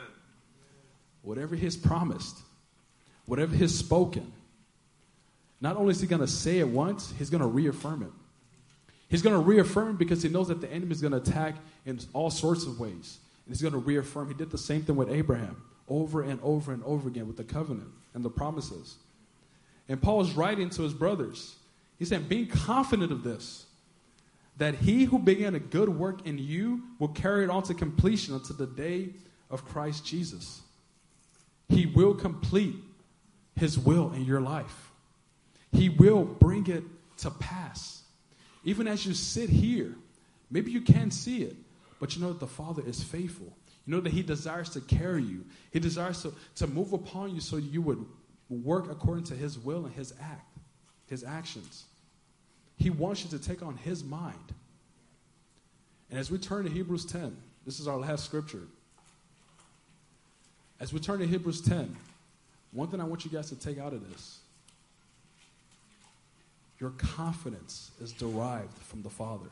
Whatever 1.22 1.56
he's 1.56 1.76
promised, 1.76 2.38
whatever 3.26 3.54
he's 3.54 3.76
spoken, 3.76 4.32
not 5.60 5.76
only 5.76 5.92
is 5.92 6.00
he 6.00 6.06
going 6.06 6.20
to 6.20 6.28
say 6.28 6.58
it 6.58 6.68
once, 6.68 7.12
he's 7.18 7.30
going 7.30 7.40
to 7.40 7.46
reaffirm 7.46 8.02
it. 8.02 8.10
He's 9.08 9.22
going 9.22 9.34
to 9.34 9.40
reaffirm 9.40 9.90
it 9.90 9.98
because 9.98 10.22
he 10.22 10.28
knows 10.28 10.48
that 10.48 10.60
the 10.60 10.70
enemy 10.70 10.92
is 10.92 11.00
going 11.00 11.12
to 11.12 11.18
attack 11.18 11.54
in 11.86 12.00
all 12.12 12.30
sorts 12.30 12.66
of 12.66 12.80
ways. 12.80 13.18
And 13.46 13.54
he's 13.54 13.62
going 13.62 13.72
to 13.72 13.78
reaffirm. 13.78 14.28
He 14.28 14.34
did 14.34 14.50
the 14.50 14.58
same 14.58 14.82
thing 14.82 14.96
with 14.96 15.10
Abraham 15.10 15.62
over 15.88 16.22
and 16.22 16.40
over 16.42 16.72
and 16.72 16.82
over 16.84 17.08
again 17.08 17.26
with 17.26 17.36
the 17.36 17.44
covenant 17.44 17.88
and 18.14 18.24
the 18.24 18.30
promises. 18.30 18.96
And 19.88 20.00
Paul 20.00 20.22
is 20.22 20.32
writing 20.32 20.70
to 20.70 20.82
his 20.82 20.94
brothers. 20.94 21.56
He 21.98 22.04
said, 22.04 22.28
Being 22.28 22.46
confident 22.46 23.12
of 23.12 23.22
this, 23.22 23.66
that 24.56 24.76
he 24.76 25.04
who 25.04 25.18
began 25.18 25.54
a 25.54 25.60
good 25.60 25.88
work 25.88 26.26
in 26.26 26.38
you 26.38 26.82
will 26.98 27.08
carry 27.08 27.44
it 27.44 27.50
on 27.50 27.62
to 27.64 27.74
completion 27.74 28.34
until 28.34 28.56
the 28.56 28.66
day 28.66 29.10
of 29.50 29.64
Christ 29.64 30.06
Jesus. 30.06 30.62
He 31.68 31.86
will 31.86 32.14
complete 32.14 32.76
his 33.56 33.78
will 33.78 34.12
in 34.12 34.24
your 34.24 34.40
life, 34.40 34.90
he 35.72 35.88
will 35.88 36.24
bring 36.24 36.66
it 36.66 36.84
to 37.18 37.30
pass. 37.30 38.02
Even 38.64 38.88
as 38.88 39.04
you 39.04 39.14
sit 39.14 39.50
here, 39.50 39.94
maybe 40.50 40.70
you 40.70 40.80
can't 40.80 41.12
see 41.12 41.42
it, 41.42 41.56
but 42.00 42.16
you 42.16 42.22
know 42.22 42.28
that 42.28 42.40
the 42.40 42.46
Father 42.46 42.82
is 42.86 43.02
faithful. 43.02 43.52
You 43.86 43.94
know 43.94 44.00
that 44.00 44.12
He 44.12 44.22
desires 44.22 44.70
to 44.70 44.80
carry 44.80 45.22
you. 45.22 45.44
He 45.70 45.78
desires 45.78 46.22
to, 46.22 46.32
to 46.56 46.66
move 46.66 46.92
upon 46.92 47.34
you 47.34 47.40
so 47.40 47.56
you 47.56 47.82
would 47.82 48.04
work 48.48 48.90
according 48.90 49.24
to 49.24 49.34
His 49.34 49.58
will 49.58 49.84
and 49.84 49.94
His 49.94 50.14
act, 50.20 50.58
His 51.06 51.22
actions. 51.22 51.84
He 52.76 52.90
wants 52.90 53.24
you 53.24 53.30
to 53.30 53.38
take 53.38 53.62
on 53.62 53.76
His 53.76 54.02
mind. 54.02 54.52
And 56.10 56.18
as 56.18 56.30
we 56.30 56.38
turn 56.38 56.64
to 56.64 56.70
Hebrews 56.70 57.04
10, 57.06 57.36
this 57.66 57.80
is 57.80 57.88
our 57.88 57.96
last 57.96 58.24
scripture. 58.24 58.62
As 60.80 60.92
we 60.92 61.00
turn 61.00 61.20
to 61.20 61.26
Hebrews 61.26 61.60
10, 61.60 61.96
one 62.74 62.88
thing 62.88 63.00
I 63.00 63.04
want 63.04 63.24
you 63.24 63.30
guys 63.30 63.48
to 63.48 63.56
take 63.56 63.78
out 63.78 63.94
of 63.94 64.08
this 64.10 64.40
your 66.80 66.90
confidence 66.90 67.92
is 68.02 68.12
derived 68.12 68.76
from 68.78 69.02
the 69.02 69.08
Father. 69.08 69.48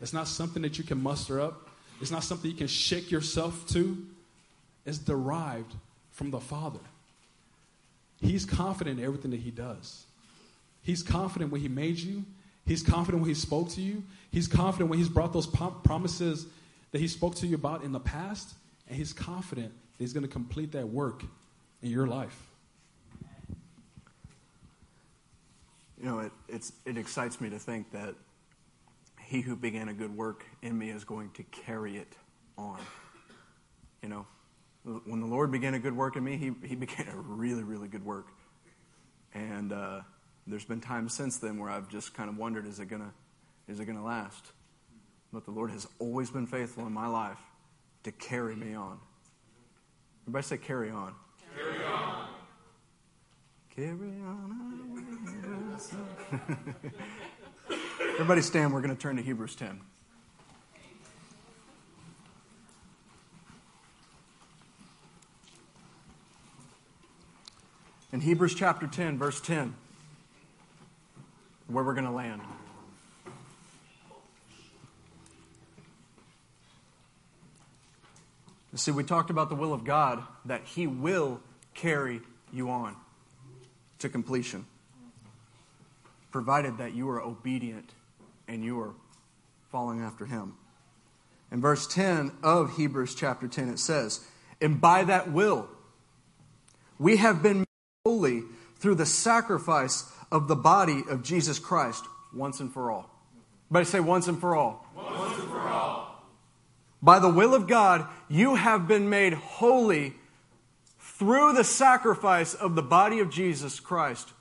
It's 0.00 0.12
not 0.12 0.28
something 0.28 0.62
that 0.62 0.78
you 0.78 0.84
can 0.84 1.02
muster 1.02 1.40
up. 1.40 1.68
It's 2.00 2.10
not 2.10 2.22
something 2.22 2.50
you 2.50 2.56
can 2.56 2.68
shake 2.68 3.10
yourself 3.10 3.66
to. 3.70 3.98
It's 4.86 4.98
derived 4.98 5.74
from 6.12 6.30
the 6.30 6.38
Father. 6.38 6.80
He's 8.20 8.44
confident 8.44 9.00
in 9.00 9.04
everything 9.04 9.30
that 9.30 9.40
He 9.40 9.50
does. 9.50 10.04
He's 10.82 11.02
confident 11.02 11.50
when 11.50 11.60
He 11.60 11.68
made 11.68 11.98
you. 11.98 12.24
He's 12.66 12.82
confident 12.82 13.22
when 13.22 13.30
He 13.30 13.34
spoke 13.34 13.70
to 13.70 13.80
you. 13.80 14.02
He's 14.30 14.46
confident 14.46 14.90
when 14.90 14.98
He's 14.98 15.08
brought 15.08 15.32
those 15.32 15.46
promises 15.46 16.46
that 16.92 17.00
He 17.00 17.08
spoke 17.08 17.34
to 17.36 17.46
you 17.46 17.54
about 17.54 17.82
in 17.82 17.92
the 17.92 18.00
past. 18.00 18.54
And 18.86 18.96
He's 18.96 19.12
confident 19.12 19.72
that 19.72 20.04
He's 20.04 20.12
going 20.12 20.26
to 20.26 20.32
complete 20.32 20.72
that 20.72 20.88
work 20.88 21.24
in 21.82 21.90
your 21.90 22.06
life. 22.06 22.49
You 26.00 26.06
know, 26.06 26.18
it, 26.20 26.32
it 26.86 26.96
excites 26.96 27.40
me 27.42 27.50
to 27.50 27.58
think 27.58 27.92
that 27.92 28.14
he 29.20 29.42
who 29.42 29.54
began 29.54 29.88
a 29.88 29.92
good 29.92 30.16
work 30.16 30.44
in 30.62 30.76
me 30.76 30.88
is 30.88 31.04
going 31.04 31.30
to 31.32 31.42
carry 31.42 31.98
it 31.98 32.16
on. 32.56 32.80
You 34.02 34.08
know, 34.08 34.26
when 34.82 35.20
the 35.20 35.26
Lord 35.26 35.52
began 35.52 35.74
a 35.74 35.78
good 35.78 35.94
work 35.94 36.16
in 36.16 36.24
me, 36.24 36.38
he, 36.38 36.52
he 36.66 36.74
began 36.76 37.08
a 37.08 37.16
really, 37.16 37.62
really 37.62 37.86
good 37.86 38.04
work. 38.04 38.28
And 39.34 39.72
uh, 39.72 40.00
there's 40.46 40.64
been 40.64 40.80
times 40.80 41.14
since 41.14 41.38
then 41.38 41.58
where 41.58 41.70
I've 41.70 41.88
just 41.88 42.14
kind 42.14 42.30
of 42.30 42.38
wondered, 42.38 42.66
is 42.66 42.80
it 42.80 42.86
gonna, 42.86 43.12
is 43.68 43.78
it 43.78 43.84
gonna 43.84 44.04
last? 44.04 44.52
But 45.32 45.44
the 45.44 45.52
Lord 45.52 45.70
has 45.70 45.86
always 45.98 46.30
been 46.30 46.46
faithful 46.46 46.86
in 46.86 46.92
my 46.92 47.06
life 47.06 47.38
to 48.04 48.10
carry 48.10 48.56
me 48.56 48.74
on. 48.74 48.98
Everybody 50.22 50.44
say, 50.44 50.56
carry 50.56 50.90
on. 50.90 51.14
Carry 51.54 51.84
on. 51.84 52.28
Carry 53.76 54.20
on. 54.26 55.39
Everybody 58.12 58.42
stand. 58.42 58.72
We're 58.72 58.80
going 58.80 58.94
to 58.94 59.00
turn 59.00 59.16
to 59.16 59.22
Hebrews 59.22 59.54
10. 59.56 59.80
In 68.12 68.20
Hebrews 68.20 68.54
chapter 68.54 68.86
10, 68.86 69.18
verse 69.18 69.40
10, 69.40 69.74
where 71.68 71.84
we're 71.84 71.94
going 71.94 72.06
to 72.06 72.10
land. 72.10 72.42
See, 78.74 78.90
we 78.90 79.04
talked 79.04 79.30
about 79.30 79.48
the 79.48 79.54
will 79.54 79.72
of 79.72 79.84
God, 79.84 80.22
that 80.44 80.62
He 80.64 80.86
will 80.86 81.40
carry 81.74 82.20
you 82.52 82.70
on 82.70 82.96
to 83.98 84.08
completion, 84.08 84.66
provided 86.30 86.78
that 86.78 86.94
you 86.94 87.08
are 87.10 87.20
obedient 87.22 87.92
and 88.48 88.64
you 88.64 88.80
are 88.80 88.94
following 89.70 90.00
after 90.00 90.26
him. 90.26 90.54
In 91.52 91.60
verse 91.60 91.86
10 91.86 92.32
of 92.42 92.76
Hebrews 92.76 93.14
chapter 93.14 93.48
10, 93.48 93.68
it 93.68 93.78
says, 93.78 94.24
And 94.60 94.80
by 94.80 95.04
that 95.04 95.32
will, 95.32 95.68
we 96.98 97.16
have 97.16 97.42
been 97.42 97.60
made 97.60 97.66
holy 98.04 98.42
through 98.76 98.94
the 98.94 99.06
sacrifice 99.06 100.10
of 100.30 100.48
the 100.48 100.56
body 100.56 101.02
of 101.08 101.22
Jesus 101.22 101.58
Christ 101.58 102.04
once 102.32 102.60
and 102.60 102.72
for 102.72 102.90
all. 102.90 103.10
Everybody 103.66 103.86
say, 103.86 104.00
once 104.00 104.28
and 104.28 104.40
for 104.40 104.54
all. 104.54 104.86
Once 104.94 105.38
and 105.38 105.48
for 105.48 105.60
all. 105.60 106.24
By 107.02 107.18
the 107.18 107.28
will 107.28 107.54
of 107.54 107.66
God, 107.66 108.06
you 108.28 108.56
have 108.56 108.86
been 108.86 109.08
made 109.08 109.32
holy 109.32 110.14
through 110.98 111.52
the 111.52 111.64
sacrifice 111.64 112.54
of 112.54 112.74
the 112.74 112.82
body 112.82 113.20
of 113.20 113.30
Jesus 113.30 113.80
Christ 113.80 114.32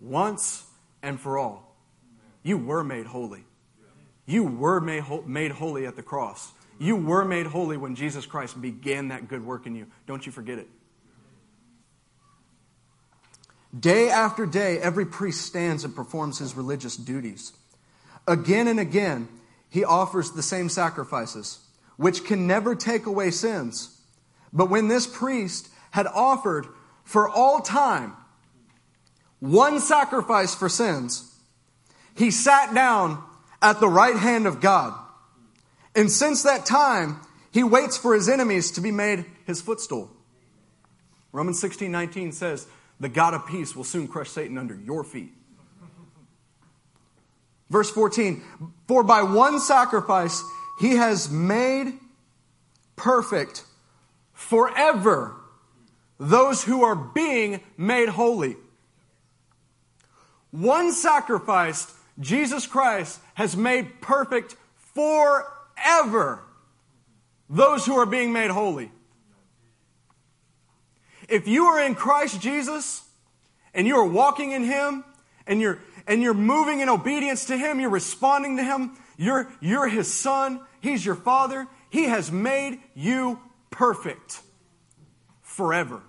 once 0.00 0.64
and 1.02 1.20
for 1.20 1.38
all. 1.38 1.76
You 2.42 2.58
were 2.58 2.84
made 2.84 3.06
holy. 3.06 3.44
You 4.26 4.44
were 4.44 4.80
made, 4.80 5.04
made 5.26 5.52
holy 5.52 5.86
at 5.86 5.96
the 5.96 6.02
cross. 6.02 6.52
You 6.78 6.96
were 6.96 7.24
made 7.24 7.46
holy 7.46 7.76
when 7.76 7.94
Jesus 7.94 8.26
Christ 8.26 8.60
began 8.60 9.08
that 9.08 9.28
good 9.28 9.44
work 9.44 9.66
in 9.66 9.74
you. 9.74 9.86
Don't 10.06 10.24
you 10.24 10.32
forget 10.32 10.58
it. 10.58 10.68
Day 13.78 14.08
after 14.08 14.46
day, 14.46 14.78
every 14.78 15.04
priest 15.04 15.42
stands 15.42 15.84
and 15.84 15.94
performs 15.94 16.38
his 16.38 16.54
religious 16.56 16.96
duties. 16.96 17.52
Again 18.26 18.68
and 18.68 18.80
again, 18.80 19.28
he 19.68 19.84
offers 19.84 20.30
the 20.30 20.42
same 20.42 20.68
sacrifices, 20.68 21.58
which 21.96 22.24
can 22.24 22.46
never 22.46 22.74
take 22.74 23.06
away 23.06 23.30
sins. 23.30 24.00
But 24.52 24.70
when 24.70 24.88
this 24.88 25.06
priest 25.06 25.68
had 25.90 26.06
offered 26.06 26.66
for 27.04 27.28
all 27.28 27.60
time 27.60 28.14
one 29.40 29.80
sacrifice 29.80 30.54
for 30.54 30.68
sins, 30.68 31.34
he 32.16 32.30
sat 32.30 32.74
down 32.74 33.22
at 33.62 33.80
the 33.80 33.88
right 33.88 34.16
hand 34.16 34.46
of 34.46 34.60
God. 34.60 34.94
And 35.94 36.10
since 36.10 36.42
that 36.42 36.66
time, 36.66 37.20
he 37.52 37.64
waits 37.64 37.96
for 37.96 38.14
his 38.14 38.28
enemies 38.28 38.70
to 38.72 38.80
be 38.80 38.90
made 38.90 39.24
his 39.46 39.60
footstool. 39.60 40.10
Romans 41.32 41.60
16 41.60 41.90
19 41.90 42.32
says, 42.32 42.66
The 43.00 43.08
God 43.08 43.34
of 43.34 43.46
peace 43.46 43.74
will 43.74 43.84
soon 43.84 44.08
crush 44.08 44.30
Satan 44.30 44.58
under 44.58 44.74
your 44.74 45.04
feet. 45.04 45.32
Verse 47.70 47.90
14, 47.90 48.42
For 48.86 49.02
by 49.02 49.22
one 49.22 49.60
sacrifice 49.60 50.42
he 50.80 50.96
has 50.96 51.30
made 51.30 51.98
perfect 52.96 53.64
forever 54.32 55.34
those 56.18 56.64
who 56.64 56.82
are 56.82 56.96
being 56.96 57.60
made 57.76 58.08
holy. 58.08 58.56
One 60.50 60.92
sacrifice 60.92 61.92
Jesus 62.20 62.66
Christ 62.66 63.20
has 63.34 63.56
made 63.56 64.00
perfect 64.00 64.56
forever 64.94 66.42
those 67.50 67.86
who 67.86 67.96
are 67.96 68.06
being 68.06 68.32
made 68.32 68.50
holy. 68.50 68.90
If 71.28 71.46
you 71.46 71.64
are 71.64 71.80
in 71.80 71.94
Christ 71.94 72.40
Jesus, 72.40 73.02
and 73.74 73.86
you 73.86 73.96
are 73.96 74.04
walking 74.04 74.52
in 74.52 74.64
Him 74.64 75.04
and 75.46 75.60
you're, 75.60 75.78
and 76.06 76.22
you're 76.22 76.34
moving 76.34 76.80
in 76.80 76.88
obedience 76.88 77.46
to 77.46 77.56
Him, 77.56 77.80
you're 77.80 77.90
responding 77.90 78.56
to 78.56 78.64
Him, 78.64 78.96
you're, 79.16 79.50
you're 79.60 79.88
His 79.88 80.12
Son, 80.12 80.60
He's 80.80 81.04
your 81.04 81.14
Father, 81.14 81.66
He 81.90 82.04
has 82.04 82.32
made 82.32 82.80
you 82.94 83.38
perfect 83.70 84.40
forever. 85.42 86.02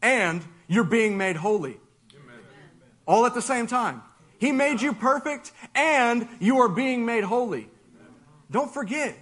And 0.00 0.42
you're 0.66 0.84
being 0.84 1.16
made 1.16 1.36
holy. 1.36 1.78
All 3.06 3.26
at 3.26 3.34
the 3.34 3.42
same 3.42 3.66
time. 3.66 4.02
He 4.38 4.52
made 4.52 4.80
you 4.80 4.92
perfect 4.92 5.52
and 5.74 6.28
you 6.40 6.58
are 6.60 6.68
being 6.68 7.06
made 7.06 7.24
holy. 7.24 7.68
Don't 8.50 8.72
forget, 8.72 9.16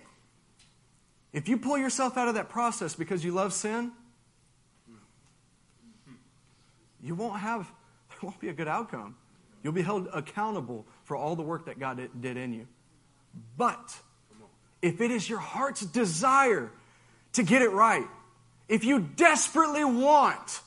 if 1.32 1.48
you 1.48 1.57
pull 1.57 1.78
yourself 1.78 2.16
out 2.16 2.28
of 2.28 2.35
that 2.35 2.48
process 2.48 2.94
because 2.94 3.24
you 3.24 3.32
love 3.32 3.52
sin, 3.52 3.93
you 7.02 7.15
won't 7.15 7.39
have, 7.40 7.70
there 8.09 8.19
won't 8.23 8.40
be 8.40 8.48
a 8.48 8.52
good 8.52 8.69
outcome. 8.69 9.16
You'll 9.62 9.73
be 9.73 9.82
held 9.82 10.09
accountable 10.12 10.86
for 11.05 11.16
all 11.16 11.36
the 11.36 11.43
work 11.43 11.66
that 11.66 11.78
God 11.78 12.01
did 12.19 12.36
in 12.36 12.52
you. 12.55 12.66
But 13.57 14.01
if 14.82 15.01
it 15.01 15.11
is 15.11 15.28
your 15.28 15.39
heart's 15.39 15.82
desire 15.82 16.73
to 17.35 17.43
get 17.43 17.62
it 17.62 17.70
right, 17.70 18.07
if 18.69 18.85
you 18.85 19.01
desperately 19.01 19.85
want 19.85 20.61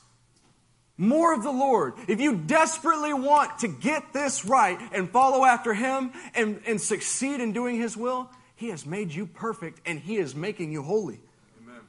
more 0.96 1.34
of 1.34 1.42
the 1.42 1.50
Lord, 1.50 1.94
if 2.06 2.20
you 2.20 2.36
desperately 2.36 3.12
want 3.12 3.58
to 3.60 3.68
get 3.68 4.12
this 4.12 4.44
right 4.44 4.78
and 4.92 5.10
follow 5.10 5.44
after 5.44 5.74
Him 5.74 6.12
and, 6.34 6.60
and 6.66 6.80
succeed 6.80 7.40
in 7.40 7.52
doing 7.52 7.76
His 7.76 7.96
will, 7.96 8.30
He 8.54 8.68
has 8.68 8.86
made 8.86 9.12
you 9.12 9.26
perfect 9.26 9.80
and 9.86 9.98
He 9.98 10.16
is 10.16 10.36
making 10.36 10.70
you 10.70 10.82
holy. 10.82 11.18
Amen. 11.62 11.80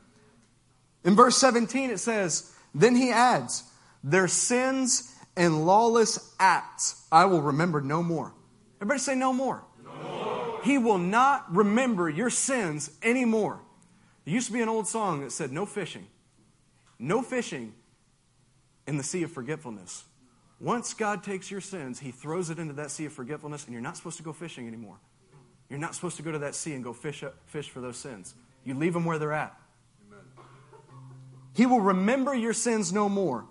In 1.03 1.15
verse 1.15 1.37
17, 1.37 1.91
it 1.91 1.99
says, 1.99 2.51
Then 2.73 2.95
He 2.95 3.11
adds, 3.11 3.63
Their 4.03 4.27
sins 4.27 5.15
and 5.37 5.67
lawless 5.67 6.33
acts 6.39 7.05
I 7.11 7.25
will 7.25 7.41
remember 7.41 7.81
no 7.81 8.01
more. 8.01 8.33
Everybody 8.77 8.99
say, 8.99 9.15
No 9.15 9.33
more. 9.33 9.63
No 9.83 10.09
more. 10.09 10.59
He 10.63 10.79
will 10.79 10.97
not 10.97 11.53
remember 11.53 12.09
your 12.09 12.31
sins 12.31 12.89
anymore. 13.03 13.59
There 14.23 14.33
used 14.33 14.47
to 14.47 14.53
be 14.53 14.61
an 14.61 14.69
old 14.69 14.87
song 14.87 15.21
that 15.21 15.31
said, 15.31 15.51
No 15.51 15.67
fishing. 15.67 16.07
No 16.97 17.21
fishing 17.21 17.73
in 18.87 18.97
the 18.97 19.03
sea 19.03 19.23
of 19.23 19.31
forgetfulness. 19.31 20.05
Once 20.59 20.93
God 20.93 21.23
takes 21.23 21.51
your 21.51 21.61
sins, 21.61 21.99
He 21.99 22.11
throws 22.11 22.49
it 22.49 22.59
into 22.59 22.73
that 22.73 22.91
sea 22.91 23.05
of 23.05 23.13
forgetfulness, 23.13 23.65
and 23.65 23.73
you're 23.73 23.81
not 23.81 23.97
supposed 23.97 24.17
to 24.17 24.23
go 24.23 24.33
fishing 24.33 24.67
anymore. 24.67 24.97
You're 25.69 25.79
not 25.79 25.95
supposed 25.95 26.17
to 26.17 26.23
go 26.23 26.31
to 26.31 26.39
that 26.39 26.55
sea 26.55 26.73
and 26.73 26.83
go 26.83 26.93
fish, 26.93 27.23
up, 27.23 27.35
fish 27.47 27.69
for 27.69 27.81
those 27.81 27.97
sins. 27.97 28.35
You 28.63 28.75
leave 28.75 28.93
them 28.93 29.05
where 29.05 29.19
they're 29.19 29.33
at. 29.33 29.59
Amen. 30.07 30.23
He 31.55 31.65
will 31.65 31.81
remember 31.81 32.33
your 32.33 32.53
sins 32.53 32.93
no 32.93 33.09
more. 33.09 33.45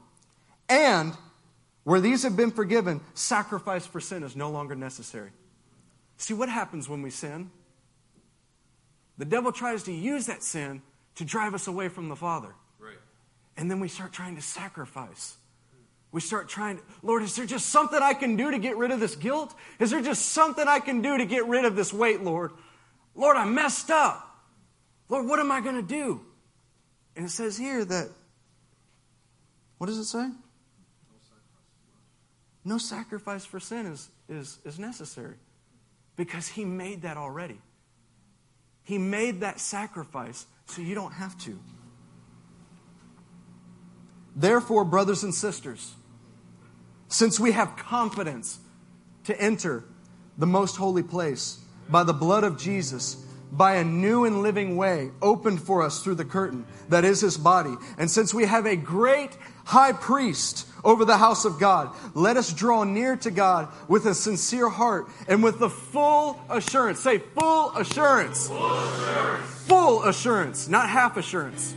And 0.68 1.12
where 1.82 2.00
these 2.00 2.22
have 2.22 2.36
been 2.36 2.50
forgiven, 2.50 3.00
sacrifice 3.14 3.86
for 3.86 4.00
sin 4.00 4.22
is 4.22 4.34
no 4.34 4.50
longer 4.50 4.74
necessary. 4.74 5.30
See 6.16 6.34
what 6.34 6.48
happens 6.48 6.88
when 6.88 7.02
we 7.02 7.10
sin? 7.10 7.50
The 9.18 9.24
devil 9.24 9.52
tries 9.52 9.82
to 9.84 9.92
use 9.92 10.26
that 10.26 10.42
sin 10.42 10.82
to 11.16 11.24
drive 11.24 11.54
us 11.54 11.66
away 11.66 11.88
from 11.88 12.08
the 12.08 12.16
Father. 12.16 12.54
And 13.56 13.70
then 13.70 13.80
we 13.80 13.88
start 13.88 14.12
trying 14.12 14.36
to 14.36 14.42
sacrifice. 14.42 15.36
We 16.12 16.20
start 16.20 16.48
trying, 16.48 16.80
Lord, 17.02 17.22
is 17.22 17.34
there 17.34 17.46
just 17.46 17.66
something 17.66 17.98
I 18.00 18.14
can 18.14 18.36
do 18.36 18.50
to 18.50 18.58
get 18.58 18.76
rid 18.76 18.90
of 18.90 19.00
this 19.00 19.16
guilt? 19.16 19.52
Is 19.80 19.90
there 19.90 20.00
just 20.00 20.26
something 20.26 20.66
I 20.66 20.78
can 20.78 21.02
do 21.02 21.18
to 21.18 21.26
get 21.26 21.46
rid 21.46 21.64
of 21.64 21.74
this 21.74 21.92
weight, 21.92 22.22
Lord? 22.22 22.52
Lord, 23.16 23.36
I 23.36 23.44
messed 23.44 23.90
up. 23.90 24.30
Lord, 25.08 25.26
what 25.26 25.40
am 25.40 25.50
I 25.50 25.60
going 25.60 25.76
to 25.76 25.82
do? 25.82 26.20
And 27.16 27.26
it 27.26 27.30
says 27.30 27.56
here 27.56 27.84
that, 27.84 28.10
what 29.78 29.86
does 29.86 29.98
it 29.98 30.04
say? 30.04 30.28
No 32.64 32.78
sacrifice 32.78 33.44
for 33.44 33.60
sin 33.60 33.86
is, 33.86 34.08
is, 34.28 34.58
is 34.64 34.78
necessary 34.78 35.34
because 36.16 36.48
He 36.48 36.64
made 36.64 37.02
that 37.02 37.16
already. 37.16 37.60
He 38.84 38.98
made 38.98 39.40
that 39.40 39.60
sacrifice 39.60 40.46
so 40.66 40.80
you 40.80 40.94
don't 40.94 41.12
have 41.12 41.36
to. 41.40 41.58
Therefore, 44.36 44.84
brothers 44.84 45.22
and 45.22 45.34
sisters, 45.34 45.94
since 47.08 47.38
we 47.38 47.52
have 47.52 47.76
confidence 47.76 48.58
to 49.24 49.40
enter 49.40 49.84
the 50.36 50.46
most 50.46 50.76
holy 50.76 51.02
place 51.02 51.60
by 51.88 52.02
the 52.02 52.12
blood 52.12 52.42
of 52.44 52.58
Jesus, 52.58 53.14
by 53.52 53.76
a 53.76 53.84
new 53.84 54.24
and 54.24 54.42
living 54.42 54.76
way 54.76 55.10
opened 55.22 55.62
for 55.62 55.82
us 55.82 56.02
through 56.02 56.16
the 56.16 56.24
curtain 56.24 56.66
that 56.88 57.04
is 57.04 57.20
his 57.20 57.36
body, 57.36 57.74
and 57.98 58.10
since 58.10 58.34
we 58.34 58.44
have 58.46 58.66
a 58.66 58.74
great 58.74 59.36
high 59.64 59.92
priest 59.92 60.66
over 60.82 61.04
the 61.04 61.16
house 61.16 61.44
of 61.44 61.60
God, 61.60 61.94
let 62.14 62.36
us 62.36 62.52
draw 62.52 62.82
near 62.82 63.16
to 63.18 63.30
God 63.30 63.68
with 63.88 64.06
a 64.06 64.14
sincere 64.14 64.68
heart 64.68 65.08
and 65.28 65.42
with 65.42 65.60
the 65.60 65.70
full 65.70 66.40
assurance. 66.50 67.00
Say, 67.00 67.18
full 67.18 67.70
assurance. 67.76 68.48
Full 68.48 68.72
assurance. 68.72 69.46
Full 69.66 70.02
assurance, 70.02 70.68
not 70.68 70.90
half 70.90 71.16
assurance 71.16 71.74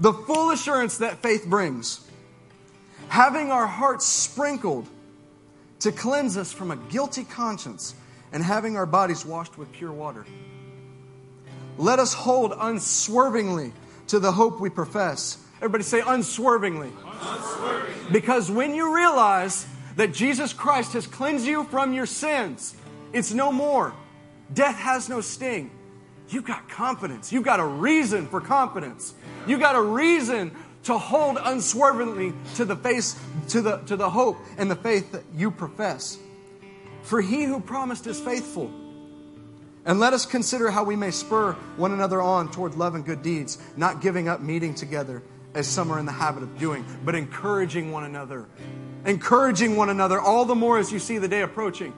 the 0.00 0.12
full 0.12 0.50
assurance 0.50 0.98
that 0.98 1.22
faith 1.22 1.46
brings, 1.46 2.00
having 3.08 3.52
our 3.52 3.66
hearts 3.66 4.06
sprinkled 4.06 4.88
to 5.80 5.92
cleanse 5.92 6.36
us 6.36 6.52
from 6.52 6.70
a 6.70 6.76
guilty 6.76 7.24
conscience, 7.24 7.94
and 8.32 8.42
having 8.42 8.76
our 8.76 8.86
bodies 8.86 9.24
washed 9.24 9.58
with 9.58 9.70
pure 9.72 9.92
water. 9.92 10.24
Let 11.78 11.98
us 11.98 12.14
hold 12.14 12.52
unswervingly 12.58 13.72
to 14.08 14.18
the 14.18 14.32
hope 14.32 14.60
we 14.60 14.70
profess. 14.70 15.38
Everybody 15.56 15.84
say 15.84 16.02
unswervingly. 16.06 16.90
unswervingly. 17.04 18.12
Because 18.12 18.50
when 18.50 18.74
you 18.74 18.94
realize 18.94 19.66
that 19.96 20.12
Jesus 20.12 20.52
Christ 20.52 20.92
has 20.92 21.06
cleansed 21.06 21.46
you 21.46 21.64
from 21.64 21.92
your 21.92 22.06
sins, 22.06 22.76
it's 23.12 23.32
no 23.32 23.50
more. 23.50 23.94
Death 24.52 24.76
has 24.76 25.08
no 25.08 25.20
sting. 25.20 25.70
You've 26.28 26.44
got 26.44 26.68
confidence. 26.68 27.32
You've 27.32 27.44
got 27.44 27.58
a 27.58 27.66
reason 27.66 28.28
for 28.28 28.40
confidence. 28.40 29.14
You 29.46 29.58
got 29.58 29.76
a 29.76 29.82
reason 29.82 30.52
to 30.84 30.96
hold 30.96 31.38
unswervingly 31.42 32.32
to 32.56 32.64
the 32.64 32.76
face 32.76 33.18
to 33.48 33.60
the 33.60 33.78
to 33.78 33.96
the 33.96 34.08
hope 34.08 34.38
and 34.58 34.70
the 34.70 34.76
faith 34.76 35.12
that 35.12 35.24
you 35.34 35.50
profess. 35.50 36.18
For 37.02 37.20
he 37.20 37.44
who 37.44 37.60
promised 37.60 38.06
is 38.06 38.20
faithful. 38.20 38.70
And 39.86 39.98
let 39.98 40.12
us 40.12 40.26
consider 40.26 40.70
how 40.70 40.84
we 40.84 40.94
may 40.94 41.10
spur 41.10 41.52
one 41.76 41.92
another 41.92 42.20
on 42.20 42.50
toward 42.50 42.74
love 42.74 42.94
and 42.94 43.04
good 43.04 43.22
deeds, 43.22 43.58
not 43.76 44.02
giving 44.02 44.28
up 44.28 44.40
meeting 44.40 44.74
together 44.74 45.22
as 45.54 45.66
some 45.66 45.90
are 45.90 45.98
in 45.98 46.06
the 46.06 46.12
habit 46.12 46.42
of 46.42 46.58
doing, 46.58 46.84
but 47.04 47.14
encouraging 47.14 47.90
one 47.90 48.04
another. 48.04 48.46
Encouraging 49.06 49.76
one 49.76 49.88
another 49.88 50.20
all 50.20 50.44
the 50.44 50.54
more 50.54 50.78
as 50.78 50.92
you 50.92 50.98
see 50.98 51.16
the 51.16 51.28
day 51.28 51.40
approaching. 51.40 51.94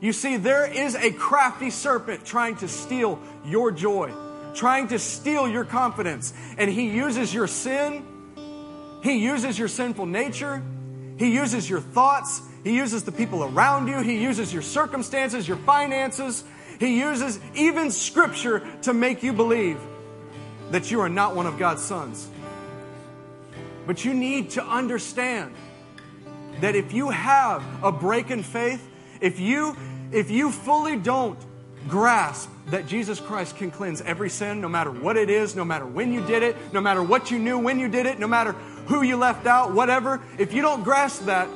You 0.00 0.12
see, 0.12 0.36
there 0.36 0.70
is 0.70 0.94
a 0.94 1.10
crafty 1.12 1.70
serpent 1.70 2.24
trying 2.26 2.56
to 2.56 2.68
steal 2.68 3.18
your 3.46 3.70
joy 3.70 4.12
trying 4.54 4.88
to 4.88 4.98
steal 4.98 5.48
your 5.48 5.64
confidence. 5.64 6.32
And 6.58 6.70
he 6.70 6.88
uses 6.90 7.32
your 7.32 7.46
sin, 7.46 8.04
he 9.02 9.18
uses 9.18 9.58
your 9.58 9.68
sinful 9.68 10.06
nature, 10.06 10.62
he 11.18 11.32
uses 11.32 11.68
your 11.68 11.80
thoughts, 11.80 12.42
he 12.64 12.76
uses 12.76 13.04
the 13.04 13.12
people 13.12 13.44
around 13.44 13.88
you, 13.88 14.00
he 14.00 14.22
uses 14.22 14.52
your 14.52 14.62
circumstances, 14.62 15.46
your 15.48 15.56
finances, 15.58 16.44
he 16.78 16.98
uses 16.98 17.38
even 17.54 17.90
scripture 17.90 18.66
to 18.82 18.92
make 18.92 19.22
you 19.22 19.32
believe 19.32 19.78
that 20.70 20.90
you 20.90 21.00
are 21.00 21.08
not 21.08 21.36
one 21.36 21.46
of 21.46 21.58
God's 21.58 21.82
sons. 21.82 22.28
But 23.86 24.04
you 24.04 24.14
need 24.14 24.50
to 24.50 24.64
understand 24.64 25.54
that 26.60 26.76
if 26.76 26.92
you 26.92 27.10
have 27.10 27.64
a 27.82 27.92
break 27.92 28.30
in 28.30 28.42
faith, 28.42 28.88
if 29.20 29.40
you 29.40 29.76
if 30.12 30.30
you 30.30 30.50
fully 30.50 30.96
don't 30.96 31.38
grasp 31.88 32.48
that 32.66 32.86
Jesus 32.86 33.20
Christ 33.20 33.56
can 33.56 33.70
cleanse 33.70 34.00
every 34.00 34.30
sin, 34.30 34.60
no 34.60 34.68
matter 34.68 34.90
what 34.90 35.16
it 35.16 35.30
is, 35.30 35.56
no 35.56 35.64
matter 35.64 35.86
when 35.86 36.12
you 36.12 36.24
did 36.26 36.42
it, 36.42 36.56
no 36.72 36.80
matter 36.80 37.02
what 37.02 37.30
you 37.30 37.38
knew 37.38 37.58
when 37.58 37.78
you 37.78 37.88
did 37.88 38.06
it, 38.06 38.18
no 38.18 38.26
matter 38.26 38.52
who 38.86 39.02
you 39.02 39.16
left 39.16 39.46
out, 39.46 39.72
whatever. 39.72 40.20
If 40.38 40.52
you 40.52 40.62
don't 40.62 40.82
grasp 40.82 41.26
that, 41.26 41.48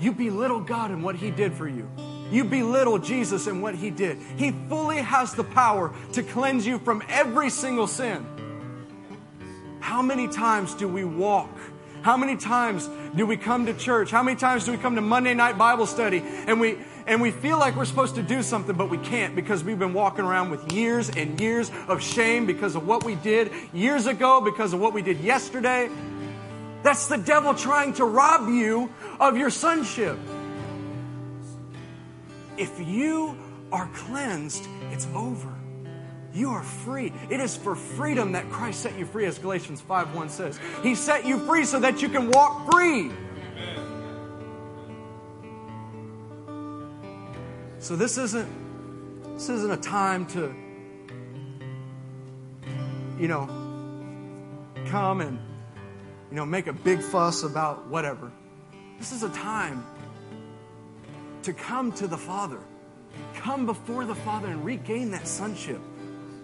you 0.00 0.12
belittle 0.12 0.60
God 0.60 0.90
and 0.90 1.02
what 1.02 1.16
He 1.16 1.30
did 1.30 1.54
for 1.54 1.68
you. 1.68 1.88
You 2.30 2.44
belittle 2.44 2.98
Jesus 2.98 3.46
and 3.46 3.62
what 3.62 3.74
He 3.74 3.90
did. 3.90 4.18
He 4.36 4.52
fully 4.68 4.98
has 4.98 5.34
the 5.34 5.44
power 5.44 5.92
to 6.12 6.22
cleanse 6.22 6.66
you 6.66 6.78
from 6.78 7.02
every 7.08 7.50
single 7.50 7.86
sin. 7.86 8.24
How 9.80 10.02
many 10.02 10.28
times 10.28 10.74
do 10.74 10.86
we 10.86 11.04
walk? 11.04 11.50
How 12.02 12.16
many 12.16 12.36
times 12.36 12.88
do 13.16 13.26
we 13.26 13.36
come 13.36 13.66
to 13.66 13.74
church? 13.74 14.10
How 14.10 14.22
many 14.22 14.36
times 14.36 14.64
do 14.64 14.72
we 14.72 14.78
come 14.78 14.94
to 14.94 15.00
Monday 15.00 15.34
night 15.34 15.58
Bible 15.58 15.86
study 15.86 16.22
and 16.24 16.60
we 16.60 16.78
and 17.08 17.22
we 17.22 17.30
feel 17.30 17.58
like 17.58 17.74
we're 17.74 17.86
supposed 17.86 18.16
to 18.16 18.22
do 18.22 18.42
something, 18.42 18.76
but 18.76 18.90
we 18.90 18.98
can't 18.98 19.34
because 19.34 19.64
we've 19.64 19.78
been 19.78 19.94
walking 19.94 20.26
around 20.26 20.50
with 20.50 20.72
years 20.72 21.08
and 21.08 21.40
years 21.40 21.70
of 21.88 22.02
shame 22.02 22.44
because 22.44 22.76
of 22.76 22.86
what 22.86 23.02
we 23.02 23.14
did 23.14 23.50
years 23.72 24.06
ago, 24.06 24.42
because 24.42 24.74
of 24.74 24.80
what 24.80 24.92
we 24.92 25.00
did 25.00 25.18
yesterday. 25.20 25.88
That's 26.82 27.08
the 27.08 27.16
devil 27.16 27.54
trying 27.54 27.94
to 27.94 28.04
rob 28.04 28.48
you 28.48 28.92
of 29.18 29.38
your 29.38 29.48
sonship. 29.48 30.18
If 32.58 32.78
you 32.86 33.36
are 33.72 33.88
cleansed, 33.94 34.68
it's 34.92 35.06
over. 35.14 35.52
You 36.34 36.50
are 36.50 36.62
free. 36.62 37.12
It 37.30 37.40
is 37.40 37.56
for 37.56 37.74
freedom 37.74 38.32
that 38.32 38.50
Christ 38.50 38.80
set 38.80 38.98
you 38.98 39.06
free, 39.06 39.24
as 39.24 39.38
Galatians 39.38 39.80
5 39.80 40.14
1 40.14 40.28
says. 40.28 40.60
He 40.82 40.94
set 40.94 41.24
you 41.24 41.38
free 41.38 41.64
so 41.64 41.80
that 41.80 42.02
you 42.02 42.10
can 42.10 42.30
walk 42.30 42.70
free. 42.70 43.10
So 47.88 47.96
this 47.96 48.18
isn't 48.18 48.46
this 49.32 49.48
isn't 49.48 49.70
a 49.70 49.78
time 49.78 50.26
to 50.26 50.54
you 53.18 53.28
know 53.28 53.48
come 54.88 55.22
and 55.22 55.38
you 56.28 56.36
know 56.36 56.44
make 56.44 56.66
a 56.66 56.74
big 56.74 57.00
fuss 57.00 57.44
about 57.44 57.86
whatever. 57.86 58.30
This 58.98 59.12
is 59.12 59.22
a 59.22 59.30
time 59.30 59.86
to 61.44 61.54
come 61.54 61.90
to 61.92 62.06
the 62.06 62.18
Father. 62.18 62.58
Come 63.36 63.64
before 63.64 64.04
the 64.04 64.14
Father 64.14 64.48
and 64.48 64.66
regain 64.66 65.12
that 65.12 65.26
sonship. 65.26 65.80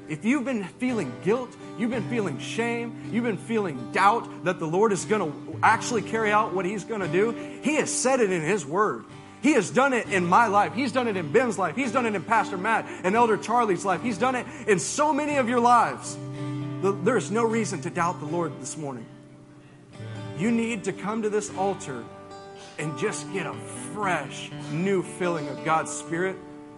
If 0.08 0.24
you've 0.24 0.46
been 0.46 0.64
feeling 0.64 1.12
guilt, 1.24 1.54
you've 1.78 1.90
been 1.90 2.08
feeling 2.08 2.38
shame, 2.38 3.10
you've 3.12 3.24
been 3.24 3.36
feeling 3.36 3.92
doubt 3.92 4.44
that 4.44 4.58
the 4.58 4.66
Lord 4.66 4.92
is 4.92 5.04
going 5.04 5.30
to 5.30 5.58
actually 5.62 6.00
carry 6.00 6.32
out 6.32 6.54
what 6.54 6.64
He's 6.64 6.84
going 6.84 7.02
to 7.02 7.08
do, 7.08 7.32
He 7.62 7.74
has 7.74 7.92
said 7.92 8.20
it 8.20 8.30
in 8.30 8.40
His 8.40 8.64
Word. 8.64 9.04
He 9.44 9.52
has 9.52 9.68
done 9.68 9.92
it 9.92 10.08
in 10.08 10.24
my 10.24 10.46
life. 10.46 10.72
He's 10.72 10.90
done 10.90 11.06
it 11.06 11.18
in 11.18 11.30
Ben's 11.30 11.58
life. 11.58 11.76
He's 11.76 11.92
done 11.92 12.06
it 12.06 12.14
in 12.14 12.22
Pastor 12.22 12.56
Matt 12.56 12.86
and 13.04 13.14
Elder 13.14 13.36
Charlie's 13.36 13.84
life. 13.84 14.00
He's 14.00 14.16
done 14.16 14.34
it 14.34 14.46
in 14.66 14.78
so 14.78 15.12
many 15.12 15.36
of 15.36 15.50
your 15.50 15.60
lives. 15.60 16.16
There 16.80 17.18
is 17.18 17.30
no 17.30 17.44
reason 17.44 17.82
to 17.82 17.90
doubt 17.90 18.20
the 18.20 18.26
Lord 18.26 18.58
this 18.58 18.78
morning. 18.78 19.04
You 20.38 20.50
need 20.50 20.84
to 20.84 20.94
come 20.94 21.20
to 21.20 21.28
this 21.28 21.54
altar 21.58 22.06
and 22.78 22.96
just 22.96 23.30
get 23.34 23.44
a 23.44 23.52
fresh 23.92 24.50
new 24.72 25.02
filling 25.02 25.46
of 25.48 25.62
God's 25.62 25.92
Spirit. 25.92 26.36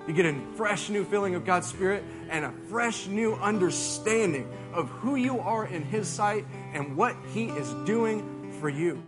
You 0.08 0.12
get 0.12 0.26
a 0.26 0.36
fresh 0.56 0.88
new 0.88 1.04
feeling 1.04 1.36
of 1.36 1.44
God's 1.44 1.68
Spirit 1.68 2.02
and 2.30 2.44
a 2.44 2.50
fresh 2.68 3.06
new 3.06 3.34
understanding 3.34 4.52
of 4.72 4.88
who 4.88 5.14
you 5.14 5.38
are 5.38 5.66
in 5.66 5.84
His 5.84 6.08
sight 6.08 6.44
and 6.72 6.96
what 6.96 7.14
He 7.32 7.44
is 7.44 7.72
doing 7.84 8.52
for 8.60 8.68
you. 8.68 9.04